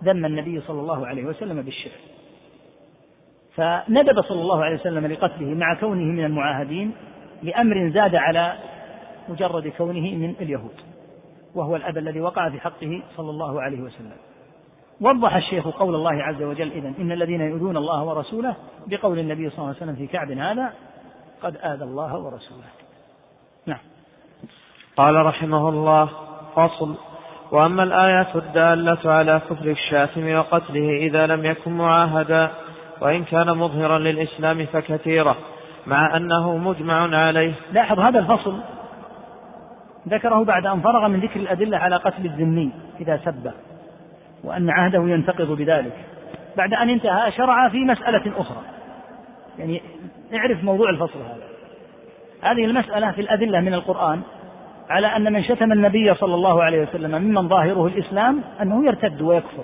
ذم 0.03 0.25
النبي 0.25 0.61
صلى 0.61 0.79
الله 0.79 1.07
عليه 1.07 1.25
وسلم 1.25 1.61
بالشرك. 1.61 2.01
فندب 3.55 4.21
صلى 4.21 4.41
الله 4.41 4.63
عليه 4.63 4.75
وسلم 4.75 5.07
لقتله 5.07 5.47
مع 5.47 5.79
كونه 5.79 6.03
من 6.03 6.25
المعاهدين 6.25 6.91
لأمر 7.43 7.89
زاد 7.93 8.15
على 8.15 8.55
مجرد 9.29 9.67
كونه 9.67 10.15
من 10.15 10.35
اليهود. 10.41 10.94
وهو 11.55 11.75
الأذى 11.75 11.99
الذي 11.99 12.21
وقع 12.21 12.49
في 12.49 12.59
حقه 12.59 13.03
صلى 13.17 13.29
الله 13.29 13.61
عليه 13.61 13.81
وسلم. 13.81 14.17
وضح 15.01 15.35
الشيخ 15.35 15.67
قول 15.67 15.95
الله 15.95 16.23
عز 16.23 16.43
وجل 16.43 16.71
إذن 16.71 16.93
إن 16.99 17.11
الذين 17.11 17.41
يؤذون 17.41 17.77
الله 17.77 18.03
ورسوله 18.03 18.55
بقول 18.87 19.19
النبي 19.19 19.49
صلى 19.49 19.57
الله 19.57 19.67
عليه 19.67 19.77
وسلم 19.77 19.95
في 19.95 20.07
كعب 20.07 20.31
هذا 20.31 20.73
قد 21.43 21.57
آذى 21.57 21.83
الله 21.83 22.17
ورسوله. 22.17 22.67
نعم. 23.65 23.79
قال 24.97 25.25
رحمه 25.25 25.69
الله 25.69 26.09
فصل 26.55 26.95
وأما 27.51 27.83
الآيات 27.83 28.35
الدالة 28.35 29.11
على 29.11 29.41
كفر 29.49 29.65
الشاتم 29.65 30.35
وقتله 30.35 30.97
إذا 30.97 31.27
لم 31.27 31.45
يكن 31.45 31.71
معاهدا 31.71 32.51
وإن 33.01 33.23
كان 33.23 33.57
مظهرا 33.57 33.99
للإسلام 33.99 34.65
فكثيرة 34.65 35.35
مع 35.87 36.17
أنه 36.17 36.57
مجمع 36.57 37.17
عليه. 37.17 37.53
لاحظ 37.71 37.99
هذا 37.99 38.19
الفصل 38.19 38.59
ذكره 40.09 40.43
بعد 40.43 40.65
أن 40.65 40.81
فرغ 40.81 41.07
من 41.07 41.19
ذكر 41.19 41.39
الأدلة 41.39 41.77
على 41.77 41.95
قتل 41.95 42.25
الذمي 42.25 42.71
إذا 42.99 43.19
سب 43.25 43.51
وأن 44.43 44.69
عهده 44.69 44.99
ينتقض 44.99 45.51
بذلك. 45.51 45.93
بعد 46.57 46.73
أن 46.73 46.89
انتهى 46.89 47.31
شرع 47.31 47.69
في 47.69 47.77
مسألة 47.77 48.31
أخرى. 48.37 48.61
يعني 49.59 49.81
اعرف 50.33 50.63
موضوع 50.63 50.89
الفصل 50.89 51.19
هذا. 51.19 51.43
هذه 52.41 52.65
المسألة 52.65 53.11
في 53.11 53.21
الأدلة 53.21 53.59
من 53.59 53.73
القرآن 53.73 54.21
على 54.89 55.07
أن 55.07 55.33
من 55.33 55.43
شتم 55.43 55.71
النبي 55.71 56.13
صلى 56.13 56.35
الله 56.35 56.63
عليه 56.63 56.81
وسلم 56.81 57.21
ممن 57.21 57.47
ظاهره 57.47 57.87
الإسلام 57.87 58.41
أنه 58.61 58.85
يرتد 58.85 59.21
ويكفر. 59.21 59.63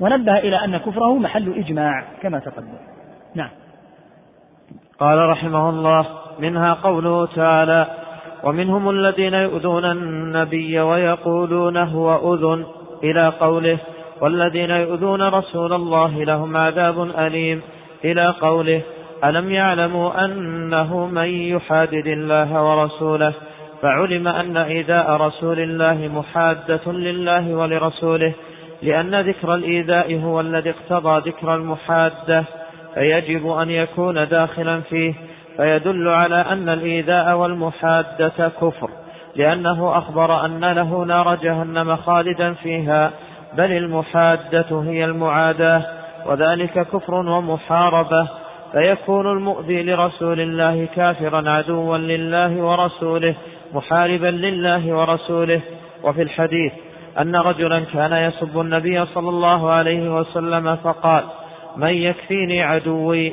ونبه 0.00 0.38
إلى 0.38 0.64
أن 0.64 0.76
كفره 0.76 1.18
محل 1.18 1.58
إجماع 1.58 2.04
كما 2.22 2.38
تقدم. 2.38 2.78
نعم. 3.34 3.50
قال 4.98 5.18
رحمه 5.18 5.68
الله 5.70 6.06
منها 6.38 6.74
قوله 6.74 7.26
تعالى 7.26 8.05
ومنهم 8.46 8.90
الذين 8.90 9.34
يؤذون 9.34 9.84
النبي 9.84 10.80
ويقولون 10.80 11.76
هو 11.76 12.34
أذن 12.34 12.64
إلى 13.04 13.28
قوله 13.28 13.78
والذين 14.20 14.70
يؤذون 14.70 15.22
رسول 15.22 15.72
الله 15.72 16.24
لهم 16.24 16.56
عذاب 16.56 17.02
أليم 17.18 17.62
إلى 18.04 18.34
قوله 18.40 18.80
ألم 19.24 19.50
يعلموا 19.50 20.24
أنه 20.24 21.06
من 21.06 21.28
يحادد 21.28 22.06
الله 22.06 22.62
ورسوله 22.62 23.32
فعلم 23.82 24.28
أن 24.28 24.56
إيذاء 24.56 25.10
رسول 25.10 25.60
الله 25.60 26.10
محادة 26.14 26.92
لله 26.92 27.54
ولرسوله 27.54 28.32
لأن 28.82 29.20
ذكر 29.20 29.54
الإيذاء 29.54 30.20
هو 30.20 30.40
الذي 30.40 30.70
اقتضى 30.70 31.30
ذكر 31.30 31.54
المحادة 31.54 32.44
فيجب 32.94 33.50
أن 33.50 33.70
يكون 33.70 34.28
داخلا 34.28 34.80
فيه 34.80 35.14
فيدل 35.56 36.08
على 36.08 36.34
أن 36.34 36.68
الإيذاء 36.68 37.36
والمحادة 37.36 38.52
كفر 38.60 38.90
لأنه 39.36 39.98
أخبر 39.98 40.44
أن 40.44 40.64
له 40.64 41.04
نار 41.04 41.34
جهنم 41.34 41.96
خالدا 41.96 42.52
فيها 42.52 43.10
بل 43.56 43.72
المحادة 43.72 44.82
هي 44.86 45.04
المعاداة 45.04 45.82
وذلك 46.26 46.72
كفر 46.72 47.14
ومحاربة 47.14 48.28
فيكون 48.72 49.26
المؤذي 49.26 49.82
لرسول 49.82 50.40
الله 50.40 50.88
كافرا 50.94 51.50
عدوا 51.50 51.98
لله 51.98 52.62
ورسوله 52.62 53.34
محاربا 53.72 54.26
لله 54.26 54.96
ورسوله. 54.96 55.60
وفي 56.04 56.22
الحديث 56.22 56.72
أن 57.20 57.36
رجلا 57.36 57.80
كان 57.92 58.12
يسب 58.12 58.60
النبي 58.60 59.06
صلى 59.06 59.28
الله 59.28 59.70
عليه 59.70 60.18
وسلم 60.18 60.76
فقال 60.76 61.24
من 61.76 61.88
يكفيني 61.88 62.62
عدوي؟ 62.62 63.32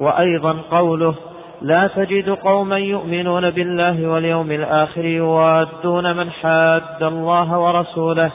وأيضا 0.00 0.52
قوله 0.70 1.14
لا 1.62 1.86
تجد 1.86 2.30
قوما 2.30 2.78
يؤمنون 2.78 3.50
بالله 3.50 4.06
واليوم 4.08 4.50
الآخر 4.50 5.04
يوادون 5.04 6.16
من 6.16 6.30
حاد 6.30 7.02
الله 7.02 7.58
ورسوله 7.58 8.32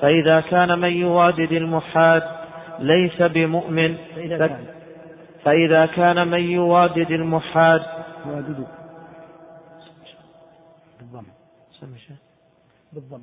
فإذا 0.00 0.40
كان 0.40 0.78
من 0.78 0.92
يوادد 0.92 1.52
المحاد 1.52 2.22
ليس 2.78 3.22
بمؤمن 3.22 3.96
فإذا 5.44 5.86
كان. 5.86 6.28
من 6.28 6.40
يوادد 6.40 7.10
المحاد. 7.10 7.82
بالضم. 8.24 8.64
بالضم 12.92 13.22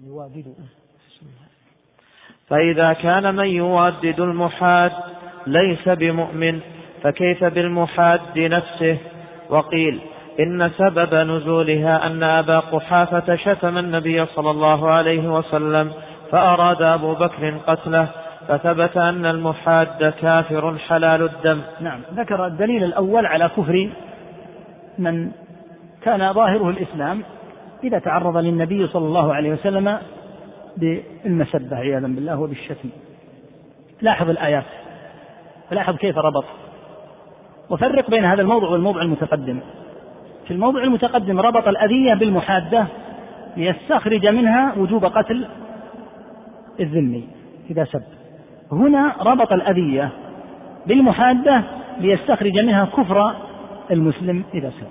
فإذا 2.48 2.94
كان 2.94 3.36
من 3.36 3.46
يوادد 3.46 4.20
المحاد 4.20 4.92
ليس 5.48 5.90
بمؤمن 5.90 6.60
فكيف 7.04 7.44
بالمحاد 7.44 8.40
نفسه؟ 8.40 8.98
وقيل 9.50 10.00
إن 10.40 10.72
سبب 10.78 11.16
نزولها 11.16 12.08
أن 12.08 12.24
أبا 12.24 12.60
قحافة 12.60 13.36
شتم 13.36 13.78
النبي 13.78 14.26
صلى 14.26 14.52
الله 14.52 14.90
عليه 14.90 15.34
وسلم 15.38 15.92
فأراد 16.32 16.82
أبو 16.82 17.14
بكر 17.14 17.58
قتله 17.68 18.08
فثبت 18.48 18.98
أن 18.98 19.26
المحاد 19.26 20.14
كافر 20.22 20.78
حلال 20.78 21.22
الدم. 21.22 21.62
نعم 21.82 22.00
ذكر 22.14 22.46
الدليل 22.46 22.84
الأول 22.84 23.26
على 23.26 23.50
كفر 23.50 23.90
من 24.98 25.32
كان 26.04 26.34
ظاهره 26.34 26.70
الإسلام 26.70 27.24
إذا 27.84 28.00
تعرض 28.00 28.38
للنبي 28.38 28.88
صلى 28.88 29.06
الله 29.06 29.34
عليه 29.34 29.52
وسلم 29.52 29.98
بالمسبة 30.78 31.76
عياذا 31.76 32.08
بالله 32.08 32.40
وبالشتم. 32.40 32.90
لاحظ 34.02 34.30
الآيات 34.30 34.66
لاحظ 35.72 35.96
كيف 35.96 36.18
ربط. 36.18 36.46
وفرق 37.70 38.10
بين 38.10 38.26
هذا 38.26 38.42
الموضوع 38.42 38.70
والموضوع 38.70 39.02
المتقدم. 39.02 39.60
في 40.48 40.54
الموضوع 40.54 40.84
المتقدم 40.84 41.40
ربط 41.40 41.68
الأذية 41.68 42.14
بالمحادة 42.14 42.88
ليستخرج 43.58 44.28
منها 44.28 44.74
وجوب 44.78 45.06
قتل 45.06 45.48
الذمي 46.80 47.28
إذا 47.70 47.84
سب. 47.84 48.04
هنا 48.72 49.16
ربط 49.22 49.54
الأذية 49.54 50.10
بالمحادة 50.88 51.64
ليستخرج 52.00 52.60
منها 52.60 52.86
كفر 52.86 53.36
المسلم 53.92 54.44
إذا 54.54 54.70
سب. 54.70 54.88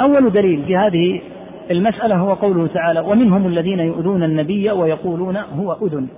أول 0.00 0.32
دليل 0.32 0.64
في 0.64 0.76
هذه 0.76 1.20
المسألة 1.70 2.16
هو 2.16 2.34
قوله 2.34 2.66
تعالى 2.66 3.00
ومنهم 3.00 3.46
الذين 3.46 3.78
يؤذون 3.78 4.22
النبي 4.22 4.70
ويقولون 4.70 5.36
هو 5.36 5.72
أذن. 5.72 6.08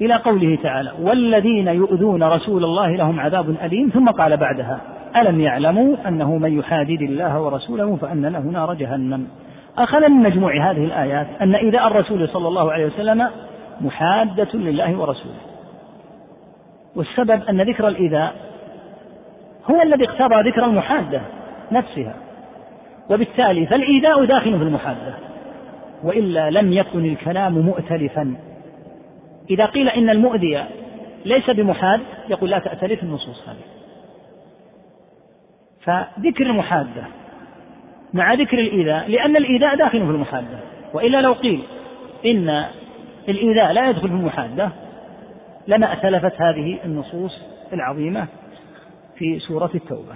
إلى 0.00 0.14
قوله 0.14 0.58
تعالى 0.62 0.92
والذين 1.02 1.68
يؤذون 1.68 2.22
رسول 2.22 2.64
الله 2.64 2.96
لهم 2.96 3.20
عذاب 3.20 3.56
أليم. 3.62 3.88
ثم 3.88 4.08
قال 4.10 4.36
بعدها 4.36 4.80
ألم 5.16 5.40
يعلموا 5.40 5.96
أنه 6.08 6.36
من 6.36 6.58
يحادد 6.58 7.02
الله 7.02 7.40
ورسوله 7.40 7.96
فأن 7.96 8.26
له 8.26 8.40
نار 8.40 8.74
جهنم؟ 8.74 9.28
أخذ 9.78 10.08
من 10.08 10.22
مجموع 10.22 10.70
هذه 10.70 10.84
الآيات 10.84 11.26
أن 11.40 11.54
إيذاء 11.54 11.86
الرسول 11.86 12.28
صلى 12.28 12.48
الله 12.48 12.72
عليه 12.72 12.86
وسلم 12.86 13.28
محادة 13.80 14.48
لله 14.54 14.98
ورسوله. 14.98 15.40
والسبب 16.96 17.42
أن 17.50 17.62
ذكر 17.62 17.88
الإيذاء 17.88 18.34
هو 19.70 19.82
الذي 19.82 20.04
اقتضى 20.04 20.50
ذكر 20.50 20.64
المحادة 20.64 21.20
نفسها. 21.72 22.14
وبالتالي 23.10 23.66
فالإيذاء 23.66 24.24
داخل 24.24 24.58
في 24.58 24.64
المحادة 24.64 25.14
وإلا 26.04 26.50
لم 26.50 26.72
يكن 26.72 27.04
الكلام 27.04 27.58
مؤتلفا. 27.58 28.34
إذا 29.50 29.66
قيل 29.66 29.88
إن 29.88 30.10
المؤذي 30.10 30.64
ليس 31.24 31.50
بمحاد 31.50 32.00
يقول 32.28 32.50
لا 32.50 32.58
تأتلف 32.58 33.02
النصوص 33.02 33.48
هذه. 33.48 33.66
فذكر 35.82 36.46
المحادة 36.46 37.04
مع 38.14 38.34
ذكر 38.34 38.58
الإيذاء 38.58 39.08
لأن 39.08 39.36
الإيذاء 39.36 39.76
داخل 39.76 39.98
في 39.98 40.10
المحادة. 40.10 40.58
وإلا 40.94 41.20
لو 41.20 41.32
قيل 41.32 41.62
إن 42.26 42.64
الإيذاء 43.28 43.72
لا 43.72 43.90
يدخل 43.90 44.08
في 44.08 44.14
المحادة 44.14 44.70
لما 45.68 45.92
أتلفت 45.92 46.40
هذه 46.40 46.78
النصوص 46.84 47.40
العظيمة 47.72 48.26
في 49.16 49.38
سورة 49.38 49.70
التوبة. 49.74 50.14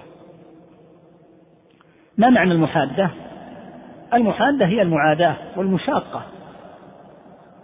ما 2.19 2.31
معنى 2.31 2.53
المحادة؟ 2.53 3.11
المحادة 4.15 4.67
هي 4.67 4.83
المعاداة 4.83 5.37
والمشاقة. 5.57 6.23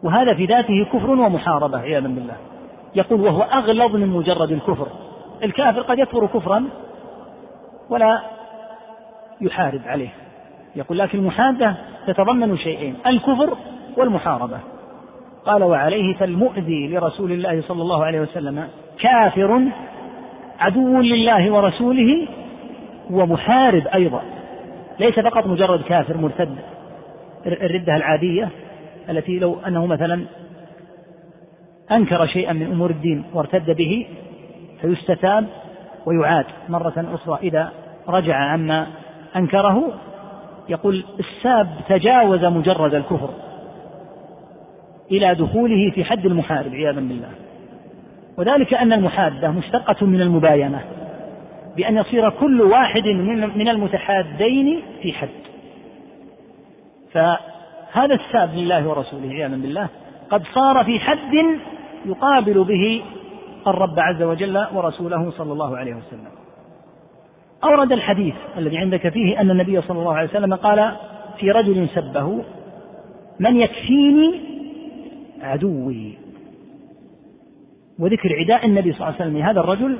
وهذا 0.06 0.34
في 0.34 0.44
ذاته 0.44 0.84
كفر 0.92 1.10
ومحاربة 1.10 1.78
عياذا 1.78 2.08
بالله. 2.08 2.36
يقول 2.94 3.20
وهو 3.20 3.42
أغلظ 3.42 3.96
من 3.96 4.08
مجرد 4.08 4.52
الكفر. 4.52 4.86
الكافر 5.44 5.82
قد 5.82 5.98
يكفر 5.98 6.26
كفرا 6.26 6.64
ولا 7.90 8.20
يحارب 9.40 9.80
عليه. 9.86 10.08
يقول 10.76 10.98
لكن 10.98 11.18
المحادة 11.18 11.74
تتضمن 12.06 12.58
شيئين 12.58 12.94
الكفر 13.06 13.56
والمحاربة. 13.96 14.58
قال 15.46 15.62
وعليه 15.64 16.14
فالمؤذي 16.14 16.88
لرسول 16.88 17.32
الله 17.32 17.62
صلى 17.68 17.82
الله 17.82 18.04
عليه 18.04 18.20
وسلم 18.20 18.68
كافر 19.00 19.62
عدو 20.60 21.00
لله 21.00 21.52
ورسوله 21.52 22.28
ومحارب 23.10 23.86
أيضا. 23.86 24.22
ليس 25.00 25.20
فقط 25.20 25.46
مجرد 25.46 25.82
كافر 25.82 26.16
مرتد 26.16 26.56
الردة 27.46 27.96
العادية 27.96 28.48
التي 29.08 29.38
لو 29.38 29.60
أنه 29.66 29.86
مثلا 29.86 30.24
أنكر 31.92 32.26
شيئا 32.26 32.52
من 32.52 32.66
أمور 32.66 32.90
الدين 32.90 33.24
وارتد 33.34 33.70
به 33.70 34.06
فيستتاب 34.80 35.46
ويعاد 36.06 36.44
مرة 36.68 37.06
أخرى. 37.14 37.38
إذا 37.42 37.72
رجع 38.08 38.36
عما 38.36 38.86
أنكره 39.36 39.92
يقول 40.68 41.04
الساب 41.20 41.68
تجاوز 41.88 42.44
مجرد 42.44 42.94
الكفر 42.94 43.30
إلى 45.10 45.34
دخوله 45.34 45.90
في 45.90 46.04
حد 46.04 46.26
المحارب 46.26 46.74
عياذا 46.74 47.00
بالله. 47.00 47.30
وذلك 48.38 48.74
أن 48.74 48.92
المحادة 48.92 49.50
مشتقة 49.50 50.06
من 50.06 50.20
المباينة 50.20 50.80
بأن 51.76 51.96
يصير 51.96 52.30
كل 52.30 52.62
واحد 52.62 53.06
من 53.56 53.68
المتحادين 53.68 54.82
في 55.02 55.12
حد. 55.12 55.28
فهذا 57.96 58.14
الساب 58.14 58.54
لله 58.54 58.88
ورسوله 58.88 59.28
عياذا 59.28 59.56
بالله 59.56 59.88
قد 60.30 60.42
صار 60.54 60.84
في 60.84 61.00
حد 61.00 61.34
يقابل 62.06 62.64
به 62.64 63.02
الرب 63.66 64.00
عز 64.00 64.22
وجل 64.22 64.66
ورسوله 64.74 65.30
صلى 65.30 65.52
الله 65.52 65.76
عليه 65.76 65.94
وسلم. 65.94 66.30
أورد 67.64 67.92
الحديث 67.92 68.34
الذي 68.58 68.78
عندك 68.78 69.08
فيه 69.08 69.40
أن 69.40 69.50
النبي 69.50 69.80
صلى 69.80 69.98
الله 69.98 70.14
عليه 70.14 70.28
وسلم 70.28 70.54
قال 70.54 70.96
في 71.38 71.50
رجل 71.50 71.88
سبه 71.94 72.44
من 73.40 73.56
يكفيني 73.56 74.40
عدوي. 75.42 76.18
وذكر 77.98 78.36
عداء 78.38 78.66
النبي 78.66 78.92
صلى 78.92 79.00
الله 79.00 79.14
عليه 79.20 79.24
وسلم 79.24 79.38
لهذا 79.38 79.60
الرجل 79.60 79.98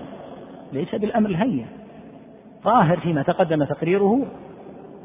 ليس 0.73 0.95
بالأمر 0.95 1.31
الهين. 1.31 1.67
ظاهر 2.65 3.01
فيما 3.01 3.23
تقدم 3.23 3.65
تقريره 3.65 4.27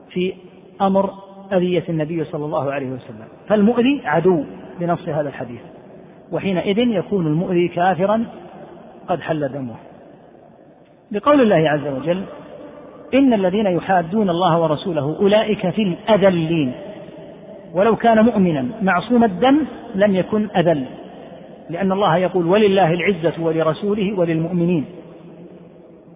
في 0.10 0.34
أمر 0.82 1.31
أذية 1.54 1.84
النبي 1.90 2.24
صلى 2.24 2.46
الله 2.46 2.72
عليه 2.72 2.88
وسلم. 2.88 3.28
فالمؤذي 3.48 4.02
عدو 4.06 4.44
بنص 4.80 5.10
هذا 5.10 5.30
الحديث. 5.30 5.62
وحينئذ 6.32 6.78
يكون 6.78 7.28
المؤذي 7.28 7.68
كافرا 7.68 8.26
قد 9.08 9.22
حل 9.22 9.48
دمه. 9.48 9.76
بقول 11.12 11.42
الله 11.42 11.70
عز 11.70 11.88
وجل 11.88 12.24
إن 13.14 13.34
الذين 13.34 13.66
يحادون 13.66 14.30
الله 14.30 14.62
ورسوله 14.62 15.16
أولئك 15.20 15.70
في 15.70 15.82
الأذلين. 15.82 16.72
ولو 17.74 17.96
كان 17.96 18.26
مؤمنا 18.26 18.66
معصوم 18.82 19.24
الدم 19.24 19.58
لم 19.96 20.16
يكن 20.16 20.48
أذل. 20.56 20.86
لأن 21.70 21.92
الله 21.92 22.18
يقول 22.18 22.46
ولله 22.46 22.94
العزة 22.94 23.34
ولرسوله 23.44 24.20
وللمؤمنين. 24.20 24.86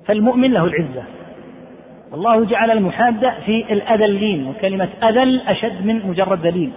فالمؤمن 0.06 0.52
له 0.52 0.66
العزة. 0.66 1.04
والله 2.12 2.46
جعل 2.46 2.72
المحادة 2.72 3.34
في 3.46 3.74
الأذلين 3.74 4.48
وكلمة 4.48 4.90
أذل 5.04 5.42
أشد 5.42 5.86
من 5.86 6.08
مجرد 6.10 6.42
دليل 6.42 6.72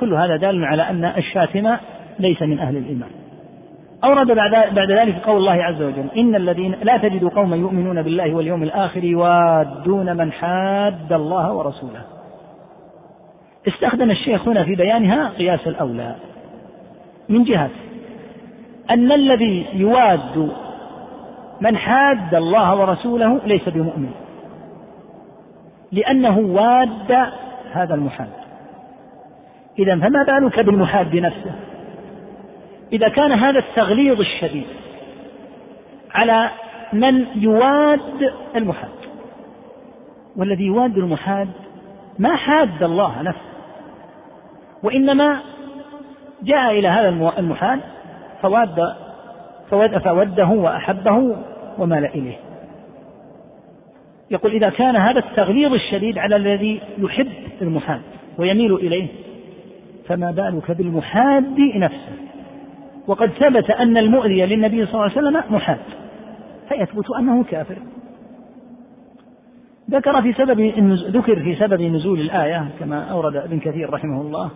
كل 0.00 0.14
هذا 0.14 0.36
دال 0.36 0.64
على 0.64 0.82
أن 0.82 1.04
الشاتم 1.04 1.76
ليس 2.18 2.42
من 2.42 2.58
أهل 2.58 2.76
الإيمان. 2.76 3.10
أورد 4.04 4.26
بعد 4.26 4.74
بعد 4.74 4.90
ذلك 4.90 5.14
قول 5.14 5.36
الله 5.36 5.64
عز 5.64 5.82
وجل 5.82 6.06
إن 6.16 6.34
الذين 6.34 6.74
لا 6.82 6.96
تجد 6.96 7.24
قوما 7.24 7.56
يؤمنون 7.56 8.02
بالله 8.02 8.34
واليوم 8.34 8.62
الآخر 8.62 9.04
يوادون 9.04 10.16
من 10.16 10.32
حاد 10.32 11.12
الله 11.12 11.52
ورسوله. 11.52 12.02
استخدم 13.68 14.10
الشيخ 14.10 14.48
هنا 14.48 14.64
في 14.64 14.74
بيانها 14.74 15.28
قياس 15.28 15.66
الأولى. 15.66 16.14
من 17.28 17.44
جهة 17.44 17.70
أن 18.90 19.12
الذي 19.12 19.66
يواد 19.74 20.50
من 21.60 21.76
حاد 21.76 22.34
الله 22.34 22.80
ورسوله 22.80 23.40
ليس 23.46 23.68
بمؤمن. 23.68 24.10
لأنه 25.92 26.38
واد 26.38 27.30
هذا 27.72 27.94
المحاد. 27.94 28.30
إذا 29.78 29.96
فما 29.96 30.22
بالك 30.22 30.60
بالمحاد 30.60 31.16
نفسه 31.16 31.52
إذا 32.92 33.08
كان 33.08 33.32
هذا 33.32 33.58
التغليظ 33.58 34.20
الشديد 34.20 34.66
على 36.14 36.50
من 36.92 37.26
يواد 37.34 38.32
المحاد. 38.56 38.88
والذي 40.36 40.64
يواد 40.64 40.98
المحاد 40.98 41.48
ما 42.18 42.36
حاد 42.36 42.82
الله 42.82 43.22
نفسه. 43.22 43.54
وإنما 44.82 45.40
جاء 46.42 46.70
إلى 46.70 46.88
هذا 46.88 47.08
المحال 47.38 47.80
فواد 48.42 48.94
فوده 49.70 50.48
وأحبه 50.48 51.36
ومال 51.78 52.04
إليه. 52.04 52.36
يقول 54.30 54.52
إذا 54.52 54.70
كان 54.70 54.96
هذا 54.96 55.18
التغليظ 55.18 55.72
الشديد 55.72 56.18
على 56.18 56.36
الذي 56.36 56.80
يحب 56.98 57.32
المحاد 57.62 58.00
ويميل 58.38 58.74
إليه 58.74 59.06
فما 60.08 60.30
بالك 60.30 60.70
بالمحاد 60.70 61.60
نفسه؟ 61.76 62.12
وقد 63.06 63.30
ثبت 63.30 63.70
أن 63.70 63.96
المؤذي 63.96 64.46
للنبي 64.46 64.86
صلى 64.86 64.94
الله 64.94 65.02
عليه 65.02 65.12
وسلم 65.12 65.54
محاد 65.54 65.78
فيثبت 66.68 67.10
أنه 67.10 67.44
كافر. 67.44 67.76
ذكر 69.90 70.22
في 70.22 70.32
سبب 70.32 70.60
ذكر 71.10 71.42
في 71.42 71.56
سبب 71.56 71.82
نزول 71.82 72.20
الآية 72.20 72.68
كما 72.80 73.04
أورد 73.04 73.36
ابن 73.36 73.58
كثير 73.58 73.90
رحمه 73.90 74.20
الله 74.20 74.50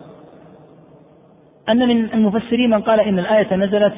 أن 1.68 1.88
من 1.88 2.12
المفسرين 2.12 2.70
من 2.70 2.80
قال 2.80 3.00
إن 3.00 3.18
الآية 3.18 3.56
نزلت 3.56 3.94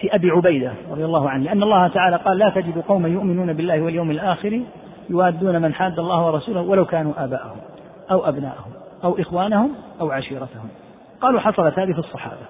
في 0.00 0.14
أبي 0.14 0.30
عبيدة 0.30 0.72
رضي 0.90 1.04
الله 1.04 1.30
عنه 1.30 1.44
لأن 1.44 1.62
الله 1.62 1.88
تعالى 1.88 2.16
قال 2.16 2.38
لا 2.38 2.50
تجد 2.50 2.78
قوما 2.78 3.08
يؤمنون 3.08 3.52
بالله 3.52 3.82
واليوم 3.82 4.10
الآخر 4.10 4.60
يوادون 5.10 5.62
من 5.62 5.74
حاد 5.74 5.98
الله 5.98 6.26
ورسوله 6.26 6.60
ولو 6.60 6.84
كانوا 6.84 7.12
آباءهم 7.24 7.56
أو 8.10 8.28
أبناءهم 8.28 8.70
أو 9.04 9.18
إخوانهم 9.18 9.70
أو 10.00 10.10
عشيرتهم. 10.10 10.68
قالوا 11.20 11.40
حصلت 11.40 11.78
هذه 11.78 11.92
في 11.92 11.98
الصحابة. 11.98 12.42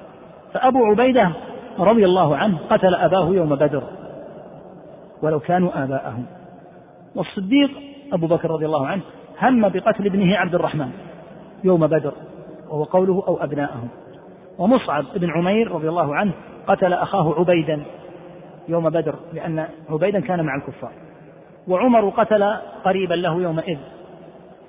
فأبو 0.53 0.85
عبيدة 0.85 1.31
رضي 1.79 2.05
الله 2.05 2.37
عنه 2.37 2.59
قتل 2.71 2.95
أباه 2.95 3.29
يوم 3.29 3.55
بدر 3.55 3.83
ولو 5.23 5.41
كانوا 5.41 5.85
آباءهم. 5.85 6.27
والصديق 7.15 7.71
أبو 8.13 8.27
بكر 8.27 8.51
رضي 8.51 8.67
الله 8.67 8.87
عنه 8.87 9.03
هم 9.43 9.69
بقتل 9.69 10.07
ابنه 10.07 10.37
عبد 10.37 10.55
الرحمن 10.55 10.91
يوم 11.65 11.87
بدر 11.87 12.13
وهو 12.69 12.85
قوله 12.85 13.25
أو 13.29 13.37
أبناءهم. 13.43 13.89
ومصعب 14.59 15.05
بن 15.17 15.31
عمير 15.31 15.73
رضي 15.73 15.89
الله 15.89 16.15
عنه 16.17 16.33
قتل 16.67 16.93
أخاه 16.93 17.35
عبيدا 17.39 17.83
يوم 18.69 18.91
بدر 18.91 19.15
لأن 19.33 19.69
عبيدا 19.91 20.21
كان 20.21 20.45
مع 20.45 20.57
الكفار. 20.57 20.93
وعمر 21.69 22.09
قتل 22.09 22.57
قريبا 22.85 23.15
له 23.15 23.43
يومئذ 23.43 23.79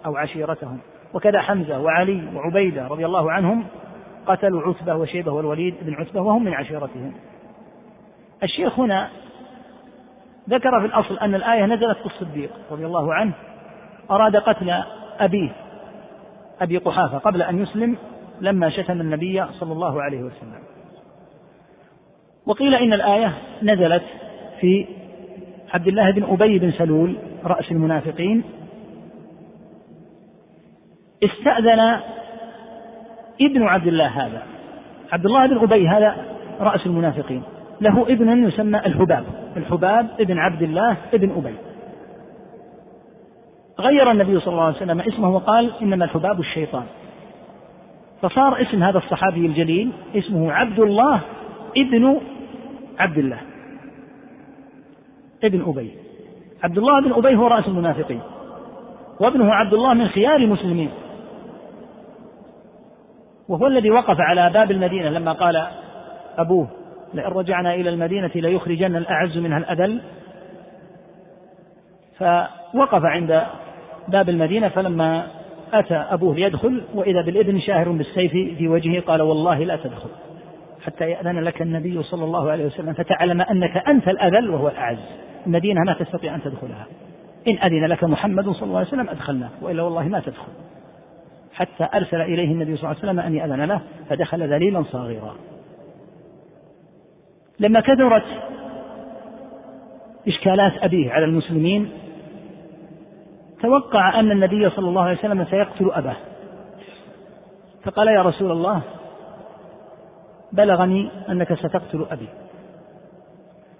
أو 0.06 0.18
عشيرتهم. 0.18 0.80
وكذا 1.14 1.42
حمزة 1.42 1.80
وعلي 1.80 2.24
وعبيدة 2.36 2.88
رضي 2.88 3.06
الله 3.06 3.32
عنهم 3.32 3.66
قتلوا 4.28 4.62
عتبة 4.62 4.96
وشيبة 4.96 5.32
والوليد 5.32 5.76
بن 5.82 5.94
عتبة 5.94 6.22
وهم 6.22 6.44
من 6.44 6.54
عشيرتهم. 6.54 7.14
الشيخ 8.44 8.80
هنا 8.80 9.10
ذكر 10.50 10.80
في 10.80 10.86
الأصل 10.86 11.18
أن 11.18 11.36
الآية 11.36 11.66
نزلت 11.66 11.98
في 11.98 12.06
الصديق 12.06 12.52
رضي 12.72 12.86
الله 12.86 13.14
عنه 13.14 13.34
أراد 14.12 14.36
قتل 14.36 14.84
أبيه 15.20 15.52
أبي 16.62 16.78
قحافة 16.78 17.18
قبل 17.18 17.42
أن 17.42 17.62
يسلم 17.62 17.98
لما 18.42 18.70
شتم 18.70 19.02
النبي 19.02 19.46
صلى 19.60 19.74
الله 19.74 20.02
عليه 20.02 20.24
وسلم. 20.24 20.62
وقيل 22.48 22.76
إن 22.76 22.94
الآية 22.94 23.34
نزلت 23.64 24.04
في 24.60 24.86
عبد 25.74 25.88
الله 25.88 26.12
بن 26.12 26.24
أبي 26.24 26.60
بن 26.60 26.72
سلول 26.72 27.16
رأس 27.44 27.72
المنافقين. 27.72 28.44
استأذن 31.24 32.00
ابن 33.42 33.64
عبد 33.64 33.88
الله 33.88 34.08
هذا. 34.08 34.44
عبد 35.12 35.26
الله 35.26 35.48
بن 35.48 35.58
أبي 35.58 35.88
هذا 35.88 36.16
رأس 36.60 36.86
المنافقين. 36.86 37.44
له 37.82 38.02
ابن 38.02 38.48
يسمى 38.48 38.78
الحباب. 38.78 39.24
الحباب 39.58 40.08
ابن 40.20 40.38
عبد 40.38 40.62
الله 40.62 40.98
ابن 41.14 41.32
أبي. 41.32 41.56
غير 43.80 44.12
النبي 44.12 44.40
صلى 44.40 44.54
الله 44.54 44.64
عليه 44.64 44.76
وسلم 44.76 45.00
اسمه 45.02 45.30
وقال 45.30 45.72
إنما 45.82 46.06
الحباب 46.06 46.40
الشيطان. 46.40 46.86
فصار 48.22 48.62
اسم 48.62 48.84
هذا 48.84 48.98
الصحابي 48.98 49.46
الجليل 49.46 49.92
اسمه 50.16 50.52
عبد 50.52 50.80
الله 50.80 51.22
ابن 51.78 52.18
عبد 53.00 53.18
الله 53.18 53.40
ابن 55.44 55.62
أبي. 55.68 55.92
عبد 56.64 56.78
الله 56.78 57.02
بن 57.02 57.14
أبي 57.14 57.36
هو 57.36 57.48
رأس 57.48 57.68
المنافقين 57.68 58.22
وابنه 59.20 59.54
عبد 59.54 59.74
الله 59.74 59.94
من 59.94 60.08
خيار 60.08 60.36
المسلمين. 60.36 60.90
وهو 63.50 63.68
الذي 63.68 63.92
وقف 63.92 64.20
على 64.20 64.50
باب 64.50 64.72
المدينة 64.72 65.10
لما 65.10 65.32
قال 65.32 65.68
أبوه 66.38 66.68
لئن 67.14 67.32
رجعنا 67.32 67.76
إلى 67.76 67.90
المدينة 67.90 68.32
ليخرجن 68.36 68.96
الأعز 68.96 69.38
منها 69.38 69.58
الأذل. 69.58 70.02
فوقف 72.20 73.06
عند 73.06 73.44
باب 74.08 74.30
المدينة 74.30 74.68
فلما 74.68 75.28
أتى 75.74 75.96
أبوه 75.96 76.36
ليدخل 76.36 76.84
وإذا 76.94 77.22
بالابن 77.22 77.60
شاهر 77.60 77.92
بالسيف 77.92 78.32
في 78.32 78.68
وجهه 78.68 79.02
قال 79.02 79.22
والله 79.22 79.64
لا 79.64 79.76
تدخل. 79.76 80.10
حتى 80.88 81.10
يأذن 81.10 81.40
لك 81.40 81.62
النبي 81.62 82.04
صلى 82.04 82.24
الله 82.24 82.52
عليه 82.52 82.66
وسلم 82.66 82.94
فتعلم 82.94 83.42
أنك 83.42 83.78
أنت 83.78 84.08
الأذل 84.08 84.50
وهو 84.50 84.68
الأعز. 84.68 84.98
المدينة 85.46 85.82
ما 85.86 85.94
تستطيع 85.94 86.36
أن 86.36 86.42
تدخلها. 86.42 86.86
إن 87.48 87.58
أذن 87.58 87.86
لك 87.86 88.04
محمد 88.04 88.50
صلى 88.50 88.64
الله 88.64 88.78
عليه 88.78 88.88
وسلم 88.88 89.10
أدخلناك 89.10 89.50
وإلا 89.62 89.84
والله 89.84 90.04
ما 90.04 90.20
تدخل. 90.20 90.52
حتى 91.54 91.88
أرسل 91.94 92.22
إليه 92.22 92.52
النبي 92.52 92.76
صلى 92.76 92.92
الله 92.92 93.02
عليه 93.02 93.12
وسلم 93.12 93.20
أن 93.20 93.36
يأذن 93.36 93.62
له 93.62 93.82
فدخل 94.10 94.54
ذليلا 94.54 94.84
صاغرا. 94.84 95.36
لما 97.60 97.80
كثرت 97.80 98.26
إشكالات 100.28 100.74
أبيه 100.84 101.12
على 101.12 101.26
المسلمين 101.26 101.92
توقع 103.62 104.20
أن 104.20 104.32
النبي 104.32 104.70
صلى 104.70 104.90
الله 104.90 105.02
عليه 105.02 105.18
وسلم 105.18 105.46
سيقتل 105.46 105.92
أباه. 105.92 106.16
فقال 107.84 108.08
يا 108.08 108.22
رسول 108.22 108.52
الله 108.52 108.82
بلغني 110.52 111.10
أنك 111.30 111.54
ستقتل 111.54 112.06
أبي. 112.12 112.28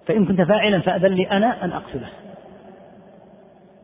فإن 0.08 0.26
كنت 0.26 0.42
فاعلا 0.42 0.82
فأذن 0.82 1.14
لي 1.14 1.32
أنا 1.32 1.66
أن 1.66 1.72
أقتله. 1.72 2.10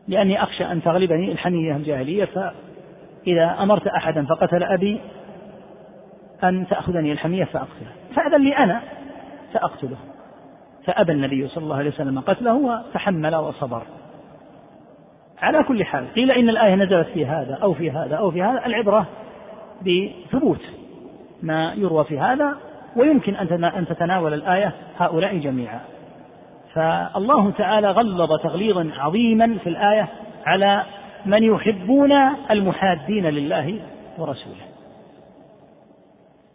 لأني 0.08 0.42
أخشى 0.42 0.64
أن 0.64 0.82
تغلبني 0.82 1.32
الحمية 1.32 1.76
الجاهلية 1.76 2.24
فإذا 2.24 3.56
أمرت 3.62 3.86
أحدا 3.86 4.26
فقتل 4.26 4.62
أبي 4.62 5.00
أن 6.44 6.66
تأخذني 6.66 7.12
الحمية 7.12 7.44
فأقتله. 7.44 7.92
فأذن 8.16 8.44
لي 8.44 8.56
أنا 8.56 8.80
فأقتله. 9.52 9.96
فأبى 10.84 11.12
النبي 11.12 11.48
صلى 11.48 11.64
الله 11.64 11.76
عليه 11.76 11.90
وسلم 11.90 12.20
قتله 12.20 12.54
وتحمل 12.54 13.36
وصبر. 13.36 13.82
على 15.42 15.62
كل 15.62 15.84
حال 15.84 16.14
قيل 16.14 16.30
إن 16.30 16.48
الآية 16.48 16.74
نزلت 16.74 17.08
في 17.08 17.26
هذا 17.26 17.54
أو 17.54 17.74
في 17.74 17.90
هذا 17.90 18.16
أو 18.16 18.30
في 18.30 18.42
هذا 18.42 18.66
العبرة 18.66 19.06
بثبوت 19.80 20.60
ما 21.42 21.74
يروى 21.74 22.04
في 22.04 22.18
هذا 22.18 22.56
ويمكن 22.96 23.36
أن 23.64 23.86
تتناول 23.86 24.34
الآية 24.34 24.72
هؤلاء 24.98 25.36
جميعا. 25.36 25.80
فالله 26.74 27.50
تعالى 27.50 27.90
غلظ 27.90 28.42
تغليظا 28.42 28.90
عظيما 28.98 29.58
في 29.62 29.68
الآية 29.68 30.08
على 30.46 30.82
من 31.26 31.42
يحبون 31.42 32.12
المحادين 32.50 33.26
لله 33.26 33.80
ورسوله. 34.18 34.64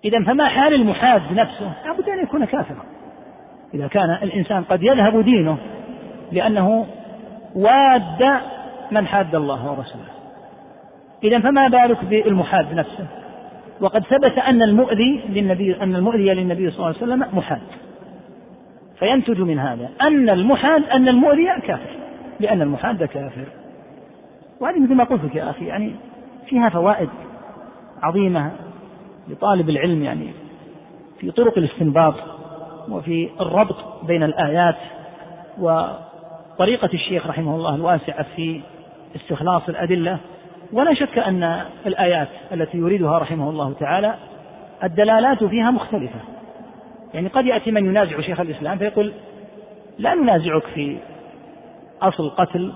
إذا 0.06 0.24
فما 0.24 0.48
حال 0.48 0.74
المحاد 0.74 1.22
نفسه؟ 1.32 1.72
لابد 1.86 2.10
أن 2.10 2.24
يكون 2.24 2.46
كافرا. 2.46 2.84
إذا 3.74 3.88
كان 3.88 4.10
الإنسان 4.10 4.64
قد 4.64 4.84
يذهب 4.84 5.24
دينه 5.24 5.58
لأنه 6.32 6.88
واد 7.56 8.40
من 8.92 9.08
حاد 9.08 9.36
الله 9.36 9.72
ورسوله. 9.72 10.10
إذا 11.24 11.40
فما 11.40 11.68
بالك 11.68 12.06
بالمحاد 12.06 12.74
نفسه؟ 12.74 13.06
وقد 13.82 14.04
ثبت 14.04 14.38
أن 14.38 14.62
المؤذي 14.62 15.22
للنبي 15.30 15.82
أن 15.82 15.96
المؤذي 15.96 16.34
للنبي 16.34 16.72
صلى 16.72 16.78
الله 16.78 16.88
عليه 16.88 16.98
وسلم 16.98 17.38
محاد 17.38 17.62
فينتج 19.00 19.42
من 19.42 19.60
هذا 19.60 19.90
أن 20.02 20.30
المحاد 20.30 20.84
أن 20.84 21.08
المؤذي 21.08 21.48
كافر. 21.68 21.90
لأن 22.40 22.62
المحاد 22.62 23.04
كافر. 23.04 23.46
وهذه 24.60 24.80
مثل 24.80 24.96
ما 24.96 25.04
قلت 25.04 25.24
لك 25.24 25.36
يا 25.36 25.50
أخي 25.50 25.66
يعني 25.66 25.96
فيها 26.48 26.70
فوائد 26.70 27.10
عظيمة 28.02 28.52
لطالب 29.28 29.70
العلم 29.70 30.04
يعني 30.04 30.28
في 31.20 31.32
طرق 31.32 31.58
الاستنباط 31.58 32.16
وفي 32.90 33.30
الربط 33.42 34.06
بين 34.08 34.24
الآيات. 34.24 34.76
وطريقة 35.60 36.90
الشيخ 36.94 37.28
رحمه 37.28 37.56
الله 37.56 37.76
الواسعة 37.76 38.26
في 38.36 38.62
استخلاص 39.16 39.70
الأدلة 39.70 40.18
ولا 40.74 40.94
شك 40.94 41.18
أن 41.18 41.66
الآيات 41.86 42.28
التي 42.52 42.78
يريدها 42.78 43.18
رحمه 43.18 43.50
الله 43.50 43.74
تعالى 43.74 44.16
الدلالات 44.84 45.44
فيها 45.44 45.72
مختلفة. 45.72 46.20
يعني 47.14 47.28
قد 47.28 47.46
يأتي 47.46 47.72
من 47.72 47.86
ينازع 47.86 48.22
شيخ 48.22 48.40
الإسلام 48.40 48.78
فيقول 48.78 49.14
لا 49.98 50.14
ننازعك 50.14 50.64
في 50.64 50.98
أصل 52.02 52.30
قتل 52.30 52.74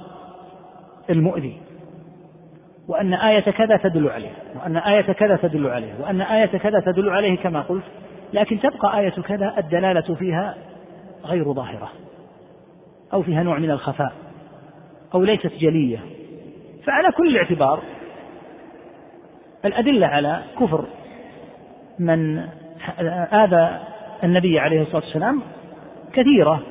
المؤذي 1.10 1.58
وأن 2.88 3.14
آية 3.14 3.52
كذا 3.52 3.78
تدل 3.78 4.10
عليه 4.10 4.32
وأن 4.56 4.78
آية 4.78 5.14
كذا 5.14 5.36
تدل 5.36 5.68
عليه 5.68 5.94
وأن 6.02 6.22
آية 6.22 6.58
كذا 6.58 6.80
تدل 6.80 7.10
عليه 7.10 7.38
كما 7.38 7.62
قلت 7.62 7.84
لكن 8.34 8.60
تبقى 8.60 9.00
آية 9.00 9.10
كذا 9.10 9.54
الدلالة 9.58 10.16
فيها 10.16 10.56
غير 11.26 11.54
ظاهرة 11.54 11.90
أو 13.14 13.22
فيها 13.22 13.44
نوع 13.44 13.58
من 13.60 13.72
الخفاء 13.72 14.14
أو 15.14 15.24
ليست 15.24 15.52
جلية. 15.60 16.00
فعلى 16.86 17.12
كل 17.12 17.28
الاعتبار 17.28 17.80
الأدلة 19.66 20.08
على 20.08 20.42
كفر 20.60 20.86
من 22.00 22.48
آذى 23.34 23.80
النبي 24.24 24.60
عليه 24.60 24.82
الصلاة 24.82 25.04
والسلام 25.04 25.42
كثيرة 26.14 26.62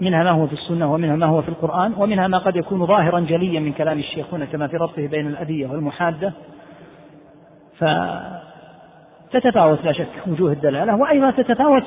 منها 0.00 0.24
ما 0.24 0.30
هو 0.30 0.46
في 0.46 0.52
السنة 0.52 0.92
ومنها 0.92 1.16
ما 1.16 1.26
هو 1.26 1.42
في 1.42 1.48
القرآن 1.48 1.94
ومنها 1.98 2.28
ما 2.28 2.38
قد 2.38 2.56
يكون 2.56 2.86
ظاهرا 2.86 3.20
جليا 3.20 3.60
من 3.60 3.72
كلام 3.72 3.98
الشيخ 3.98 4.34
هنا 4.34 4.44
كما 4.44 4.66
في 4.66 4.76
ربطه 4.76 5.06
بين 5.06 5.26
الأذية 5.26 5.66
والمحادة. 5.66 6.32
فتتفاوت 9.30 9.84
لا 9.84 9.92
شك 9.92 10.06
وجوه 10.26 10.52
الدلالة 10.52 10.96
وأيضا 10.96 11.30
تتفاوت 11.30 11.84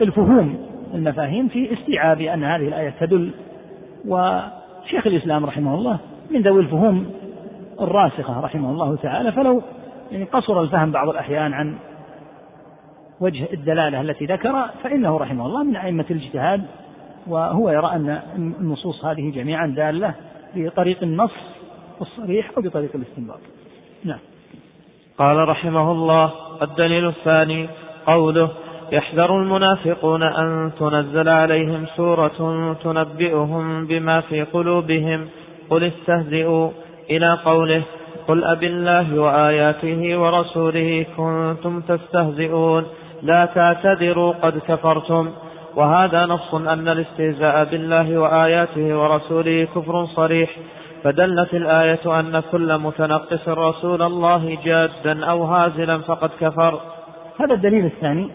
الفهوم 0.00 0.66
المفاهيم 0.94 1.48
في 1.48 1.72
استيعاب 1.72 2.20
أن 2.20 2.44
هذه 2.44 2.68
الآية 2.68 2.94
تدل. 3.00 3.30
وشيخ 4.08 5.06
الإسلام 5.06 5.46
رحمه 5.46 5.74
الله 5.74 5.98
من 6.30 6.42
ذوي 6.42 6.60
الفهوم 6.60 7.06
الراسخة 7.80 8.40
رحمه 8.40 8.70
الله 8.70 8.96
تعالى 8.96 9.32
فلو 9.32 9.62
يعني 10.10 10.24
قصر 10.24 10.62
الفهم 10.62 10.90
بعض 10.90 11.08
الأحيان 11.08 11.52
عن 11.52 11.76
وجه 13.20 13.48
الدلالة 13.52 14.00
التي 14.00 14.26
ذكر 14.26 14.66
فإنه 14.82 15.16
رحمه 15.16 15.46
الله 15.46 15.64
من 15.64 15.76
أئمة 15.76 16.04
الاجتهاد 16.10 16.64
وهو 17.26 17.70
يرى 17.70 17.86
أن 17.86 18.20
النصوص 18.36 19.04
هذه 19.04 19.30
جميعا 19.30 19.66
دالة 19.66 20.14
بطريق 20.54 21.02
النص 21.02 21.32
الصريح 22.00 22.50
أو 22.56 22.62
بطريق 22.62 22.90
الاستنباط. 22.94 23.38
نعم. 24.04 24.18
قال 25.18 25.48
رحمه 25.48 25.92
الله 25.92 26.32
الدليل 26.62 27.06
الثاني 27.08 27.68
قوله 28.06 28.50
يحذر 28.92 29.42
المنافقون 29.42 30.22
أن 30.22 30.70
تنزل 30.78 31.28
عليهم 31.28 31.86
سورة 31.96 32.76
تنبئهم 32.82 33.86
بما 33.86 34.20
في 34.20 34.42
قلوبهم 34.42 35.28
قل 35.70 35.84
استهزئوا 35.84 36.70
إلى 37.10 37.38
قوله 37.44 37.82
قل 38.28 38.44
أب 38.44 38.62
الله 38.62 39.20
وآياته 39.20 40.18
ورسوله 40.18 41.06
كنتم 41.16 41.80
تستهزئون 41.80 42.86
لا 43.22 43.46
تعتذروا 43.46 44.32
قد 44.42 44.58
كفرتم 44.68 45.30
وهذا 45.76 46.26
نص 46.26 46.54
أن 46.54 46.88
الاستهزاء 46.88 47.64
بالله 47.64 48.18
وآياته 48.18 48.98
ورسوله 48.98 49.68
كفر 49.74 50.06
صريح 50.06 50.50
فدلت 51.04 51.54
الآية 51.54 52.20
أن 52.20 52.42
كل 52.52 52.78
متنقص 52.78 53.48
رسول 53.48 54.02
الله 54.02 54.58
جادا 54.64 55.24
أو 55.26 55.44
هازلا 55.44 55.98
فقد 55.98 56.30
كفر 56.40 56.80
هذا 57.40 57.54
الدليل 57.54 57.84
الثاني 57.84 58.30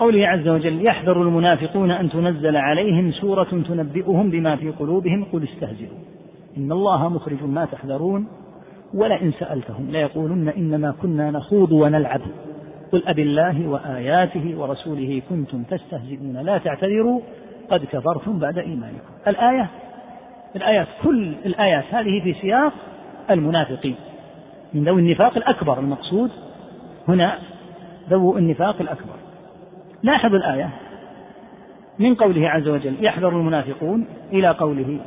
قوله 0.00 0.28
عز 0.28 0.48
وجل 0.48 0.86
يحذر 0.86 1.22
المنافقون 1.22 1.90
أن 1.90 2.10
تنزل 2.10 2.56
عليهم 2.56 3.12
سورة 3.12 3.62
تنبئهم 3.68 4.30
بما 4.30 4.56
في 4.56 4.70
قلوبهم 4.70 5.24
قل 5.32 5.44
استهزئوا. 5.44 5.98
إن 6.56 6.72
الله 6.72 7.08
مخرج 7.08 7.42
ما 7.42 7.64
تحذرون 7.64 8.28
ولئن 8.94 9.32
سألتهم 9.32 9.90
ليقولن 9.90 10.48
إنما 10.48 10.94
كنا 11.02 11.30
نخوض 11.30 11.72
ونلعب. 11.72 12.20
قل 12.92 13.02
أب 13.06 13.18
الله 13.18 13.68
وآياته 13.68 14.54
ورسوله 14.58 15.22
كنتم 15.30 15.62
تستهزئون 15.62 16.36
لا 16.36 16.58
تعتذروا 16.58 17.20
قد 17.70 17.84
كفرتم 17.84 18.38
بعد 18.38 18.58
إيمانكم. 18.58 19.10
الآية 19.28 19.66
الآيات 20.56 20.86
كل 21.02 21.32
الآيات 21.46 21.84
هذه 21.90 22.20
في 22.20 22.34
سياق 22.40 22.72
المنافقين. 23.30 23.94
من 24.74 24.84
ذوي 24.84 25.00
النفاق 25.00 25.36
الأكبر 25.36 25.78
المقصود 25.78 26.30
هنا 27.08 27.38
ذو 28.10 28.38
النفاق 28.38 28.80
الأكبر. 28.80 29.19
لاحظ 30.02 30.34
الآية 30.34 30.70
من 31.98 32.14
قوله 32.14 32.48
عز 32.48 32.68
وجل 32.68 32.94
يحذر 33.00 33.28
المنافقون 33.28 34.06
إلى 34.32 34.48
قوله 34.48 34.98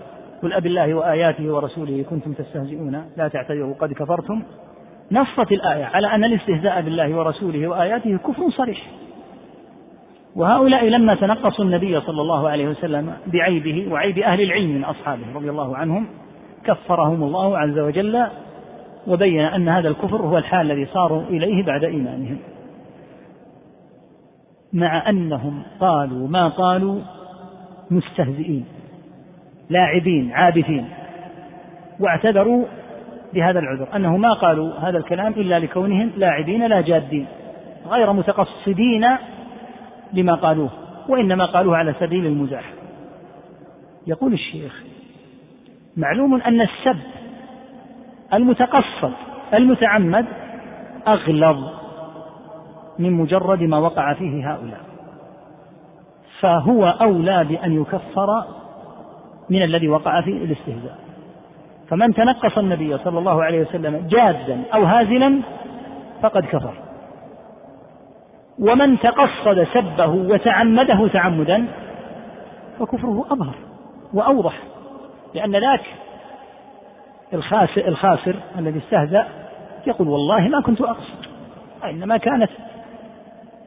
قل 0.43 0.53
أب 0.53 0.65
الله 0.65 0.93
وآياته 0.93 1.53
ورسوله 1.53 2.05
كنتم 2.09 2.33
تستهزئون 2.33 3.03
لا 3.17 3.27
تعتذروا 3.27 3.73
قد 3.79 3.93
كفرتم. 3.93 4.43
نصت 5.11 5.51
الآية 5.51 5.85
على 5.85 6.07
أن 6.07 6.23
الاستهزاء 6.23 6.81
بالله 6.81 7.15
ورسوله 7.15 7.67
وآياته 7.67 8.17
كفر 8.17 8.49
صريح. 8.49 8.81
وهؤلاء 10.35 10.85
لما 10.85 11.15
تنقصوا 11.15 11.65
النبي 11.65 12.01
صلى 12.01 12.21
الله 12.21 12.49
عليه 12.49 12.67
وسلم 12.67 13.13
بعيبه 13.27 13.87
وعيب 13.91 14.17
أهل 14.17 14.41
العلم 14.41 14.75
من 14.75 14.83
أصحابه 14.83 15.23
رضي 15.35 15.49
الله 15.49 15.77
عنهم 15.77 16.07
كفرهم 16.65 17.23
الله 17.23 17.57
عز 17.57 17.79
وجل 17.79 18.25
وبين 19.07 19.45
أن 19.45 19.69
هذا 19.69 19.89
الكفر 19.89 20.21
هو 20.21 20.37
الحال 20.37 20.71
الذي 20.71 20.85
صاروا 20.85 21.21
إليه 21.21 21.65
بعد 21.65 21.83
إيمانهم. 21.83 22.37
مع 24.73 25.09
أنهم 25.09 25.63
قالوا 25.79 26.27
ما 26.27 26.47
قالوا 26.47 27.01
مستهزئين 27.91 28.65
لاعبين 29.69 30.31
عابثين 30.31 30.89
واعتذروا 31.99 32.65
بهذا 33.33 33.59
العذر 33.59 33.95
أنه 33.95 34.17
ما 34.17 34.33
قالوا 34.33 34.73
هذا 34.73 34.97
الكلام 34.97 35.31
إلا 35.31 35.59
لكونهم 35.59 36.11
لاعبين 36.17 36.67
لا 36.67 36.81
جادين 36.81 37.25
غير 37.87 38.13
متقصدين 38.13 39.07
لما 40.13 40.35
قالوه 40.35 40.69
وإنما 41.09 41.45
قالوه 41.45 41.77
على 41.77 41.93
سبيل 41.99 42.25
المزاح. 42.25 42.63
يقول 44.07 44.33
الشيخ 44.33 44.83
معلوم 45.97 46.41
أن 46.41 46.61
السب 46.61 46.99
المتقصد 48.33 49.11
المتعمد 49.53 50.25
أغلظ. 51.07 51.82
من 52.99 53.11
مجرد 53.11 53.63
ما 53.63 53.77
وقع 53.77 54.13
فيه 54.13 54.53
هؤلاء. 54.53 54.79
فهو 56.39 56.85
أولى 56.85 57.43
بأن 57.43 57.81
يكفر 57.81 58.43
من 59.49 59.63
الذي 59.63 59.89
وقع 59.89 60.21
في 60.21 60.29
الاستهزاء. 60.29 60.97
فمن 61.89 62.13
تنقص 62.13 62.57
النبي 62.57 62.97
صلى 62.97 63.19
الله 63.19 63.43
عليه 63.43 63.61
وسلم 63.61 64.07
جادا 64.07 64.63
أو 64.73 64.83
هازلا 64.83 65.39
فقد 66.21 66.45
كفر. 66.45 66.73
ومن 68.59 68.99
تقصد 68.99 69.67
سبه 69.73 70.07
وتعمده 70.07 71.07
تعمدا 71.07 71.65
فكفره 72.79 73.25
أظهر 73.31 73.55
وأوضح 74.13 74.53
لأن 75.33 75.55
ذاك 75.55 75.81
الخاسر, 77.33 77.87
الخاسر 77.87 78.35
الذي 78.59 78.79
استهزأ 78.79 79.27
يقول 79.87 80.07
والله 80.07 80.47
ما 80.47 80.61
كنت 80.61 80.81
أقصد 80.81 81.25
وإنما 81.83 82.17
كانت 82.17 82.49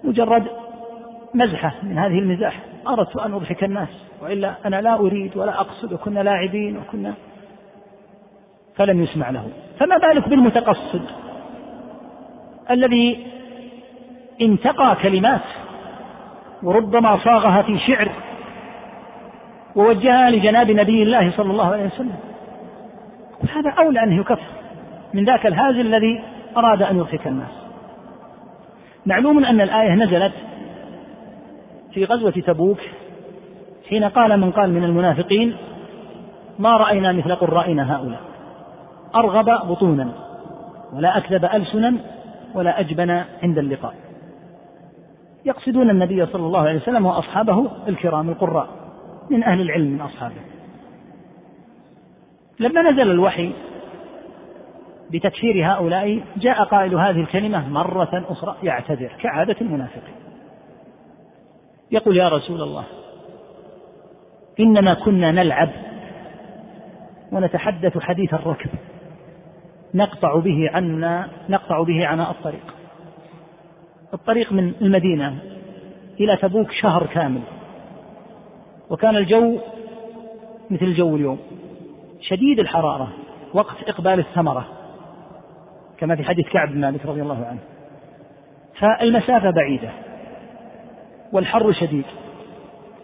مجرد 0.05 0.47
مزحة 1.35 1.75
من 1.83 1.99
هذه 1.99 2.19
المزاح. 2.19 2.61
أردت 2.89 3.17
أن 3.17 3.35
أضحك 3.35 3.65
الناس 3.65 3.89
وإلا 4.23 4.55
أنا 4.67 4.81
لا 4.81 4.95
أريد 4.95 5.37
ولا 5.37 5.61
أقصد 5.61 5.93
وكنا 5.93 6.21
لاعبين 6.21 6.77
وكنا 6.77 7.15
فلم 8.77 9.03
يسمع 9.03 9.31
له. 9.31 9.49
فما 9.79 9.97
بالك 9.97 10.29
بالمتقصد؟ 10.29 11.03
الذي 12.71 13.27
انتقى 14.41 14.97
كلمات 15.03 15.41
وربما 16.63 17.19
صاغها 17.25 17.63
في 17.63 17.79
شعر 17.79 18.09
ووجهها 19.77 20.31
لجناب 20.31 20.71
نبي 20.71 21.03
الله 21.03 21.31
صلى 21.37 21.51
الله 21.51 21.67
عليه 21.73 21.87
وسلم. 21.87 22.17
هذا 23.55 23.71
أولى 23.71 24.03
أن 24.03 24.13
يكفر 24.13 24.43
من 25.15 25.25
ذاك 25.25 25.47
الهازل 25.47 25.81
الذي 25.81 26.23
أراد 26.57 26.83
أن 26.83 26.97
يضحك 26.97 27.27
الناس. 27.27 27.66
معلوم 29.07 29.45
أن 29.45 29.61
الآية 29.61 29.95
نزلت 29.95 30.33
في 31.93 32.05
غزوة 32.05 32.31
تبوك 32.31 32.79
حين 33.89 34.05
قال 34.05 34.41
من 34.41 34.51
قال 34.51 34.71
من 34.71 34.85
المنافقين 34.85 35.57
ما 36.59 36.77
رأينا 36.77 37.13
مثل 37.13 37.35
قرائنا 37.35 37.97
هؤلاء. 37.97 38.21
أرغب 39.15 39.69
بطونا 39.69 40.13
ولا 40.93 41.19
أكذب 41.19 41.45
ألسنا 41.45 41.95
ولا 42.55 42.81
أجبن 42.81 43.11
عند 43.43 43.59
اللقاء. 43.59 43.95
يقصدون 45.45 45.91
النبي 45.91 46.27
صلى 46.27 46.47
الله 46.47 46.61
عليه 46.61 46.77
وسلم 46.77 47.07
وأصحابه 47.07 47.71
الكرام 47.89 48.29
القراء 48.29 48.69
من 49.31 49.45
أهل 49.45 49.61
العلم 49.61 49.87
من 49.87 50.01
أصحابه. 50.01 50.41
لما 52.61 52.91
نزل 52.91 53.11
الوحي 53.11 53.53
بتكفير 55.11 55.73
هؤلاء 55.73 56.23
جاء 56.37 56.65
قائل 56.65 56.95
هذه 56.95 57.21
الكلمة 57.21 57.69
مرة 57.69 58.25
أخرى 58.29 58.57
يعتذر 58.63 59.13
كعادة 59.21 59.57
المنافقين. 59.61 60.15
يقول 61.91 62.17
يا 62.17 62.29
رسول 62.29 62.63
الله 62.63 62.85
إنما 64.61 64.95
كنا 64.95 65.31
نلعب 65.31 65.71
ونتحدث 67.33 67.99
حديث 67.99 68.35
الركب. 68.35 68.71
نقطع 69.95 70.37
به 70.39 70.71
عنا 70.75 71.29
نقطع 71.49 71.83
به 71.83 72.07
عناء 72.07 72.31
الطريق. 72.31 72.75
الطريق 74.15 74.53
من 74.53 74.73
المدينة 74.81 75.39
إلى 76.21 76.37
تبوك 76.37 76.73
شهر 76.73 77.07
كامل. 77.07 77.43
وكان 78.91 79.17
الجو 79.17 79.59
مثل 80.71 80.85
الجو 80.85 81.17
اليوم 81.17 81.39
شديد 82.21 82.59
الحرارة 82.59 83.09
وقت 83.55 83.77
إقبال 83.89 84.19
الثمرة. 84.19 84.76
كما 85.99 86.17
في 86.17 86.25
حديث 86.25 86.49
كعب 86.49 86.69
بن 86.69 86.81
مالك 86.81 87.07
رضي 87.07 87.23
الله 87.23 87.47
عنه. 87.47 87.59
فالمسافة 88.79 89.51
بعيدة 89.51 89.89
والحر 91.33 91.73
شديد 91.73 92.05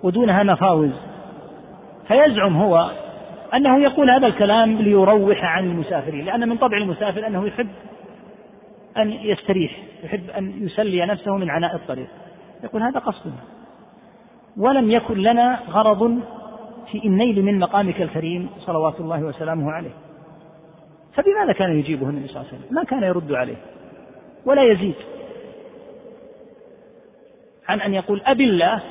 ودونها 0.02 0.42
مفاوز. 0.42 0.92
فيزعم 2.08 2.56
هو 2.56 2.90
أنه 3.54 3.82
يقول 3.82 4.10
هذا 4.10 4.26
الكلام 4.26 4.76
ليروح 4.76 5.44
عن 5.44 5.64
المسافرين 5.64 6.24
لأن 6.24 6.48
من 6.48 6.56
طبع 6.56 6.76
المسافر 6.76 7.26
أنه 7.26 7.46
يحب 7.46 7.68
أن 8.96 9.10
يستريح 9.10 9.78
يحب 10.04 10.30
أن 10.30 10.64
يسلي 10.64 11.06
نفسه 11.06 11.36
من 11.36 11.50
عناء 11.50 11.74
الطريق. 11.74 12.08
يقول 12.64 12.82
هذا 12.82 12.98
قصدنا 12.98 13.36
ولم 14.56 14.90
يكن 14.90 15.18
لنا 15.18 15.60
غرض 15.70 16.20
في 16.92 17.06
النيل 17.06 17.42
من 17.44 17.58
مقامك 17.58 18.02
الكريم 18.02 18.48
صلوات 18.58 19.00
الله 19.00 19.22
وسلامه 19.22 19.72
عليه. 19.72 19.90
فبماذا 21.14 21.52
كان 21.52 21.78
يجيبه 21.78 22.08
النبي 22.08 22.28
صلى 22.28 22.36
الله 22.36 22.48
عليه 22.48 22.58
وسلم؟ 22.58 22.74
ما 22.74 22.84
كان 22.84 23.02
يرد 23.02 23.32
عليه. 23.32 23.56
ولا 24.46 24.62
يزيد. 24.62 24.94
عن 27.68 27.80
أن 27.80 27.94
يقول 27.94 28.22
أبي 28.26 28.44
الله 28.44 28.82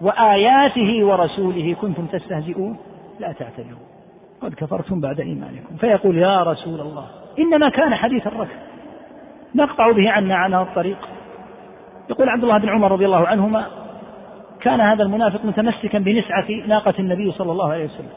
وآياته 0.00 1.04
ورسوله 1.04 1.76
كنتم 1.80 2.06
تستهزئون؟ 2.06 2.76
لا 3.20 3.32
تعتذروا. 3.32 3.86
قد 4.40 4.54
كفرتم 4.54 5.00
بعد 5.00 5.20
إيمانكم. 5.20 5.76
فيقول 5.80 6.18
يا 6.18 6.42
رسول 6.42 6.80
الله 6.80 7.06
إنما 7.38 7.68
كان 7.68 7.94
حديث 7.94 8.26
الركب. 8.26 8.58
نقطع 9.54 9.90
به 9.90 10.10
عنا 10.10 10.36
عن 10.36 10.54
الطريق. 10.54 10.98
يقول 12.10 12.28
عبد 12.28 12.42
الله 12.42 12.58
بن 12.58 12.68
عمر 12.68 12.92
رضي 12.92 13.06
الله 13.06 13.26
عنهما 13.26 13.66
كان 14.60 14.80
هذا 14.80 15.02
المنافق 15.02 15.44
متمسكا 15.44 15.98
بنسعة 15.98 16.50
ناقة 16.66 16.94
النبي 16.98 17.32
صلى 17.32 17.52
الله 17.52 17.72
عليه 17.72 17.84
وسلم. 17.84 18.10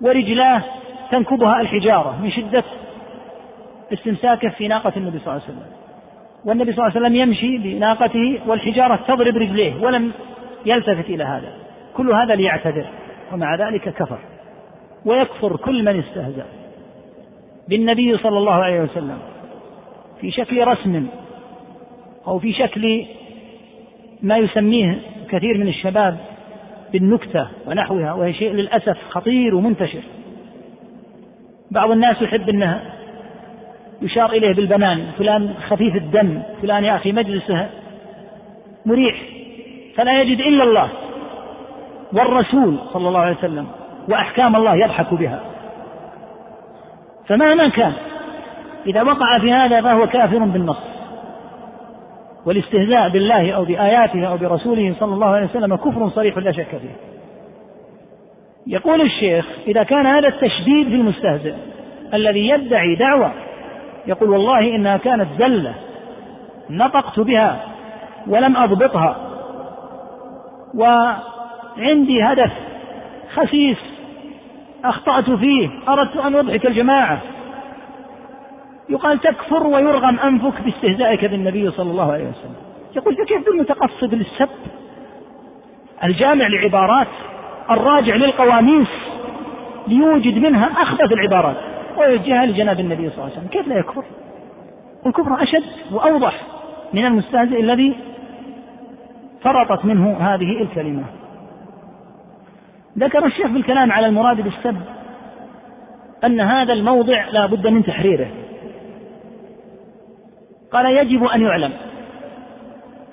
ورجلاه 0.00 0.62
تنكبها 1.12 1.60
الحجارة 1.60 2.18
من 2.22 2.30
شدة 2.30 2.64
استمساكه 3.92 4.48
في 4.48 4.68
ناقة 4.68 4.92
النبي 4.96 5.18
صلى 5.18 5.26
الله 5.26 5.42
عليه 5.42 5.44
وسلم. 5.44 5.72
والنبي 6.44 6.72
صلى 6.72 6.86
الله 6.86 6.96
عليه 6.96 7.06
وسلم 7.06 7.16
يمشي 7.16 7.58
بناقته 7.58 8.40
والحجارة 8.46 8.96
تضرب 9.08 9.36
رجليه 9.36 9.74
ولم 9.82 10.12
يلتفت 10.66 11.10
إلى 11.10 11.24
هذا. 11.24 11.52
كل 11.96 12.12
هذا 12.12 12.34
ليعتذر 12.34 12.86
ومع 13.32 13.54
ذلك 13.54 13.88
كفر 13.94 14.18
ويكفر 15.04 15.56
كل 15.56 15.84
من 15.84 15.98
استهزأ. 15.98 16.46
بالنبي 17.68 18.18
صلى 18.18 18.38
الله 18.38 18.54
عليه 18.54 18.80
وسلم 18.80 19.18
في 20.20 20.30
شكل 20.30 20.66
رسم 20.66 21.06
أو 22.26 22.38
في 22.38 22.52
شكل 22.52 23.06
ما 24.22 24.38
يسميه 24.38 25.00
كثير 25.30 25.58
من 25.58 25.68
الشباب 25.68 26.18
بالنكتة 26.92 27.48
ونحوها 27.66 28.12
وهي 28.12 28.32
شيء 28.32 28.52
للأسف 28.52 28.98
خطير 29.08 29.54
ومنتشر. 29.54 30.02
بعض 31.72 31.90
الناس 31.90 32.22
يحب 32.22 32.48
أنه 32.48 32.80
يشار 34.02 34.30
إليه 34.30 34.54
بالبنان 34.54 35.06
فلان 35.18 35.54
خفيف 35.68 35.96
الدم 35.96 36.42
فلان 36.62 36.84
يا 36.84 36.96
أخي 36.96 37.12
مجلسه 37.12 37.66
مريح 38.86 39.22
فلا 39.96 40.22
يجد 40.22 40.40
إلا 40.40 40.64
الله 40.64 40.88
والرسول 42.12 42.78
صلى 42.92 43.08
الله 43.08 43.20
عليه 43.20 43.36
وسلم 43.36 43.66
وأحكام 44.08 44.56
الله 44.56 44.74
يضحك 44.74 45.14
بها. 45.14 45.40
فمهما 47.26 47.68
كان 47.68 47.92
إذا 48.86 49.02
وقع 49.02 49.38
في 49.38 49.52
هذا 49.52 49.80
فهو 49.80 50.06
كافر 50.06 50.38
بالنص. 50.38 50.78
والاستهزاء 52.46 53.08
بالله 53.08 53.52
أو 53.52 53.64
بآياته 53.64 54.26
أو 54.26 54.36
برسوله 54.36 54.94
صلى 55.00 55.14
الله 55.14 55.26
عليه 55.26 55.46
وسلم 55.46 55.76
كفر 55.76 56.08
صريح 56.08 56.38
لا 56.38 56.52
شك 56.52 56.68
فيه. 56.68 57.11
يقول 58.66 59.00
الشيخ 59.00 59.46
إذا 59.66 59.82
كان 59.82 60.06
هذا 60.06 60.28
التشديد 60.28 60.88
في 60.88 60.94
المستهزئ 60.94 61.54
الذي 62.14 62.48
يدعي 62.48 62.94
دعوة 62.94 63.32
يقول 64.06 64.30
والله 64.30 64.74
إنها 64.76 64.96
كانت 64.96 65.28
زلة 65.38 65.74
نطقت 66.70 67.20
بها 67.20 67.64
ولم 68.26 68.56
أضبطها 68.56 69.16
وعندي 70.74 72.22
هدف 72.22 72.52
خسيس 73.34 73.76
أخطأت 74.84 75.30
فيه 75.30 75.68
أردت 75.88 76.16
أن 76.16 76.34
أضحك 76.34 76.66
الجماعة 76.66 77.18
يقال 78.88 79.20
تكفر 79.20 79.66
ويرغم 79.66 80.18
أنفك 80.18 80.62
باستهزائك 80.62 81.24
بالنبي 81.24 81.70
صلى 81.70 81.90
الله 81.90 82.12
عليه 82.12 82.24
وسلم 82.24 82.56
يقول 82.96 83.16
فكيف 83.16 83.46
بالمتقصد 83.46 84.14
للسب 84.14 84.48
الجامع 86.04 86.46
لعبارات 86.46 87.08
الراجع 87.70 88.14
للقواميس 88.14 88.88
ليوجد 89.88 90.38
منها 90.38 90.66
أخبث 90.82 91.12
العبارات. 91.12 91.56
ويوجهها 91.96 92.46
لجناب 92.46 92.80
النبي 92.80 93.10
صلى 93.10 93.18
الله 93.18 93.24
عليه 93.24 93.32
وسلم. 93.32 93.48
كيف 93.48 93.68
لا 93.68 93.78
يكفر؟ 93.78 94.04
الكفر 95.06 95.42
أشد 95.42 95.64
وأوضح 95.92 96.40
من 96.92 97.06
المستهزئ 97.06 97.60
الذي 97.60 97.96
فرطت 99.42 99.84
منه 99.84 100.16
هذه 100.20 100.62
الكلمة. 100.62 101.04
ذكر 102.98 103.26
الشيخ 103.26 103.46
في 103.46 103.56
الكلام 103.56 103.92
على 103.92 104.06
المراد 104.06 104.40
بالسب 104.40 104.76
أن 106.24 106.40
هذا 106.40 106.72
الموضع 106.72 107.24
لا 107.32 107.46
بد 107.46 107.66
من 107.66 107.84
تحريره. 107.84 108.26
قال 110.72 110.86
يجب 110.86 111.24
أن 111.24 111.42
يعلم. 111.42 111.72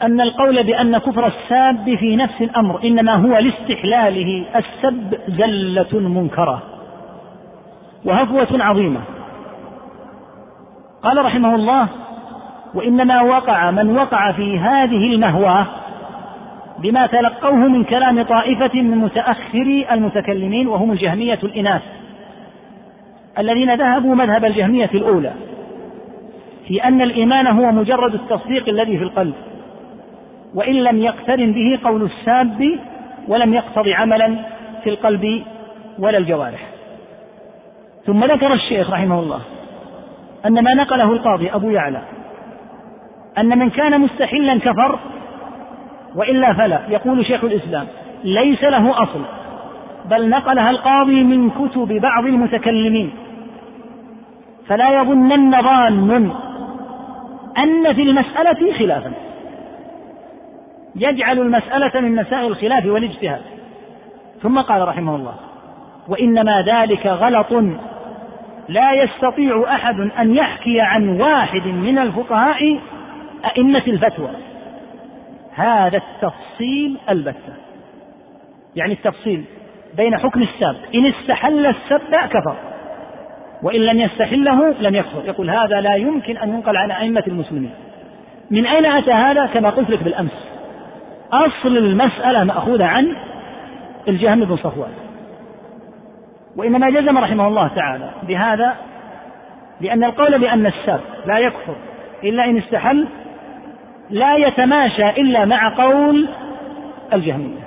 أن 0.01 0.21
القول 0.21 0.63
بأن 0.63 0.97
كفر 0.97 1.27
الساب 1.27 1.95
في 1.95 2.15
نفس 2.15 2.41
الأمر 2.41 2.83
إنما 2.83 3.15
هو 3.15 3.37
لاستحلاله 3.37 4.45
السب 4.55 5.17
زلة 5.27 5.99
منكرة 5.99 6.61
وهفوة 8.05 8.63
عظيمة. 8.63 9.01
قال 11.03 11.25
رحمه 11.25 11.55
الله 11.55 11.87
وإنما 12.73 13.21
وقع 13.21 13.71
من 13.71 13.97
وقع 13.97 14.31
في 14.31 14.59
هذه 14.59 15.13
المهوى 15.13 15.65
بما 16.79 17.07
تلقوه 17.07 17.55
من 17.55 17.83
كلام 17.83 18.21
طائفة 18.23 18.81
من 18.81 18.97
متأخري 18.97 19.85
المتكلمين 19.91 20.67
وهم 20.67 20.91
الجهمية 20.91 21.39
الإناث 21.43 21.81
الذين 23.39 23.75
ذهبوا 23.75 24.15
مذهب 24.15 24.45
الجهمية 24.45 24.89
الأولى 24.93 25.31
في 26.67 26.83
أن 26.83 27.01
الإيمان 27.01 27.47
هو 27.47 27.71
مجرد 27.71 28.13
التصديق 28.13 28.69
الذي 28.69 28.97
في 28.97 29.03
القلب. 29.03 29.33
وإن 30.55 30.73
لم 30.73 30.97
يقترن 30.97 31.51
به 31.51 31.79
قول 31.83 32.03
الساب 32.03 32.79
ولم 33.27 33.53
يقتض 33.53 33.87
عملا 33.87 34.35
في 34.83 34.89
القلب 34.89 35.43
ولا 35.99 36.17
الجوارح. 36.17 36.67
ثم 38.05 38.25
ذكر 38.25 38.53
الشيخ 38.53 38.89
رحمه 38.89 39.19
الله 39.19 39.41
أن 40.45 40.63
ما 40.63 40.73
نقله 40.73 41.11
القاضي 41.11 41.49
أبو 41.49 41.69
يعلى 41.69 42.01
أن 43.37 43.59
من 43.59 43.69
كان 43.69 44.01
مستحلا 44.01 44.59
كفر 44.59 44.99
وإلا 46.15 46.53
فلا. 46.53 46.79
يقول 46.89 47.25
شيخ 47.25 47.43
الإسلام 47.43 47.87
ليس 48.23 48.63
له 48.63 49.03
أصل 49.03 49.21
بل 50.05 50.29
نقلها 50.29 50.69
القاضي 50.69 51.23
من 51.23 51.49
كتب 51.49 51.87
بعض 51.87 52.25
المتكلمين. 52.25 53.11
فلا 54.67 55.01
يظنن 55.01 55.61
ظان 55.61 56.31
أن 57.57 57.93
في 57.93 58.01
المسألة 58.01 58.73
خلافا. 58.73 59.11
يجعل 60.95 61.39
المسألة 61.39 62.01
من 62.01 62.15
مسائل 62.15 62.45
الخلاف 62.45 62.85
والاجتهاد. 62.85 63.41
ثم 64.41 64.61
قال 64.61 64.87
رحمه 64.87 65.15
الله 65.15 65.35
وإنما 66.07 66.61
ذلك 66.61 67.05
غلط 67.07 67.51
لا 68.69 68.93
يستطيع 68.93 69.63
أحد 69.75 69.99
أن 69.99 70.35
يحكي 70.35 70.81
عن 70.81 71.21
واحد 71.21 71.67
من 71.67 71.99
الفقهاء 71.99 72.79
أئمة 73.45 73.83
الفتوى. 73.87 74.29
هذا 75.55 75.97
التفصيل 75.97 76.97
البتة. 77.09 77.53
يعني 78.75 78.93
التفصيل 78.93 79.43
بين 79.97 80.17
حكم 80.17 80.41
السب. 80.41 80.75
إن 80.95 81.05
استحل 81.05 81.65
السب 81.65 82.15
كفر 82.29 82.55
وإن 83.63 83.79
لم 83.79 83.99
يستحله 83.99 84.75
لم 84.79 84.95
يكفر. 84.95 85.21
يقول 85.25 85.49
هذا 85.49 85.81
لا 85.81 85.95
يمكن 85.95 86.37
أن 86.37 86.49
ينقل 86.49 86.77
عن 86.77 86.91
أئمة 86.91 87.23
المسلمين. 87.27 87.71
من 88.51 88.65
أين 88.65 88.85
أتى 88.85 89.11
هذا؟ 89.11 89.45
كما 89.45 89.69
قلت 89.69 89.89
لك 89.89 90.03
بالأمس. 90.03 90.48
أصل 91.31 91.77
المسألة 91.77 92.43
مأخوذة 92.43 92.85
عن 92.85 93.15
الجهم 94.07 94.45
بن 94.45 94.57
صفوان. 94.57 94.91
وإنما 96.55 96.89
جزم 96.89 97.17
رحمه 97.17 97.47
الله 97.47 97.67
تعالى 97.67 98.09
بهذا 98.23 98.75
لأن 99.81 100.03
القول 100.03 100.39
بأن 100.39 100.65
السب 100.65 100.99
لا 101.25 101.39
يكفر 101.39 101.75
إلا 102.23 102.45
إن 102.45 102.57
استحل 102.57 103.07
لا 104.09 104.35
يتماشى 104.35 105.09
إلا 105.09 105.45
مع 105.45 105.75
قول 105.77 106.27
الجهمية 107.13 107.59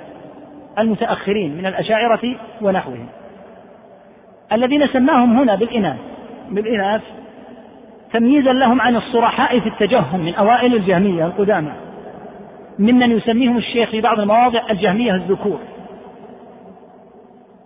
المتأخرين 0.79 1.57
من 1.57 1.65
الأشاعرة 1.65 2.35
ونحوهم. 2.61 3.07
الذين 4.51 4.87
سماهم 4.87 5.39
هنا 5.39 5.55
بالإناث 5.55 5.97
بالإناث 6.51 7.01
تمييزا 8.13 8.53
لهم 8.53 8.81
عن 8.81 8.95
الصرحاء 8.95 9.59
في 9.59 9.69
التجهم 9.69 10.19
من 10.19 10.35
أوائل 10.35 10.75
الجهمية 10.75 11.25
القدامى. 11.25 11.71
ممن 12.79 13.11
يسميهم 13.11 13.57
الشيخ 13.57 13.89
في 13.89 14.01
بعض 14.01 14.19
المواضع 14.19 14.61
الجهمية 14.69 15.15
الذكور. 15.15 15.59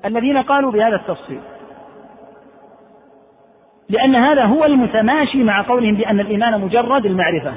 الذين 0.05 0.37
قالوا 0.37 0.71
بهذا 0.71 0.95
التفصيل. 0.95 1.39
لأن 3.89 4.15
هذا 4.15 4.45
هو 4.45 4.65
المتماشي 4.65 5.43
مع 5.43 5.61
قولهم 5.61 5.95
بأن 5.95 6.19
الإيمان 6.19 6.61
مجرد 6.61 7.05
المعرفة. 7.05 7.53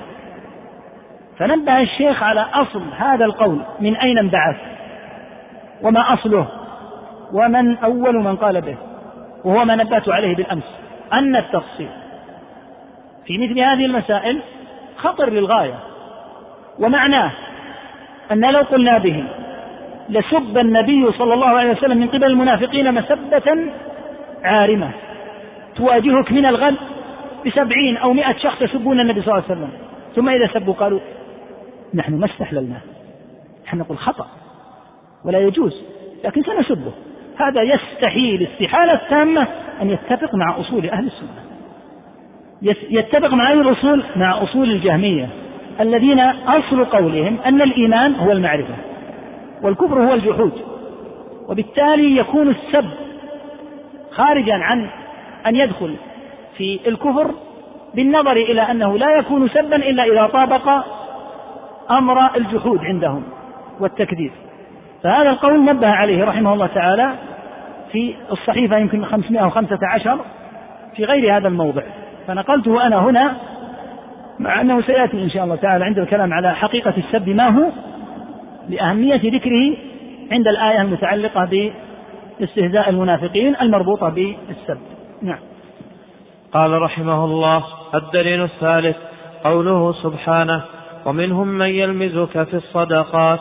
فنبه 1.38 1.80
الشيخ 1.80 2.22
على 2.22 2.40
أصل 2.40 2.82
هذا 2.96 3.24
القول 3.24 3.60
من 3.80 3.96
أين 3.96 4.18
انبعث 4.18 4.56
وما 5.82 6.14
أصله؟ 6.14 6.46
ومن 7.32 7.76
أول 7.76 8.14
من 8.14 8.36
قال 8.36 8.60
به؟ 8.60 8.76
وهو 9.44 9.64
ما 9.64 9.76
نبهت 9.76 10.08
عليه 10.08 10.36
بالأمس. 10.36 10.64
أن 11.12 11.36
التفصيل 11.36 11.88
في 13.26 13.38
مثل 13.38 13.60
هذه 13.60 13.86
المسائل 13.86 14.40
خطر 14.96 15.30
للغاية. 15.30 15.89
ومعناه 16.80 17.30
أن 18.32 18.50
لو 18.50 18.60
قلنا 18.60 18.98
به 18.98 19.24
لسب 20.08 20.58
النبي 20.58 21.12
صلى 21.18 21.34
الله 21.34 21.46
عليه 21.46 21.70
وسلم 21.70 21.98
من 21.98 22.08
قبل 22.08 22.24
المنافقين 22.24 22.94
مسبة 22.94 23.72
عارمة. 24.44 24.90
تواجهك 25.76 26.32
من 26.32 26.46
الغد 26.46 26.76
بسبعين 27.46 27.96
أو 27.96 28.12
مئة 28.12 28.36
شخص 28.38 28.62
يسبون 28.62 29.00
النبي 29.00 29.22
صلى 29.22 29.34
الله 29.34 29.44
عليه 29.48 29.60
وسلم. 29.60 29.70
ثم 30.16 30.28
إذا 30.28 30.46
سبوا 30.46 30.74
قالوا 30.74 31.00
نحن 31.94 32.14
ما 32.14 32.26
استحللنا. 32.26 32.80
نحن 33.66 33.78
نقول 33.78 33.98
خطأ 33.98 34.26
ولا 35.24 35.38
يجوز 35.38 35.82
لكن 36.24 36.42
سنسبه. 36.42 36.92
هذا 37.36 37.62
يستحيل 37.62 38.48
استحالة 38.52 39.00
تامة 39.10 39.46
أن 39.82 39.90
يتفق 39.90 40.34
مع 40.34 40.60
أصول 40.60 40.90
أهل 40.90 41.06
السنة. 41.06 41.40
يتفق 42.90 43.34
مع 43.34 43.50
أي 43.50 43.60
الأصول 43.60 44.04
مع 44.16 44.42
أصول 44.42 44.70
الجهمية. 44.70 45.28
الذين 45.80 46.20
أصل 46.46 46.84
قولهم 46.84 47.38
أن 47.46 47.62
الإيمان 47.62 48.14
هو 48.14 48.32
المعرفة 48.32 48.74
والكفر 49.62 50.02
هو 50.02 50.14
الجحود 50.14 50.52
وبالتالي 51.48 52.16
يكون 52.16 52.48
السب 52.48 52.90
خارجا 54.10 54.54
عن 54.54 54.88
أن 55.46 55.56
يدخل 55.56 55.96
في 56.56 56.80
الكفر 56.86 57.30
بالنظر 57.94 58.32
إلى 58.32 58.62
أنه 58.62 58.98
لا 58.98 59.16
يكون 59.18 59.48
سبا 59.48 59.76
إلا 59.76 60.04
إذا 60.04 60.26
طابق 60.26 60.68
أمر 61.90 62.36
الجحود 62.36 62.84
عندهم 62.84 63.22
والتكذيب. 63.80 64.32
فهذا 65.02 65.30
القول 65.30 65.64
نبه 65.64 65.88
عليه 65.88 66.24
رحمه 66.24 66.52
الله 66.52 66.66
تعالى 66.66 67.10
في 67.92 68.14
الصحيفة 68.32 68.78
يمكن 68.78 69.04
515 69.04 70.18
في 70.96 71.04
غير 71.04 71.36
هذا 71.36 71.48
الموضع. 71.48 71.82
فنقلته 72.26 72.86
أنا 72.86 72.98
هنا 72.98 73.36
مع 74.40 74.60
أنه 74.60 74.80
سيأتي 74.82 75.22
إن 75.22 75.30
شاء 75.30 75.44
الله 75.44 75.56
تعالى 75.56 75.84
عند 75.84 75.98
الكلام 75.98 76.32
على 76.32 76.54
حقيقة 76.54 76.94
السب 76.96 77.28
ما 77.28 77.48
هو؟ 77.48 77.70
لأهمية 78.68 79.20
ذكره 79.24 79.76
عند 80.32 80.48
الآية 80.48 80.82
المتعلقة 80.82 81.70
باستهزاء 82.40 82.90
المنافقين 82.90 83.56
المربوطة 83.60 84.08
بالسب. 84.08 84.78
نعم. 85.22 85.38
قال 86.52 86.82
رحمه 86.82 87.24
الله 87.24 87.64
الدليل 87.94 88.42
الثالث 88.42 88.96
قوله 89.44 89.92
سبحانه 89.92 90.62
ومنهم 91.06 91.48
من 91.48 91.68
يلمزك 91.68 92.42
في 92.42 92.54
الصدقات 92.54 93.40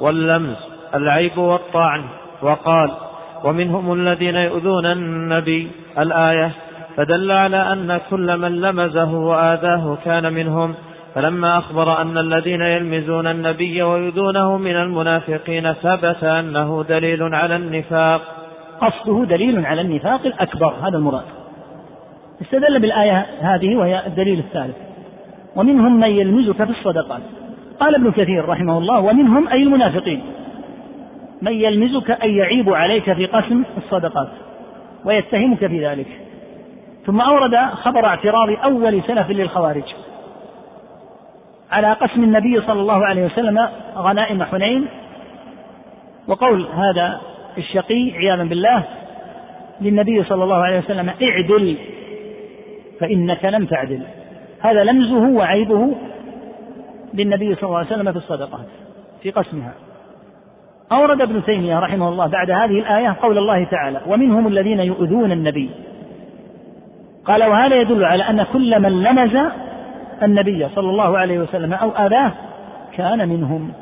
واللمز 0.00 0.56
العيب 0.94 1.38
والطعن. 1.38 2.02
وقال 2.42 2.90
ومنهم 3.44 3.92
الذين 3.92 4.36
يؤذون 4.36 4.86
النبي. 4.86 5.70
الآية 5.98 6.52
فدل 6.96 7.30
على 7.30 7.72
أن 7.72 8.00
كل 8.10 8.36
من 8.36 8.60
لمزه 8.60 9.14
وآذاه 9.14 9.98
كان 10.04 10.32
منهم. 10.32 10.74
فلما 11.14 11.58
أخبر 11.58 12.02
أن 12.02 12.18
الذين 12.18 12.60
يلمزون 12.60 13.26
النبي 13.26 13.82
ويؤذونه 13.82 14.56
من 14.56 14.76
المنافقين 14.76 15.72
ثبت 15.72 16.24
أنه 16.24 16.84
دليل 16.88 17.34
على 17.34 17.56
النفاق. 17.56 18.20
قصده 18.80 19.24
دليل 19.24 19.66
على 19.66 19.80
النفاق 19.80 20.26
الأكبر 20.26 20.74
هذا 20.82 20.96
المراد. 20.96 21.24
استدل 22.42 22.78
بالآية 22.78 23.26
هذه 23.40 23.76
وهي 23.76 24.06
الدليل 24.06 24.38
الثالث. 24.38 24.76
ومنهم 25.56 26.00
من 26.00 26.10
يلمزك 26.10 26.64
في 26.64 26.70
الصدقات. 26.70 27.22
قال 27.80 27.94
ابن 27.94 28.10
كثير 28.10 28.48
رحمه 28.48 28.78
الله 28.78 29.00
ومنهم 29.00 29.48
أي 29.48 29.62
المنافقين. 29.62 30.22
من 31.42 31.52
يلمزك 31.52 32.10
أي 32.10 32.36
يعيب 32.36 32.70
عليك 32.70 33.12
في 33.12 33.26
قسم 33.26 33.62
الصدقات 33.76 34.28
ويتهمك 35.04 35.66
في 35.66 35.86
ذلك. 35.86 36.25
ثم 37.06 37.20
أورد 37.20 37.56
خبر 37.56 38.06
اعتراض 38.06 38.48
أول 38.64 39.02
سلف 39.06 39.30
للخوارج 39.30 39.94
على 41.72 41.92
قسم 41.92 42.24
النبي 42.24 42.60
صلى 42.60 42.80
الله 42.80 43.06
عليه 43.06 43.24
وسلم 43.24 43.68
غنائم 43.96 44.42
حنين 44.42 44.86
وقول 46.28 46.66
هذا 46.66 47.20
الشقي 47.58 48.10
عياذا 48.10 48.44
بالله 48.44 48.82
للنبي 49.80 50.24
صلى 50.24 50.44
الله 50.44 50.56
عليه 50.56 50.78
وسلم 50.78 51.10
اعدل 51.22 51.76
فإنك 53.00 53.44
لم 53.44 53.66
تعدل 53.66 54.02
هذا 54.60 54.84
لمزه 54.84 55.28
وعيبه 55.38 55.94
للنبي 57.14 57.54
صلى 57.54 57.64
الله 57.64 57.78
عليه 57.78 57.86
وسلم 57.86 58.12
في 58.12 58.18
الصدقات 58.18 58.66
في 59.22 59.30
قسمها 59.30 59.72
أورد 60.92 61.20
ابن 61.20 61.44
تيمية 61.44 61.78
رحمه 61.78 62.08
الله 62.08 62.26
بعد 62.26 62.50
هذه 62.50 62.78
الآية 62.78 63.16
قول 63.22 63.38
الله 63.38 63.64
تعالى 63.64 64.00
ومنهم 64.06 64.46
الذين 64.46 64.80
يؤذون 64.80 65.32
النبي 65.32 65.70
قال 67.26 67.44
وهذا 67.44 67.80
يدل 67.80 68.04
على 68.04 68.22
أن 68.22 68.42
كل 68.42 68.80
من 68.80 69.02
لمز 69.02 69.36
النبي 70.22 70.68
صلى 70.74 70.90
الله 70.90 71.18
عليه 71.18 71.38
وسلم 71.38 71.72
أو 71.72 71.90
آذاه 71.90 72.32
كان 72.96 73.28
منهم. 73.28 73.72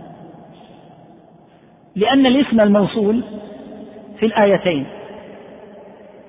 لأن 1.96 2.26
الاسم 2.26 2.60
الموصول 2.60 3.20
في 4.18 4.26
الآيتين. 4.26 4.86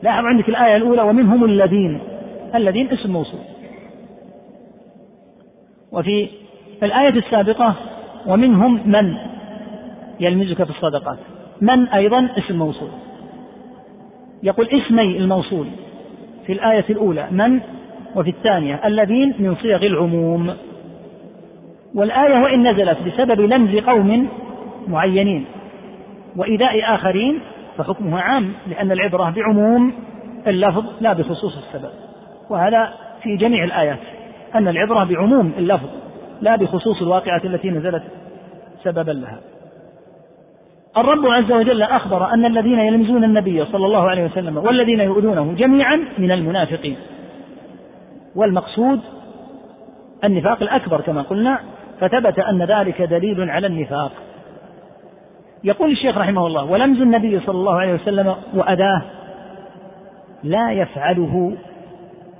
لاحظ 0.03 0.25
عندك 0.25 0.49
الآية 0.49 0.75
الأولى 0.75 1.01
ومنهم 1.01 1.45
الذين. 1.45 1.99
الذين 2.55 2.91
اسم 2.91 3.11
موصول. 3.11 3.39
وفي 5.91 6.29
الآية 6.83 7.09
السابقة 7.09 7.75
ومنهم 8.27 8.81
من 8.85 9.15
يلمزك 10.19 10.63
في 10.63 10.69
الصدقات. 10.69 11.17
من 11.61 11.87
أيضا 11.87 12.29
اسم 12.37 12.55
موصول. 12.55 12.89
يقول 14.43 14.67
اسمي 14.67 15.17
الموصول. 15.17 15.67
في 16.47 16.53
الآية 16.53 16.85
الأولى. 16.89 17.27
من؟ 17.31 17.59
وفي 18.15 18.29
الثانية. 18.29 18.81
الذين 18.85 19.33
من 19.39 19.55
صيغ 19.55 19.85
العموم. 19.85 20.53
والآية 21.95 22.43
وإن 22.43 22.67
نزلت 22.67 22.97
بسبب 23.05 23.41
لمز 23.41 23.83
قوم 23.83 24.29
معينين 24.87 25.45
وإيذاء 26.35 26.95
آخرين 26.95 27.39
فحكمها 27.77 28.21
عام 28.21 28.53
لأن 28.67 28.91
العبرة 28.91 29.29
بعموم 29.29 29.93
اللفظ 30.47 30.85
لا 31.01 31.13
بخصوص 31.13 31.57
السبب. 31.57 31.91
وهذا 32.49 32.93
في 33.23 33.37
جميع 33.37 33.63
الآيات. 33.63 33.99
أن 34.55 34.67
العبرة 34.67 35.03
بعموم 35.03 35.51
اللفظ 35.57 35.89
لا 36.41 36.55
بخصوص 36.55 37.01
الواقعة 37.01 37.41
التي 37.45 37.69
نزلت 37.69 38.03
سببا 38.83 39.11
لها. 39.11 39.39
الرب 40.97 41.25
عز 41.25 41.51
وجل 41.51 41.81
أخبر 41.81 42.33
أن 42.33 42.45
الذين 42.45 42.79
يلمزون 42.79 43.23
النبي 43.23 43.65
صلى 43.65 43.85
الله 43.85 44.09
عليه 44.09 44.25
وسلم 44.25 44.57
والذين 44.57 44.99
يؤذونه 44.99 45.53
جميعا 45.53 45.99
من 46.17 46.31
المنافقين. 46.31 46.97
والمقصود 48.35 48.99
النفاق 50.23 50.61
الأكبر 50.61 51.01
كما 51.01 51.21
قلنا 51.21 51.59
فثبت 51.99 52.39
أن 52.39 52.63
ذلك 52.63 53.01
دليل 53.01 53.49
على 53.49 53.67
النفاق. 53.67 54.11
يقول 55.63 55.91
الشيخ 55.91 56.17
رحمه 56.17 56.47
الله 56.47 56.65
ولمز 56.65 57.01
النبي 57.01 57.39
صلى 57.39 57.55
الله 57.55 57.75
عليه 57.79 57.93
وسلم 57.93 58.35
وأداه 58.53 59.01
لا 60.43 60.71
يفعله 60.71 61.57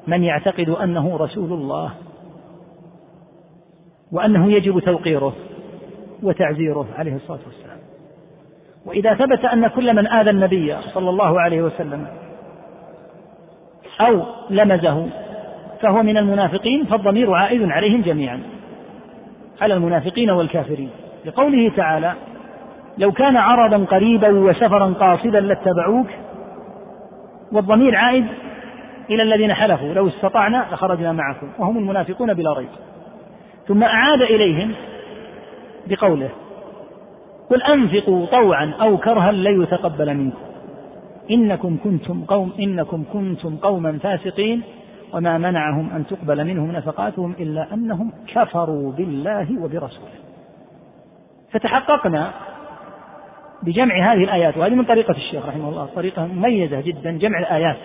من 0.08 0.24
يعتقد 0.24 0.70
أنه 0.70 1.18
رسول 1.18 1.54
الله 1.54 1.92
وأنه 4.12 4.52
يجب 4.52 4.80
توقيره 4.80 5.34
وتعزيره 6.24 6.88
عليه 6.98 7.16
الصلاة 7.16 7.40
والسلام. 7.46 7.75
وإذا 8.86 9.14
ثبت 9.14 9.46
أن 9.46 9.68
كل 9.68 9.96
من 9.96 10.08
آذى 10.08 10.30
النبي 10.30 10.76
صلى 10.94 11.10
الله 11.10 11.42
عليه 11.42 11.62
وسلم 11.62 12.08
أو 14.02 14.22
لمزه 14.50 15.08
فهو 15.82 16.04
من 16.04 16.18
المنافقين 16.18 16.86
فالضمير 16.86 17.34
عائد 17.34 17.72
عليهم 17.72 18.02
جميعا 18.02 18.40
على 19.62 19.74
المنافقين 19.74 20.30
والكافرين. 20.30 20.90
لقوله 21.26 21.72
تعالى 21.78 22.14
لو 22.98 23.12
كان 23.12 23.38
عرضا 23.38 23.86
قريبا 23.86 24.30
وسفرا 24.30 24.94
قاصدا 25.00 25.40
لاتبعوك 25.40 26.08
والضمير 27.52 27.96
عائد 27.96 28.26
إلى 29.10 29.24
الذين 29.24 29.54
حلفوا 29.54 29.94
لو 29.94 30.08
استطعنا 30.08 30.66
لخرجنا 30.72 31.12
معكم 31.12 31.50
وهم 31.60 31.78
المنافقون 31.78 32.34
بلا 32.34 32.54
ريب. 32.54 32.70
ثم 33.68 33.84
أعاد 33.84 34.22
إليهم 34.22 34.72
بقوله 35.88 36.30
قل 37.50 37.62
أنفقوا 37.62 38.26
طوعا 38.26 38.74
أو 38.82 38.98
كرها 38.98 39.32
لن 39.32 39.62
يتقبل 39.62 40.14
منكم. 40.14 40.38
إنكم 41.32 41.78
كنتم 41.84 42.26
قوم 42.26 42.54
إنكم 42.60 43.04
كنتم 43.14 43.58
قوما 43.58 44.00
فاسقين 44.04 44.62
وما 45.14 45.38
منعهم 45.38 45.90
أن 45.96 46.08
تقبل 46.08 46.46
منهم 46.46 46.72
نفقاتهم 46.72 47.36
إلا 47.40 47.74
أنهم 47.74 48.12
كفروا 48.28 48.92
بالله 48.92 49.64
وبرسوله. 49.64 50.16
فتحققنا 51.52 52.32
بجمع 53.64 54.14
هذه 54.14 54.24
الآيات 54.24 54.58
وهذه 54.58 54.76
من 54.76 54.86
طريقة 54.86 55.12
الشيخ 55.12 55.46
رحمه 55.46 55.70
الله 55.70 55.86
طريقة 55.96 56.26
مميزة 56.26 56.82
جدا 56.82 57.12
جمع 57.12 57.40
الآيات. 57.40 57.78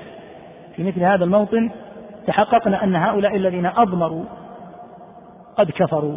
في 0.76 0.82
مثل 0.82 1.00
هذا 1.00 1.24
الموطن 1.24 1.70
تحققنا 2.26 2.84
أن 2.84 2.96
هؤلاء 2.96 3.36
الذين 3.36 3.66
أضمروا 3.66 4.24
قد 5.56 5.70
كفروا 5.70 6.16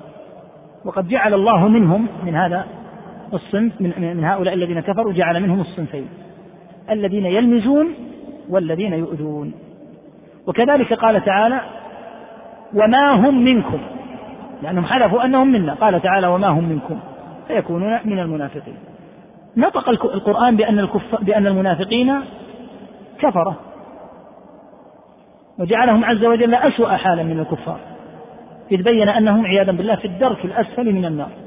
وقد 0.86 1.08
جعل 1.08 1.34
الله 1.34 1.68
منهم 1.68 2.08
من 2.26 2.36
هذا 2.36 2.66
الصنف 3.34 3.82
من, 3.82 3.94
من 4.18 4.24
هؤلاء 4.24 4.54
الذين 4.54 4.80
كفروا 4.80 5.14
جعل 5.14 5.44
منهم 5.44 5.62
الصنفين. 5.62 6.08
الذين 6.90 7.26
يلمزون 7.26 7.88
والذين 8.50 8.94
يؤذون. 8.94 9.54
وكذلك 10.48 10.94
قال 10.94 11.26
تعالى 11.26 11.62
وما 12.74 13.12
هم 13.12 13.46
منكم. 13.46 13.80
لأنهم 14.62 14.86
حلفوا 14.86 15.26
أنهم 15.26 15.48
منا. 15.48 15.74
قال 15.74 16.02
تعالى 16.02 16.28
وما 16.28 16.48
هم 16.48 16.70
منكم. 16.70 17.00
فيكونون 17.48 18.00
من 18.06 18.20
المنافقين. 18.20 18.76
نطق 19.58 19.90
القرآن 19.90 20.56
بأن 20.56 20.80
الكف 20.80 21.24
بأن 21.24 21.48
المنافقين 21.48 22.20
كفرة. 23.20 23.60
وجعلهم 25.60 26.06
عز 26.06 26.26
وجل 26.26 26.56
أسوأ 26.56 26.98
حالا 26.98 27.24
من 27.24 27.40
الكفار. 27.40 27.80
إذ 28.72 28.84
بين 28.84 29.10
أنهم 29.10 29.46
عياذا 29.46 29.72
بالله 29.72 29.96
في 29.96 30.06
الدرك 30.06 30.46
الأسفل 30.46 30.94
من 30.94 31.06
النار. 31.06 31.43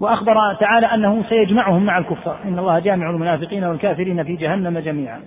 وأخبر 0.00 0.54
تعالى 0.54 0.86
أنه 0.86 1.22
سيجمعهم 1.28 1.86
مع 1.86 1.98
الكفار. 1.98 2.36
إن 2.44 2.58
الله 2.58 2.78
جامع 2.78 3.10
المنافقين 3.10 3.64
والكافرين 3.64 4.24
في 4.24 4.36
جهنم 4.36 4.78
جميعا. 4.78 5.20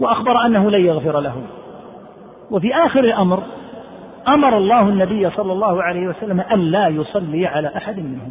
وأخبر 0.00 0.46
أنه 0.46 0.70
لن 0.70 0.86
يغفر 0.86 1.20
لهم. 1.20 1.46
وفي 2.50 2.74
آخر 2.74 3.00
الأمر 3.00 3.42
أمر 4.28 4.58
الله 4.58 4.80
النبي 4.80 5.30
صلى 5.30 5.52
الله 5.52 5.82
عليه 5.82 6.08
وسلم 6.08 6.40
أن 6.40 6.60
لا 6.60 6.88
يصلي 6.88 7.46
على 7.46 7.76
أحد 7.76 7.98
منهم. 7.98 8.30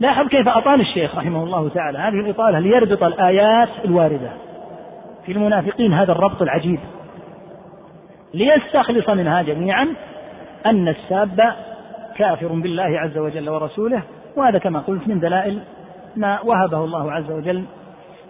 لاحظ 0.00 0.28
كيف 0.28 0.48
أطال 0.48 0.80
الشيخ 0.80 1.16
رحمه 1.16 1.44
الله 1.44 1.68
تعالى 1.68 1.98
هذه 1.98 2.20
الإطالة 2.20 2.58
ليربط 2.58 3.02
الآيات 3.02 3.68
الواردة 3.84 4.30
في 5.26 5.32
المنافقين 5.32 5.92
هذا 5.92 6.12
الربط 6.12 6.42
العجيب. 6.42 6.80
ليستخلص 8.34 9.08
منها 9.08 9.42
جميعا 9.42 9.88
أن 10.66 10.88
الساب 10.88 11.54
كافر 12.16 12.46
بالله 12.46 13.00
عز 13.00 13.18
وجل 13.18 13.48
ورسوله 13.48 14.02
وهذا 14.36 14.58
كما 14.58 14.78
قلت 14.78 15.08
من 15.08 15.20
دلائل 15.20 15.62
ما 16.16 16.40
وهبه 16.40 16.84
الله 16.84 17.12
عز 17.12 17.30
وجل 17.30 17.64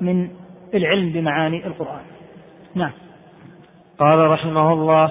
من 0.00 0.28
العلم 0.74 1.12
بمعاني 1.12 1.66
القرآن. 1.66 2.02
نعم. 2.74 2.92
قال 3.98 4.18
رحمه 4.30 4.72
الله 4.72 5.10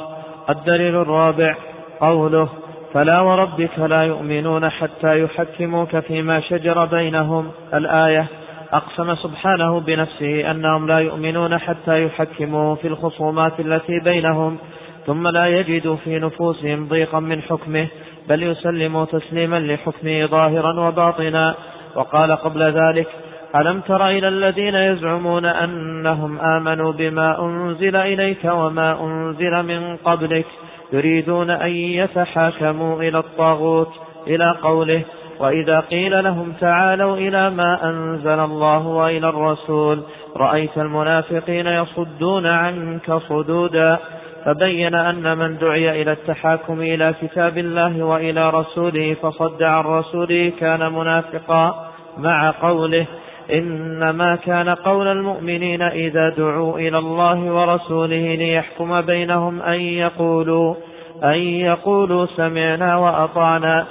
الدليل 0.50 0.96
الرابع 0.96 1.56
قوله 2.00 2.50
فلا 2.94 3.20
وربك 3.20 3.80
لا 3.80 4.04
يؤمنون 4.04 4.70
حتى 4.70 5.24
يحكموك 5.24 6.00
فيما 6.00 6.40
شجر 6.40 6.86
بينهم. 6.86 7.52
الآية 7.74 8.28
أقسم 8.74 9.16
سبحانه 9.16 9.80
بنفسه 9.80 10.52
أنهم 10.52 10.88
لا 10.88 11.00
يؤمنون 11.00 11.58
حتى 11.58 12.06
يحكموه 12.06 12.76
في 12.76 12.88
الخصومات 12.88 13.60
التي 13.60 14.00
بينهم 14.00 14.58
ثم 15.06 15.28
لا 15.28 15.48
يجدوا 15.48 15.96
في 15.96 16.20
نفوسهم 16.20 16.88
ضيقا 16.88 17.20
من 17.20 17.42
حكمه 17.42 17.88
بل 18.30 18.44
يسلموا 18.44 19.06
تسليما 19.06 19.60
لحكمه 19.60 20.26
ظاهرا 20.26 20.88
وباطنا. 20.88 21.56
وقال 21.96 22.32
قبل 22.32 22.64
ذلك 22.64 23.08
ألم 23.56 23.80
تر 23.80 24.08
إلى 24.08 24.28
الذين 24.28 24.76
يزعمون 24.76 25.46
أنهم 25.46 26.40
آمنوا 26.40 26.92
بما 26.92 27.46
أنزل 27.46 27.96
إليك 27.96 28.46
وما 28.46 29.04
أنزل 29.04 29.64
من 29.64 29.98
قبلك 29.98 30.46
يريدون 30.94 31.50
أن 31.50 31.70
يتحاكموا 31.72 33.02
إلى 33.02 33.18
الطاغوت 33.18 33.92
إلى 34.28 34.56
قوله 34.62 35.02
وإذا 35.40 35.80
قيل 35.80 36.24
لهم 36.24 36.54
تعالوا 36.60 37.18
إلى 37.18 37.50
ما 37.50 37.90
أنزل 37.90 38.40
الله 38.40 38.88
وإلى 38.88 39.30
الرسول 39.30 40.04
رأيت 40.38 40.78
المنافقين 40.78 41.68
يصدون 41.68 42.46
عنك 42.46 43.14
صدودا. 43.14 43.98
فبين 44.46 44.96
أن 44.96 45.38
من 45.38 45.58
دعي 45.58 46.02
إلى 46.02 46.12
التحاكم 46.12 46.82
إلى 46.82 47.14
كتاب 47.22 47.58
الله 47.58 48.04
وإلى 48.04 48.50
رسوله 48.50 49.16
فصد 49.22 49.64
عن 49.64 49.84
رسوله 49.84 50.52
كان 50.60 50.94
منافقا 50.94 51.90
مع 52.18 52.54
قوله 52.62 53.06
إنما 53.54 54.36
كان 54.36 54.70
قول 54.70 55.08
المؤمنين 55.08 55.82
إذا 55.82 56.30
دعوا 56.30 56.80
إلى 56.80 56.98
الله 56.98 57.54
ورسوله 57.54 58.36
ليحكم 58.36 59.02
بينهم 59.02 59.62
أن 59.62 59.82
يقولوا 59.82 60.76
أن 61.24 61.38
يقولوا 61.40 62.26
سمعنا 62.26 62.98
وأطعنا 62.98 63.86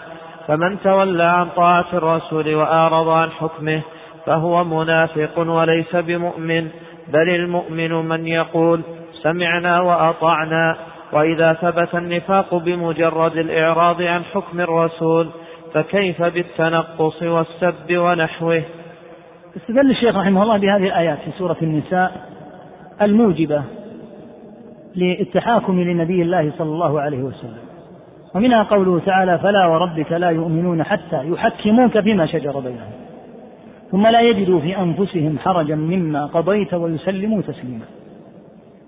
فمن 0.46 0.80
تولى 0.80 1.22
عن 1.22 1.48
طاعة 1.56 1.86
الرسول 1.92 2.54
وأعرض 2.54 3.08
عن 3.08 3.30
حكمه 3.30 3.82
فهو 4.26 4.64
منافق 4.64 5.38
وليس 5.38 5.96
بمؤمن 5.96 6.68
بل 7.08 7.28
المؤمن 7.28 7.92
من 7.92 8.26
يقول 8.26 8.80
سمعنا 9.22 9.80
وأطعنا. 9.80 10.76
وإذا 11.12 11.52
ثبت 11.52 11.94
النفاق 11.94 12.54
بمجرد 12.54 13.36
الإعراض 13.36 14.02
عن 14.02 14.24
حكم 14.24 14.60
الرسول 14.60 15.28
فكيف 15.74 16.22
بالتنقص 16.22 17.22
والسب 17.22 17.96
ونحوه؟ 17.96 18.62
استدل 19.56 19.90
الشيخ 19.90 20.16
رحمه 20.16 20.42
الله 20.42 20.58
بهذه 20.58 20.86
الآيات 20.86 21.18
في 21.18 21.30
سورة 21.38 21.56
النساء 21.62 22.12
الموجبة 23.02 23.62
للتحاكم 24.96 25.80
لنبي 25.80 26.22
الله 26.22 26.52
صلى 26.58 26.68
الله 26.68 27.00
عليه 27.00 27.22
وسلم. 27.22 27.58
ومنها 28.34 28.62
قوله 28.62 29.00
تعالى 29.06 29.38
فلا 29.38 29.66
وربك 29.66 30.12
لا 30.12 30.30
يؤمنون 30.30 30.82
حتى 30.82 31.28
يحكموك 31.32 31.98
فيما 31.98 32.26
شجر 32.26 32.60
بينهم 32.60 32.92
ثم 33.90 34.06
لا 34.06 34.20
يجدوا 34.20 34.60
في 34.60 34.78
أنفسهم 34.78 35.38
حرجا 35.38 35.74
مما 35.74 36.26
قضيت 36.26 36.74
ويسلموا 36.74 37.42
تسليما. 37.42 37.84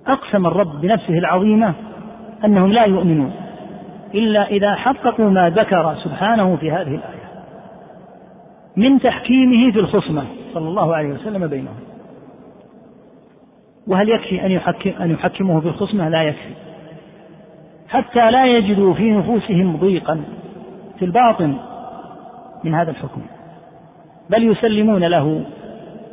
أقسم 0.07 0.47
الرب 0.47 0.81
بنفسه 0.81 1.19
العظيمة 1.19 1.75
أنهم 2.45 2.73
لا 2.73 2.85
يؤمنون 2.85 3.33
إلا 4.15 4.47
إذا 4.47 4.75
حققوا 4.75 5.31
ما 5.31 5.51
ذكر 5.51 5.95
سبحانه 6.05 6.57
في 6.57 6.71
هذه 6.71 6.95
الآية. 6.95 7.21
من 8.77 9.01
تحكيمه 9.01 9.73
في 9.73 9.79
الخصمة 9.79 10.25
صلى 10.55 10.69
الله 10.69 10.95
عليه 10.95 11.09
وسلم 11.09 11.47
بينهم. 11.47 11.77
وهل 13.87 14.09
يكفي 14.09 14.47
أن 14.47 14.51
يحكم 14.51 14.91
أن 15.01 15.11
يحكمه 15.11 15.61
في 15.61 15.67
الخصمة؟ 15.67 16.09
لا 16.09 16.23
يكفي. 16.23 16.55
حتى 17.89 18.31
لا 18.31 18.47
يجدوا 18.47 18.95
في 18.95 19.13
نفوسهم 19.13 19.77
ضيقا 19.77 20.21
في 20.99 21.05
الباطن 21.05 21.55
من 22.65 22.75
هذا 22.75 22.91
الحكم. 22.91 23.21
بل 24.31 24.51
يسلمون 24.51 25.05
له 25.05 25.45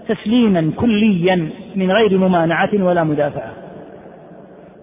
تسليما 0.07 0.71
كليا 0.75 1.49
من 1.75 1.91
غير 1.91 2.17
ممانعة 2.17 2.69
ولا 2.73 3.03
مدافعة. 3.03 3.66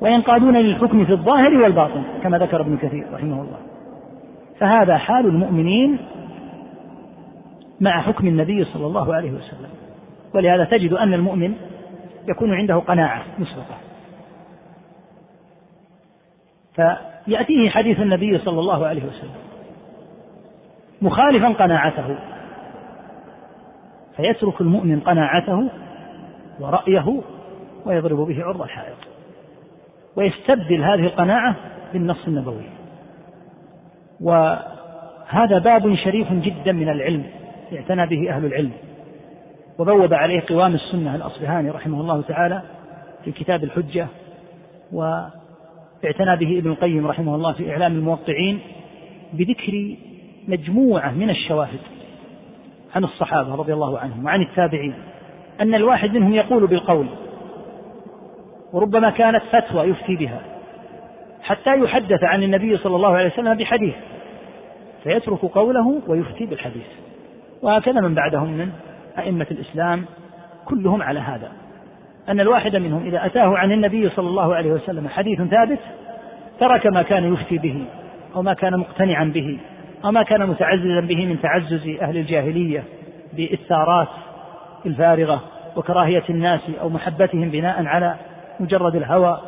وينقادون 0.05 0.57
للحكم 0.57 1.05
في 1.05 1.13
الظاهر 1.13 1.55
والباطن 1.55 2.03
كما 2.23 2.39
ذكر 2.39 2.61
ابن 2.61 2.77
كثير 2.77 3.07
رحمه 3.13 3.43
الله. 3.43 3.59
فهذا 4.59 4.99
حال 4.99 5.27
المؤمنين 5.27 5.99
مع 7.81 8.01
حكم 8.01 8.27
النبي 8.27 8.65
صلى 8.65 8.87
الله 8.87 9.15
عليه 9.15 9.31
وسلم. 9.31 9.71
ولهذا 10.35 10.65
تجد 10.65 10.93
أن 10.93 11.15
المؤمن 11.15 11.55
يكون 12.29 12.55
عنده 12.55 12.77
قناعة 12.77 13.23
مسبقة. 13.39 13.77
فيأتيه 16.75 17.71
حديث 17.71 18.01
النبي 18.01 18.39
صلى 18.39 18.61
الله 18.61 18.87
عليه 18.87 19.05
وسلم 19.05 19.35
مخالفا 21.03 21.49
قناعته. 21.49 22.17
فيترك 24.17 24.61
المؤمن 24.61 25.01
قناعته 25.01 25.71
ورأيه 26.61 27.23
ويضرب 27.87 28.19
به 28.19 28.45
عرض 28.45 28.63
الحائط. 28.63 29.14
ويستبدل 30.17 30.85
هذه 30.85 31.05
القناعة 31.05 31.57
بالنص 31.93 32.27
النبوي. 32.27 32.65
وهذا 34.21 35.59
باب 35.59 35.95
شريف 35.95 36.33
جدا 36.33 36.73
من 36.73 36.89
العلم 36.89 37.25
اعتنى 37.73 38.07
به 38.07 38.31
أهل 38.31 38.45
العلم. 38.45 38.71
وبوب 39.79 40.15
عليه 40.15 40.43
قوام 40.49 40.75
السنة 40.75 41.15
الأصبهاني 41.15 41.71
رحمه 41.71 42.01
الله 42.01 42.23
تعالى 42.23 42.63
في 43.25 43.33
كتاب 43.33 43.65
الحجة 43.65 44.07
واعتنى 44.93 46.37
به 46.37 46.59
ابن 46.59 46.71
القيم 46.71 47.07
رحمه 47.07 47.35
الله 47.35 47.53
في 47.53 47.71
إعلام 47.71 47.93
الموقعين 47.93 48.61
بذكر 49.33 49.97
مجموعة 50.49 51.11
من 51.11 51.31
الشواهد 51.31 51.81
عن 52.95 53.05
الصحابة 53.05 53.55
رضي 53.55 53.73
الله 53.73 53.99
عنهم 53.99 54.25
وعن 54.25 54.43
التابعين. 54.43 54.95
أن 55.61 55.75
الواحد 55.75 56.15
منهم 56.15 56.35
يقول 56.35 56.67
بالقول 56.67 57.07
وربما 58.75 59.11
كانت 59.11 59.43
فتوى 59.53 59.89
يفتي 59.89 60.17
بها 60.17 60.41
حتى 61.43 61.79
يحدث 61.79 62.25
عن 62.25 62.43
النبي 62.43 62.77
صلى 62.77 62.97
الله 62.97 63.17
عليه 63.17 63.27
وسلم 63.27 63.55
بحديث 63.55 63.95
فيترك 65.05 65.45
قوله 65.45 66.01
ويفتي 66.07 66.47
بالحديث. 66.47 66.87
وهكذا 67.63 68.01
من 68.01 68.15
بعدهم 68.15 68.49
من 68.49 68.69
أئمة 69.19 69.47
الإسلام 69.51 70.05
كلهم 70.65 71.03
على 71.03 71.21
هذا. 71.21 71.53
أن 72.29 72.41
الواحد 72.41 72.77
منهم 72.77 73.07
إذا 73.07 73.27
أتاه 73.27 73.57
عن 73.57 73.73
النبي 73.73 74.09
صلى 74.09 74.29
الله 74.29 74.55
عليه 74.55 74.73
وسلم 74.73 75.09
حديث 75.09 75.43
ثابت 75.43 75.79
ترك 76.61 76.87
ما 76.87 77.03
كان 77.03 77.33
يفتي 77.33 77.59
به 77.59 77.85
أو 78.37 78.43
ما 78.43 78.55
كان 78.55 78.77
مقتنعا 78.77 79.25
به 79.25 79.59
أو 80.05 80.11
ما 80.11 80.23
كان 80.23 80.47
متعززا 80.47 81.01
به 81.01 81.27
من 81.27 81.41
تعزز 81.41 81.89
أهل 82.03 82.17
الجاهلية 82.17 82.85
بالثارات 83.33 84.09
الفارغة 84.87 85.41
وكراهية 85.77 86.23
الناس 86.31 86.61
أو 86.81 86.89
محبتهم 86.89 87.49
بناء 87.49 87.87
على 87.87 88.15
مجرد 88.61 88.97
الهوى 88.97 89.41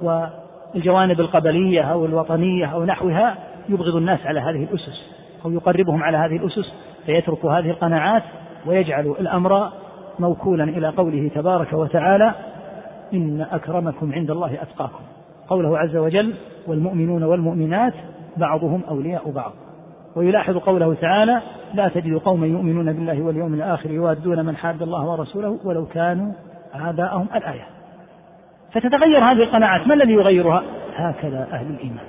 والجوانب 0.00 1.20
القبلية 1.20 1.82
أو 1.82 2.04
الوطنية 2.04 2.66
أو 2.66 2.84
نحوها 2.84 3.36
يبغض 3.68 3.96
الناس 3.96 4.26
على 4.26 4.40
هذه 4.40 4.64
الأسس 4.64 5.12
أو 5.44 5.50
يقربهم 5.50 6.02
على 6.02 6.16
هذه 6.16 6.36
الأسس 6.36 6.72
فيترك 7.06 7.44
هذه 7.44 7.70
القناعات 7.70 8.22
ويجعل 8.66 9.06
الأمر 9.20 9.70
موكولا 10.18 10.64
إلى 10.64 10.88
قوله 10.88 11.30
تبارك 11.34 11.72
وتعالى 11.72 12.34
إن 13.14 13.46
أكرمكم 13.52 14.12
عند 14.12 14.30
الله 14.30 14.62
أتقاكم. 14.62 15.00
قوله 15.48 15.78
عز 15.78 15.96
وجل 15.96 16.34
والمؤمنون 16.66 17.22
والمؤمنات 17.22 17.94
بعضهم 18.36 18.82
أولياء 18.88 19.30
بعض. 19.30 19.52
ويلاحظ 20.16 20.56
قوله 20.56 20.94
تعالى 20.94 21.40
لا 21.74 21.88
تجد 21.88 22.14
قوما 22.14 22.46
يؤمنون 22.46 22.92
بالله 22.92 23.22
واليوم 23.22 23.54
الآخر 23.54 23.90
يوادون 23.90 24.44
من 24.44 24.56
حاد 24.56 24.82
الله 24.82 25.10
ورسوله 25.10 25.58
ولو 25.64 25.86
كانوا 25.86 26.32
آباءهم 26.74 27.26
الآية. 27.34 27.66
فتتغير 28.72 29.18
هذه 29.18 29.42
القناعات 29.42 29.86
ما 29.86 29.94
الذي 29.94 30.12
يغيرها؟ 30.12 30.62
هكذا 30.96 31.48
أهل 31.52 31.66
الإيمان. 31.66 32.04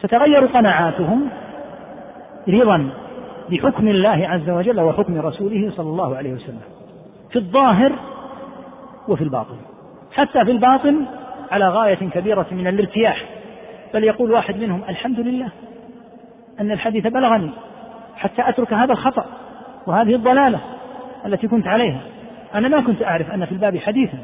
تتغير 0.00 0.46
قناعاتهم 0.46 1.28
رضا 2.48 2.90
بحكم 3.50 3.88
الله 3.88 4.28
عز 4.28 4.50
وجل 4.50 4.80
وحكم 4.80 5.20
رسوله 5.20 5.72
صلى 5.76 5.86
الله 5.86 6.16
عليه 6.16 6.32
وسلم 6.32 6.60
في 7.30 7.36
الظاهر 7.36 7.92
وفي 9.08 9.24
الباطن. 9.24 9.56
حتى 10.12 10.44
في 10.44 10.50
الباطن 10.50 11.04
على 11.50 11.68
غاية 11.68 11.94
كبيرة 11.94 12.46
من 12.50 12.66
الارتياح. 12.66 13.24
بل 13.94 14.04
يقول 14.04 14.32
واحد 14.32 14.56
منهم 14.56 14.82
الحمد 14.88 15.20
لله 15.20 15.48
أن 16.60 16.70
الحديث 16.70 17.06
بلغني 17.06 17.50
حتى 18.16 18.48
أترك 18.48 18.72
هذا 18.72 18.92
الخطأ 18.92 19.24
وهذه 19.86 20.14
الضلالة 20.14 20.60
التي 21.26 21.48
كنت 21.48 21.66
عليها. 21.66 22.00
أنا 22.54 22.68
ما 22.68 22.80
كنت 22.80 23.02
أعرف 23.02 23.30
أن 23.30 23.44
في 23.44 23.52
الباب 23.52 23.76
حديثا. 23.76 24.18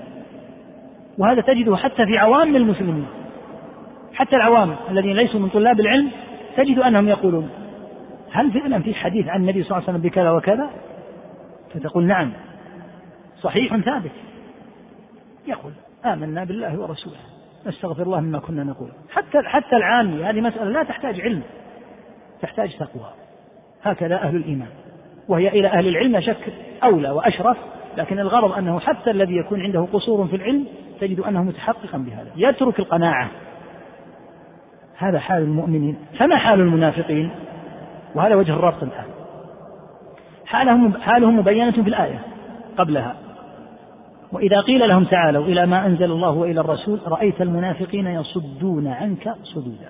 وهذا 1.19 1.41
تجده 1.41 1.77
حتى 1.77 2.07
في 2.07 2.19
عوام 2.19 2.57
المسلمين. 2.57 3.07
حتى 4.15 4.37
العوام 4.37 4.77
الذين 4.91 5.17
ليسوا 5.17 5.41
من 5.41 5.49
طلاب 5.49 5.81
العلم 5.81 6.11
تجد 6.57 6.79
أنهم 6.79 7.09
يقولون 7.09 7.51
هل 8.33 8.53
فعلا 8.53 8.83
في 8.83 8.95
حديث 8.95 9.29
عن 9.29 9.41
النبي 9.41 9.63
صلى 9.63 9.79
الله 9.79 9.89
عليه 9.89 9.99
وسلم 9.99 10.11
بكذا 10.11 10.31
وكذا؟ 10.31 10.71
فتقول 11.75 12.05
نعم 12.05 12.33
صحيح 13.43 13.77
ثابت. 13.77 14.11
يقول 15.47 15.73
آمنا 16.05 16.45
بالله 16.45 16.81
ورسوله 16.81 17.17
نستغفر 17.67 18.03
الله 18.03 18.21
مما 18.21 18.39
كنا 18.39 18.65
نقول. 18.65 18.89
حتى 19.11 19.43
حتى 19.45 19.77
العامي 19.77 20.25
هذه 20.25 20.41
مسألة 20.41 20.71
لا 20.71 20.83
تحتاج 20.83 21.21
علم 21.21 21.43
تحتاج 22.43 22.77
تقوى. 22.77 23.11
هكذا 23.83 24.15
أهل 24.15 24.37
الإيمان 24.37 24.69
وهي 25.29 25.49
إلى 25.49 25.69
أهل 25.69 25.89
العلم 25.89 26.21
شك 26.21 26.53
أولى 26.85 27.11
وأشرف 27.11 27.57
لكن 27.99 28.19
الغرض 28.19 28.53
أنه 28.53 28.81
حتى 28.81 29.11
الذي 29.11 29.37
يكون 29.37 29.61
عنده 29.61 29.87
قصور 29.93 30.27
في 30.27 30.37
العلم 30.37 30.65
تجد 31.01 31.21
أنه 31.21 31.43
متحققا 31.43 31.99
بهذا. 31.99 32.31
يترك 32.37 32.79
القناعة. 32.79 33.29
هذا 34.97 35.19
حال 35.19 35.43
المؤمنين. 35.43 35.97
فما 36.19 36.37
حال 36.37 36.61
المنافقين؟ 36.61 37.31
وهذا 38.15 38.35
وجه 38.35 38.53
الربط 38.53 38.83
الآن. 38.83 39.05
حالهم 40.47 41.01
حالهم 41.01 41.39
مبينة 41.39 41.71
في 41.71 41.81
الآية 41.81 42.21
قبلها. 42.77 43.17
وإذا 44.33 44.61
قيل 44.61 44.89
لهم 44.89 45.05
تعالوا 45.05 45.45
إلى 45.45 45.67
ما 45.67 45.87
أنزل 45.87 46.13
الله 46.13 46.31
وإلى 46.31 46.61
الرسول 46.61 47.01
رأيت 47.07 47.43
المنافقين 47.43 48.07
يصدون 48.07 48.87
عنك 48.87 49.35
صدودا. 49.43 49.89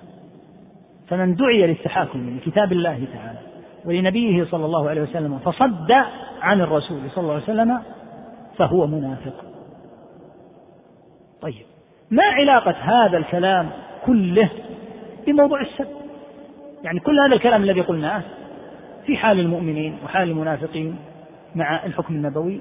فمن 1.08 1.34
دعي 1.34 1.66
للتحاكم 1.66 2.36
لكتاب 2.36 2.72
الله 2.72 3.06
تعالى 3.14 3.38
ولنبيه 3.84 4.44
صلى 4.44 4.64
الله 4.64 4.88
عليه 4.88 5.02
وسلم 5.02 5.38
فصد 5.38 5.92
عن 6.40 6.60
الرسول 6.60 6.98
صلى 7.14 7.22
الله 7.22 7.34
عليه 7.34 7.42
وسلم 7.42 7.78
فهو 8.58 8.86
منافق. 8.86 9.44
طيب 11.40 11.66
ما 12.10 12.22
علاقة 12.22 12.70
هذا 12.70 13.18
الكلام 13.18 13.68
كله 14.06 14.50
بموضوع 15.26 15.60
السب؟ 15.60 15.88
يعني 16.84 17.00
كل 17.00 17.20
هذا 17.20 17.34
الكلام 17.34 17.62
الذي 17.62 17.80
قلناه 17.80 18.22
في 19.06 19.16
حال 19.16 19.40
المؤمنين 19.40 19.98
وحال 20.04 20.30
المنافقين 20.30 20.96
مع 21.54 21.84
الحكم 21.84 22.14
النبوي 22.14 22.60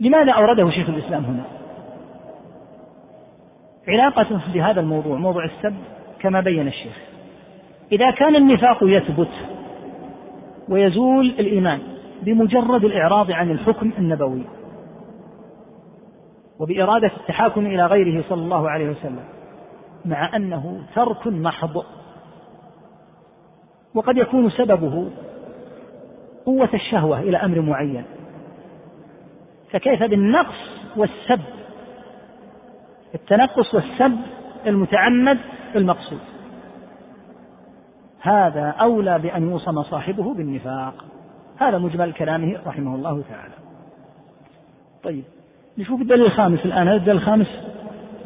لماذا 0.00 0.32
أورده 0.32 0.70
شيخ 0.70 0.88
الإسلام 0.88 1.24
هنا؟ 1.24 1.44
علاقته 3.88 4.40
بهذا 4.54 4.80
الموضوع 4.80 5.16
موضوع 5.16 5.44
السب 5.44 5.74
كما 6.20 6.40
بين 6.40 6.68
الشيخ. 6.68 6.96
إذا 7.92 8.10
كان 8.10 8.36
النفاق 8.36 8.78
يثبت 8.82 9.28
ويزول 10.68 11.26
الإيمان 11.26 11.80
بمجرد 12.22 12.84
الإعراض 12.84 13.30
عن 13.30 13.50
الحكم 13.50 13.92
النبوي 13.98 14.42
وبإرادة 16.62 17.10
التحاكم 17.16 17.66
إلى 17.66 17.86
غيره 17.86 18.24
صلى 18.28 18.42
الله 18.42 18.70
عليه 18.70 18.90
وسلم 18.90 19.24
مع 20.04 20.36
أنه 20.36 20.82
ترك 20.94 21.26
محض. 21.26 21.84
وقد 23.94 24.16
يكون 24.16 24.50
سببه 24.50 25.10
قوة 26.46 26.68
الشهوة 26.74 27.20
إلى 27.20 27.36
أمر 27.36 27.60
معين. 27.60 28.04
فكيف 29.70 30.02
بالنقص 30.02 30.54
والسب؟ 30.96 31.40
التنقص 33.14 33.74
والسب 33.74 34.16
المتعمد 34.66 35.38
المقصود. 35.76 36.20
هذا 38.20 38.68
أولى 38.68 39.18
بأن 39.18 39.50
يوصم 39.50 39.82
صاحبه 39.82 40.34
بالنفاق. 40.34 41.04
هذا 41.58 41.78
مجمل 41.78 42.12
كلامه 42.12 42.58
رحمه 42.66 42.94
الله 42.94 43.22
تعالى. 43.30 43.54
طيب 45.02 45.24
نشوف 45.78 46.00
الدليل 46.00 46.26
الخامس 46.26 46.60
الآن. 46.64 46.88
هذا 46.88 46.96
الدليل 46.96 47.16
الخامس 47.16 47.46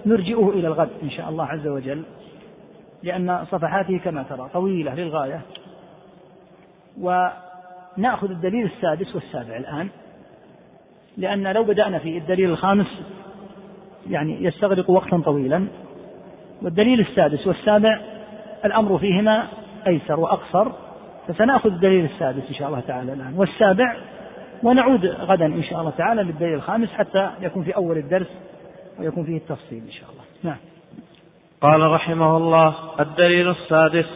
نرجئه 0.07 0.51
إلى 0.51 0.67
الغد 0.67 0.89
إن 1.03 1.11
شاء 1.11 1.29
الله 1.29 1.45
عز 1.45 1.67
وجل؟ 1.67 2.03
لأن 3.03 3.45
صفحاته 3.51 3.99
كما 3.99 4.23
ترى 4.23 4.49
طويلة 4.53 4.95
للغاية. 4.95 5.41
ونأخذ 7.01 8.31
الدليل 8.31 8.65
السادس 8.65 9.15
والسابع 9.15 9.57
الآن. 9.57 9.89
لأن 11.17 11.53
لو 11.53 11.65
بدأنا 11.65 11.99
في 11.99 12.19
الدليل 12.19 12.51
الخامس 12.51 12.87
يعني 14.11 14.45
يستغرق 14.45 14.91
وقتا 14.91 15.23
طويلا. 15.25 15.67
والدليل 16.63 17.01
السادس 17.01 17.47
والسابع 17.47 18.01
الأمر 18.65 18.99
فيهما 18.99 19.47
أيسر 19.87 20.21
وأقصر. 20.21 20.73
فسنأخذ 21.29 21.71
الدليل 21.71 22.05
السادس 22.05 22.49
إن 22.49 22.55
شاء 22.55 22.69
الله 22.69 22.81
تعالى 22.81 23.13
الآن. 23.13 23.35
والسابع 23.37 23.97
ونعود 24.63 25.07
غدا 25.07 25.47
إن 25.47 25.63
شاء 25.63 25.81
الله 25.81 25.91
تعالى 25.91 26.23
للدليل 26.23 26.55
الخامس 26.55 26.89
حتى 26.89 27.31
يكون 27.41 27.65
في 27.65 27.77
أول 27.77 27.99
الدرس 27.99 28.31
ويكون 28.99 29.25
فيه 29.25 29.37
التفصيل 29.37 29.83
إن 29.87 29.93
شاء 29.93 30.11
الله. 30.11 30.23
نعم. 30.43 30.57
قال 31.61 31.81
رحمه 31.81 32.37
الله 32.37 32.75
الدليل 33.01 33.51
السادس 33.51 34.07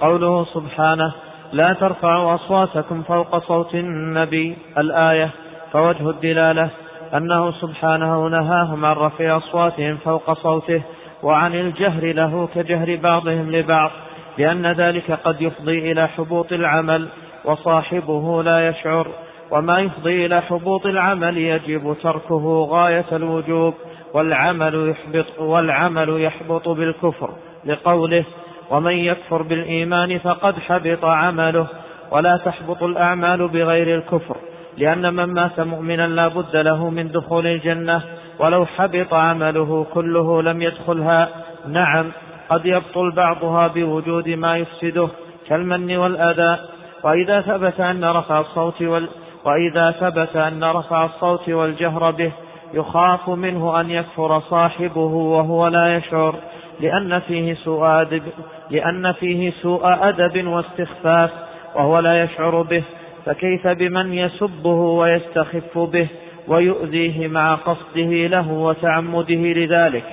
قوله 0.00 0.44
سبحانه 0.44 1.12
لا 1.52 1.72
ترفعوا 1.72 2.34
أصواتكم 2.34 3.02
فوق 3.02 3.38
صوت 3.38 3.74
النبي 3.74 4.56
الآية 4.78 5.30
فوجه 5.72 6.10
الدلالة 6.10 6.70
أنه 7.14 7.52
سبحانه 7.52 8.28
نهاهم 8.28 8.84
عن 8.84 8.96
رفع 8.96 9.36
أصواتهم 9.36 9.96
فوق 9.96 10.32
صوته 10.32 10.82
وعن 11.22 11.54
الجهر 11.54 12.12
له 12.12 12.48
كجهر 12.54 12.96
بعضهم 12.96 13.50
لبعض 13.50 13.90
لأن 14.38 14.66
ذلك 14.66 15.10
قد 15.10 15.42
يفضي 15.42 15.92
إلى 15.92 16.08
حبوط 16.08 16.52
العمل 16.52 17.08
وصاحبه 17.44 18.42
لا 18.42 18.68
يشعر 18.68 19.06
وما 19.52 19.80
يفضي 19.80 20.26
إلى 20.26 20.42
حبوط 20.42 20.86
العمل 20.86 21.38
يجب 21.38 21.96
تركه 22.02 22.66
غاية 22.70 23.04
الوجوب 23.12 23.74
والعمل 24.14 24.90
يحبط 24.90 25.40
والعمل 25.40 26.22
يحبط 26.22 26.68
بالكفر 26.68 27.30
لقوله 27.64 28.24
ومن 28.70 28.92
يكفر 28.92 29.42
بالإيمان 29.42 30.18
فقد 30.18 30.58
حبط 30.58 31.04
عمله 31.04 31.66
ولا 32.10 32.36
تحبط 32.36 32.82
الأعمال 32.82 33.48
بغير 33.48 33.98
الكفر 33.98 34.36
لأن 34.76 35.14
من 35.14 35.24
مات 35.24 35.60
مؤمنا 35.60 36.06
لا 36.06 36.28
بد 36.28 36.56
له 36.56 36.90
من 36.90 37.08
دخول 37.08 37.46
الجنة 37.46 38.02
ولو 38.38 38.66
حبط 38.66 39.14
عمله 39.14 39.86
كله 39.94 40.42
لم 40.42 40.62
يدخلها. 40.62 41.28
نعم 41.68 42.06
قد 42.48 42.66
يبطل 42.66 43.12
بعضها 43.12 43.66
بوجود 43.66 44.28
ما 44.28 44.56
يفسده 44.56 45.08
كالمن 45.48 45.96
والأذى. 45.96 46.58
وإذا 47.04 47.40
ثبت 47.40 47.80
أن 47.80 48.04
رفع 48.04 48.40
الصوت 48.40 48.82
وال 48.82 49.08
وإذا 49.44 49.90
ثبت 49.90 50.36
أن 50.36 50.64
رفع 50.64 51.04
الصوت 51.04 51.48
والجهر 51.48 52.10
به 52.10 52.32
يخاف 52.74 53.28
منه 53.28 53.80
أن 53.80 53.90
يكفر 53.90 54.40
صاحبه 54.40 55.00
وهو 55.14 55.66
لا 55.66 55.96
يشعر 55.96 56.34
لأن 56.80 57.18
فيه 57.18 57.54
سوء 57.54 57.86
أدب 57.86 58.22
لأن 58.70 59.12
فيه 59.12 59.52
سوء 59.62 59.80
أدب 59.84 60.46
واستخفاف 60.46 61.30
وهو 61.74 61.98
لا 61.98 62.22
يشعر 62.22 62.62
به 62.62 62.82
فكيف 63.26 63.66
بمن 63.66 64.12
يسبه 64.12 64.70
ويستخف 64.70 65.78
به 65.78 66.08
ويؤذيه 66.48 67.28
مع 67.28 67.54
قصده 67.54 68.26
له 68.26 68.52
وتعمده 68.52 69.34
لذلك؟ 69.34 70.04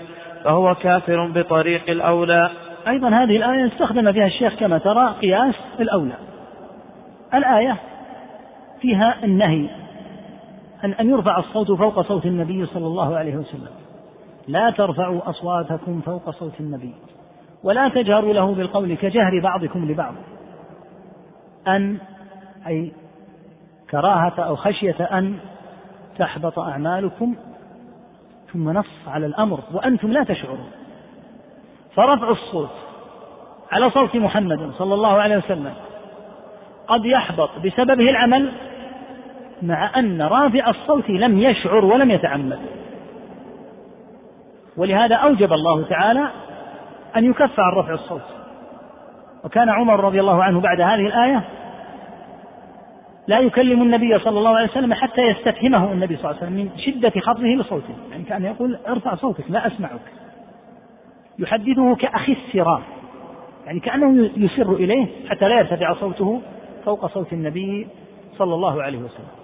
فهو 0.44 0.76
كافر 0.76 1.28
بطريق 1.28 1.90
الأولى. 1.90 2.50
أيضا 2.88 3.10
هذه 3.10 3.36
الآية 3.38 3.68
استخدم 3.68 4.12
فيها 4.12 4.26
الشيخ 4.26 4.54
كما 4.56 4.78
ترى 4.78 5.16
قياس 5.22 5.56
الأولى. 5.80 6.16
الآية 7.34 7.78
فيها 8.82 9.24
النهي 9.24 9.70
أن 10.84 10.92
أن 10.94 11.10
يرفع 11.10 11.38
الصوت 11.38 11.72
فوق 11.72 12.02
صوت 12.02 12.26
النبي 12.26 12.66
صلى 12.66 12.88
الله 12.88 13.18
عليه 13.18 13.36
وسلم. 13.36 13.70
لا 14.48 14.70
ترفعوا 14.70 15.30
أصواتكم 15.30 16.02
فوق 16.02 16.30
صوت 16.30 16.60
النبي. 16.60 16.94
ولا 17.64 17.90
تجهروا 17.90 18.34
له 18.34 18.56
بالقول 18.56 18.96
كجهر 18.96 19.40
بعضكم 19.44 19.92
لبعض. 19.92 20.14
أن 21.68 21.98
أي 22.68 22.92
كراهة 23.92 24.40
أو 24.40 24.56
خشية 24.56 25.04
أن 25.04 25.38
تحبط 26.18 26.60
أعمالكم 26.60 27.36
ثم 28.54 28.70
نص 28.70 29.08
على 29.08 29.26
الأمر 29.26 29.60
وأنتم 29.74 30.12
لا 30.12 30.24
تشعرون. 30.24 30.70
فرفع 31.96 32.30
الصوت 32.30 32.70
على 33.72 33.90
صوت 33.90 34.16
محمد 34.16 34.72
صلى 34.78 34.94
الله 34.94 35.14
عليه 35.14 35.38
وسلم 35.38 35.74
قد 36.88 37.06
يحبط 37.06 37.50
بسببه 37.66 38.10
العمل 38.10 38.52
مع 39.62 40.00
أن 40.00 40.22
رافع 40.22 40.70
الصوت 40.70 41.10
لم 41.10 41.40
يشعر 41.40 41.86
ولم 41.86 42.12
يتعمد 42.12 42.60
ولهذا 44.78 45.16
أوجب 45.16 45.54
الله 45.54 45.84
تعالى 45.84 46.30
أن 47.18 47.26
يكف 47.26 47.60
عن 47.60 47.74
رفع 47.74 47.94
الصوت. 47.94 48.22
وكان 49.44 49.70
عمر 49.70 50.00
رضي 50.00 50.20
الله 50.20 50.44
عنه 50.44 50.60
بعد 50.60 50.82
هذه 50.82 51.08
الآية 51.08 51.44
لا 53.28 53.40
يكلم 53.40 53.82
النبي 53.82 54.20
صلى 54.20 54.38
الله 54.38 54.58
عليه 54.58 54.70
وسلم 54.70 54.94
حتى 54.94 55.22
يستفهمه 55.22 55.92
النبي 55.92 56.16
صلى 56.16 56.32
الله 56.32 56.42
عليه 56.42 56.52
وسلم 56.52 56.54
من 56.54 56.78
شدة 56.78 57.22
خفضه 57.22 57.48
لصوته. 57.48 57.96
يعني 58.12 58.24
كان 58.24 58.46
يقول 58.46 58.78
ارفع 58.88 59.16
صوتك 59.16 59.52
لا 59.52 59.68
أسمعك. 59.68 60.02
يحدثه 61.40 61.96
كأخي 61.96 62.32
السرار. 62.32 62.82
يعني 63.66 63.80
كأنه 63.80 64.30
يسر 64.38 64.74
إليه 64.74 65.08
حتى 65.30 65.48
لا 65.48 65.60
يرتفع 65.60 65.94
صوته 65.94 66.42
فوق 66.86 67.06
صوت 67.06 67.34
النبي 67.34 67.88
صلى 68.38 68.56
الله 68.56 68.84
عليه 68.84 68.98
وسلم. 68.98 69.39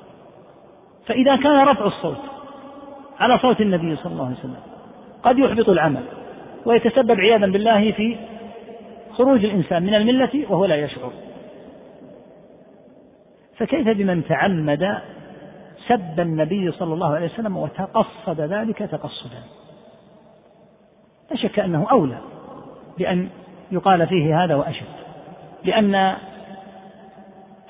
فإذا 1.06 1.36
كان 1.36 1.68
رفع 1.68 1.86
الصوت 1.86 2.22
على 3.20 3.40
صوت 3.40 3.62
النبي 3.62 3.96
صلى 3.96 4.14
الله 4.14 4.26
عليه 4.26 4.36
وسلم 4.36 4.60
قد 5.24 5.40
يحبط 5.40 5.70
العمل 5.70 6.04
ويتسبب 6.66 7.20
عياذا 7.20 7.48
بالله 7.48 7.92
في 7.92 8.18
خروج 9.12 9.46
الإنسان 9.46 9.84
من 9.84 9.96
الملة 9.96 10.46
وهو 10.50 10.66
لا 10.66 10.76
يشعر. 10.76 11.12
فكيف 13.58 13.88
بمن 13.88 14.28
تعمد 14.28 15.02
سب 15.88 16.20
النبي 16.20 16.72
صلى 16.72 16.94
الله 16.94 17.16
عليه 17.16 17.26
وسلم 17.26 17.58
وتقصد 17.58 18.42
ذلك 18.42 18.78
تقصدا؟ 18.78 19.44
لا 21.32 21.38
شك 21.38 21.60
أنه 21.60 21.88
أولى 21.92 22.18
بأن 22.98 23.30
يقال 23.72 24.08
فيه 24.08 24.44
هذا 24.44 24.56
وأشد 24.56 24.86
لأن 25.64 26.16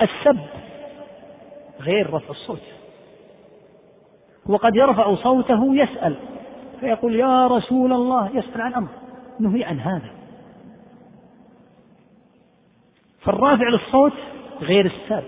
السب 0.01 0.39
غير 1.81 2.13
رفع 2.13 2.29
الصوت. 2.29 2.74
وقد 4.49 4.75
يرفع 4.75 5.15
صوته 5.15 5.75
يسأل 5.75 6.15
فيقول 6.79 7.15
يا 7.15 7.47
رسول 7.47 7.93
الله 7.93 8.29
يسأل 8.33 8.61
عن 8.61 8.73
أمر 8.73 8.87
نهي 9.39 9.63
عن 9.63 9.79
هذا. 9.79 10.09
فالرافع 13.21 13.69
للصوت 13.69 14.13
غير 14.61 14.85
الساب 14.85 15.23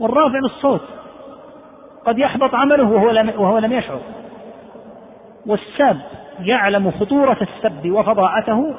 والرافع 0.00 0.38
للصوت 0.38 0.80
قد 2.04 2.18
يحبط 2.18 2.54
عمله 2.54 2.90
وهو 2.90 3.10
لم, 3.10 3.28
وهو 3.28 3.58
لم 3.58 3.72
يشعر. 3.72 4.00
والساب 5.46 6.00
يعلم 6.40 6.90
خطورة 6.90 7.38
السب 7.42 7.90
وفظاعته 7.90 8.74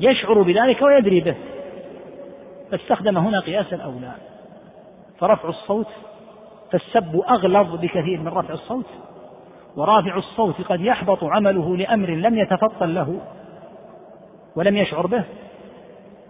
يشعر 0.00 0.42
بذلك 0.42 0.82
ويدري 0.82 1.20
به. 1.20 1.36
فاستخدم 2.70 3.18
هنا 3.18 3.40
قياس 3.40 3.72
الأولى 3.72 4.12
فرفع 5.18 5.48
الصوت 5.48 5.86
فالسب 6.72 7.22
أغلظ 7.28 7.74
بكثير 7.74 8.20
من 8.20 8.28
رفع 8.28 8.54
الصوت 8.54 8.86
ورافع 9.76 10.16
الصوت 10.16 10.60
قد 10.60 10.80
يحبط 10.80 11.24
عمله 11.24 11.76
لأمر 11.76 12.10
لم 12.10 12.38
يتفطن 12.38 12.94
له 12.94 13.20
ولم 14.56 14.76
يشعر 14.76 15.06
به 15.06 15.24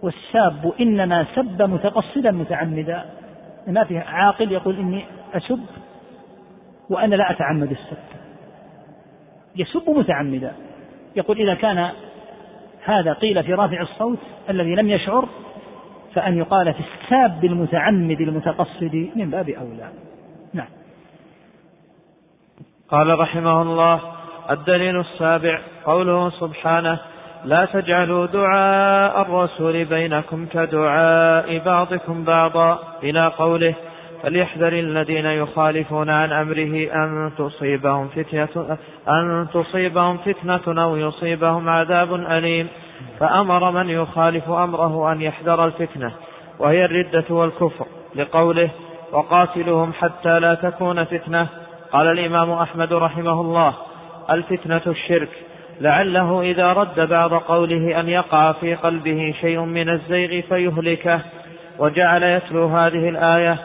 والساب 0.01 0.73
إنما 0.79 1.25
سب 1.35 1.61
متقصدا 1.61 2.31
متعمدا 2.31 3.05
ما 3.67 3.83
في 3.83 3.97
عاقل 3.97 4.51
يقول 4.51 4.79
إني 4.79 5.05
أسب 5.33 5.59
وأنا 6.89 7.15
لا 7.15 7.31
أتعمد 7.31 7.71
السب. 7.71 7.97
يسب 9.55 9.89
متعمدا 9.89 10.51
يقول 11.15 11.41
إذا 11.41 11.53
كان 11.53 11.89
هذا 12.83 13.13
قيل 13.13 13.43
في 13.43 13.53
رافع 13.53 13.81
الصوت 13.81 14.19
الذي 14.49 14.75
لم 14.75 14.89
يشعر 14.89 15.27
فأن 16.13 16.37
يقال 16.37 16.73
في 16.73 16.79
الساب 16.79 17.45
المتعمد 17.45 18.21
المتقصد 18.21 19.09
من 19.15 19.29
باب 19.29 19.49
أولى. 19.49 19.89
قال 22.91 23.19
رحمه 23.19 23.61
الله 23.61 23.99
الدليل 24.49 24.99
السابع 24.99 25.59
قوله 25.85 26.29
سبحانه 26.29 26.99
لا 27.45 27.65
تجعلوا 27.65 28.25
دعاء 28.25 29.21
الرسول 29.21 29.85
بينكم 29.85 30.45
كدعاء 30.45 31.57
بعضكم 31.57 32.23
بعضا 32.23 32.79
إلى 33.03 33.27
قوله 33.27 33.73
فليحذر 34.23 34.73
الذين 34.73 35.25
يخالفون 35.25 36.09
عن 36.09 36.31
أمره 36.31 36.93
أن 36.93 37.31
تصيبهم 37.37 38.07
فتنة 38.07 38.77
أن 39.09 39.47
تصيبهم 39.53 40.17
فتنة 40.17 40.83
أو 40.83 40.97
يصيبهم 40.97 41.69
عذاب 41.69 42.13
أليم. 42.13 42.67
فأمر 43.19 43.71
من 43.71 43.89
يخالف 43.89 44.49
أمره 44.49 45.11
أن 45.11 45.21
يحذر 45.21 45.65
الفتنة 45.65 46.11
وهي 46.59 46.85
الردة 46.85 47.25
والكفر 47.29 47.85
لقوله 48.15 48.69
وقاتلهم 49.11 49.93
حتى 49.93 50.39
لا 50.39 50.53
تكون 50.55 51.03
فتنة 51.03 51.47
قال 51.91 52.07
الإمام 52.07 52.51
أحمد 52.51 52.93
رحمه 52.93 53.41
الله 53.41 53.73
الفتنة 54.29 54.81
الشرك. 54.87 55.29
لعله 55.81 56.41
إذا 56.41 56.73
رد 56.73 57.09
بعض 57.09 57.33
قوله 57.33 57.99
أن 57.99 58.09
يقع 58.09 58.51
في 58.51 58.75
قلبه 58.75 59.33
شيء 59.41 59.59
من 59.59 59.89
الزيغ 59.89 60.41
فيهلكه 60.41 61.21
وجعل 61.79 62.23
يتلو 62.23 62.67
هذه 62.67 63.09
الآية 63.09 63.57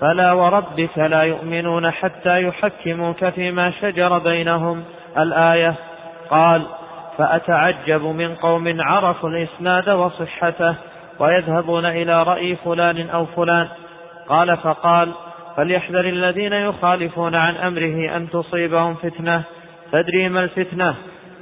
فلا 0.00 0.32
وربك 0.32 0.98
لا 0.98 1.22
يؤمنون 1.22 1.90
حتى 1.90 2.42
يحكموك 2.42 3.28
فيما 3.28 3.70
شجر 3.70 4.18
بينهم. 4.18 4.84
الآية 5.18 5.74
قال 6.30 6.62
فأتعجب 7.18 8.02
من 8.02 8.34
قوم 8.34 8.80
عرفوا 8.80 9.28
الإسناد 9.28 9.88
وصحته 9.88 10.74
ويذهبون 11.18 11.86
إلى 11.86 12.22
رأي 12.22 12.56
فلان 12.56 13.10
أو 13.10 13.26
فلان. 13.26 13.68
قال 14.28 14.56
فقال 14.56 15.12
فليحذر 15.56 16.08
الذين 16.08 16.52
يخالفون 16.52 17.34
عن 17.34 17.56
أمره 17.56 18.16
أن 18.16 18.30
تصيبهم 18.30 18.94
فتنة. 18.94 19.42
تدري 19.92 20.28
ما 20.28 20.44
الفتنة؟ 20.44 20.94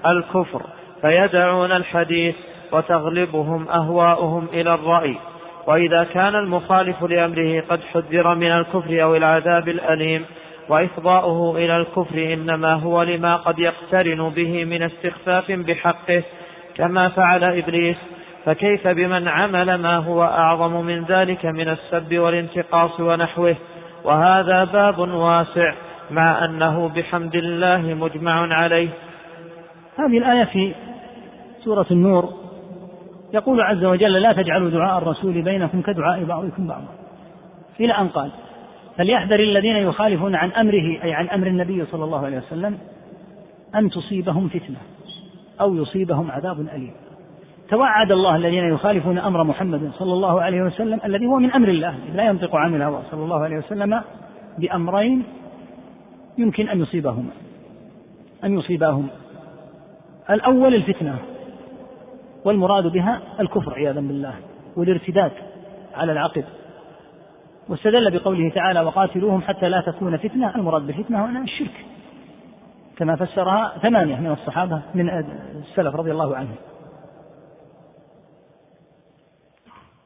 الكفر. 0.06 0.62
فيدعون 1.02 1.72
الحديث 1.72 2.34
وتغلبهم 2.72 3.68
أهواؤهم 3.68 4.48
إلى 4.52 4.74
الرأي. 4.74 5.16
وإذا 5.66 6.04
كان 6.04 6.34
المخالف 6.34 7.02
لأمره 7.02 7.62
قد 7.68 7.80
حذر 7.92 8.34
من 8.34 8.52
الكفر 8.52 9.02
أو 9.02 9.16
العذاب 9.16 9.68
الأليم 9.68 10.24
وإفضاؤه 10.68 11.56
إلى 11.56 11.76
الكفر 11.76 12.32
إنما 12.32 12.74
هو 12.74 13.02
لما 13.02 13.36
قد 13.36 13.58
يقترن 13.58 14.28
به 14.28 14.64
من 14.64 14.82
استخفاف 14.82 15.52
بحقه 15.52 16.22
كما 16.76 17.08
فعل 17.08 17.44
إبليس. 17.44 17.96
فكيف 18.44 18.88
بمن 18.88 19.28
عمل 19.28 19.74
ما 19.74 19.96
هو 19.96 20.22
أعظم 20.22 20.84
من 20.84 21.04
ذلك 21.04 21.46
من 21.46 21.68
السب 21.68 22.18
والانتقاص 22.18 23.00
ونحوه؟ 23.00 23.56
وهذا 24.04 24.64
باب 24.64 24.98
واسع 24.98 25.74
مع 26.10 26.44
أنه 26.44 26.88
بحمد 26.88 27.34
الله 27.34 27.94
مجمع 27.94 28.54
عليه. 28.54 28.88
هذه 29.98 30.18
الآية 30.18 30.44
في 30.44 30.74
سورة 31.64 31.86
النور 31.90 32.28
يقول 33.34 33.60
عز 33.60 33.84
وجل 33.84 34.12
لا 34.12 34.32
تجعلوا 34.32 34.70
دعاء 34.70 34.98
الرسول 34.98 35.42
بينكم 35.42 35.82
كدعاء 35.82 36.24
بعضكم 36.24 36.66
بعضا. 36.66 36.88
إلى 37.80 37.92
أن 37.92 38.08
قال 38.08 38.30
فليحذر 38.96 39.40
الذين 39.40 39.76
يخالفون 39.76 40.34
عن 40.34 40.50
أمره 40.50 41.02
أي 41.04 41.14
عن 41.14 41.28
أمر 41.28 41.46
النبي 41.46 41.84
صلى 41.84 42.04
الله 42.04 42.26
عليه 42.26 42.38
وسلم 42.38 42.78
أن 43.74 43.90
تصيبهم 43.90 44.48
فتنة 44.48 44.78
أو 45.60 45.74
يصيبهم 45.74 46.30
عذاب 46.30 46.60
أليم. 46.60 46.92
توعد 47.70 48.12
الله 48.12 48.36
الذين 48.36 48.64
يخالفون 48.64 49.18
أمر 49.18 49.44
محمد 49.44 49.90
صلى 49.98 50.12
الله 50.12 50.42
عليه 50.42 50.62
وسلم 50.62 51.00
الذي 51.04 51.26
هو 51.26 51.36
من 51.36 51.50
أمر 51.50 51.68
الله 51.68 51.94
لا 52.14 52.24
ينطق 52.24 52.56
عن 52.56 52.74
الهوى 52.74 53.02
صلى 53.10 53.24
الله 53.24 53.44
عليه 53.44 53.58
وسلم 53.58 54.02
بأمرين 54.58 55.24
يمكن 56.38 56.68
أن 56.68 56.80
يصيبهما. 56.80 57.30
أن 58.44 58.58
يصيباهما. 58.58 59.08
الأول 60.30 60.74
الفتنة 60.74 61.18
والمراد 62.44 62.86
بها 62.86 63.20
الكفر 63.40 63.74
عياذا 63.74 64.00
بالله 64.00 64.34
والارتداد 64.76 65.32
على 65.94 66.12
العقد 66.12 66.44
واستدل 67.68 68.18
بقوله 68.18 68.50
تعالى 68.50 68.80
وقاتلوهم 68.80 69.42
حتى 69.42 69.68
لا 69.68 69.80
تكون 69.80 70.16
فتنة. 70.16 70.56
المراد 70.56 70.86
بالفتنة 70.86 71.24
هنا 71.24 71.40
الشرك. 71.40 71.84
كما 72.96 73.16
فسرها 73.16 73.72
ثمانية 73.82 74.16
من 74.16 74.30
الصحابة 74.30 74.80
من 74.94 75.10
السلف 75.58 75.94
رضي 75.94 76.10
الله 76.10 76.36
عنهم. 76.36 76.56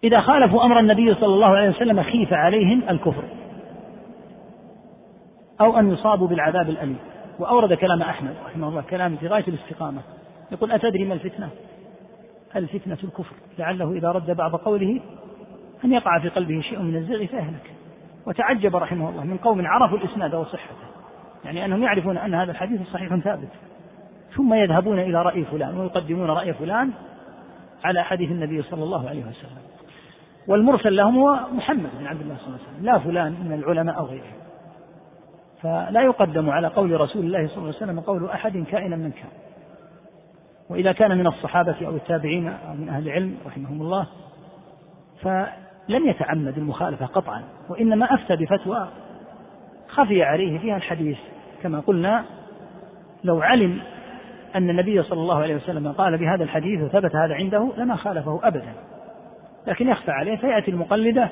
إذا 0.04 0.20
خالفوا 0.20 0.64
أمر 0.64 0.80
النبي 0.80 1.14
صلى 1.14 1.34
الله 1.34 1.46
عليه 1.46 1.70
وسلم 1.70 2.02
خيف 2.02 2.32
عليهم 2.32 2.82
الكفر. 2.90 3.22
أو 5.60 5.78
أن 5.78 5.92
يصابوا 5.92 6.28
بالعذاب 6.28 6.68
الأليم. 6.70 6.96
وأورد 7.38 7.72
كلام 7.72 8.02
أحمد 8.02 8.34
رحمه 8.46 8.68
الله 8.68 8.82
كلام 8.82 9.16
في 9.16 9.28
غاية 9.28 9.44
الاستقامة. 9.48 10.00
يقول 10.52 10.72
أتدري 10.72 11.04
ما 11.04 11.14
الفتنة؟ 11.14 11.48
الفتنة 12.56 12.98
الكفر. 13.04 13.34
لعله 13.58 13.92
إذا 13.92 14.12
رد 14.12 14.30
بعض 14.30 14.56
قوله 14.56 15.00
أن 15.84 15.92
يقع 15.92 16.18
في 16.18 16.28
قلبه 16.28 16.60
شيء 16.60 16.78
من 16.78 16.96
الزغ 16.96 17.26
فيهلك. 17.26 17.72
وتعجب 18.26 18.76
رحمه 18.76 19.10
الله 19.10 19.24
من 19.24 19.36
قوم 19.36 19.66
عرفوا 19.66 19.98
الإسناد 19.98 20.34
وصحته. 20.34 20.74
يعني 21.44 21.64
أنهم 21.64 21.82
يعرفون 21.82 22.18
أن 22.18 22.34
هذا 22.34 22.50
الحديث 22.50 22.80
صحيح 22.92 23.16
ثابت. 23.16 23.48
ثم 24.36 24.54
يذهبون 24.54 24.98
إلى 24.98 25.22
رأي 25.22 25.44
فلان 25.44 25.78
ويقدمون 25.78 26.30
رأي 26.30 26.52
فلان 26.52 26.90
على 27.84 28.04
حديث 28.04 28.30
النبي 28.30 28.62
صلى 28.62 28.82
الله 28.82 29.08
عليه 29.08 29.20
وسلم. 29.20 29.73
والمرسل 30.48 30.96
لهم 30.96 31.18
هو 31.18 31.38
محمد 31.52 31.90
بن 31.98 32.06
عبد 32.06 32.20
الله 32.20 32.36
صلى 32.36 32.46
الله 32.46 32.58
عليه 32.58 32.68
وسلم. 32.68 32.84
لا 32.84 32.98
فلان 32.98 33.32
من 33.32 33.52
العلماء 33.52 33.98
أو 33.98 34.04
غيره. 34.04 34.32
فلا 35.62 36.02
يقدم 36.02 36.50
على 36.50 36.66
قول 36.66 37.00
رسول 37.00 37.24
الله 37.24 37.46
صلى 37.46 37.56
الله 37.56 37.66
عليه 37.66 37.76
وسلم 37.76 38.00
قول 38.00 38.30
أحد 38.30 38.64
كائنا 38.70 38.96
من 38.96 39.10
كان. 39.10 39.30
وإذا 40.70 40.92
كان 40.92 41.18
من 41.18 41.26
الصحابة 41.26 41.86
أو 41.86 41.96
التابعين 41.96 42.48
أو 42.48 42.74
من 42.74 42.88
أهل 42.88 43.06
العلم 43.06 43.36
رحمهم 43.46 43.82
الله 43.82 44.06
فلم 45.22 46.08
يتعمد 46.08 46.58
المخالفة 46.58 47.06
قطعا 47.06 47.42
وإنما 47.68 48.14
أفتى 48.14 48.36
بفتوى 48.36 48.88
خفي 49.88 50.22
عليه 50.22 50.58
فيها 50.58 50.76
الحديث. 50.76 51.18
كما 51.62 51.80
قلنا 51.80 52.24
لو 53.24 53.40
علم 53.40 53.80
أن 54.54 54.70
النبي 54.70 55.02
صلى 55.02 55.20
الله 55.20 55.42
عليه 55.42 55.56
وسلم 55.56 55.92
قال 55.92 56.18
بهذا 56.18 56.44
الحديث 56.44 56.82
وثبت 56.82 57.16
هذا 57.16 57.34
عنده 57.34 57.72
لما 57.76 57.96
خالفه 57.96 58.40
أبدا. 58.42 58.72
لكن 59.66 59.88
يخفى 59.88 60.10
عليه 60.10 60.36
فيأتي 60.36 60.70
المقلدة 60.70 61.28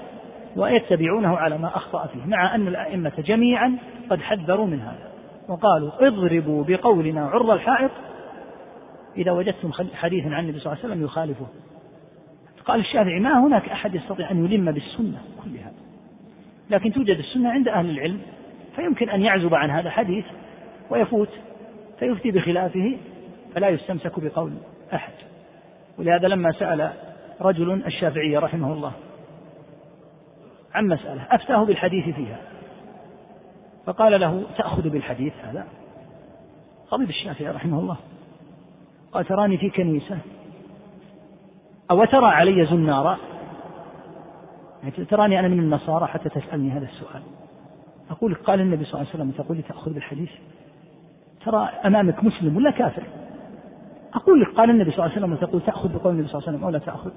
ويتبعونه 0.56 1.36
على 1.36 1.58
ما 1.58 1.76
أخطأ 1.76 2.06
فيه 2.06 2.26
مع 2.26 2.54
أن 2.54 2.68
الأئمة 2.68 3.12
جميعا 3.18 3.78
قد 4.10 4.20
حذروا 4.20 4.66
من 4.66 4.80
هذا 4.80 5.12
وقالوا 5.48 6.08
اضربوا 6.08 6.64
بقولنا 6.64 7.26
عرض 7.26 7.50
الحائط. 7.50 7.90
إذا 9.16 9.32
وجدتم 9.32 9.72
حديثا 9.94 10.28
عن 10.28 10.44
النبي 10.44 10.58
صلى 10.58 10.72
الله 10.72 10.84
عليه 10.84 10.94
وسلم 10.94 11.04
يخالفه. 11.04 11.46
قال 12.64 12.80
الشافعي 12.80 13.20
ما 13.20 13.46
هناك 13.46 13.68
أحد 13.68 13.94
يستطيع 13.94 14.30
أن 14.30 14.44
يلم 14.44 14.72
بالسنة 14.72 15.18
كلها 15.44 15.72
لكن 16.70 16.92
توجد 16.92 17.18
السنة 17.18 17.50
عند 17.50 17.68
أهل 17.68 17.90
العلم 17.90 18.20
فيمكن 18.76 19.10
أن 19.10 19.22
يعزب 19.22 19.54
عن 19.54 19.70
هذا 19.70 19.86
الحديث 19.86 20.24
ويفوت 20.90 21.28
فيفتي 21.98 22.30
بخلافه 22.30 22.96
فلا 23.54 23.68
يستمسك 23.68 24.20
بقول 24.20 24.52
أحد. 24.94 25.12
ولهذا 25.98 26.28
لما 26.28 26.52
سأل 26.52 26.92
رجل 27.42 27.86
الشافعي 27.86 28.36
رحمه 28.36 28.72
الله 28.72 28.92
عن 30.74 30.86
مسألة 30.86 31.26
أفتاه 31.30 31.64
بالحديث 31.64 32.14
فيها. 32.14 32.38
فقال 33.86 34.20
له 34.20 34.42
تأخذ 34.58 34.88
بالحديث 34.88 35.32
هذا؟ 35.44 35.66
غضب 36.92 37.08
الشافعي 37.08 37.48
رحمه 37.48 37.78
الله. 37.78 37.96
قال 39.12 39.24
تراني 39.24 39.58
في 39.58 39.70
كنيسة. 39.70 40.18
أو 41.90 42.04
ترى 42.04 42.26
علي 42.26 42.66
زنارا 42.66 43.18
يعني 44.82 45.04
تراني 45.04 45.40
أنا 45.40 45.48
من 45.48 45.58
النصارى 45.58 46.06
حتى 46.06 46.28
تسألني 46.28 46.70
هذا 46.70 46.84
السؤال. 46.84 47.22
أقول 48.10 48.34
قال 48.34 48.60
النبي 48.60 48.84
صلى 48.84 48.94
الله 48.94 49.12
عليه 49.12 49.22
وسلم 49.22 49.30
تقول 49.30 49.56
لي 49.56 49.62
تأخذ 49.62 49.92
بالحديث؟ 49.92 50.30
ترى 51.44 51.68
أمامك 51.84 52.24
مسلم 52.24 52.56
ولا 52.56 52.70
كافر؟ 52.70 53.02
أقول 54.14 54.40
لك 54.40 54.48
قال 54.48 54.70
النبي 54.70 54.90
صلى 54.90 54.98
الله 54.98 55.16
عليه 55.16 55.18
وسلم 55.18 55.32
وتقول 55.32 55.60
تأخذ 55.60 55.88
بقول 55.98 56.12
النبي 56.12 56.28
صلى 56.28 56.38
الله 56.38 56.48
عليه 56.48 56.58
وسلم 56.58 56.64
أو 56.64 56.70
لا 56.70 56.78
تأخذ؟ 56.78 57.10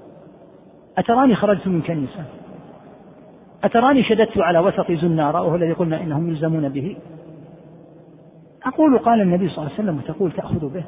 أتراني 0.98 1.34
خرجت 1.34 1.66
من 1.66 1.82
كنيسة؟ 1.82 2.24
أتراني 3.64 4.02
شددت 4.02 4.38
على 4.38 4.58
وسط 4.58 4.92
زنارة 4.92 5.42
وهو 5.42 5.54
الذي 5.54 5.72
قلنا 5.72 6.02
إنهم 6.02 6.28
يلزمون 6.28 6.68
به؟ 6.68 6.96
أقول 8.66 8.98
قال 8.98 9.20
النبي 9.20 9.48
صلى 9.48 9.58
الله 9.58 9.72
عليه 9.72 9.82
وسلم 9.82 9.98
وتقول 9.98 10.32
تأخذ 10.32 10.72
به. 10.74 10.84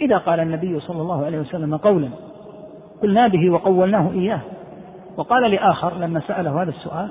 إذا 0.00 0.18
قال 0.18 0.40
النبي 0.40 0.80
صلى 0.80 1.02
الله 1.02 1.24
عليه 1.24 1.38
وسلم 1.38 1.76
قولا 1.76 2.08
قلنا 3.02 3.28
به 3.28 3.50
وقولناه 3.50 4.12
إياه. 4.12 4.40
وقال 5.16 5.50
لآخر 5.50 5.98
لما 5.98 6.20
سأله 6.20 6.62
هذا 6.62 6.70
السؤال 6.70 7.08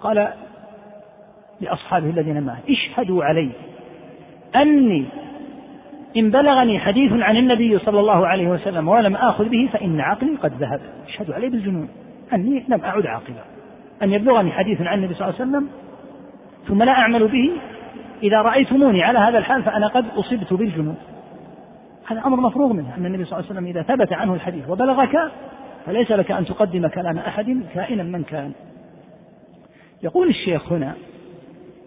قال 0.00 0.28
لأصحابه 1.60 2.10
الذين 2.10 2.42
معه 2.42 2.58
اشهدوا 2.70 3.24
علي 3.24 3.50
أني 4.56 5.06
إن 6.16 6.30
بلغني 6.30 6.78
حديث 6.78 7.12
عن 7.12 7.36
النبي 7.36 7.78
صلى 7.78 8.00
الله 8.00 8.26
عليه 8.26 8.48
وسلم 8.48 8.88
ولم 8.88 9.16
آخذ 9.16 9.48
به 9.48 9.68
فإن 9.72 10.00
عقلي 10.00 10.36
قد 10.42 10.52
ذهب. 10.52 10.80
اشهدوا 11.08 11.34
علي 11.34 11.48
بالجنون 11.48 11.88
أني 12.32 12.64
لم 12.68 12.84
أعد 12.84 13.06
عاقلا. 13.06 13.44
أن 14.02 14.12
يبلغني 14.12 14.52
حديث 14.52 14.80
عن 14.80 14.98
النبي 14.98 15.14
صلى 15.14 15.28
الله 15.28 15.40
عليه 15.40 15.50
وسلم 15.50 15.68
ثم 16.68 16.82
لا 16.82 16.92
أعمل 16.92 17.28
به 17.28 17.50
إذا 18.22 18.42
رأيتموني 18.42 19.02
على 19.02 19.18
هذا 19.18 19.38
الحال 19.38 19.62
فأنا 19.62 19.86
قد 19.86 20.04
أصبت 20.16 20.52
بالجنون 20.54 20.96
هذا 22.06 22.22
أمر 22.26 22.40
مفروغ 22.40 22.72
منه 22.72 22.96
أن 22.96 23.06
النبي 23.06 23.24
صلى 23.24 23.38
الله 23.38 23.50
عليه 23.50 23.60
وسلم 23.60 23.66
إذا 23.66 23.82
ثبت 23.82 24.12
عنه 24.12 24.34
الحديث 24.34 24.70
وبلغك 24.70 25.30
فليس 25.86 26.10
لك 26.10 26.30
أن 26.30 26.44
تقدم 26.44 26.86
كلام 26.86 27.18
أحد 27.18 27.62
كائنا 27.74 28.02
من 28.02 28.22
كان. 28.22 28.52
يقول 30.02 30.28
الشيخ 30.28 30.72
هنا 30.72 30.94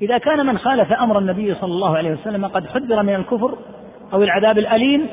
إذا 0.02 0.18
كان 0.18 0.46
من 0.46 0.58
خالف 0.58 0.94
أمر 0.94 1.20
النبي 1.20 1.56
صلى 1.56 1.74
الله 1.74 1.98
عليه 1.98 2.12
وسلم 2.12 2.46
قد 2.46 2.68
حذر 2.68 3.04
من 3.04 3.16
الكفر 3.16 3.58
أو 4.14 4.24
العذاب 4.24 4.58
الأليم 4.58 5.08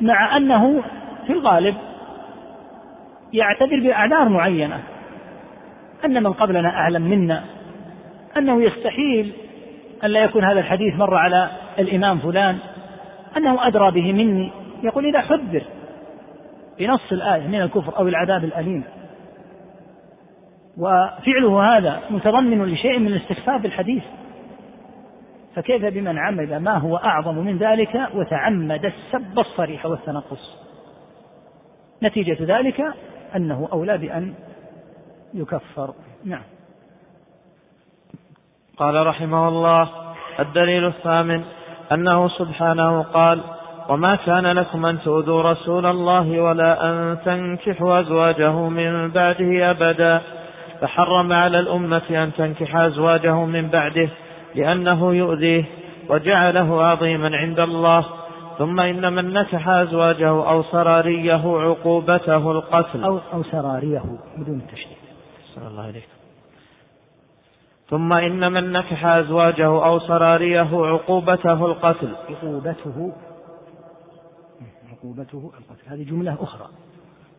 مع 0.00 0.36
أنه 0.36 0.82
في 1.26 1.32
الغالب 1.32 1.74
يعتذر 3.32 3.80
بأعذار 3.80 4.28
معينة. 4.28 4.80
أن 6.04 6.22
من 6.22 6.32
قبلنا 6.32 6.68
أعلم 6.68 7.02
منا. 7.02 7.44
أنه 8.36 8.62
يستحيل 8.62 9.32
أن 10.04 10.10
لا 10.10 10.20
يكون 10.20 10.44
هذا 10.44 10.60
الحديث 10.60 10.94
مر 10.96 11.14
على 11.14 11.50
الإمام 11.78 12.18
فلان. 12.18 12.58
أنه 13.36 13.66
أدرى 13.66 13.90
به 13.90 14.12
مني. 14.12 14.50
يقول 14.82 15.06
إذا 15.06 15.20
حذر 15.20 15.62
بنص 16.78 17.12
الآية 17.12 17.46
من 17.46 17.60
الكفر 17.62 17.98
أو 17.98 18.08
العذاب 18.08 18.44
الأليم. 18.44 18.84
وفعله 20.78 21.76
هذا 21.76 22.00
متضمن 22.10 22.64
لشيء 22.64 22.98
من 22.98 23.06
الاستخفاف 23.06 23.62
بالحديث. 23.62 24.02
فكيف 25.56 25.84
بمن 25.84 26.18
عمل 26.18 26.56
ما 26.56 26.78
هو 26.78 26.96
أعظم 26.96 27.38
من 27.38 27.58
ذلك؟ 27.58 28.08
وتعمد 28.14 28.84
السب 28.84 29.38
الصريح 29.38 29.86
والتنقص. 29.86 30.58
نتيجة 32.02 32.36
ذلك 32.40 32.84
أنه 33.36 33.68
أولى 33.72 33.98
بأن 33.98 34.34
يكفر. 35.34 35.94
نعم. 36.24 36.42
قال 38.76 39.06
رحمه 39.06 39.48
الله 39.48 39.88
الدليل 40.40 40.86
الثامن 40.86 41.42
أنه 41.92 42.28
سبحانه 42.28 43.02
قال 43.02 43.40
وما 43.88 44.16
كان 44.16 44.46
لكم 44.46 44.86
أن 44.86 45.00
تؤذوا 45.00 45.42
رسول 45.42 45.86
الله 45.86 46.40
ولا 46.40 46.90
أن 46.90 47.18
تنكحوا 47.24 48.00
أزواجه 48.00 48.68
من 48.68 49.10
بعده 49.10 49.70
أبدا. 49.70 50.20
فحرم 50.80 51.32
على 51.32 51.58
الأمة 51.58 52.02
أن 52.10 52.30
تنكح 52.38 52.76
أزواجه 52.76 53.44
من 53.44 53.68
بعده. 53.68 54.08
لأنه 54.54 55.14
يؤذيه 55.14 55.64
وجعله 56.08 56.82
عظيما 56.82 57.36
عند 57.36 57.60
الله 57.60 58.06
ثم 58.58 58.80
إن 58.80 59.12
من 59.12 59.32
نكح 59.32 59.68
أزواجه 59.68 60.28
أو 60.28 60.62
سراريه 60.62 61.58
عقوبته 61.60 62.50
القتل. 62.50 63.04
أو, 63.04 63.20
أو 63.32 63.42
سراريه 63.42 64.02
بدون 64.36 64.58
التشديد 64.58 64.96
الله 65.56 65.82
عليه 65.82 66.02
ثم 67.90 68.12
إن 68.12 68.52
من 68.52 68.72
نكح 68.72 69.06
أزواجه 69.06 69.66
أو 69.66 69.98
سراريه 69.98 70.68
عقوبته 70.72 71.66
القتل. 71.66 72.14
عقوبته 72.30 73.12
عقوبته 74.92 75.52
القتل. 75.58 75.86
هذه 75.86 76.02
جملة 76.02 76.36
أخرى. 76.40 76.68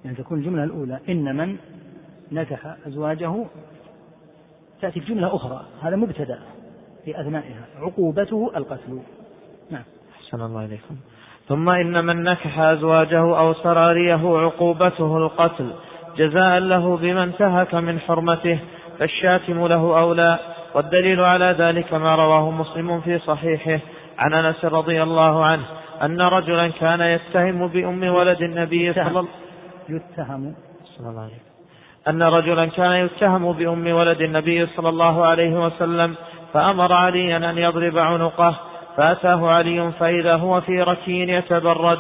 يعني 0.06 0.18
تكون 0.18 0.40
الجملة 0.40 0.64
الأولى 0.64 1.00
إن 1.10 1.36
من 1.38 1.58
نكح 2.32 2.76
أزواجه 2.88 3.46
تأتي 4.82 5.00
الجملة 5.00 5.36
أخرى. 5.36 5.66
هذا 5.82 5.96
مبتدأ. 5.96 6.40
في 7.06 7.22
أثنائها 7.22 7.66
عقوبته 7.82 8.52
القتل. 8.56 9.00
نعم. 9.72 9.84
أحسن 10.16 10.42
الله 10.42 10.66
إليكم. 10.66 10.96
ثم 11.48 11.70
إن 11.70 12.06
من 12.06 12.24
نكح 12.24 12.60
أزواجه 12.60 13.40
أو 13.40 13.54
سراريه 13.54 14.38
عقوبته 14.38 15.18
القتل. 15.18 15.74
جزاء 16.18 16.60
له 16.60 16.98
بما 16.98 17.24
انتهك 17.24 17.76
من 17.76 18.00
حرمته. 18.00 18.60
فالشاتم 19.00 19.68
له 19.68 20.00
أولى. 20.00 20.40
والدليل 20.76 21.20
على 21.22 21.56
ذلك 21.60 21.94
ما 21.94 22.16
رواه 22.16 22.52
مسلم 22.52 23.02
في 23.02 23.20
صحيحه 23.20 23.80
عن 24.18 24.34
أنس 24.34 24.66
رضي 24.66 25.04
الله 25.04 25.46
عنه. 25.46 25.64
أن 26.02 26.22
رجلا 26.22 26.68
كان 26.68 27.02
يتهم 27.02 27.68
بأم 27.68 28.04
ولد 28.04 28.42
النبي 28.42 28.94
صلى 28.94 29.20
الله 29.20 29.28
يتهم. 29.90 30.56
صلى 30.98 31.10
الله 31.10 31.22
عليه 31.22 31.44
أن 32.08 32.24
رجلا 32.24 32.66
كان 32.66 33.06
يتهم 33.06 33.52
بأم 33.52 33.88
ولد 33.88 34.22
النبي 34.22 34.66
صلى 34.66 34.90
الله 34.90 35.26
عليه 35.26 35.66
وسلم. 35.66 36.16
فأمر 36.54 36.94
عليا 36.94 37.38
أن 37.38 37.58
يضرب 37.58 37.98
عنقه 37.98 38.56
فأتاه 38.98 39.50
علي 39.50 39.92
فإذا 40.00 40.36
هو 40.36 40.62
في 40.62 40.82
ركين 40.82 41.30
يتبرد 41.30 42.00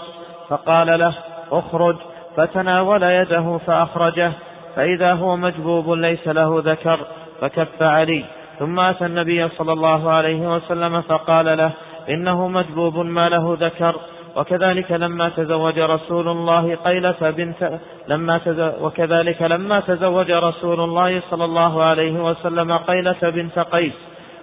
فقال 0.49 0.99
له 0.99 1.13
اخرج. 1.51 1.95
فتناول 2.37 3.03
يده 3.03 3.57
فأخرجه 3.57 4.31
فإذا 4.75 5.13
هو 5.13 5.37
مجبوب 5.37 5.91
ليس 5.91 6.27
له 6.27 6.61
ذكر 6.65 6.99
فكف 7.41 7.81
علي. 7.81 8.25
ثم 8.59 8.79
أتى 8.79 9.05
النبي 9.05 9.49
صلى 9.49 9.73
الله 9.73 10.11
عليه 10.11 10.55
وسلم 10.55 11.01
فقال 11.01 11.57
له 11.57 11.71
إنه 12.09 12.47
مجبوب 12.47 12.97
ما 12.97 13.29
له 13.29 13.57
ذكر. 13.59 13.95
وكذلك 14.35 14.91
لما 14.91 15.29
تزوج 15.29 15.79
رسول 15.79 16.27
الله 16.27 16.75
قيلة 16.75 17.15
بنت 17.21 17.79
لما 18.07 18.39
وكذلك 18.81 19.41
لما 19.41 19.79
تزوج 19.79 20.31
رسول 20.31 20.79
الله 20.79 21.21
صلى 21.29 21.45
الله 21.45 21.83
عليه 21.83 22.23
وسلم 22.23 22.77
قيلة 22.77 23.19
بنت 23.21 23.59
قيس. 23.59 23.93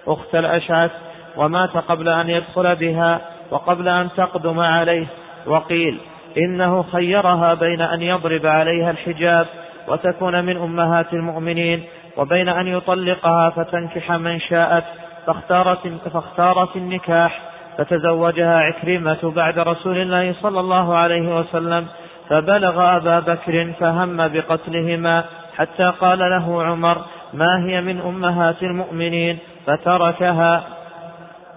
أخت 0.07 0.35
الأشعث 0.35 0.91
ومات 1.37 1.77
قبل 1.77 2.09
أن 2.09 2.29
يدخل 2.29 2.75
بها 2.75 3.21
وقبل 3.51 3.87
أن 3.87 4.09
تقدم 4.17 4.59
عليه 4.59 5.05
وقيل 5.45 5.99
إنه 6.37 6.83
خيرها 6.83 7.53
بين 7.53 7.81
أن 7.81 8.01
يضرب 8.01 8.45
عليها 8.45 8.91
الحجاب 8.91 9.47
وتكون 9.87 10.45
من 10.45 10.57
أمهات 10.57 11.13
المؤمنين 11.13 11.83
وبين 12.17 12.49
أن 12.49 12.67
يطلقها 12.67 13.49
فتنكح 13.49 14.11
من 14.11 14.39
شاءت 14.39 14.83
فاختارت, 15.27 15.87
فاختارت 16.13 16.75
النكاح 16.75 17.41
فتزوجها 17.77 18.59
عكرمة 18.59 19.31
بعد 19.35 19.59
رسول 19.59 19.97
الله 19.97 20.33
صلى 20.41 20.59
الله 20.59 20.97
عليه 20.97 21.39
وسلم 21.39 21.87
فبلغ 22.29 22.97
أبا 22.97 23.19
بكر 23.19 23.73
فهم 23.79 24.27
بقتلهما 24.27 25.23
حتى 25.57 25.93
قال 26.01 26.19
له 26.19 26.63
عمر 26.63 27.01
ما 27.33 27.65
هي 27.65 27.81
من 27.81 28.01
أمهات 28.01 28.63
المؤمنين؟ 28.63 29.37
فتركها. 29.65 30.67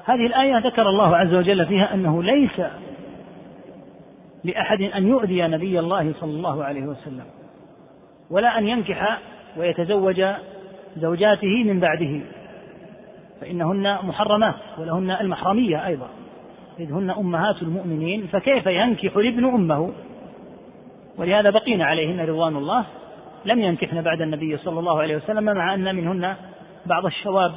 هذه 0.05 0.27
الآية 0.27 0.59
ذكر 0.59 0.89
الله 0.89 1.17
عز 1.17 1.35
وجل 1.35 1.67
فيها 1.67 1.95
أنه 1.95 2.23
ليس 2.23 2.61
لأحد 4.45 4.83
أن 4.83 5.09
يؤذي 5.09 5.43
نبي 5.43 5.79
الله 5.79 6.13
صلى 6.21 6.31
الله 6.31 6.65
عليه 6.65 6.83
وسلم 6.83 7.25
ولا 8.31 8.59
أن 8.59 8.69
ينكح 8.69 9.19
ويتزوج 9.57 10.25
زوجاته 10.97 11.65
من 11.65 11.81
بعده 11.81 12.21
فإنهن 13.41 13.99
محرمات 14.03 14.55
ولهن 14.79 15.11
المحرمية 15.11 15.87
أيضا 15.87 16.09
إذ 16.81 16.93
هن 16.93 17.11
أمهات 17.11 17.63
المؤمنين 17.63 18.27
فكيف 18.27 18.67
ينكح 18.67 19.17
الابن 19.17 19.45
أمه؟ 19.45 19.93
ولهذا 21.19 21.51
بقينا 21.51 21.85
عليهن 21.85 22.21
رضوان 22.21 22.57
الله 22.57 22.85
لم 23.45 23.61
ينكحن 23.61 24.03
بعد 24.03 24.21
النبي 24.21 24.57
صلى 24.57 24.79
الله 24.81 25.01
عليه 25.01 25.17
وسلم 25.17 25.45
مع 25.45 25.75
أن 25.75 25.95
منهن 25.95 26.35
بعض 26.87 27.07
الشواب 27.07 27.55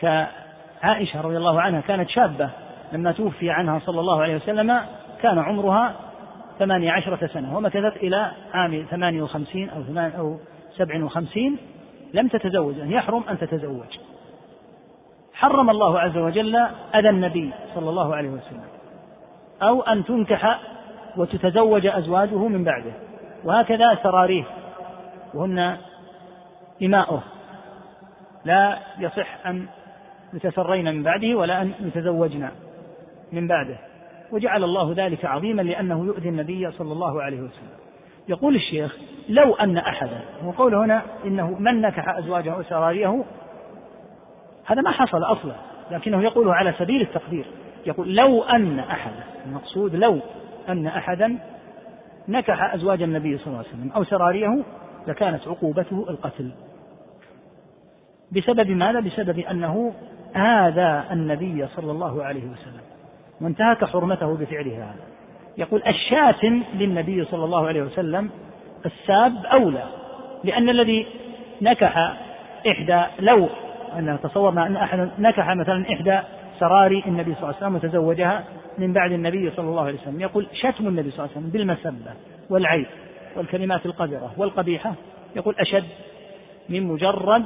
كعائشة 0.00 1.20
رضي 1.20 1.36
الله 1.36 1.60
عنها 1.60 1.80
كانت 1.80 2.08
شابة 2.10 2.50
لما 2.92 3.12
توفي 3.12 3.50
عنها 3.50 3.78
صلى 3.78 4.00
الله 4.00 4.22
عليه 4.22 4.36
وسلم 4.36 4.80
كان 5.22 5.38
عمرها 5.38 5.94
ثمانية 6.58 6.92
عشرة 6.92 7.26
سنة 7.26 7.56
ومكثت 7.56 7.96
إلى 7.96 8.30
عام 8.54 8.86
ثمانية 8.90 9.22
وخمسين 9.22 9.70
أو 9.70 9.82
ثمان 9.82 10.12
أو 10.18 10.36
سبع 10.76 11.04
وخمسين 11.04 11.56
لم 12.14 12.28
تتزوج 12.28 12.78
أن 12.78 12.92
يحرم 12.92 13.22
أن 13.30 13.38
تتزوج. 13.38 13.98
حرم 15.34 15.70
الله 15.70 16.00
عز 16.00 16.16
وجل 16.16 16.56
أذى 16.94 17.08
النبي 17.08 17.50
صلى 17.74 17.90
الله 17.90 18.16
عليه 18.16 18.28
وسلم 18.28 18.64
أو 19.62 19.82
أن 19.82 20.04
تنكح 20.04 20.60
وتتزوج 21.16 21.86
أزواجه 21.86 22.48
من 22.48 22.64
بعده 22.64 22.92
وهكذا 23.44 23.98
سراريه 24.02 24.44
وهن 25.34 25.76
إماؤه. 26.82 27.22
لا 28.44 28.78
يصح 28.98 29.46
أن 29.46 29.66
يتسرين 30.34 30.84
من 30.84 31.02
بعده 31.02 31.34
ولا 31.34 31.62
أن 31.62 31.72
يتزوجن 31.80 32.48
من 33.32 33.48
بعده. 33.48 33.78
وجعل 34.32 34.64
الله 34.64 34.94
ذلك 34.96 35.24
عظيما 35.24 35.62
لأنه 35.62 36.04
يؤذي 36.06 36.28
النبي 36.28 36.70
صلى 36.70 36.92
الله 36.92 37.22
عليه 37.22 37.36
وسلم. 37.36 37.78
يقول 38.28 38.56
الشيخ 38.56 38.96
لو 39.28 39.54
أن 39.54 39.76
أحدا 39.76 40.20
وقول 40.44 40.74
هنا 40.74 41.02
إنه 41.24 41.50
من 41.58 41.80
نكح 41.80 42.08
أزواجه 42.08 42.56
وسراريه 42.56 43.24
هذا 44.64 44.82
ما 44.82 44.90
حصل 44.90 45.22
أصلا 45.22 45.54
لكنه 45.90 46.22
يقوله 46.22 46.54
على 46.54 46.74
سبيل 46.78 47.00
التقدير. 47.00 47.44
يقول 47.86 48.16
لو 48.16 48.42
أن 48.42 48.78
أحدا 48.78 49.24
المقصود 49.46 49.94
لو 49.94 50.20
أن 50.68 50.86
أحدا 50.86 51.38
نكح 52.28 52.74
أزواج 52.74 53.02
النبي 53.02 53.38
صلى 53.38 53.46
الله 53.46 53.58
عليه 53.58 53.68
وسلم 53.68 53.92
أو 53.92 54.04
سراريه 54.04 54.62
لكانت 55.06 55.48
عقوبته 55.48 56.06
القتل. 56.10 56.50
بسبب 58.32 58.70
ماذا؟ 58.70 59.00
بسبب 59.00 59.38
أنه 59.38 59.92
آذى 60.36 61.04
النبي 61.12 61.66
صلى 61.76 61.90
الله 61.92 62.24
عليه 62.24 62.44
وسلم. 62.44 62.80
وانتهك 63.40 63.84
حرمته 63.84 64.36
بفعله 64.36 64.76
هذا. 64.76 65.04
يقول 65.58 65.82
الشاتم 65.86 66.62
للنبي 66.74 67.24
صلى 67.24 67.44
الله 67.44 67.66
عليه 67.66 67.82
وسلم 67.82 68.30
الساب 68.86 69.46
أولى 69.46 69.84
لأن 70.44 70.68
الذي 70.68 71.06
نكح 71.62 72.16
إحدى 72.68 73.02
لو 73.20 73.48
أن 73.98 74.18
تصورنا 74.22 74.66
أن 74.66 74.76
أحد 74.76 75.10
نكح 75.18 75.50
مثلا 75.50 75.92
إحدى 75.92 76.20
سراري 76.58 77.02
النبي 77.06 77.34
صلى 77.34 77.42
الله 77.42 77.46
عليه 77.46 77.56
وسلم 77.56 77.74
وتزوجها 77.74 78.44
من 78.78 78.92
بعد 78.92 79.12
النبي 79.12 79.50
صلى 79.50 79.68
الله 79.68 79.84
عليه 79.84 79.98
وسلم. 79.98 80.20
يقول 80.20 80.46
شتم 80.52 80.88
النبي 80.88 81.10
صلى 81.10 81.18
الله 81.24 81.36
عليه 81.36 81.46
وسلم 81.46 81.50
بالمسبة 81.50 82.12
والعيب 82.50 82.86
والكلمات 83.36 83.86
القذرة 83.86 84.32
والقبيحة. 84.36 84.94
يقول 85.36 85.54
أشد 85.58 85.84
من 86.68 86.82
مجرد 86.82 87.44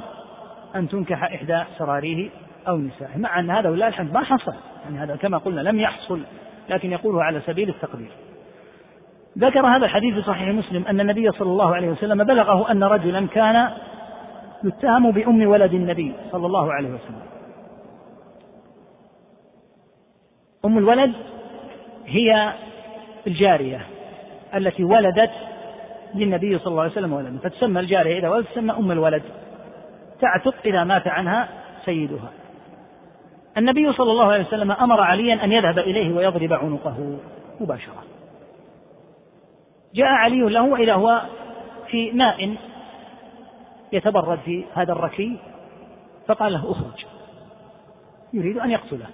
أن 0.75 0.89
تنكح 0.89 1.23
إحدى 1.23 1.63
سراريه 1.77 2.29
أو 2.67 2.77
نسائه. 2.77 3.17
مع 3.17 3.39
أن 3.39 3.49
هذا 3.49 3.69
ولله 3.69 3.87
الحمد 3.87 4.13
ما 4.13 4.23
حصل. 4.23 4.53
يعني 4.83 4.97
هذا 4.97 5.15
كما 5.15 5.37
قلنا 5.37 5.61
لم 5.61 5.79
يحصل 5.79 6.21
لكن 6.69 6.91
يقوله 6.91 7.23
على 7.23 7.41
سبيل 7.45 7.69
التقدير. 7.69 8.11
ذكر 9.37 9.67
هذا 9.67 9.85
الحديث 9.85 10.13
في 10.13 10.21
صحيح 10.21 10.49
مسلم 10.49 10.85
أن 10.87 10.99
النبي 10.99 11.31
صلى 11.31 11.49
الله 11.49 11.75
عليه 11.75 11.89
وسلم 11.89 12.23
بلغه 12.23 12.71
أن 12.71 12.83
رجلا 12.83 13.27
كان 13.27 13.69
يتهم 14.63 15.11
بأم 15.11 15.47
ولد 15.47 15.73
النبي 15.73 16.13
صلى 16.31 16.45
الله 16.45 16.73
عليه 16.73 16.89
وسلم. 16.89 17.21
أم 20.65 20.77
الولد 20.77 21.13
هي 22.05 22.53
الجارية 23.27 23.81
التي 24.55 24.83
ولدت 24.83 25.31
للنبي 26.15 26.59
صلى 26.59 26.67
الله 26.67 26.81
عليه 26.81 26.91
وسلم 26.91 27.13
ولدا 27.13 27.37
فتسمى 27.37 27.79
الجارية 27.79 28.19
إذا 28.19 28.29
ولدت 28.29 28.47
تسمى 28.47 28.73
أم 28.73 28.91
الولد. 28.91 29.23
تعتق 30.21 30.55
إذا 30.65 30.83
مات 30.83 31.07
عنها 31.07 31.49
سيدها. 31.85 32.29
النبي 33.57 33.93
صلى 33.93 34.11
الله 34.11 34.31
عليه 34.31 34.47
وسلم 34.47 34.71
أمر 34.71 35.01
عليا 35.01 35.43
أن 35.43 35.51
يذهب 35.51 35.79
إليه 35.79 36.15
ويضرب 36.15 36.53
عنقه 36.53 37.19
مباشرة. 37.59 38.03
جاء 39.95 40.07
علي 40.07 40.41
له 40.41 40.61
وإذا 40.61 40.93
هو 40.93 41.21
في 41.87 42.11
ماء 42.11 42.55
يتبرد 43.91 44.39
في 44.39 44.65
هذا 44.73 44.91
الركي 44.91 45.39
فقال 46.27 46.53
له 46.53 46.71
اخرج. 46.71 47.05
يريد 48.33 48.57
أن 48.57 48.71
يقتله. 48.71 49.07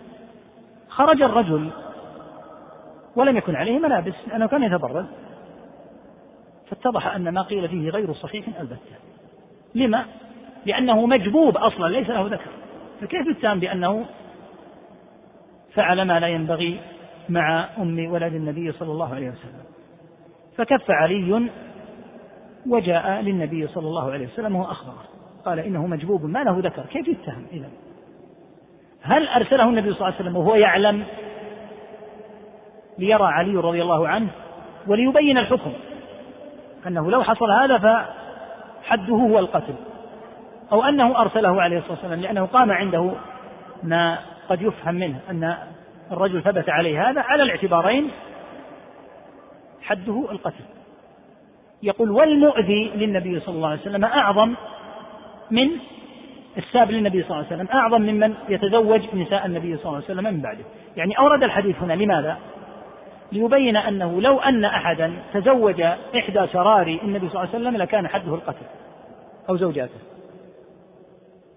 خرج 0.90 1.22
الرجل 1.22 1.70
ولم 3.16 3.38
يكن 3.38 3.56
عليه 3.56 3.80
ملابس 3.80 4.14
لأنه 4.28 4.48
كان 4.48 4.64
يتبرد. 4.64 5.06
فاتضح 6.70 7.16
أن 7.16 7.30
ما 7.30 7.42
قيل 7.42 7.70
فيه 7.70 7.90
غير 7.90 8.14
صحيح 8.14 8.46
البتة. 8.60 8.96
لما؟ 9.76 10.06
لأنه 10.66 11.06
مجبوب 11.06 11.58
أصلا 11.58 11.88
ليس 11.88 12.10
له 12.10 12.28
ذكر. 12.28 12.52
فكيف 13.02 13.28
يتهم 13.28 13.60
بأنه 13.60 14.06
فعل 15.74 16.02
ما 16.02 16.20
لا 16.20 16.28
ينبغي 16.28 16.80
مع 17.30 17.70
أم 17.78 18.12
ولد 18.12 18.34
النبي 18.34 18.72
صلى 18.72 18.92
الله 18.92 19.16
عليه 19.16 19.30
وسلم. 19.30 19.64
فكف 20.58 20.92
علي 20.92 21.50
وجاء 22.68 23.22
للنبي 23.22 23.68
صلى 23.68 23.88
الله 23.88 24.12
عليه 24.12 24.28
وسلم 24.28 24.56
وأخبره. 24.56 25.04
قال 25.46 25.60
إنه 25.60 25.88
مجبوب 25.88 26.26
ما 26.26 26.44
له 26.44 26.60
ذكر 26.60 26.86
كيف 26.86 27.08
يتهم 27.08 27.46
إذا 27.52 27.70
هل 29.02 29.28
أرسله 29.28 29.64
النبي 29.64 29.94
صلى 29.94 29.96
الله 29.96 30.06
عليه 30.06 30.16
وسلم 30.16 30.38
وهو 30.38 30.56
يعلم 30.56 31.04
ليرى 32.98 33.24
علي 33.24 33.56
رضي 33.56 33.82
الله 33.82 34.08
عنه 34.08 34.28
وليبين 34.88 35.38
الحكم؟ 35.38 35.72
أنه 36.88 37.12
لو 37.12 37.24
حصل 37.24 37.52
هذا 37.52 37.78
فحده 37.78 39.14
هو 39.14 39.40
القتل. 39.40 39.76
أو 40.72 40.84
أنه 40.84 41.22
أرسله 41.22 41.62
عليه 41.62 41.78
الصلاة 41.78 41.94
والسلام 41.94 42.20
لأنه 42.20 42.46
قام 42.46 42.72
عنده 42.72 43.12
ما 43.84 44.20
قد 44.50 44.62
يفهم 44.62 44.96
منه 44.96 45.20
أن 45.30 45.58
الرجل 46.12 46.44
ثبت 46.44 46.70
عليه 46.70 47.10
هذا 47.10 47.22
على 47.22 47.44
الاعتبارين 47.44 48.12
حده 49.82 50.32
القتل. 50.32 50.64
يقول 51.84 52.12
والمؤذي 52.12 52.92
للنبي 52.96 53.40
صلى 53.40 53.56
الله 53.56 53.70
عليه 53.70 53.82
وسلم 53.82 54.06
أعظم 54.06 54.56
من 55.52 55.70
الساب 56.58 56.92
للنبي 56.92 57.24
صلى 57.24 57.32
الله 57.32 57.46
عليه 57.46 57.56
وسلم 57.56 57.68
أعظم 57.74 58.02
ممن 58.02 58.34
يتزوج 58.50 59.02
نساء 59.14 59.46
النبي 59.46 59.78
صلى 59.78 59.86
الله 59.86 59.96
عليه 59.96 60.06
وسلم 60.06 60.24
من 60.24 60.42
بعده. 60.42 60.64
يعني 60.98 61.18
أورد 61.20 61.44
الحديث 61.44 61.76
هنا 61.82 61.94
لماذا؟ 61.94 62.38
ليبين 63.32 63.78
أنه 63.78 64.22
لو 64.22 64.40
أن 64.40 64.66
أحدا 64.66 65.14
تزوج 65.34 65.82
إحدى 66.16 66.48
سرار 66.48 66.88
النبي 67.04 67.30
صلى 67.30 67.44
الله 67.44 67.56
عليه 67.56 67.60
وسلم 67.60 67.78
لكان 67.78 68.08
حده 68.08 68.36
القتل 68.36 68.66
أو 69.50 69.58
زوجاته. 69.58 70.00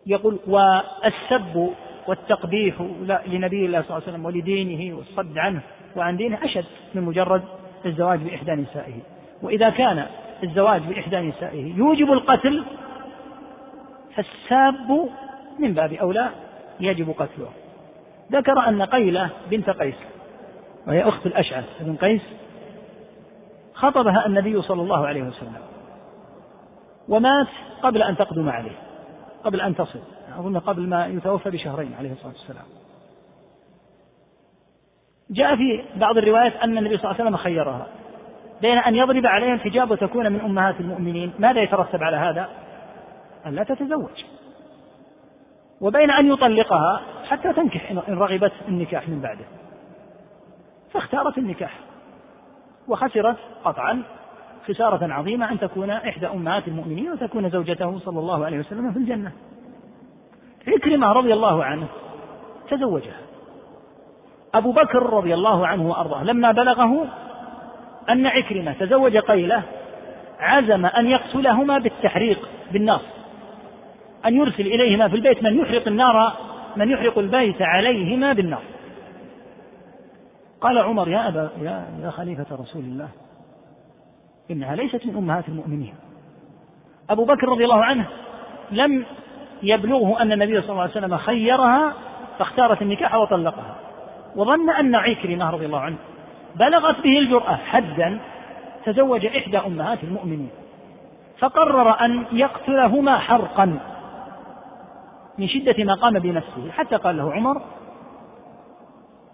يقول 0.06 0.38
والسب 0.46 1.72
والتقبيح 2.08 2.80
لنبي 3.26 3.66
الله 3.66 3.82
صلى 3.82 3.90
الله 3.90 4.02
عليه 4.02 4.12
وسلم 4.12 4.24
ولدينه 4.24 4.96
والصد 4.96 5.38
عنه 5.38 5.60
وعن 5.96 6.16
دينه 6.16 6.44
أشد 6.44 6.64
من 6.94 7.02
مجرد 7.02 7.42
الزواج 7.86 8.20
بإحدى 8.20 8.52
نسائه. 8.52 8.94
وإذا 9.42 9.70
كان 9.70 10.06
الزواج 10.42 10.82
بإحدى 10.82 11.16
نسائه 11.20 11.76
يوجب 11.76 12.12
القتل 12.12 12.64
فالساب 14.14 15.08
من 15.58 15.74
باب 15.74 15.92
أولى 15.92 16.28
يجب 16.80 17.10
قتله. 17.10 17.48
ذكر 18.32 18.68
أن 18.68 18.82
قيلة 18.82 19.30
بنت 19.50 19.70
قيس 19.70 19.94
وهي 20.86 21.02
أخت 21.02 21.26
الأشعث 21.26 21.64
بن 21.80 21.96
قيس 21.96 22.22
خطبها 23.74 24.26
النبي 24.26 24.62
صلى 24.62 24.82
الله 24.82 25.06
عليه 25.06 25.22
وسلم 25.22 25.62
ومات 27.08 27.46
قبل 27.82 28.02
أن 28.02 28.16
تقدم 28.16 28.48
عليه 28.48 28.76
قبل 29.44 29.60
أن 29.60 29.74
تصل. 29.74 29.98
أظن 30.38 30.58
قبل 30.58 30.88
ما 30.88 31.06
يتوفى 31.06 31.50
بشهرين 31.50 31.94
عليه 31.98 32.12
الصلاة 32.12 32.32
والسلام. 32.32 32.64
جاء 35.30 35.56
في 35.56 35.84
بعض 35.96 36.16
الروايات 36.16 36.56
أن 36.56 36.78
النبي 36.78 36.96
صلى 36.96 37.04
الله 37.04 37.14
عليه 37.14 37.24
وسلم 37.24 37.36
خيرها 37.36 37.86
بين 38.60 38.78
أن 38.78 38.94
يضرب 38.94 39.26
عليها 39.26 39.54
الحجاب 39.54 39.90
وتكون 39.90 40.32
من 40.32 40.40
أمهات 40.40 40.80
المؤمنين. 40.80 41.32
ماذا 41.38 41.62
يترتب 41.62 42.02
على 42.02 42.16
هذا؟ 42.16 42.48
أن 43.46 43.54
لا 43.54 43.62
تتزوج. 43.62 44.24
وبين 45.80 46.10
أن 46.10 46.32
يطلقها 46.32 47.02
حتى 47.28 47.52
تنكح 47.52 47.90
إن 47.90 47.98
رغبت 48.18 48.52
النكاح 48.68 49.08
من 49.08 49.20
بعده. 49.20 49.44
فاختارت 50.92 51.38
النكاح. 51.38 51.78
وخسرت 52.88 53.36
قطعا 53.64 54.02
خسارة 54.68 55.12
عظيمة 55.12 55.52
أن 55.52 55.58
تكون 55.58 55.90
إحدى 55.90 56.26
أمهات 56.26 56.68
المؤمنين 56.68 57.12
وتكون 57.12 57.50
زوجته 57.50 57.98
صلى 57.98 58.18
الله 58.18 58.44
عليه 58.44 58.58
وسلم 58.58 58.92
في 58.92 58.98
الجنة. 58.98 59.32
عكرمة 60.68 61.12
رضي 61.12 61.32
الله 61.32 61.64
عنه 61.64 61.86
تزوجها. 62.70 63.20
أبو 64.54 64.72
بكر 64.72 65.02
رضي 65.02 65.34
الله 65.34 65.66
عنه 65.66 65.88
وأرضاه. 65.88 66.24
لما 66.24 66.52
بلغه 66.52 67.06
أن 68.10 68.26
عكرمة 68.26 68.72
تزوج 68.72 69.16
قيلة 69.16 69.62
عزم 70.40 70.86
أن 70.86 71.06
يقتلهما 71.06 71.78
بالتحريق 71.78 72.48
بالنار 72.72 73.00
أن 74.26 74.34
يرسل 74.36 74.66
إليهما 74.66 75.08
في 75.08 75.16
البيت 75.16 75.42
من 75.42 75.58
يحرق 75.58 75.88
النار 75.88 76.32
من 76.76 76.90
يحرق 76.90 77.18
البيت 77.18 77.62
عليهما 77.62 78.32
بالنار 78.32 78.62
قال 80.60 80.78
عمر 80.78 81.08
يا 81.08 81.28
أبا 81.28 81.50
يا, 81.62 81.86
يا 82.02 82.10
خليفة 82.10 82.46
رسول 82.52 82.82
الله 82.82 83.08
إنها 84.50 84.76
ليست 84.76 85.06
من 85.06 85.16
أمهات 85.16 85.48
المؤمنين. 85.48 85.94
أبو 87.10 87.24
بكر 87.24 87.48
رضي 87.48 87.64
الله 87.64 87.84
عنه 87.84 88.06
لم 88.70 89.04
يبلغه 89.62 90.22
أن 90.22 90.32
النبي 90.32 90.60
صلى 90.60 90.70
الله 90.70 90.82
عليه 90.82 90.90
وسلم 90.90 91.16
خيرها 91.16 91.92
فاختارت 92.38 92.82
النكاح 92.82 93.14
وطلقها. 93.14 93.74
وظن 94.36 94.70
أن 94.70 94.94
عكرمة 94.94 95.50
رضي 95.50 95.66
الله 95.66 95.80
عنه 95.80 95.96
بلغت 96.56 97.00
به 97.00 97.18
الجرأة 97.18 97.56
حدا 97.56 98.18
تزوج 98.84 99.26
إحدى 99.26 99.58
أمهات 99.58 100.04
المؤمنين. 100.04 100.50
فقرر 101.38 102.04
أن 102.04 102.24
يقتلهما 102.32 103.18
حرقا 103.18 103.78
من 105.38 105.48
شدة 105.48 105.84
ما 105.84 105.94
قام 105.94 106.18
بنفسه. 106.18 106.70
حتى 106.70 106.96
قال 106.96 107.16
له 107.16 107.32
عمر 107.32 107.62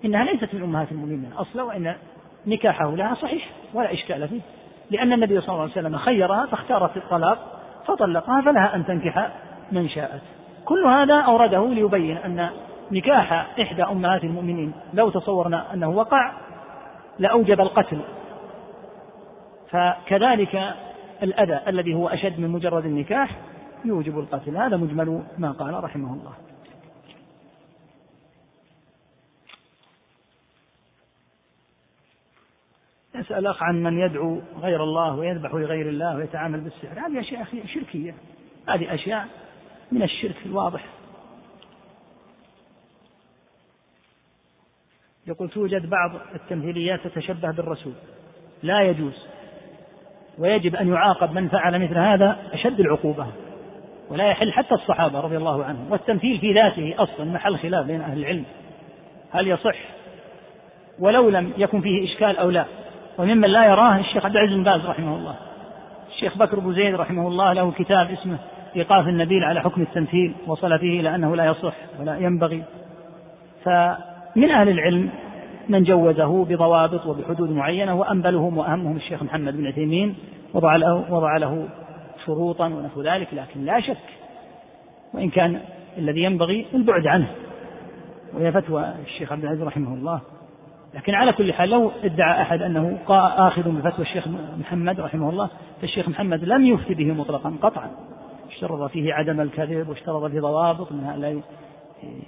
إنها 0.05 0.25
ليست 0.25 0.55
من 0.55 0.63
أمهات 0.63 0.93
المؤمنين 0.93 1.33
أصلا 1.39 1.63
وإن 1.63 1.95
نكاحه 2.47 2.91
لها 2.91 3.15
صحيح 3.15 3.51
ولا 3.75 3.93
إشكال 3.93 4.29
فيه. 4.29 4.41
لأن 4.91 5.13
النبي 5.13 5.41
صلى 5.41 5.49
الله 5.49 5.63
عليه 5.63 5.73
وسلم 5.73 5.97
خيرها 5.97 6.47
فاختارت 6.47 6.97
الطلاق 6.97 7.39
فطلقها 7.87 8.41
فلها 8.41 8.75
أن 8.75 8.87
تنكح 8.87 9.31
من 9.73 9.89
شاءت. 9.89 10.23
كل 10.65 10.85
هذا 10.85 11.15
أورده 11.15 11.69
ليبين 11.69 12.17
أن 12.17 12.51
نكاح 12.93 13.33
إحدى 13.61 13.83
أمهات 13.83 14.25
المؤمنين 14.25 14.73
لو 14.95 15.11
تصورنا 15.11 15.75
أنه 15.75 15.89
وقع 15.89 16.33
لأوجب 17.19 17.61
القتل. 17.61 18.01
فكذلك 19.71 20.75
الأذى 21.23 21.61
الذي 21.67 21.95
هو 21.95 22.09
أشد 22.09 22.41
من 22.41 22.49
مجرد 22.49 22.85
النكاح 22.85 23.31
يوجب 23.85 24.19
القتل. 24.19 24.57
هذا 24.57 24.77
مجمل 24.77 25.23
ما 25.39 25.53
قال 25.53 25.85
رحمه 25.85 26.13
الله. 26.13 26.33
يسأل 33.15 33.47
أخ 33.47 33.63
عن 33.63 33.83
من 33.83 33.99
يدعو 33.99 34.41
غير 34.61 34.83
الله 34.83 35.15
ويذبح 35.15 35.55
لغير 35.55 35.89
الله 35.89 36.17
ويتعامل 36.17 36.61
بالسحر. 36.61 37.07
هذه 37.07 37.21
أشياء 37.21 37.47
شركية. 37.67 38.15
هذه 38.69 38.95
أشياء 38.95 39.29
من 39.93 40.03
الشرك 40.03 40.37
الواضح. 40.47 40.85
يقول 45.27 45.49
توجد 45.49 45.91
بعض 45.91 46.11
التمثيليات 46.35 47.07
تتشبه 47.07 47.51
بالرسول. 47.51 47.93
لا 48.63 48.83
يجوز. 48.83 49.27
ويجب 50.39 50.77
أن 50.77 50.89
يعاقب 50.89 51.33
من 51.33 51.49
فعل 51.49 51.83
مثل 51.83 51.99
هذا 51.99 52.39
أشد 52.53 52.81
العقوبة. 52.81 53.27
ولا 54.09 54.31
يحل 54.31 54.53
حتى 54.53 54.75
الصحابة 54.75 55.21
رضي 55.21 55.37
الله 55.37 55.65
عنهم. 55.65 55.93
والتمثيل 55.93 56.39
في 56.39 56.53
ذاته 56.53 56.95
أصلا 56.99 57.25
محل 57.25 57.59
خلاف 57.59 57.87
بين 57.87 58.01
أهل 58.01 58.19
العلم. 58.19 58.45
هل 59.31 59.49
يصح؟ 59.49 59.77
ولو 60.99 61.29
لم 61.29 61.53
يكن 61.57 61.81
فيه 61.81 62.05
إشكال 62.05 62.37
أو 62.37 62.51
لا. 62.51 62.65
وممن 63.19 63.49
لا 63.49 63.65
يراه 63.65 63.99
الشيخ 63.99 64.25
عبد 64.25 64.37
العزيز 64.37 64.57
بن 64.57 64.65
باز 64.65 64.87
رحمه 64.87 65.17
الله. 65.17 65.37
الشيخ 66.09 66.39
بكر 66.39 66.61
بن 66.61 66.75
زيد 66.75 66.95
رحمه 66.95 67.29
الله 67.29 67.53
له 67.53 67.73
كتاب 67.73 68.11
اسمه 68.11 68.39
إيقاف 68.79 69.09
النبيل 69.09 69.45
على 69.45 69.61
حكم 69.61 69.83
التمثيل 69.83 70.33
وصل 70.47 70.79
فيه 70.79 71.01
إلى 71.01 71.15
أنه 71.15 71.37
لا 71.37 71.45
يصح 71.45 71.75
ولا 72.01 72.19
ينبغي. 72.19 72.63
فمن 73.65 74.51
أهل 74.51 74.69
العلم 74.69 75.11
من 75.69 75.83
جوزه 75.83 76.45
بضوابط 76.45 77.07
وبحدود 77.07 77.51
معينة 77.51 77.95
وأنبلهم 77.95 78.59
وأهمهم 78.59 78.97
الشيخ 78.97 79.23
محمد 79.23 79.57
بن 79.57 79.67
عثيمين 79.67 80.15
وضع 80.55 80.77
له, 80.77 81.05
وضع 81.11 81.37
له 81.37 81.69
شروطا 82.27 82.67
ونحو 82.67 83.03
ذلك 83.03 83.29
لكن 83.33 83.65
لا 83.65 83.81
شك 83.81 83.97
وإن 85.15 85.31
كان 85.31 85.61
الذي 85.99 86.23
ينبغي 86.23 86.67
البعد 86.75 87.07
عنه. 87.07 87.27
وهي 88.35 88.53
فتوى 88.53 88.93
الشيخ 89.07 89.33
عبد 89.33 89.45
العزيز 89.45 89.63
رحمه 89.63 89.95
الله. 89.95 90.21
لكن 90.95 91.15
على 91.15 91.33
كل 91.33 91.53
حال 91.53 91.71
لو 91.71 91.91
ادعى 92.05 92.43
أحد 92.43 92.63
أنه 92.63 92.99
آخذ 93.09 93.63
بفتوى 93.63 94.05
الشيخ 94.05 94.29
محمد 94.61 95.01
رحمه 95.01 95.31
الله 95.31 95.49
فالشيخ 95.81 96.09
محمد 96.09 96.45
لم 96.45 96.67
يفتي 96.67 96.95
به 96.95 97.13
مطلقا 97.13 97.55
قطعا. 97.63 97.91
اشترط 98.49 98.91
فيه 98.91 99.15
عدم 99.15 99.41
الكذب 99.41 99.89
واشترط 99.89 100.31
فيه 100.31 100.41
ضوابط 100.41 100.93
منها 100.93 101.17
لا 101.17 101.41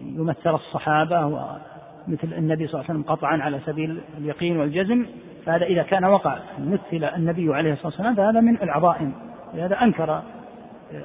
يمثل 0.01 0.55
الصحابة 0.55 1.27
ومثل 1.27 2.33
النبي 2.33 2.67
صلى 2.67 2.75
الله 2.81 2.91
عليه 2.91 3.01
وسلم 3.01 3.03
قطعا 3.03 3.37
على 3.37 3.61
سبيل 3.67 4.01
اليقين 4.19 4.57
والجزم 4.57 5.07
فهذا 5.47 5.65
إذا 5.65 5.83
كان 5.83 6.05
وقع 6.05 6.39
مثل 6.59 7.05
النبي 7.05 7.55
عليه 7.55 7.73
الصلاة 7.73 7.87
والسلام 7.87 8.15
فهذا 8.15 8.41
من 8.41 8.63
العظائم. 8.63 9.13
لهذا 9.55 9.83
أنكر 9.83 10.23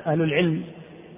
أهل 0.08 0.22
العلم 0.22 0.64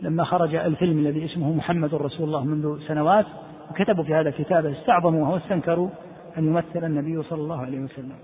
لما 0.02 0.24
خرج 0.24 0.56
الفيلم 0.56 1.00
الذي 1.00 1.26
اسمه 1.26 1.54
محمد 1.54 1.96
رسول 1.96 2.28
الله 2.28 2.44
منذ 2.46 2.80
سنوات 2.88 3.26
وكتبوا 3.72 4.04
في 4.04 4.14
هذا 4.14 4.30
الكتاب 4.30 4.66
استعظموه 4.66 5.34
واستنكروا 5.34 5.90
أن 6.38 6.48
يمثل 6.48 6.86
النبي 6.86 7.24
صلى 7.24 7.42
الله 7.42 7.62
عليه 7.62 7.80
وسلم. 7.80 8.16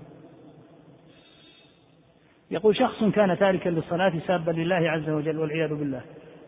يقول 2.54 2.76
شخص 2.76 3.04
كان 3.04 3.38
تاركا 3.38 3.68
للصلاة 3.68 4.12
سابا 4.26 4.50
لله 4.50 4.90
عز 4.90 5.10
وجل 5.10 5.38
والعياذ 5.38 5.74
بالله. 5.74 6.00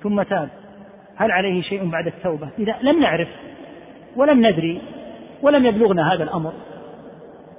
ثم 0.02 0.22
تاب. 0.22 0.48
هل 1.16 1.30
عليه 1.30 1.62
شيء 1.62 1.90
بعد 1.90 2.06
التوبة؟ 2.06 2.48
إذا 2.58 2.76
لم 2.82 3.00
نعرف 3.00 3.28
ولم 4.16 4.46
ندري 4.46 4.80
ولم 5.42 5.66
يبلغنا 5.66 6.12
هذا 6.12 6.24
الأمر. 6.24 6.52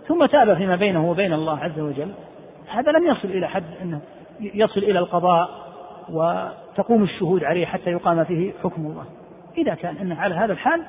ثم 0.07 0.25
تاب 0.25 0.53
فيما 0.53 0.75
بينه 0.75 1.09
وبين 1.09 1.33
الله 1.33 1.59
عز 1.59 1.79
وجل. 1.79 2.11
هذا 2.71 2.91
لم 2.91 3.07
يصل 3.07 3.27
إلى 3.27 3.47
حد 3.47 3.63
أنه 3.81 4.01
يصل 4.39 4.79
إلى 4.79 4.99
القضاء 4.99 5.49
وتقوم 6.09 7.03
الشهود 7.03 7.43
عليه 7.43 7.65
حتى 7.65 7.91
يقام 7.91 8.23
فيه 8.23 8.51
حكم 8.63 8.85
الله. 8.85 9.05
إذا 9.57 9.75
كان 9.75 9.97
أنه 9.97 10.15
على 10.15 10.35
هذا 10.35 10.53
الحال 10.53 10.81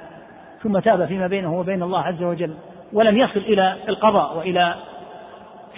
ثم 0.62 0.78
تاب 0.78 1.04
فيما 1.06 1.26
بينه 1.26 1.58
وبين 1.58 1.82
الله 1.82 2.00
عز 2.00 2.22
وجل 2.22 2.54
ولم 2.92 3.18
يصل 3.18 3.40
إلى 3.40 3.76
القضاء 3.88 4.38
وإلى 4.38 4.74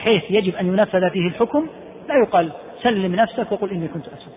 حيث 0.00 0.22
يجب 0.30 0.54
أن 0.54 0.66
ينفذ 0.66 1.10
فيه 1.10 1.28
الحكم 1.28 1.66
لا 2.08 2.14
يقال 2.14 2.52
سلم 2.82 3.14
نفسك 3.14 3.52
وقل 3.52 3.70
إني 3.70 3.88
كنت 3.88 4.06
أسوء 4.06 4.34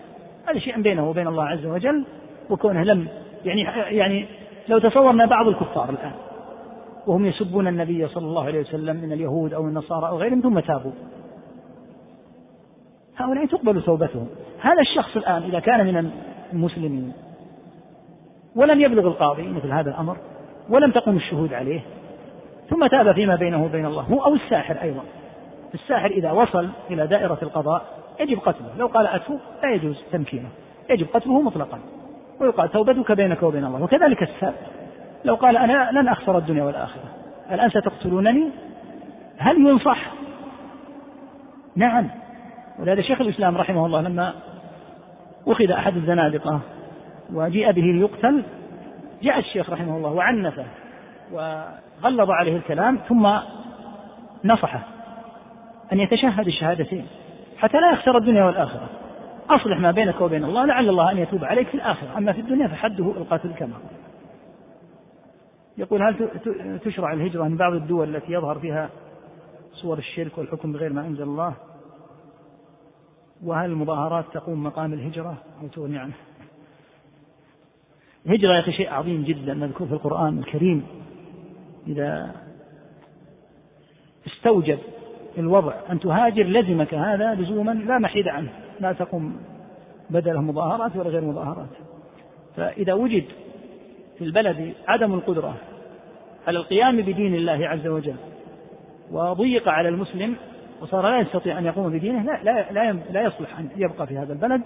هذا 0.48 0.58
شيء 0.58 0.80
بينه 0.80 1.10
وبين 1.10 1.26
الله 1.26 1.44
عز 1.44 1.66
وجل 1.66 2.04
وكونه 2.50 2.82
لم 2.82 3.08
يعني 3.44 3.62
يعني 3.96 4.26
لو 4.68 4.78
تصورنا 4.78 5.26
بعض 5.26 5.48
الكفار 5.48 5.90
الآن 5.90 6.12
وهم 7.06 7.26
يسبون 7.26 7.66
النبي 7.66 8.08
صلى 8.08 8.26
الله 8.26 8.44
عليه 8.44 8.60
وسلم 8.60 8.96
من 8.96 9.12
اليهود 9.12 9.54
أو 9.54 9.66
النصارى 9.66 10.08
أو 10.08 10.18
غيرهم 10.18 10.40
ثم 10.40 10.58
تابوا. 10.58 10.92
هؤلاء 13.16 13.46
تقبل 13.46 13.82
توبتهم. 13.82 14.26
هذا 14.60 14.80
الشخص 14.80 15.16
الآن 15.16 15.42
إذا 15.42 15.60
كان 15.60 15.86
من 15.86 16.10
المسلمين 16.52 17.12
ولم 18.56 18.80
يبلغ 18.80 19.06
القاضي 19.06 19.48
مثل 19.48 19.72
هذا 19.72 19.90
الأمر 19.90 20.16
ولم 20.70 20.90
تقم 20.90 21.16
الشهود 21.16 21.54
عليه 21.54 21.80
ثم 22.70 22.86
تاب 22.86 23.12
فيما 23.12 23.36
بينه 23.36 23.64
وبين 23.64 23.86
الله 23.86 24.02
هو 24.02 24.24
أو 24.24 24.34
الساحر 24.34 24.82
أيضا. 24.82 25.02
الساحر 25.74 26.06
إذا 26.06 26.30
وصل 26.30 26.68
إلى 26.90 27.06
دائرة 27.06 27.38
القضاء 27.42 27.82
يجب 28.20 28.38
قتله. 28.38 28.68
لو 28.78 28.86
قال 28.86 29.06
أتوب 29.06 29.40
لا 29.62 29.74
يجوز 29.74 30.02
تمكينه. 30.12 30.48
يجب 30.90 31.06
قتله 31.14 31.42
مطلقا. 31.42 31.78
ويقال 32.40 32.70
توبتك 32.70 33.12
بينك 33.12 33.42
وبين 33.42 33.64
الله. 33.64 33.82
وكذلك 33.82 34.22
السائر 34.22 34.54
لو 35.24 35.34
قال 35.34 35.56
أنا 35.56 35.90
لن 35.92 36.08
أخسر 36.08 36.38
الدنيا 36.38 36.64
والآخرة. 36.64 37.04
الآن 37.50 37.70
ستقتلونني؟ 37.70 38.50
هل 39.38 39.56
ينصح؟ 39.56 40.10
نعم. 41.76 42.10
ولهذا 42.78 43.02
شيخ 43.02 43.20
الإسلام 43.20 43.56
رحمه 43.56 43.86
الله 43.86 44.00
لما 44.00 44.34
أخذ 45.46 45.70
أحد 45.70 45.96
الزنادقة 45.96 46.60
وجيء 47.32 47.72
به 47.72 47.82
ليقتل 47.82 48.42
جاء 49.22 49.38
الشيخ 49.38 49.70
رحمه 49.70 49.96
الله 49.96 50.10
وعنفه 50.10 50.64
وغلظ 51.32 52.30
عليه 52.30 52.56
الكلام 52.56 52.98
ثم 53.08 53.28
نصحه. 54.44 54.93
أن 55.92 56.00
يتشهد 56.00 56.46
الشهادتين 56.46 57.06
حتى 57.56 57.80
لا 57.80 57.92
يخسر 57.92 58.16
الدنيا 58.18 58.44
والآخرة. 58.44 58.88
أصلح 59.50 59.78
ما 59.78 59.90
بينك 59.90 60.20
وبين 60.20 60.44
الله 60.44 60.64
لعل 60.64 60.88
الله 60.88 61.10
أن 61.10 61.18
يتوب 61.18 61.44
عليك 61.44 61.68
في 61.68 61.74
الآخرة. 61.74 62.18
أما 62.18 62.32
في 62.32 62.40
الدنيا 62.40 62.68
فحده 62.68 63.04
القتل 63.04 63.52
كما 63.54 63.74
يقول 65.78 66.02
هل 66.02 66.28
تشرع 66.84 67.12
الهجرة 67.12 67.42
من 67.44 67.56
بعض 67.56 67.72
الدول 67.72 68.16
التي 68.16 68.32
يظهر 68.32 68.58
فيها 68.58 68.90
صور 69.72 69.98
الشرك 69.98 70.38
والحكم 70.38 70.72
بغير 70.72 70.92
ما 70.92 71.06
أنزل 71.06 71.22
الله؟ 71.22 71.54
وهل 73.44 73.70
المظاهرات 73.70 74.24
تقوم 74.32 74.64
مقام 74.64 74.92
الهجرة؟ 74.92 75.36
أو 75.62 75.68
تغني 75.68 75.98
عنه؟ 75.98 76.12
الهجرة 78.26 78.52
يا 78.52 78.70
شيء 78.70 78.92
عظيم 78.92 79.24
جدا 79.24 79.54
مذكور 79.54 79.86
في 79.86 79.92
القرآن 79.92 80.38
الكريم. 80.38 80.86
إذا 81.86 82.34
استوجب 84.26 84.78
الوضع. 85.38 85.72
أن 85.90 86.00
تهاجر 86.00 86.42
لزمك 86.42 86.94
هذا 86.94 87.34
لزوما 87.34 87.70
لا 87.70 87.98
محيد 87.98 88.28
عنه. 88.28 88.48
لا 88.80 88.92
تقوم 88.92 89.36
بدله 90.10 90.40
مظاهرات 90.40 90.96
ولا 90.96 91.08
غير 91.10 91.24
مظاهرات. 91.24 91.68
فإذا 92.56 92.92
وجد 92.92 93.24
في 94.18 94.24
البلد 94.24 94.72
عدم 94.88 95.14
القدرة 95.14 95.54
على 96.46 96.58
القيام 96.58 96.96
بدين 96.96 97.34
الله 97.34 97.68
عز 97.68 97.86
وجل 97.86 98.16
وضيق 99.12 99.68
على 99.68 99.88
المسلم 99.88 100.36
وصار 100.82 101.10
لا 101.10 101.20
يستطيع 101.20 101.58
أن 101.58 101.64
يقوم 101.64 101.92
بدينه 101.92 102.22
لا, 102.22 102.40
لا, 102.42 102.72
لا, 102.72 102.92
لا 103.12 103.22
يصلح 103.22 103.58
أن 103.58 103.68
يبقى 103.76 104.06
في 104.06 104.18
هذا 104.18 104.32
البلد 104.32 104.62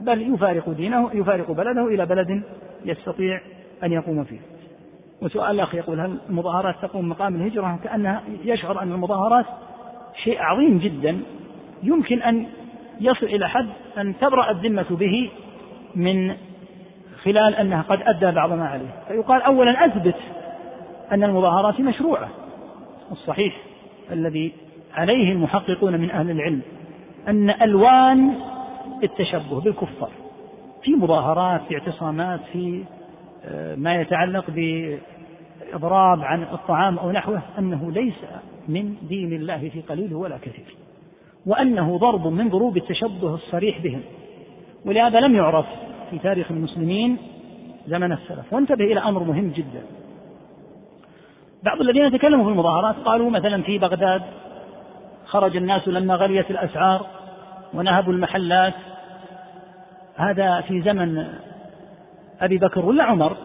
بل 0.00 0.34
يفارق 0.34 0.70
دينه 0.70 1.10
يفارق 1.14 1.50
بلده 1.50 1.86
إلى 1.86 2.06
بلد 2.06 2.42
يستطيع 2.84 3.40
أن 3.82 3.92
يقوم 3.92 4.24
فيه. 4.24 4.38
وسؤال 5.22 5.50
الأخ 5.50 5.74
يقول 5.74 6.00
هل 6.00 6.18
المظاهرات 6.28 6.74
تقوم 6.82 7.08
مقام 7.08 7.36
الهجرة؟ 7.36 7.78
كأنها 7.84 8.22
يشعر 8.44 8.82
أن 8.82 8.92
المظاهرات 8.92 9.46
شيء 10.24 10.42
عظيم 10.42 10.78
جدا. 10.78 11.20
يمكن 11.82 12.22
أن 12.22 12.46
يصل 13.00 13.26
إلى 13.26 13.48
حد 13.48 13.68
أن 13.98 14.14
تبرأ 14.20 14.50
الذمة 14.50 14.86
به 14.90 15.30
من 15.94 16.34
خلال 17.22 17.54
أنها 17.54 17.82
قد 17.82 18.02
أدى 18.02 18.30
بعض 18.30 18.52
ما 18.52 18.68
عليه. 18.68 18.94
فيقال 19.08 19.42
أولا 19.42 19.86
أثبت 19.86 20.16
أن 21.12 21.24
المظاهرات 21.24 21.80
مشروعة. 21.80 22.28
الصحيح 23.12 23.56
الذي 24.12 24.52
عليه 24.94 25.32
المحققون 25.32 26.00
من 26.00 26.10
أهل 26.10 26.30
العلم 26.30 26.60
أن 27.28 27.50
ألوان 27.50 28.34
التشبه 29.02 29.60
بالكفار 29.60 30.10
في 30.82 30.94
مظاهرات 30.94 31.60
في 31.68 31.74
اعتصامات 31.74 32.40
في 32.52 32.84
آه، 33.44 33.74
ما 33.74 34.00
يتعلق 34.00 34.50
بإضراب 35.60 36.22
عن 36.22 36.42
الطعام 36.42 36.98
أو 36.98 37.10
نحوه 37.10 37.42
أنه 37.58 37.92
ليس 37.92 38.24
من 38.68 38.94
دين 39.08 39.32
الله 39.32 39.68
في 39.68 39.80
قليل 39.80 40.14
ولا 40.14 40.36
كثير 40.36 40.76
وأنه 41.46 41.98
ضرب 41.98 42.26
من 42.26 42.48
ضروب 42.48 42.76
التشبه 42.76 43.34
الصريح 43.34 43.78
بهم 43.78 44.02
ولهذا 44.86 45.20
لم 45.20 45.34
يعرف 45.34 45.66
في 46.10 46.18
تاريخ 46.18 46.50
المسلمين 46.50 47.16
زمن 47.86 48.12
السلف. 48.12 48.52
وانتبه 48.52 48.84
إلى 48.84 49.00
أمر 49.00 49.22
مهم 49.22 49.50
جدا. 49.50 49.82
بعض 51.62 51.80
الذين 51.80 52.12
تكلموا 52.12 52.44
في 52.44 52.50
المظاهرات 52.50 52.96
قالوا 53.04 53.30
مثلا 53.30 53.62
في 53.62 53.78
بغداد 53.78 54.22
خرج 55.26 55.56
الناس 55.56 55.88
لما 55.88 56.14
غليت 56.14 56.50
الأسعار 56.50 57.06
ونهبوا 57.74 58.12
المحلات. 58.12 58.74
هذا 60.16 60.60
في 60.60 60.82
زمن 60.82 61.26
أبي 62.40 62.58
بكر 62.58 62.86
ولا 62.86 63.04
عمر؟ 63.04 63.36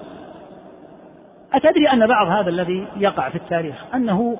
أتدري 1.56 1.90
أن 1.94 2.07
بعض 2.07 2.27
هذا 2.27 2.49
الذي 2.49 2.88
يقع 2.98 3.30
في 3.30 3.36
التاريخ 3.36 3.76
أنه 3.94 4.38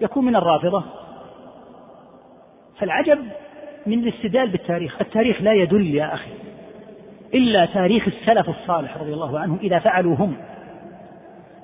يكون 0.00 0.24
من 0.24 0.36
الرافضة؟ 0.36 0.84
فالعجب 2.78 3.18
من 3.86 3.98
الاستدلال 3.98 4.48
بالتاريخ. 4.48 5.00
التاريخ 5.00 5.42
لا 5.42 5.52
يدل 5.52 5.94
يا 5.94 6.14
أخي 6.14 6.30
إلا 7.34 7.66
تاريخ 7.66 8.06
السلف 8.06 8.48
الصالح 8.48 8.96
رضي 8.96 9.14
الله 9.14 9.38
عنهم 9.38 9.58
إذا 9.62 9.78
فعلوا 9.78 10.16
هم 10.16 10.36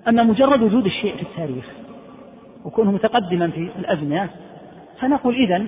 أما 0.09 0.23
مجرد 0.23 0.63
وجود 0.63 0.87
الشيء 0.87 1.17
في 1.17 1.23
التاريخ 1.23 1.65
وكونه 2.65 2.91
متقدما 2.93 3.51
في 3.51 3.71
الأزمنة 3.79 4.29
فنقول 5.01 5.35
إذا 5.35 5.67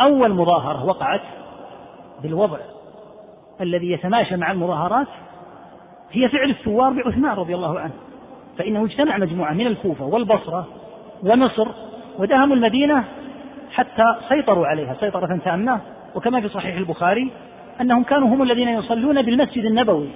أول 0.00 0.34
مظاهرة 0.34 0.84
وقعت 0.84 1.20
بالوضع 2.22 2.58
الذي 3.60 3.90
يتماشى 3.90 4.36
مع 4.36 4.50
المظاهرات 4.50 5.06
هي 6.12 6.28
فعل 6.28 6.50
الثوار 6.50 6.92
بعثمان 6.92 7.32
رضي 7.32 7.54
الله 7.54 7.80
عنه. 7.80 7.92
فإنه 8.58 8.84
اجتمع 8.84 9.18
مجموعة 9.18 9.52
من 9.52 9.66
الكوفة 9.66 10.04
والبصرة 10.04 10.66
ومصر 11.22 11.68
وداهموا 12.18 12.56
المدينة 12.56 13.04
حتى 13.72 14.04
سيطروا 14.28 14.66
عليها 14.66 14.96
سيطرة 15.00 15.40
تامة. 15.44 15.80
وكما 16.14 16.40
في 16.40 16.48
صحيح 16.48 16.76
البخاري 16.76 17.30
أنهم 17.80 18.02
كانوا 18.02 18.28
هم 18.28 18.42
الذين 18.42 18.68
يصلون 18.68 19.22
بالمسجد 19.22 19.64
النبوي. 19.64 20.08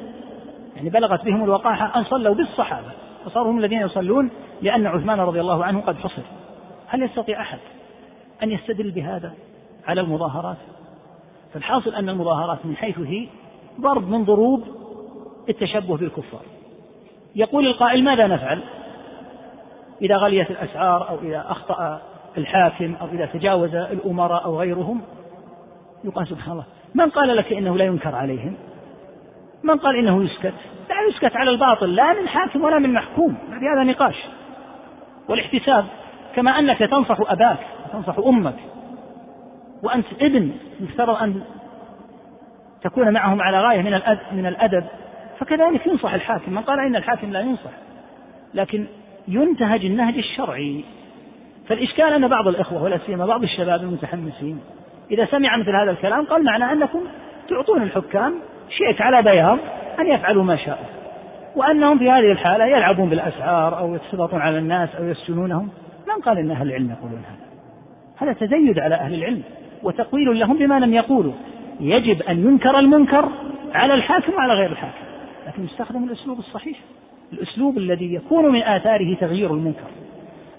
يعني 0.76 0.90
بلغت 0.90 1.24
بهم 1.24 1.44
الوقاحة 1.44 1.98
أن 1.98 2.04
صلوا 2.04 2.34
بالصحابة 2.34 2.88
فصاروا 3.24 3.52
هم 3.52 3.58
الذين 3.58 3.80
يصلون 3.80 4.30
لأن 4.62 4.86
عثمان 4.86 5.20
رضي 5.20 5.40
الله 5.40 5.64
عنه 5.64 5.80
قد 5.80 5.96
حصر. 5.96 6.22
هل 6.88 7.02
يستطيع 7.02 7.40
أحد 7.40 7.58
أن 8.42 8.50
يستدل 8.50 8.90
بهذا 8.90 9.32
على 9.86 10.00
المظاهرات؟ 10.00 10.56
فالحاصل 11.54 11.94
أن 11.94 12.08
المظاهرات 12.08 12.58
من 12.66 12.76
حيث 12.76 12.98
هي 12.98 13.26
ضرب 13.80 14.08
من 14.08 14.24
ضروب 14.24 14.64
التشبه 15.48 15.96
بالكفار. 15.96 16.42
يقول 17.34 17.66
القائل 17.66 18.04
ماذا 18.04 18.26
نفعل؟ 18.26 18.60
إذا 20.02 20.16
غليت 20.16 20.50
الأسعار 20.50 21.08
أو 21.08 21.18
إذا 21.18 21.44
أخطأ 21.48 22.02
الحاكم 22.38 22.94
أو 23.00 23.06
إذا 23.06 23.26
تجاوز 23.26 23.74
الأمراء 23.74 24.44
أو 24.44 24.60
غيرهم 24.60 25.02
يقال 26.04 26.28
سبحان 26.28 26.52
الله 26.52 26.64
من 26.94 27.10
قال 27.10 27.36
لك 27.36 27.52
إنه 27.52 27.76
لا 27.76 27.84
ينكر 27.84 28.14
عليهم؟ 28.14 28.56
من 29.62 29.78
قال 29.78 29.96
إنه 29.96 30.24
يسكت؟ 30.24 30.54
لا 30.88 30.96
يسكت 31.10 31.36
على 31.36 31.50
الباطل 31.50 31.94
لا 31.94 32.12
من 32.12 32.28
حاكم 32.28 32.64
ولا 32.64 32.78
من 32.78 32.92
محكوم 32.92 33.36
هذا 33.50 33.82
نقاش. 33.82 34.16
والاحتساب 35.28 35.86
كما 36.34 36.58
أنك 36.58 36.78
تنصح 36.78 37.30
أباك 37.30 37.58
تنصح 37.92 38.18
أمك 38.18 38.56
وأنت 39.82 40.06
ابن 40.20 40.52
يفترض 40.80 41.22
أن 41.22 41.42
تكون 42.82 43.12
معهم 43.12 43.42
على 43.42 43.60
غاية 43.60 43.82
من 44.32 44.46
الأدب. 44.46 44.84
فكذلك 45.38 45.86
ينصح 45.86 46.14
الحاكم. 46.14 46.52
من 46.52 46.62
قال 46.62 46.80
إن 46.80 46.96
الحاكم 46.96 47.32
لا 47.32 47.40
ينصح 47.40 47.70
لكن 48.54 48.86
ينتهج 49.28 49.84
النهج 49.84 50.18
الشرعي. 50.18 50.84
فالإشكال 51.68 52.12
أن 52.12 52.28
بعض 52.28 52.48
الإخوة 52.48 52.82
ولا 52.82 52.98
سيما 53.06 53.26
بعض 53.26 53.42
الشباب 53.42 53.82
المتحمسين 53.82 54.60
إذا 55.10 55.26
سمع 55.26 55.56
مثل 55.56 55.76
هذا 55.76 55.90
الكلام 55.90 56.24
قال 56.24 56.44
معنى 56.44 56.72
أنكم 56.72 57.00
تعطون 57.48 57.82
الحكام 57.82 58.34
شيك 58.70 59.00
على 59.00 59.22
بياض 59.22 59.58
أن 60.00 60.06
يفعلوا 60.06 60.44
ما 60.44 60.56
شاءوا 60.56 60.86
وأنهم 61.56 61.98
في 61.98 62.10
هذه 62.10 62.32
الحالة 62.32 62.66
يلعبون 62.66 63.08
بالأسعار 63.08 63.78
أو 63.78 63.94
يتسلطون 63.94 64.40
على 64.40 64.58
الناس 64.58 64.88
أو 64.94 65.04
يسجنونهم. 65.04 65.68
من 66.08 66.22
قال 66.22 66.38
إن 66.38 66.50
أهل 66.50 66.68
العلم 66.68 66.90
يقولون 66.90 67.18
هذا؟ 67.18 67.44
هذا 68.16 68.32
تزيد 68.32 68.78
على 68.78 68.94
أهل 68.94 69.14
العلم 69.14 69.42
وتقويل 69.82 70.38
لهم 70.38 70.58
بما 70.58 70.80
لم 70.80 70.94
يقولوا. 70.94 71.32
يجب 71.80 72.22
أن 72.22 72.46
ينكر 72.46 72.78
المنكر 72.78 73.28
على 73.74 73.94
الحاكم 73.94 74.32
وعلى 74.34 74.54
غير 74.54 74.72
الحاكم. 74.72 75.03
لكن 75.46 75.64
يستخدم 75.64 76.04
الأسلوب 76.04 76.38
الصحيح. 76.38 76.78
الأسلوب 77.32 77.78
الذي 77.78 78.14
يكون 78.14 78.52
من 78.52 78.62
آثاره 78.62 79.14
تغيير 79.14 79.54
المنكر. 79.54 79.88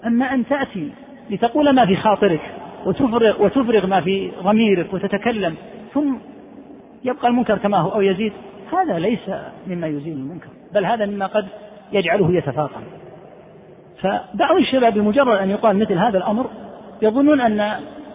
أما 0.06 0.34
أن 0.34 0.46
تأتي 0.46 0.90
لتقول 1.30 1.70
ما 1.70 1.86
في 1.86 1.96
خاطرك 1.96 2.40
وتفرغ, 2.86 3.42
وتفرغ 3.42 3.86
ما 3.86 4.00
في 4.00 4.30
ضميرك 4.42 4.94
وتتكلم 4.94 5.54
ثم 5.94 6.14
يبقى 7.04 7.28
المنكر 7.28 7.58
كما 7.58 7.78
هو 7.78 7.88
أو 7.88 8.00
يزيد 8.00 8.32
هذا 8.72 8.98
ليس 8.98 9.30
مما 9.66 9.86
يزيل 9.86 10.12
المنكر 10.12 10.48
بل 10.74 10.84
هذا 10.84 11.06
مما 11.06 11.26
قد 11.26 11.46
يجعله 11.92 12.32
يتفاقم. 12.36 12.82
فبعض 14.00 14.56
الشباب 14.56 14.94
بمجرد 14.94 15.38
أن 15.38 15.50
يقال 15.50 15.78
مثل 15.78 15.92
هذا 15.92 16.18
الأمر 16.18 16.46
يظنون 17.02 17.40
أن 17.40 17.60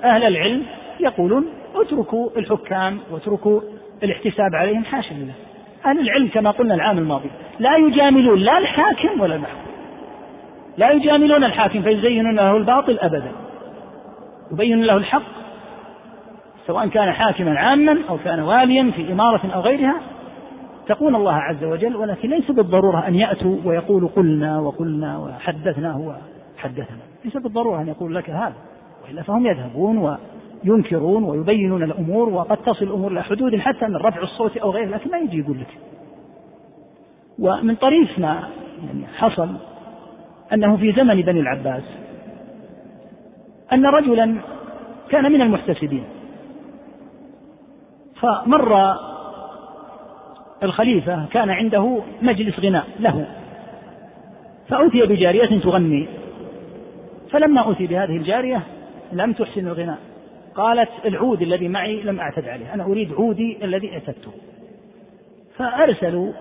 أهل 0.03 0.23
العلم 0.23 0.63
يقولون 0.99 1.45
اتركوا 1.75 2.29
الحكام 2.37 2.99
واتركوا 3.11 3.61
الاحتساب 4.03 4.55
عليهم 4.55 4.83
حاشا 4.83 5.13
لله. 5.13 5.33
أهل 5.85 5.99
العلم 5.99 6.27
كما 6.27 6.51
قلنا 6.51 6.75
العام 6.75 6.97
الماضي. 6.97 7.29
لا 7.59 7.77
يجاملون 7.77 8.39
لا 8.39 8.57
الحاكم 8.57 9.21
ولا 9.21 9.35
المحكوم. 9.35 9.61
لا 10.77 10.91
يجاملون 10.91 11.43
الحاكم 11.43 11.81
فيزينون 11.81 12.35
له 12.35 12.57
الباطل 12.57 12.99
أبدا. 12.99 13.31
يبين 14.51 14.83
له 14.83 14.97
الحق 14.97 15.23
سواء 16.67 16.87
كان 16.87 17.11
حاكما 17.11 17.59
عاما 17.59 17.97
أو 18.09 18.17
كان 18.17 18.39
واليا 18.39 18.91
في 18.91 19.11
إمارة 19.11 19.41
أو 19.53 19.61
غيرها. 19.61 19.95
تقون 20.87 21.15
الله 21.15 21.33
عز 21.33 21.63
وجل 21.63 21.95
ولكن 21.95 22.29
ليس 22.29 22.51
بالضرورة 22.51 23.07
أن 23.07 23.15
يأتوا 23.15 23.57
ويقولوا 23.65 24.09
قلنا 24.15 24.59
وقلنا 24.59 25.17
وحدثنا 25.17 25.97
ليس 27.25 27.37
بالضرورة 27.37 27.81
أن 27.81 27.87
يقول 27.87 28.15
لك 28.15 28.29
هذا 28.29 28.53
وإلا 29.03 29.21
فهم 29.21 29.45
يذهبون 29.45 29.97
وينكرون 30.67 31.23
ويبينون 31.23 31.83
الأمور 31.83 32.29
وقد 32.29 32.57
تصل 32.57 32.85
الأمور 32.85 33.11
إلى 33.11 33.23
حدود 33.23 33.55
حتى 33.55 33.87
من 33.87 33.95
رفع 33.95 34.21
الصوت 34.21 34.57
أو 34.57 34.71
غيره 34.71 34.89
لكن 34.89 35.11
ما 35.11 35.17
يجي 35.17 35.39
يقول 35.39 35.59
لك. 35.59 35.77
ومن 37.39 37.75
طريف 37.75 38.19
ما 38.19 38.49
يعني 38.85 39.07
حصل 39.07 39.49
أنه 40.53 40.77
في 40.77 40.91
زمن 40.91 41.21
بني 41.21 41.39
العباس 41.39 41.83
أن 43.73 43.85
رجلا 43.85 44.35
كان 45.09 45.31
من 45.31 45.41
المحتسبين. 45.41 46.03
فمر 48.21 48.95
الخليفة 50.63 51.25
كان 51.25 51.49
عنده 51.49 51.99
مجلس 52.21 52.59
غناء 52.59 52.87
له 52.99 53.27
فأتي 54.67 55.05
بجارية 55.05 55.59
تغني. 55.59 56.07
فلما 57.31 57.71
أتي 57.71 57.87
بهذه 57.87 58.17
الجارية 58.17 58.61
لم 59.11 59.33
تحسن 59.33 59.67
الغناء. 59.67 60.10
قالت 60.55 60.89
العود 61.05 61.41
الذي 61.41 61.67
معي 61.67 62.01
لم 62.01 62.19
أعتد 62.19 62.47
عليه 62.47 62.73
أنا 62.73 62.83
أريد 62.83 63.13
عودي 63.13 63.65
الذي 63.65 63.93
اعتدته. 63.93 64.31
فأرسلوا 65.57 66.31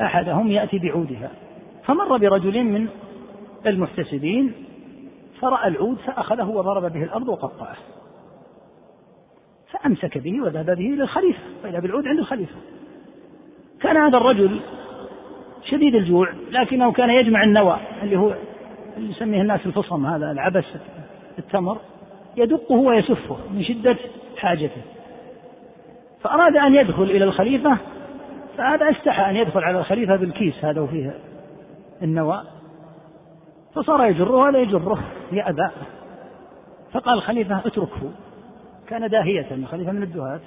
أحدهم 0.00 0.50
يأتي 0.50 0.78
بعودها 0.78 1.30
فمر 1.84 2.16
برجل 2.16 2.64
من 2.64 2.88
المحتسبين 3.66 4.52
فرأى 5.40 5.68
العود 5.68 5.96
فأخذه 5.96 6.48
وضرب 6.48 6.92
به 6.92 7.02
الأرض 7.02 7.28
وقطعه. 7.28 7.76
فأمسك 9.70 10.18
به 10.18 10.42
وذهب 10.42 10.66
به 10.66 10.94
إلى 10.94 11.02
الخليفة 11.02 11.42
وإذا 11.64 11.80
بالعود 11.80 12.06
عند 12.06 12.18
الخليفة. 12.18 12.56
كان 13.80 13.96
هذا 13.96 14.16
الرجل 14.16 14.60
شديد 15.64 15.94
الجوع 15.94 16.32
لكنه 16.50 16.92
كان 16.92 17.10
يجمع 17.10 17.44
النوى 17.44 17.76
اللي 18.02 18.16
هو 18.16 18.34
اللي 18.96 19.10
يسميه 19.10 19.40
الناس 19.42 19.66
الفصم 19.66 20.06
هذا 20.06 20.30
العبس 20.30 20.64
التمر. 21.38 21.78
يدقه 22.40 22.74
ويسفه 22.74 23.36
من 23.50 23.64
شدة 23.64 23.96
حاجته. 24.36 24.82
فأراد 26.20 26.56
أن 26.56 26.74
يدخل 26.74 27.02
إلى 27.02 27.24
الخليفة 27.24 27.78
فهذا 28.56 28.90
استحى 28.90 29.30
أن 29.30 29.36
يدخل 29.36 29.60
على 29.60 29.78
الخليفة 29.78 30.16
بالكيس 30.16 30.64
هذا 30.64 30.80
وفيه 30.80 31.14
النوى. 32.02 32.42
فصار 33.74 34.04
يجره 34.04 34.36
ولا 34.36 34.58
يجره 34.58 34.98
يأبى. 35.32 35.68
فقال 36.92 37.14
الخليفة 37.14 37.58
اتركه. 37.58 38.10
كان 38.88 39.08
داهية 39.08 39.66
خليفة 39.66 39.92
من 39.92 40.02
الدهاة 40.02 40.40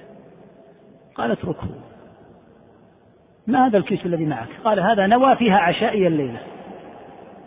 قال 1.14 1.30
اتركه. 1.30 1.68
ما 3.46 3.66
هذا 3.66 3.78
الكيس 3.78 4.06
الذي 4.06 4.26
معك؟ 4.26 4.48
قال 4.64 4.80
هذا 4.80 5.06
نوى 5.06 5.36
فيها 5.36 5.56
عشائي 5.56 6.06
الليلة. 6.06 6.40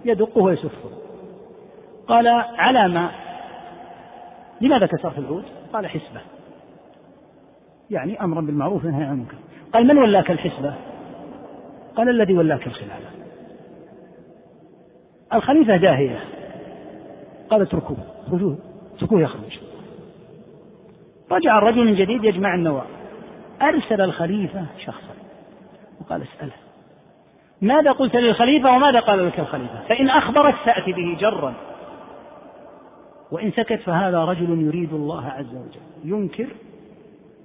يدقه 0.06 0.41
ويسفه. 0.41 0.90
قال 2.07 2.28
على 2.57 2.88
ما 2.88 3.10
لماذا 4.61 4.85
كسرت 4.85 5.17
العود؟ 5.17 5.43
قال 5.73 5.88
حسبة. 5.88 6.21
يعني 7.89 8.23
أمرا 8.23 8.41
بالمعروف 8.41 8.85
ونهي 8.85 9.03
عن 9.03 9.13
المنكر. 9.13 9.38
قال 9.73 9.88
من 9.88 9.97
ولاك 9.97 10.31
الحسبة؟ 10.31 10.73
قال 11.95 12.09
الذي 12.09 12.34
ولاك 12.34 12.67
الخلافة 12.67 13.09
الخليفة 15.34 15.77
داهية. 15.77 16.19
قال 17.49 17.61
اتركوه. 17.61 17.97
اتركوه 18.27 18.57
اتركوه 18.95 19.21
يخرج 19.21 19.59
رجع 21.31 21.57
الرجل 21.57 21.85
من 21.85 21.95
جديد 21.95 22.23
يجمع 22.23 22.55
النوى 22.55 22.84
أرسل 23.61 24.01
الخليفة 24.01 24.65
شخصا. 24.85 25.13
وقال 26.01 26.21
اسأله. 26.21 26.53
ماذا 27.61 27.91
قلت 27.91 28.15
للخليفة 28.15 28.71
وماذا 28.71 28.99
قال 28.99 29.27
لك 29.27 29.39
الخليفة؟ 29.39 29.81
فإن 29.89 30.09
أخبرك 30.09 30.55
فأتي 30.65 30.93
به 30.93 31.17
جرا. 31.19 31.53
وإن 33.32 33.52
سكت 33.52 33.80
فهذا 33.80 34.26
رجل 34.26 34.62
يريد 34.62 34.94
الله 34.94 35.26
عز 35.26 35.56
وجل. 35.56 35.82
ينكر 36.04 36.48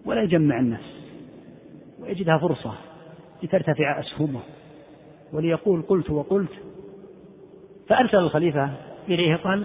ولا 0.05 0.23
يجمع 0.23 0.59
الناس 0.59 1.03
ويجدها 2.01 2.39
فرصة 2.39 2.73
لترتفع 3.43 4.01
أسهمه. 4.01 4.41
وليقول 5.33 5.83
قلت 5.83 6.11
وقلت. 6.11 6.53
فأرسل 7.89 8.19
الخليفة 8.19 8.71
إليه 9.09 9.37
قال 9.37 9.65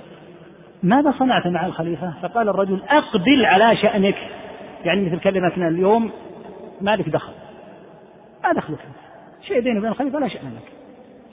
ماذا 0.84 1.14
صنعت 1.19 1.48
مع 1.48 1.65
الخليفة؟ 1.65 2.14
فقال 2.22 2.49
الرجل 2.49 2.81
أقبل 2.89 3.45
على 3.45 3.77
شأنك. 3.77 4.15
يعني 4.85 5.06
مثل 5.06 5.19
كلمتنا 5.19 5.68
اليوم 5.68 6.11
ما 6.81 6.95
لك 6.95 7.10
دخل. 7.10 7.34
ما 8.44 8.53
دخلك. 8.53 8.80
شيء 9.41 9.60
بيني 9.60 9.80
وبين 9.80 9.91
الخليفة 9.91 10.19
لا 10.19 10.27
شأن 10.27 10.53
لك. 10.56 10.72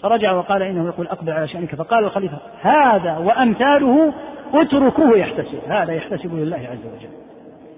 فرجع 0.03 0.33
وقال 0.33 0.63
إنه 0.63 0.87
يقول 0.87 1.07
أقبل 1.07 1.31
على 1.31 1.49
شأنك. 1.49 1.75
فقال 1.75 2.05
الخليفة 2.05 2.39
هذا 2.61 3.19
وأمثاله 3.19 4.13
اتركوه 4.63 5.19
يحتسب. 5.19 5.59
هذا 5.69 5.93
يحتسب 5.93 6.35
لله 6.35 6.57
عز 6.57 6.87
وجل. 6.97 7.09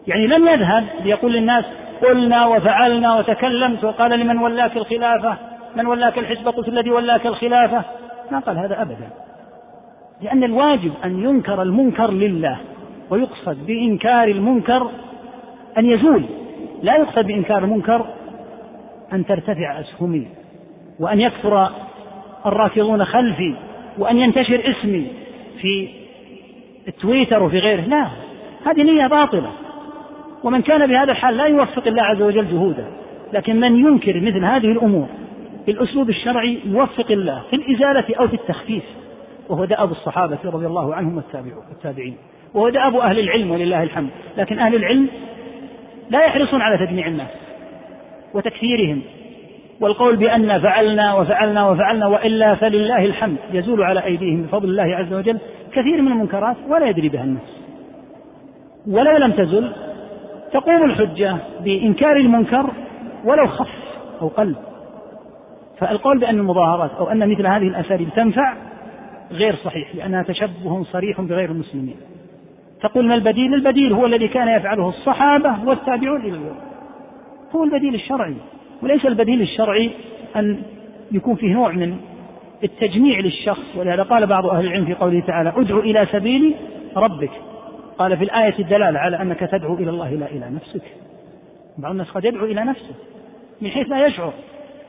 يعني 0.07 0.27
لم 0.27 0.48
يذهب 0.48 0.85
ليقول 1.05 1.32
للناس 1.32 1.65
قلنا 2.03 2.47
وفعلنا 2.47 3.19
وتكلمت 3.19 3.85
وقال 3.85 4.20
لمن 4.20 4.39
ولاك 4.39 4.77
الخلافة؟ 4.77 5.36
من 5.77 5.86
ولاك 5.86 6.19
الحزب؟ 6.19 6.48
قلت 6.48 6.69
الذي 6.69 6.90
ولاك 6.90 7.27
الخلافة؟ 7.27 7.82
ما 8.31 8.39
قال 8.39 8.59
هذا 8.59 8.82
أبدا. 8.82 9.09
لأن 10.23 10.44
الواجب 10.44 10.93
أن 11.05 11.24
ينكر 11.24 11.62
المنكر 11.62 12.11
لله 12.11 12.59
ويقصد 13.11 13.66
بإنكار 13.66 14.28
المنكر 14.28 14.90
أن 15.78 15.86
يزول. 15.86 16.24
لا 16.82 16.97
يقصد 16.97 17.27
بإنكار 17.27 17.65
المنكر 17.65 18.07
أن 19.12 19.27
ترتفع 19.27 19.81
أسهمي 19.81 20.27
وأن 21.01 21.20
يكثر 21.20 21.70
الراكضون 22.47 23.05
خلفي 23.05 23.55
وأن 23.98 24.19
ينتشر 24.19 24.70
اسمي 24.70 25.07
في 25.61 25.89
التويتر 26.88 27.42
وفي 27.42 27.58
غيره. 27.58 27.80
لا 27.80 28.08
هذه 28.66 28.82
نية 28.82 29.06
باطلة. 29.06 29.50
ومن 30.44 30.62
كان 30.62 30.86
بهذا 30.86 31.12
الحال 31.12 31.36
لا 31.36 31.44
يوفق 31.44 31.86
الله 31.86 32.02
عز 32.02 32.22
وجل 32.22 32.48
جهوده. 32.50 32.84
لكن 33.32 33.60
من 33.60 33.76
ينكر 33.76 34.20
مثل 34.20 34.44
هذه 34.44 34.72
الأمور 34.72 35.06
بالأسلوب 35.66 36.08
الشرعي 36.08 36.58
يوفق 36.64 37.10
الله 37.10 37.42
في 37.50 37.56
الإزالة 37.56 38.14
أو 38.20 38.28
في 38.28 38.34
التخفيف. 38.34 38.84
وهو 39.48 39.64
دأب 39.64 39.90
الصحابة 39.90 40.38
رضي 40.44 40.66
الله 40.66 40.94
عنهم 40.94 41.22
والتابعين. 41.70 42.16
وهو 42.54 42.68
دأب 42.68 42.96
أهل 42.96 43.18
العلم 43.18 43.50
ولله 43.50 43.82
الحمد. 43.82 44.10
لكن 44.36 44.58
أهل 44.58 44.74
العلم 44.74 45.08
لا 46.10 46.24
يحرصون 46.24 46.60
على 46.60 46.86
تجميع 46.86 47.06
الناس 47.06 47.30
وتكثيرهم 48.34 49.02
والقول 49.81 50.16
بأن 50.16 50.61
فعلنا 50.61 51.15
وفعلنا 51.15 51.69
وفعلنا 51.69 52.07
وإلا 52.07 52.55
فلله 52.55 53.05
الحمد 53.05 53.36
يزول 53.53 53.82
على 53.82 54.05
أيديهم 54.05 54.43
بفضل 54.43 54.69
الله 54.69 54.97
عز 54.97 55.12
وجل 55.12 55.39
كثير 55.73 56.03
من 56.03 56.12
المنكرات 56.12 56.57
ولا 56.69 56.86
يدري 56.86 57.09
بها 57.09 57.24
الناس. 57.24 57.57
ولو 58.86 59.16
لم 59.16 59.32
تزل 59.32 59.73
تقوم 60.53 60.85
الحجة 60.85 61.36
بإنكار 61.65 62.16
المنكر 62.16 62.70
ولو 63.24 63.47
خف 63.47 63.69
أو 64.23 64.28
قل. 64.28 64.57
فالقول 65.78 66.19
بأن 66.19 66.39
المظاهرات 66.39 66.90
أو 66.90 67.11
أن 67.11 67.31
مثل 67.31 67.47
هذه 67.47 67.69
الأساليب 67.69 68.09
تنفع 68.16 68.55
غير 69.31 69.57
صحيح 69.65 69.94
لأنها 69.94 70.23
تشبه 70.23 70.85
صريح 70.85 71.20
بغير 71.20 71.51
المسلمين. 71.51 71.97
تقول 72.82 73.09
ما 73.09 73.15
البديل؟ 73.15 73.55
البديل 73.55 73.93
هو 73.93 74.07
الذي 74.07 74.28
كان 74.28 74.48
يفعله 74.48 74.89
الصحابة 74.89 75.57
والتابعون 75.65 76.20
إلى 76.20 76.28
اليوم. 76.28 76.57
هو 77.55 77.65
البديل 77.65 77.94
الشرعي. 77.94 78.36
وليس 78.82 79.07
البديل 79.07 79.43
الشرعي 79.43 79.90
أن 80.36 80.62
يكون 81.12 81.35
فيه 81.36 81.53
نوع 81.53 81.73
من 81.73 81.97
التجميع 82.65 83.20
للشخص 83.20 83.77
ولهذا 83.77 84.03
قال 84.03 84.27
بعض 84.27 84.47
أهل 84.47 84.66
العلم 84.66 84.85
في 84.85 84.94
قوله 84.94 85.20
تعالى 85.20 85.53
ادع 85.57 85.78
إلى 85.78 86.07
سبيل 86.12 86.55
ربك 86.97 87.31
قال 87.98 88.16
في 88.16 88.24
الآية 88.24 88.59
الدلالة 88.59 88.98
على 88.98 89.23
أنك 89.23 89.40
تدعو 89.40 89.74
إلى 89.74 89.90
الله 89.90 90.11
لا 90.11 90.27
إلى 90.27 90.51
نفسك. 90.51 90.82
بعض 91.78 91.90
الناس 91.90 92.11
قد 92.11 92.24
يدعو 92.24 92.44
إلى 92.44 92.65
نفسه 92.65 92.94
من 93.61 93.70
حيث 93.70 93.89
لا 93.89 94.07
يشعر. 94.07 94.32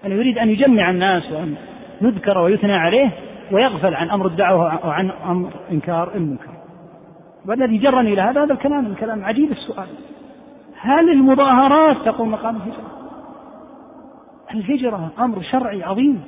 أنه 0.06 0.16
يريد 0.16 0.38
أن 0.38 0.50
يجمع 0.50 0.90
الناس 0.90 1.32
وأن 1.32 1.56
يذكر 2.02 2.38
ويثنى 2.38 2.74
عليه 2.74 3.10
ويغفل 3.52 3.96
عن 3.96 4.10
أمر 4.10 4.28
الدعوة 4.28 4.88
وعن 4.88 5.12
أمر 5.26 5.50
إنكار 5.72 6.16
المنكر. 6.16 6.52
والذي 7.46 7.78
جرني 7.78 8.14
إلى 8.14 8.22
هذا 8.22 8.44
هذا 8.44 8.54
الكلام 8.54 8.86
الكلام 8.86 9.26
عجيب 9.26 9.52
السؤال. 9.52 9.88
هل 10.80 11.10
المظاهرات 11.10 11.98
تقوم 12.06 12.32
مقام 12.32 12.56
الهجرة؟ 12.56 12.97
الهجرة 14.54 15.12
أمر 15.20 15.42
شرعي 15.42 15.84
عظيم 15.84 16.24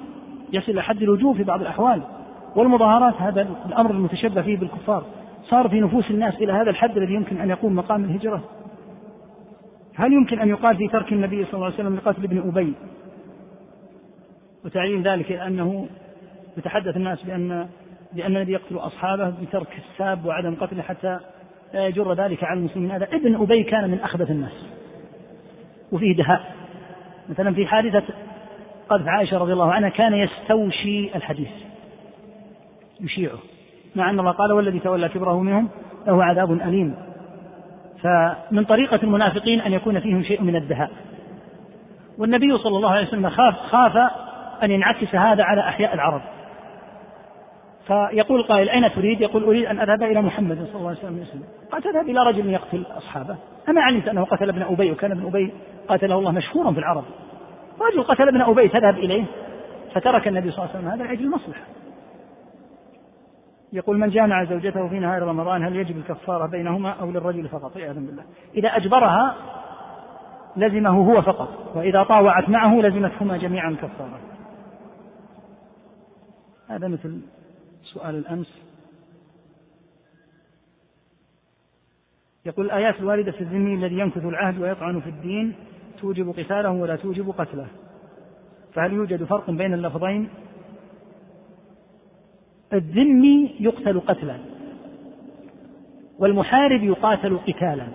يصل 0.53 0.71
إلى 0.71 0.83
حد 0.83 1.01
الوجوب 1.01 1.37
في 1.37 1.43
بعض 1.43 1.61
الأحوال 1.61 2.01
والمظاهرات 2.55 3.13
هذا 3.21 3.47
الأمر 3.65 3.91
المتشبه 3.91 4.41
فيه 4.41 4.57
بالكفار 4.57 5.03
صار 5.49 5.69
في 5.69 5.81
نفوس 5.81 6.11
الناس 6.11 6.35
إلى 6.35 6.53
هذا 6.53 6.69
الحد 6.69 6.97
الذي 6.97 7.13
يمكن 7.13 7.37
أن 7.37 7.49
يقوم 7.49 7.75
مقام 7.75 8.03
الهجرة. 8.03 8.43
هل 9.95 10.13
يمكن 10.13 10.39
أن 10.39 10.49
يقال 10.49 10.77
في 10.77 10.87
ترك 10.87 11.11
النبي 11.11 11.45
صلى 11.45 11.53
الله 11.53 11.65
عليه 11.65 11.75
وسلم 11.75 11.95
لقتل 11.95 12.23
ابن 12.23 12.37
أبي؟ 12.37 12.73
وتعليم 14.65 15.01
ذلك 15.01 15.31
أنه 15.31 15.87
يتحدث 16.57 16.97
الناس 16.97 17.23
بأن 17.23 17.67
بأن 18.13 18.37
الذي 18.37 18.51
يقتل 18.51 18.77
أصحابه 18.77 19.29
بترك 19.29 19.67
الساب 19.77 20.25
وعدم 20.25 20.55
قتله 20.55 20.81
حتى 20.81 21.19
لا 21.73 21.87
يجر 21.87 22.13
ذلك 22.13 22.43
على 22.43 22.59
المسلمين. 22.59 22.91
هذا 22.91 23.07
ابن 23.13 23.35
أبي 23.35 23.63
كان 23.63 23.89
من 23.91 23.99
أخبث 23.99 24.31
الناس 24.31 24.65
وفيه 25.91 26.15
دهاء. 26.15 26.55
مثلا 27.29 27.53
في 27.53 27.67
حادثة 27.67 28.03
قذف 28.89 29.07
عائشة 29.07 29.37
رضي 29.37 29.53
الله 29.53 29.73
عنها 29.73 29.89
كان 29.89 30.13
يستوشي 30.13 31.15
الحديث 31.15 31.49
يشيعه 33.01 33.39
مع 33.95 34.09
أن 34.09 34.19
الله 34.19 34.31
قال 34.31 34.53
والذي 34.53 34.79
تولى 34.79 35.09
كبره 35.09 35.39
منهم 35.39 35.69
له 36.07 36.23
عذاب 36.23 36.51
أليم. 36.51 36.95
فمن 38.01 38.65
طريقة 38.65 38.99
المنافقين 39.03 39.61
أن 39.61 39.73
يكون 39.73 39.99
فيهم 39.99 40.23
شيء 40.23 40.41
من 40.41 40.55
الدهاء. 40.55 40.91
والنبي 42.17 42.57
صلى 42.57 42.77
الله 42.77 42.89
عليه 42.89 43.07
وسلم 43.07 43.29
خاف 43.29 43.55
خاف 43.55 44.11
أن 44.63 44.71
ينعكس 44.71 45.15
هذا 45.15 45.43
على 45.43 45.61
أحياء 45.61 45.93
العرب. 45.93 46.21
فيقول 47.87 48.43
قائل 48.43 48.69
أين 48.69 48.91
تريد؟ 48.91 49.21
يقول 49.21 49.43
أريد 49.43 49.65
أن 49.65 49.79
أذهب 49.79 50.03
إلى 50.03 50.21
محمد 50.21 50.57
صلى 50.57 50.75
الله 50.75 50.89
عليه 50.89 50.99
وسلم. 50.99 51.43
قال 51.71 51.81
تذهب 51.81 52.09
إلى 52.09 52.19
رجل 52.19 52.49
يقتل 52.49 52.83
أصحابه. 52.97 53.37
أما 53.69 53.81
علمت 53.81 54.07
أنه 54.07 54.25
قتل 54.25 54.49
ابن 54.49 54.61
أبي 54.61 54.91
وكان 54.91 55.11
ابن 55.11 55.25
أبي 55.25 55.53
قاتله 55.87 56.19
الله 56.19 56.31
مشهورا 56.31 56.71
في 56.71 56.79
العرب. 56.79 57.03
رجل 57.81 58.03
قتل 58.03 58.27
ابن 58.27 58.41
أبي 58.41 58.67
تذهب 58.67 58.97
إليه 58.97 59.25
فترك 59.93 60.27
النبي 60.27 60.51
صلى 60.51 60.65
الله 60.65 60.75
عليه 60.75 60.79
وسلم 60.79 60.91
هذا 60.91 61.03
لأجل 61.03 61.25
المصلحة. 61.25 61.61
يقول 63.73 63.97
من 63.97 64.09
جامع 64.09 64.43
زوجته 64.43 64.87
في 64.87 64.99
نهار 64.99 65.21
رمضان 65.21 65.63
هل 65.63 65.75
يجب 65.75 65.97
الكفارة 65.97 66.45
بينهما 66.45 66.91
أو 66.91 67.11
للرجل 67.11 67.47
فقط؟ 67.47 67.77
عياذا 67.77 67.99
بالله. 67.99 68.23
إذا 68.55 68.69
أجبرها 68.69 69.35
لزمه 70.55 70.89
هو 70.89 71.21
فقط 71.21 71.75
وإذا 71.75 72.03
طاوعت 72.03 72.49
معه 72.49 72.81
لزمتهما 72.81 73.37
جميعا 73.37 73.75
كفارة. 73.81 74.19
هذا 76.69 76.87
مثل 76.87 77.21
سؤال 77.83 78.15
الأمس. 78.15 78.68
يقول 82.49 82.65
الآيات 82.65 82.99
الواردة 82.99 83.31
في 83.31 83.41
الذمي 83.41 83.73
الذي 83.73 83.99
ينكث 83.99 84.25
العهد 84.25 84.61
ويطعن 84.61 84.99
في 84.99 85.09
الدين 85.09 85.55
توجب 86.01 86.29
قتاله 86.29 86.71
ولا 86.71 86.95
توجب 86.95 87.33
قتله. 87.37 87.67
فهل 88.73 88.93
يوجد 88.93 89.23
فرق 89.23 89.51
بين 89.51 89.73
اللفظين؟ 89.73 90.29
الذمي 92.73 93.55
يقتل 93.59 93.99
قتلا 93.99 94.37
والمحارب 96.19 96.83
يقاتل 96.83 97.37
قتالا. 97.47 97.87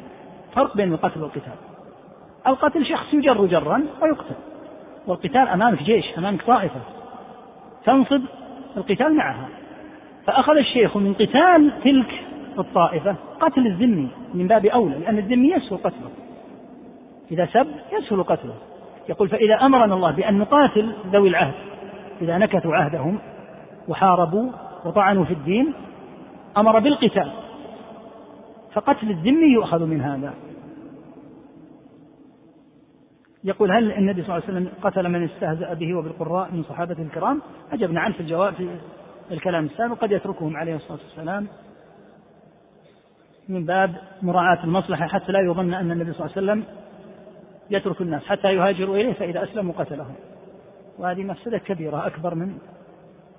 فرق 0.54 0.76
بين 0.76 0.92
القتل 0.92 1.22
والقتال. 1.22 1.58
القتل 2.46 2.86
شخص 2.86 3.14
يجر 3.14 3.46
جرا 3.46 3.82
ويقتل 4.02 4.34
والقتال 5.06 5.48
أمامك 5.48 5.82
جيش 5.82 6.18
أمامك 6.18 6.42
طائفة. 6.42 6.80
تنصب 7.84 8.22
القتال 8.76 9.14
معها. 9.14 9.48
فأخذ 10.26 10.56
الشيخ 10.56 10.96
من 10.96 11.14
قتال 11.14 11.72
تلك 11.84 12.24
الطائفة 12.58 13.16
قتل 13.44 13.66
الذمي 13.66 14.08
من 14.34 14.46
باب 14.46 14.66
أولى 14.66 14.98
لأن 14.98 15.18
الذمي 15.18 15.50
يسهل 15.50 15.76
قتله. 15.76 16.10
إذا 17.30 17.46
سب 17.46 17.66
يسهل 17.92 18.22
قتله. 18.22 18.54
يقول 19.08 19.28
فإذا 19.28 19.54
أمرنا 19.54 19.94
الله 19.94 20.10
بأن 20.10 20.38
نقاتل 20.38 20.92
ذوي 21.12 21.28
العهد 21.28 21.54
إذا 22.22 22.38
نكثوا 22.38 22.76
عهدهم 22.76 23.18
وحاربوا 23.88 24.50
وطعنوا 24.84 25.24
في 25.24 25.32
الدين 25.32 25.74
أمر 26.56 26.78
بالقتال. 26.78 27.32
فقتل 28.72 29.10
الذمي 29.10 29.52
يؤخذ 29.52 29.84
من 29.84 30.00
هذا. 30.00 30.34
يقول 33.44 33.72
هل 33.72 33.92
النبي 33.92 34.22
صلى 34.22 34.36
الله 34.36 34.48
عليه 34.48 34.58
وسلم 34.58 34.68
قتل 34.82 35.08
من 35.08 35.24
استهزأ 35.24 35.74
به 35.74 35.94
وبالقراء 35.94 36.52
من 36.52 36.62
صحابته 36.62 37.02
الكرام؟ 37.02 37.42
أجبنا 37.72 38.00
عنه 38.00 38.14
في 38.14 38.20
الجواب 38.20 38.54
في 38.54 38.68
الكلام 39.30 39.64
السابق 39.64 39.98
قد 39.98 40.12
يتركهم 40.12 40.56
عليه 40.56 40.76
الصلاة 40.76 40.98
والسلام 41.08 41.46
من 43.48 43.64
باب 43.64 43.94
مراعاة 44.22 44.64
المصلحة 44.64 45.06
حتى 45.06 45.32
لا 45.32 45.40
يظن 45.40 45.74
أن 45.74 45.90
النبي 45.90 46.12
صلى 46.12 46.26
الله 46.26 46.36
عليه 46.36 46.46
وسلم 46.46 46.64
يترك 47.70 48.00
الناس 48.00 48.24
حتى 48.24 48.48
يهاجروا 48.48 48.96
إليه 48.96 49.12
فإذا 49.12 49.44
أسلموا 49.44 49.72
قتلهم. 49.72 50.14
وهذه 50.98 51.22
مفسدة 51.22 51.58
كبيرة 51.58 52.06
أكبر 52.06 52.34
من 52.34 52.58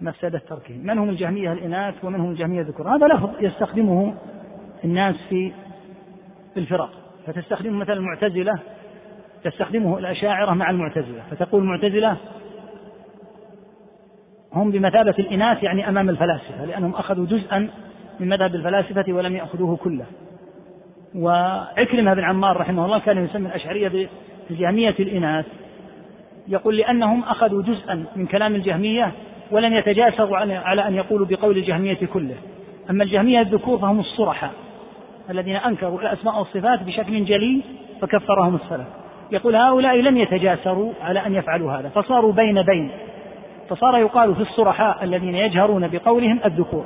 مفسدة 0.01 0.41
تركهم. 0.49 0.77
من 0.77 0.97
هم 0.97 1.09
الجهمية 1.09 1.53
الإناث 1.53 2.05
ومن 2.05 2.19
هم 2.19 2.31
الجهمية 2.31 2.61
الذكور؟ 2.61 2.95
هذا 2.95 3.07
لفظ 3.07 3.29
يستخدمه 3.39 4.13
الناس 4.83 5.15
في 5.29 5.51
الفرق. 6.57 6.89
فتستخدمه 7.27 7.77
مثلا 7.77 7.95
المعتزلة 7.95 8.59
تستخدمه 9.43 9.97
الأشاعرة 9.97 10.53
مع 10.53 10.69
المعتزلة 10.69 11.23
فتقول 11.31 11.61
المعتزلة 11.61 12.17
هم 14.53 14.71
بمثابة 14.71 15.15
الإناث 15.19 15.63
يعني 15.63 15.89
أمام 15.89 16.09
الفلاسفة 16.09 16.65
لأنهم 16.65 16.95
أخذوا 16.95 17.25
جزءا 17.25 17.69
من 18.19 18.29
مذهب 18.29 18.55
الفلاسفة 18.55 19.13
ولم 19.13 19.35
يأخذوه 19.35 19.77
كله. 19.77 20.05
وعكرمة 21.15 22.13
بن 22.13 22.23
عمار 22.23 22.57
رحمه 22.57 22.85
الله 22.85 22.99
كان 22.99 23.25
يسمي 23.25 23.47
الأشعرية 23.47 24.09
بجهمية 24.49 24.95
الإناث. 24.99 25.45
يقول 26.47 26.77
لأنهم 26.77 27.23
أخذوا 27.23 27.61
جزءا 27.61 28.05
من 28.15 28.25
كلام 28.25 28.55
الجهمية 28.55 29.11
ولم 29.51 29.73
يتجاسروا 29.73 30.37
على 30.37 30.87
أن 30.87 30.95
يقولوا 30.95 31.27
بقول 31.27 31.57
الجهمية 31.57 31.99
كله. 32.13 32.35
أما 32.89 33.03
الجهمية 33.03 33.41
الذكور 33.41 33.77
فهم 33.77 33.99
الصرحة 33.99 34.51
الذين 35.29 35.55
أنكروا 35.55 36.01
الأسماء 36.01 36.39
والصفات 36.39 36.83
بشكل 36.83 37.25
جلي 37.25 37.61
فكفرهم 38.01 38.55
السلف. 38.55 38.87
يقول 39.31 39.55
هؤلاء 39.55 39.95
لم 39.95 40.17
يتجاسروا 40.17 40.93
على 41.01 41.25
أن 41.25 41.35
يفعلوا 41.35 41.71
هذا 41.71 41.89
فصاروا 41.89 42.33
بين 42.33 42.61
بين. 42.61 42.91
فصار 43.69 43.97
يقال 43.97 44.35
في 44.35 44.41
الصرحاء 44.41 45.03
الذين 45.03 45.35
يجهرون 45.35 45.87
بقولهم 45.87 46.39
الذكور. 46.45 46.85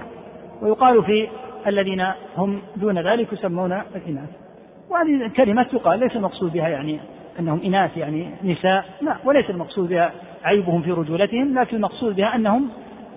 ويقال 0.62 1.04
في 1.04 1.30
الذين 1.68 2.06
هم 2.38 2.62
دون 2.76 3.00
ذلك 3.00 3.34
يسمون 3.34 3.82
الإناث. 3.96 4.30
وهذه 4.90 5.32
كلمة 5.38 5.64
تقال 5.64 6.00
ليس 6.00 6.16
المقصود 6.16 6.54
بها 6.54 6.68
يعني 6.68 7.00
أنهم 7.40 7.62
إناث 7.62 7.98
يعني 7.98 8.30
نساء 8.44 8.86
لا 9.02 9.16
وليس 9.26 9.50
المقصود 9.50 9.90
بها 9.90 10.12
عيبهم 10.44 10.82
في 10.82 10.92
رجولتهم 10.92 11.60
لكن 11.60 11.76
المقصود 11.76 12.16
بها 12.16 12.36
أنهم 12.36 12.70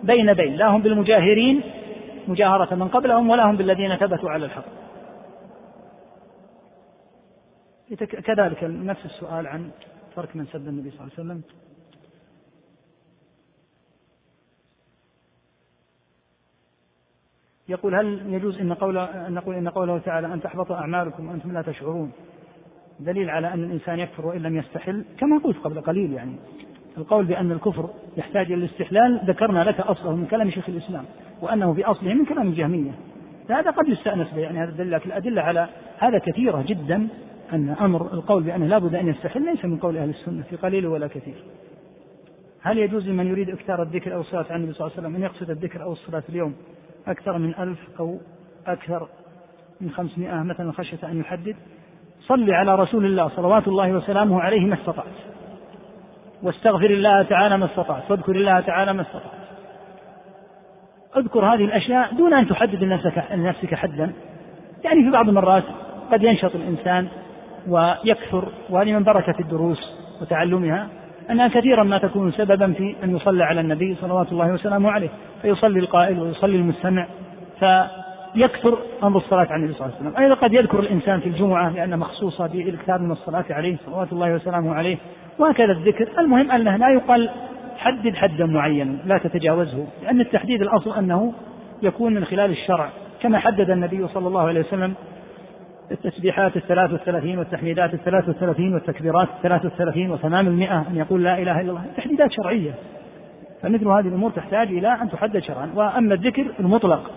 بين 0.03 0.33
بين 0.33 0.57
لا 0.57 0.69
هم 0.69 0.83
بالمجاهرين 0.83 1.63
مجاهرة 2.29 2.75
من 2.75 2.89
قبلهم 2.89 3.31
ولا 3.31 3.51
هم 3.51 3.57
بالذين 3.57 3.97
ثبتوا 3.97 4.31
على 4.31 4.45
الحق. 4.47 4.65
كذلك 8.25 8.65
نفس 8.65 9.05
السؤال 9.05 9.47
عن 9.47 9.71
ترك 10.17 10.37
من 10.37 10.47
سب 10.47 10.69
النبي 10.69 10.91
صلى 10.91 11.01
الله 11.01 11.13
عليه 11.19 11.31
وسلم. 11.31 11.43
يقول 17.73 17.95
هل 17.95 18.35
يجوز 18.35 18.61
إن 18.61 18.73
قول 18.73 18.99
أن 18.99 19.35
نقول 19.35 19.55
إن 19.55 19.69
قوله 19.69 19.99
تعالى 19.99 20.35
أن 20.35 20.41
تحبط 20.41 20.73
أعمالكم 20.73 21.29
وأنتم 21.29 21.53
لا 21.53 21.63
تشعرون؟ 21.63 22.13
دليل 23.01 23.31
على 23.31 23.55
أن 23.55 23.65
الإنسان 23.65 23.99
يكفر 23.99 24.27
وإن 24.27 24.43
لم 24.43 24.57
يستحل 24.57 25.05
كما 25.19 25.39
قلت 25.39 25.57
قبل 25.59 25.81
قليل 25.81 26.13
يعني. 26.13 26.37
القول 26.99 27.25
بأن 27.25 27.53
الكفر 27.53 27.91
يحتاج 28.17 28.53
إلى 28.53 28.55
الاستحلال 28.55 29.21
ذكرنا 29.27 29.65
لك 29.65 29.81
أصله 29.81 30.17
من 30.17 30.27
كلام 30.27 30.51
شيخ 30.51 30.69
الإسلام 30.69 31.05
وأنه 31.43 31.75
في 31.75 31.85
أصله 31.85 32.15
من 32.15 32.25
كلام 32.25 32.49
الجهمية. 32.49 32.93
فهذا 33.49 33.71
قد 33.71 33.89
يستأنس 33.89 34.29
به 34.31 34.41
يعني 34.41 34.59
هذا 34.59 34.71
الدليل 34.71 34.93
لكن 34.93 35.11
الأدلة 35.11 35.43
على 35.43 35.69
هذا 35.99 36.19
كثيرة 36.19 36.63
جدا 36.63 37.09
أن 37.53 37.69
أمر 37.81 38.15
القول 38.15 38.43
بأنه 38.43 38.67
لابد 38.67 38.95
أن 38.95 39.09
يستحل 39.09 39.45
ليس 39.45 39.65
من 39.65 39.79
قول 39.79 39.97
أهل 39.97 40.11
السنة 40.11 40.43
في 40.43 40.57
قليل 40.57 40.87
ولا 40.87 41.07
كثير. 41.07 41.45
هل 42.61 42.79
يجوز 42.79 43.09
لمن 43.09 43.27
يريد 43.27 43.51
إكثار 43.51 43.83
الذكر 43.83 44.15
أو 44.15 44.21
الصلاة 44.21 44.45
على 44.51 44.57
النبي 44.57 44.73
صلى 44.73 44.87
الله 44.87 44.97
عليه 44.97 45.09
وسلم 45.09 45.17
أن 45.17 45.23
يقصد 45.23 45.51
الذكر 45.51 45.83
أو 45.83 45.93
الصلاة 45.93 46.23
اليوم؟ 46.29 46.55
أكثر 47.07 47.39
من 47.39 47.55
ألف 47.59 47.79
أو 48.01 48.19
أكثر 48.67 49.09
من 49.81 49.91
خمسمائة 49.91 50.43
مثلا 50.43 50.73
خشية 50.73 51.09
أن 51.09 51.21
يحدد. 51.21 51.57
صل 52.29 52.51
على 52.51 52.75
رسول 52.75 53.05
الله 53.05 53.29
صلوات 53.29 53.69
الله 53.69 53.93
وسلامه 53.93 54.41
عليه 54.41 54.61
ما 54.61 54.75
استطعت. 54.75 55.07
واستغفر 56.43 56.91
الله 56.91 57.23
تعالى 57.23 57.59
ما 57.59 57.67
استطعت. 57.67 58.11
واذكر 58.11 58.37
الله 58.37 58.61
تعالى 58.61 58.93
ما 58.93 59.03
استطعت. 59.03 59.43
اذكر 61.17 61.55
هذه 61.55 61.65
الأشياء 61.65 62.15
دون 62.15 62.35
أن 62.35 62.49
تحدد 62.49 62.85
لنفسك, 62.85 63.25
لنفسك 63.35 63.75
حدا. 63.75 64.13
يعني 64.85 65.05
في 65.05 65.11
بعض 65.11 65.29
المرات 65.29 65.65
قد 66.13 66.23
ينشط 66.23 66.55
الإنسان 66.55 67.09
ويكثر 67.69 68.49
وهذه 68.71 68.93
من 68.93 69.05
بركة 69.05 69.41
الدروس 69.41 69.79
وتعلمها. 70.21 70.89
أنها 71.33 71.49
كثيرا 71.49 71.83
ما 71.83 71.99
تكون 71.99 72.33
سببا 72.33 72.73
في 72.73 72.95
أن 73.05 73.17
يصلى 73.17 73.45
على 73.45 73.61
النبي 73.61 73.97
صلوات 74.01 74.33
الله 74.33 74.53
وسلامه 74.53 74.91
عليه 74.91 75.09
فيصلي 75.43 75.81
القائل 75.81 76.21
ويصلي 76.21 76.57
المستمع 76.57 77.07
فيكثر 77.59 78.79
أمر 79.03 79.17
الصلاة 79.17 79.47
على 79.51 79.57
النبي 79.57 79.73
صلى 79.73 79.87
الله 79.87 79.97
عليه 79.99 80.09
وسلم. 80.09 80.23
أيضا 80.23 80.35
قد 80.35 80.53
يذكر 80.53 80.81
الإنسان 80.81 81.21
في 81.21 81.29
الجمعة 81.29 81.71
لأنها 81.71 81.97
مخصوصة 81.97 82.47
بالإكثار 82.47 82.99
من 82.99 83.13
الصلاة 83.13 83.45
عليه 83.51 83.77
صلوات 83.87 84.13
الله 84.13 84.35
وسلامه 84.35 84.75
عليه 84.75 84.97
وهكذا 85.39 85.73
الذكر. 85.73 86.09
المهم 86.19 86.51
أنه 86.51 86.77
لا 86.77 86.89
يقال 86.89 87.31
حدد 87.79 88.15
حدا 88.15 88.47
معينا 88.47 88.97
لا 89.05 89.19
تتجاوزه 89.19 89.87
لأن 90.03 90.21
التحديد 90.21 90.63
الأصل 90.63 90.99
أنه 90.99 91.33
يكون 91.83 92.15
من 92.15 92.25
خلال 92.25 92.51
الشرع 92.51 92.89
كما 93.23 93.39
حدد 93.39 93.71
النبي 93.71 94.09
صلى 94.09 94.29
الله 94.29 94.41
عليه 94.41 94.61
وسلم 94.61 94.95
التسبيحات 95.93 96.57
الثلاث 96.57 96.93
والثلاثين 96.93 97.39
والتحميدات 97.39 97.95
الثلاث 97.95 98.29
والثلاثين 98.29 98.75
والتكبيرات 98.75 99.29
الثلاث 99.29 99.65
والثلاثين 99.65 100.11
وتمام 100.11 100.47
المئة 100.47 100.89
أن 100.89 100.97
يقول 100.97 101.25
لا 101.25 101.39
إله 101.39 101.61
إلا 101.61 101.71
الله. 101.71 101.85
تحديدات 101.97 102.33
شرعية. 102.33 102.75
فمثل 103.63 103.89
هذه 103.89 104.09
الأمور 104.09 104.31
تحتاج 104.31 104.69
إلى 104.69 105.03
أن 105.03 105.11
تحدد 105.11 105.39
شرعا. 105.39 105.73
وأما 105.75 106.15
الذكر 106.15 106.55
المطلق 106.61 107.11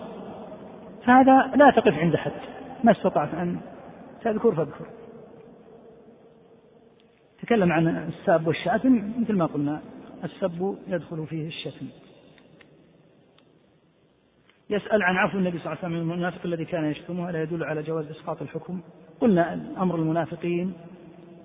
فهذا 1.04 1.50
لا 1.56 1.70
تقف 1.70 1.98
عند 1.98 2.16
حد. 2.16 2.32
ما 2.84 2.92
استطعت 2.92 3.34
أن 3.34 3.56
تذكر 4.22 4.54
فاذكر. 4.54 4.86
تكلم 7.42 7.72
عن 7.72 7.88
الساب 7.88 8.46
والشاتم 8.46 9.12
مثل 9.20 9.32
ما 9.32 9.46
قلنا. 9.46 9.80
السب 10.24 10.76
يدخل 10.88 11.26
فيه 11.26 11.46
الشتم. 11.46 11.86
يسأل 14.70 15.02
عن 15.02 15.16
عفو 15.16 15.38
النبي 15.38 15.58
صلى 15.58 15.66
الله 15.66 15.78
عليه 15.84 15.94
وسلم 15.94 16.06
من 16.06 16.12
المنافق 16.12 16.40
الذي 16.44 16.64
كان 16.64 16.84
يشتمه 16.84 17.30
ألا 17.30 17.42
يدل 17.42 17.64
على 17.64 17.82
جواز 17.82 18.10
إسقاط 18.10 18.42
الحكم؟ 18.42 18.80
قلنا 19.20 19.60
أمر 19.78 19.94
المنافقين 19.94 20.72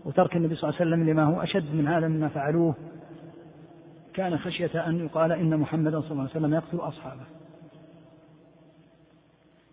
وترك 0.06 0.36
النبي 0.36 0.56
صلى 0.56 0.70
الله 0.70 0.80
عليه 0.82 0.92
وسلم 0.92 1.10
لما 1.10 1.24
هو 1.24 1.42
أشد 1.42 1.76
من 1.76 1.88
هذا 1.88 2.08
مما 2.08 2.28
فعلوه. 2.28 2.76
كان 4.14 4.38
خشية 4.38 4.88
أن 4.88 5.06
يقال 5.06 5.32
إن 5.32 5.58
محمدا 5.58 6.02
صلى 6.02 6.12
الله 6.12 6.22
عليه 6.22 6.32
وسلم 6.32 6.54
يقتل 6.54 6.78
أصحابه. 6.78 7.24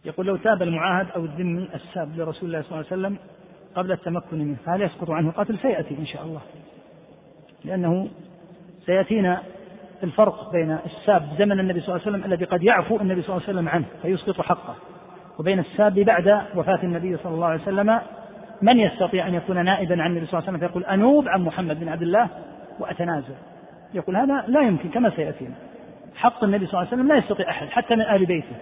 يقول 0.05 0.27
لو 0.27 0.37
تاب 0.37 0.63
المعاهد 0.63 1.11
أو 1.11 1.25
الذمي 1.25 1.69
الساب 1.75 2.17
لرسول 2.17 2.49
الله 2.49 2.63
صلى 2.63 2.71
الله 2.71 2.77
عليه 2.77 2.87
وسلم 2.87 3.19
قبل 3.75 3.93
التمكن 3.93 4.39
منه 4.39 4.57
فهل 4.67 4.83
يسقط 4.83 5.11
عنه 5.11 5.29
القتل 5.29 5.59
سيأتي 5.59 5.99
إن 5.99 6.07
شاء 6.07 6.25
الله. 6.25 6.41
لأنه 7.65 8.09
سيأتينا 8.87 9.43
الفرق 10.03 10.53
بين 10.53 10.79
الساب 10.87 11.29
زمن 11.39 11.61
النبي 11.61 11.81
صلى 11.81 11.89
الله 11.89 12.07
عليه 12.07 12.17
وسلم 12.17 12.33
الذي 12.33 12.45
قد 12.45 12.63
يعفو 12.63 12.97
النبي 12.97 13.23
صلى 13.23 13.37
الله 13.37 13.49
عليه 13.49 13.59
وسلم 13.59 13.69
عنه 13.69 13.85
فيسقط 14.03 14.41
حقه. 14.41 14.75
وبين 15.39 15.59
الساب 15.59 15.95
بعد 15.95 16.43
وفاة 16.55 16.83
النبي 16.83 17.17
صلى 17.17 17.35
الله 17.35 17.47
عليه 17.47 17.63
وسلم 17.63 18.01
من 18.63 18.79
يستطيع 18.79 19.27
أن 19.27 19.35
يكون 19.35 19.65
نائبا 19.65 20.03
عن 20.03 20.11
النبي 20.11 20.27
صلى 20.27 20.39
الله 20.39 20.49
عليه 20.49 20.59
وسلم؟ 20.59 20.69
فيقول 20.69 20.85
أنوب 20.85 21.29
عن 21.29 21.43
محمد 21.43 21.81
بن 21.81 21.89
عبد 21.89 22.03
الله 22.03 22.29
وأتنازل. 22.81 23.35
يقول 23.95 24.17
هذا 24.17 24.45
لا 24.49 24.61
يمكن 24.61 24.89
كما 24.89 25.11
سيأتينا. 25.11 25.55
حق 26.17 26.45
النبي 26.45 26.67
صلى 26.67 26.75
الله 26.75 26.93
عليه 26.93 27.03
وسلم 27.03 27.09
لا 27.09 27.17
يستطيع 27.17 27.51
أحد 27.51 27.69
حتى 27.69 27.97
من 27.97 28.03
آل 28.03 28.27
بيته 28.27 28.57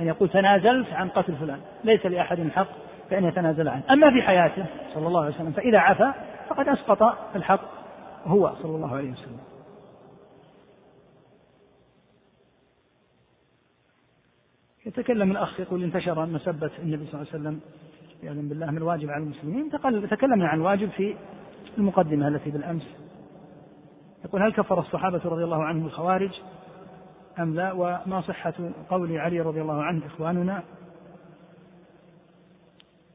أن 0.00 0.06
يقول 0.06 0.28
تنازلت 0.28 0.92
عن 0.92 1.08
قتل 1.08 1.34
فلان 1.34 1.58
ليس 1.84 2.06
لأحد 2.06 2.48
حق 2.54 2.68
فإن 3.10 3.24
يتنازل 3.24 3.68
عنه. 3.68 3.82
أما 3.90 4.10
في 4.10 4.22
حياته 4.22 4.64
صلى 4.94 5.06
الله 5.06 5.24
عليه 5.24 5.34
وسلم 5.34 5.52
فإذا 5.52 5.78
عفا 5.78 6.14
فقد 6.48 6.68
أسقط 6.68 7.18
الحق 7.36 7.60
هو 8.26 8.52
صلى 8.62 8.76
الله 8.76 8.96
عليه 8.96 9.10
وسلم. 9.12 9.49
يتكلم 14.90 15.30
الأخ 15.30 15.60
يقول 15.60 15.82
انتشر 15.82 16.26
مسبة 16.26 16.70
النبي 16.82 17.06
صلى 17.06 17.14
الله 17.20 17.32
عليه 17.32 17.40
وسلم 17.40 17.60
يعلم 18.22 18.48
بالله 18.48 18.70
من 18.70 18.76
الواجب 18.76 19.10
على 19.10 19.24
المسلمين. 19.24 19.70
تكلمنا 20.10 20.48
عن 20.48 20.58
الواجب 20.58 20.90
في 20.90 21.14
المقدمة 21.78 22.28
التي 22.28 22.50
بالأمس. 22.50 22.86
يقول 24.24 24.42
هل 24.42 24.52
كفر 24.52 24.80
الصحابة 24.80 25.20
رضي 25.24 25.44
الله 25.44 25.64
عنهم 25.64 25.86
الخوارج؟ 25.86 26.30
أم 27.38 27.54
لا؟ 27.54 27.72
وما 27.72 28.20
صحة 28.28 28.54
قول 28.90 29.18
علي 29.18 29.40
رضي 29.40 29.60
الله 29.60 29.82
عنه 29.82 30.06
إخواننا؟ 30.06 30.62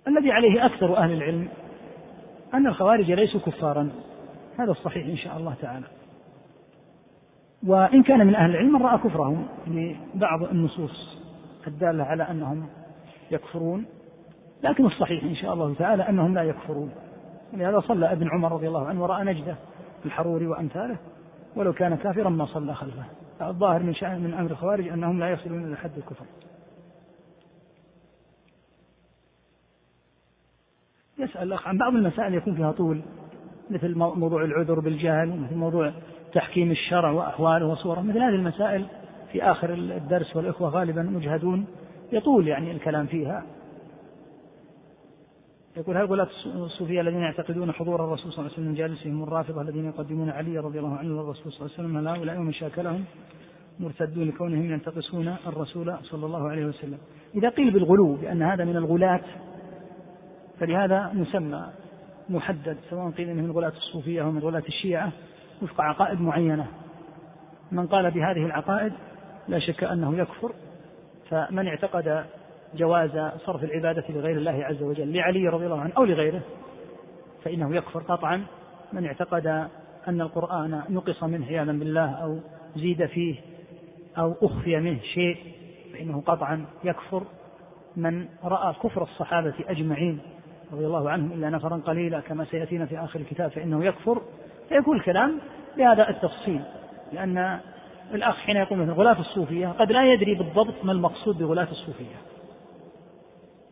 الذي 0.07 0.31
عليه 0.31 0.65
أكثر 0.65 0.97
أهل 0.97 1.11
العلم 1.11 1.47
أن 2.53 2.67
الخوارج 2.67 3.11
ليسوا 3.11 3.39
كفارا. 3.39 3.89
هذا 4.59 4.71
الصحيح 4.71 5.05
إن 5.05 5.17
شاء 5.17 5.37
الله 5.37 5.55
تعالى. 5.61 5.85
وإن 7.67 8.03
كان 8.03 8.27
من 8.27 8.35
أهل 8.35 8.49
العلم 8.51 8.73
من 8.73 8.81
رأى 8.81 8.97
كفرهم 8.97 9.47
لبعض 9.67 10.43
النصوص. 10.43 11.14
الدالة 11.67 12.03
على 12.03 12.23
أنهم 12.23 12.67
يكفرون 13.31 13.85
لكن 14.63 14.85
الصحيح 14.85 15.23
إن 15.23 15.35
شاء 15.35 15.53
الله 15.53 15.73
تعالى 15.73 16.09
أنهم 16.09 16.33
لا 16.35 16.43
يكفرون. 16.43 16.91
ولهذا 17.53 17.79
صلى 17.79 18.11
ابن 18.11 18.29
عمر 18.29 18.51
رضي 18.51 18.67
الله 18.67 18.87
عنه 18.87 19.03
ورأى 19.03 19.23
نجدة 19.23 19.55
الحروري 20.05 20.47
وأمثاله 20.47 20.97
ولو 21.55 21.73
كان 21.73 21.95
كافرا 21.95 22.29
ما 22.29 22.45
صلى 22.45 22.75
خلفه. 22.75 23.03
الظاهر 23.41 23.83
من 23.83 23.93
شأن 23.93 24.19
من 24.19 24.33
أمر 24.33 24.51
الخوارج 24.51 24.87
أنهم 24.87 25.19
لا 25.19 25.29
يصلون 25.29 25.67
إلى 25.67 25.77
حد 25.77 25.97
الكفر. 25.97 26.25
يسأل 31.19 31.43
الأخ 31.43 31.67
عن 31.67 31.77
بعض 31.77 31.95
المسائل 31.95 32.33
يكون 32.33 32.55
فيها 32.55 32.71
طول 32.71 33.01
مثل 33.69 33.95
موضوع 33.95 34.43
العذر 34.43 34.79
بالجهل 34.79 35.29
ومثل 35.29 35.55
موضوع 35.55 35.93
تحكيم 36.33 36.71
الشرع 36.71 37.11
وأحواله 37.11 37.65
وصوره 37.65 38.01
مثل 38.01 38.17
هذه 38.17 38.35
المسائل 38.35 38.85
في 39.35 39.43
آخر 39.43 39.73
الدرس 39.73 40.35
والإخوة 40.35 40.69
غالبا 40.69 41.01
مجهدون 41.01 41.65
يطول 42.11 42.47
يعني 42.47 42.71
الكلام 42.71 43.05
فيها. 43.05 43.43
يقول 45.77 45.97
هل 45.97 46.05
غلاة 46.05 46.27
الصوفية 46.45 47.01
الذين 47.01 47.19
يعتقدون 47.19 47.71
حضور 47.71 48.05
الرسول 48.05 48.31
صلى 48.31 48.39
الله 48.39 48.43
عليه 48.43 48.53
وسلم 48.53 48.67
من 48.67 48.73
جالسهم 48.73 49.23
الرافضة 49.23 49.61
الذين 49.61 49.85
يقدمون 49.85 50.29
علي 50.29 50.57
رضي 50.57 50.79
الله 50.79 50.97
عنه 50.97 51.17
والرسول 51.17 51.51
صلى 51.51 51.65
الله 51.65 51.77
عليه 51.77 51.89
وسلم 51.89 52.07
هؤلاء 52.07 52.37
ومن 52.37 52.53
شاكلهم 52.53 53.03
مرتدون 53.79 54.27
لكونهم 54.27 54.71
ينتقصون 54.71 55.35
الرسول 55.47 55.97
صلى 56.03 56.25
الله 56.25 56.49
عليه 56.49 56.65
وسلم؟ 56.65 56.97
إذا 57.35 57.49
قيل 57.49 57.71
بالغلو 57.71 58.15
بأن 58.15 58.41
هذا 58.41 58.65
من 58.65 58.77
الغلاة 58.77 59.21
فلهذا 60.59 61.11
مسمى 61.13 61.65
محدد 62.29 62.77
سواء 62.89 63.11
قيل 63.11 63.29
إنه 63.29 63.41
من 63.41 63.51
غلاة 63.51 63.73
الصوفية 63.77 64.21
أو 64.23 64.31
من 64.31 64.39
غلاة 64.39 64.63
الشيعة 64.67 65.11
وفق 65.61 65.81
عقائد 65.81 66.21
معينة. 66.21 66.67
من 67.71 67.87
قال 67.87 68.11
بهذه 68.11 68.45
العقائد 68.45 68.93
لا 69.47 69.59
شك 69.59 69.83
أنه 69.83 70.17
يكفر 70.17 70.51
فمن 71.29 71.67
اعتقد 71.67 72.25
جواز 72.75 73.31
صرف 73.45 73.63
العبادة 73.63 74.03
لغير 74.09 74.37
الله 74.37 74.65
عز 74.65 74.83
وجل 74.83 75.13
لعلي 75.13 75.47
رضي 75.47 75.65
الله 75.65 75.79
عنه 75.79 75.93
أو 75.97 76.03
لغيره 76.03 76.41
فإنه 77.43 77.75
يكفر. 77.75 77.99
قطعا 77.99 78.45
من 78.93 79.05
اعتقد 79.05 79.47
أن 80.07 80.21
القرآن 80.21 80.81
نقص 80.89 81.23
منه 81.23 81.45
عياذا 81.45 81.71
بالله 81.71 82.11
أو 82.11 82.39
زيد 82.75 83.05
فيه 83.05 83.35
أو 84.17 84.35
أخفي 84.41 84.79
منه 84.79 84.99
شيء 85.13 85.37
فإنه 85.93 86.21
قطعا 86.21 86.65
يكفر. 86.83 87.23
من 87.95 88.27
رأى 88.43 88.73
كفر 88.83 89.03
الصحابة 89.03 89.53
أجمعين 89.67 90.19
رضي 90.73 90.85
الله 90.85 91.09
عنهم 91.09 91.31
إلا 91.31 91.49
نفرا 91.49 91.77
قليلا 91.77 92.19
كما 92.19 92.45
سيأتينا 92.45 92.85
في 92.85 92.99
آخر 92.99 93.19
الكتاب 93.19 93.51
فإنه 93.51 93.85
يكفر. 93.85 94.21
فيكون 94.69 94.97
الكلام 94.97 95.39
بهذا 95.77 96.09
التفصيل 96.09 96.61
لأن 97.13 97.59
الأخ 98.13 98.37
حين 98.37 98.55
يقول 98.55 98.79
مثل 98.79 98.91
غلاة 98.91 99.19
الصوفية 99.19 99.67
قد 99.67 99.91
لا 99.91 100.13
يدري 100.13 100.35
بالضبط 100.35 100.73
ما 100.83 100.91
المقصود 100.91 101.37
بغلاة 101.37 101.67
الصوفية. 101.71 102.15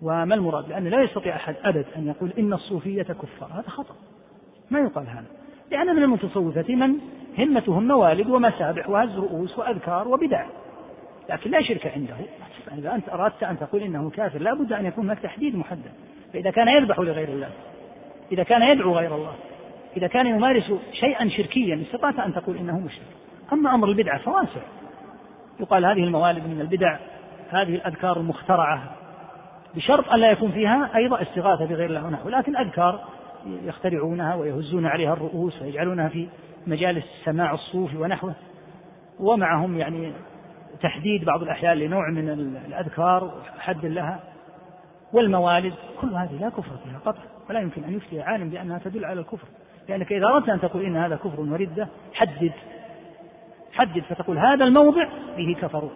وما 0.01 0.35
المراد؟ 0.35 0.69
لأنه 0.69 0.89
لا 0.89 1.01
يستطيع 1.01 1.35
أحد 1.35 1.55
أبد 1.63 1.85
أن 1.95 2.07
يقول 2.07 2.33
إن 2.39 2.53
الصوفية 2.53 3.03
كفار. 3.03 3.49
هذا 3.53 3.69
خطأ. 3.69 3.95
ما 4.71 4.79
يقال 4.79 5.07
هذا. 5.07 5.25
لأن 5.71 5.95
من 5.95 6.03
المتصوفة 6.03 6.75
من 6.75 6.95
همتهم 7.37 7.87
موالد 7.87 8.29
ومسابح 8.29 8.89
وهز 8.89 9.17
رؤوس 9.17 9.59
وأذكار 9.59 10.07
وبدع. 10.07 10.45
لكن 11.29 11.51
لا 11.51 11.61
شرك 11.61 11.87
عنده. 11.87 12.15
إذا 12.77 12.95
أنت 12.95 13.09
أردت 13.09 13.43
أن 13.43 13.59
تقول 13.59 13.81
إنه 13.81 14.09
كافر 14.09 14.41
لا 14.41 14.53
بد 14.53 14.73
أن 14.73 14.85
يكون 14.85 15.05
هناك 15.05 15.19
تحديد 15.19 15.55
محدد. 15.55 15.91
فإذا 16.33 16.51
كان 16.51 16.67
يذبح 16.67 16.99
لغير 16.99 17.29
الله 17.29 17.49
إذا 18.31 18.43
كان 18.43 18.61
يدعو 18.61 18.97
غير 18.97 19.15
الله 19.15 19.35
إذا 19.97 20.07
كان 20.07 20.27
يمارس 20.27 20.71
شيئا 20.93 21.29
شركيا 21.29 21.83
استطعت 21.87 22.19
أن 22.19 22.33
تقول 22.33 22.57
إنه 22.57 22.79
مشرك. 22.79 23.22
أما 23.53 23.75
أمر 23.75 23.87
البدعة 23.87 24.17
فواسع. 24.17 24.61
يقال 25.59 25.85
هذه 25.85 26.03
الموالد 26.03 26.47
من 26.47 26.61
البدع 26.61 26.97
هذه 27.49 27.75
الأذكار 27.75 28.17
المخترعة. 28.17 28.83
بشرط 29.75 30.13
ألا 30.13 30.31
يكون 30.31 30.51
فيها 30.51 30.89
أيضا 30.95 31.21
استغاثة 31.21 31.65
بغير 31.65 31.89
الله 31.89 32.05
ونحو 32.05 32.29
لكن 32.29 32.57
أذكار 32.57 32.99
يخترعونها 33.45 34.35
ويهزون 34.35 34.85
عليها 34.85 35.13
الرؤوس 35.13 35.61
ويجعلونها 35.61 36.09
في 36.09 36.27
مجالس 36.67 37.05
سماع 37.25 37.53
الصوف 37.53 37.95
ونحوه. 37.95 38.33
ومعهم 39.19 39.77
يعني 39.77 40.13
تحديد 40.81 41.25
بعض 41.25 41.41
الأحيان 41.41 41.77
لنوع 41.77 42.09
من 42.09 42.29
الأذكار 42.67 43.31
حد 43.59 43.85
لها. 43.85 44.19
والموالد 45.13 45.73
كل 46.01 46.13
هذه 46.13 46.37
لا 46.41 46.49
كفر 46.49 46.77
فيها 46.83 46.99
قطع 47.05 47.21
ولا 47.49 47.59
يمكن 47.59 47.83
أن 47.83 47.93
يفتي 47.93 48.21
عالم 48.21 48.49
بأنها 48.49 48.79
تدل 48.79 49.05
على 49.05 49.19
الكفر. 49.19 49.47
لأنك 49.89 50.13
إذا 50.13 50.25
أردت 50.25 50.49
أن 50.49 50.61
تقول 50.61 50.85
إن 50.85 50.97
هذا 50.97 51.15
كفر 51.15 51.41
وردة 51.41 51.87
حدد 52.13 52.51
حدد 53.73 54.03
فتقول 54.09 54.37
هذا 54.37 54.65
الموضع 54.65 55.07
به 55.37 55.55
كفروا. 55.61 55.89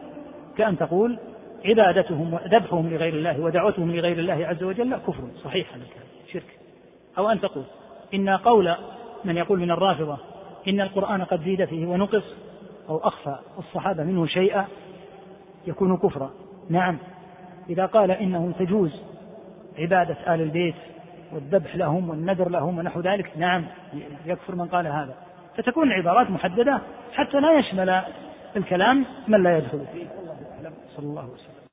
كأن 0.58 0.78
تقول 0.78 1.20
عبادتهم 1.66 2.34
وذبحهم 2.34 2.90
لغير 2.90 3.14
الله 3.14 3.40
ودعوتهم 3.40 3.92
لغير 3.92 4.20
الله 4.20 4.48
عز 4.48 4.64
وجل 4.64 4.98
كفر 4.98 5.24
صحيح 5.44 5.74
هذا 5.74 5.84
الكلام 5.84 6.08
شرك. 6.34 6.60
أو 7.18 7.30
أن 7.30 7.42
تقول 7.42 7.64
إن 8.14 8.30
قول 8.30 8.76
من 9.26 9.38
يقول 9.38 9.60
من 9.60 9.72
الرافضة 9.72 10.18
إن 10.68 10.82
القرآن 10.82 11.24
قد 11.24 11.42
زيد 11.44 11.66
فيه 11.66 11.86
ونقص 11.86 12.24
أو 12.90 12.98
أخفى 12.98 13.36
الصحابة 13.58 14.04
منه 14.04 14.26
شيئا 14.26 14.66
يكون 15.68 15.98
كفرا. 15.98 16.32
نعم. 16.70 16.98
إذا 17.70 17.86
قال 17.86 18.12
إنه 18.12 18.54
تجوز 18.60 19.02
عبادة 19.80 20.36
آل 20.36 20.42
البيت 20.42 20.76
والذبح 21.34 21.76
لهم 21.76 22.10
والنذر 22.10 22.50
لهم 22.50 22.78
ونحو 22.78 23.00
ذلك 23.02 23.38
نعم 23.38 23.66
يكفر 24.26 24.56
من 24.56 24.66
قال 24.68 24.88
هذا. 24.88 25.27
فتكون 25.58 25.92
العبارات 25.92 26.30
محددة 26.30 26.82
حتى 27.14 27.40
لا 27.40 27.60
يشمل 27.60 28.02
الكلام 28.56 29.06
من 29.28 29.44
لا 29.44 29.58
يدخل 29.58 29.86
فيه. 29.94 30.08
والله 30.18 30.38
أعلم 30.56 30.74
صلى 30.96 31.06
الله 31.06 31.26
وسلم. 31.26 31.57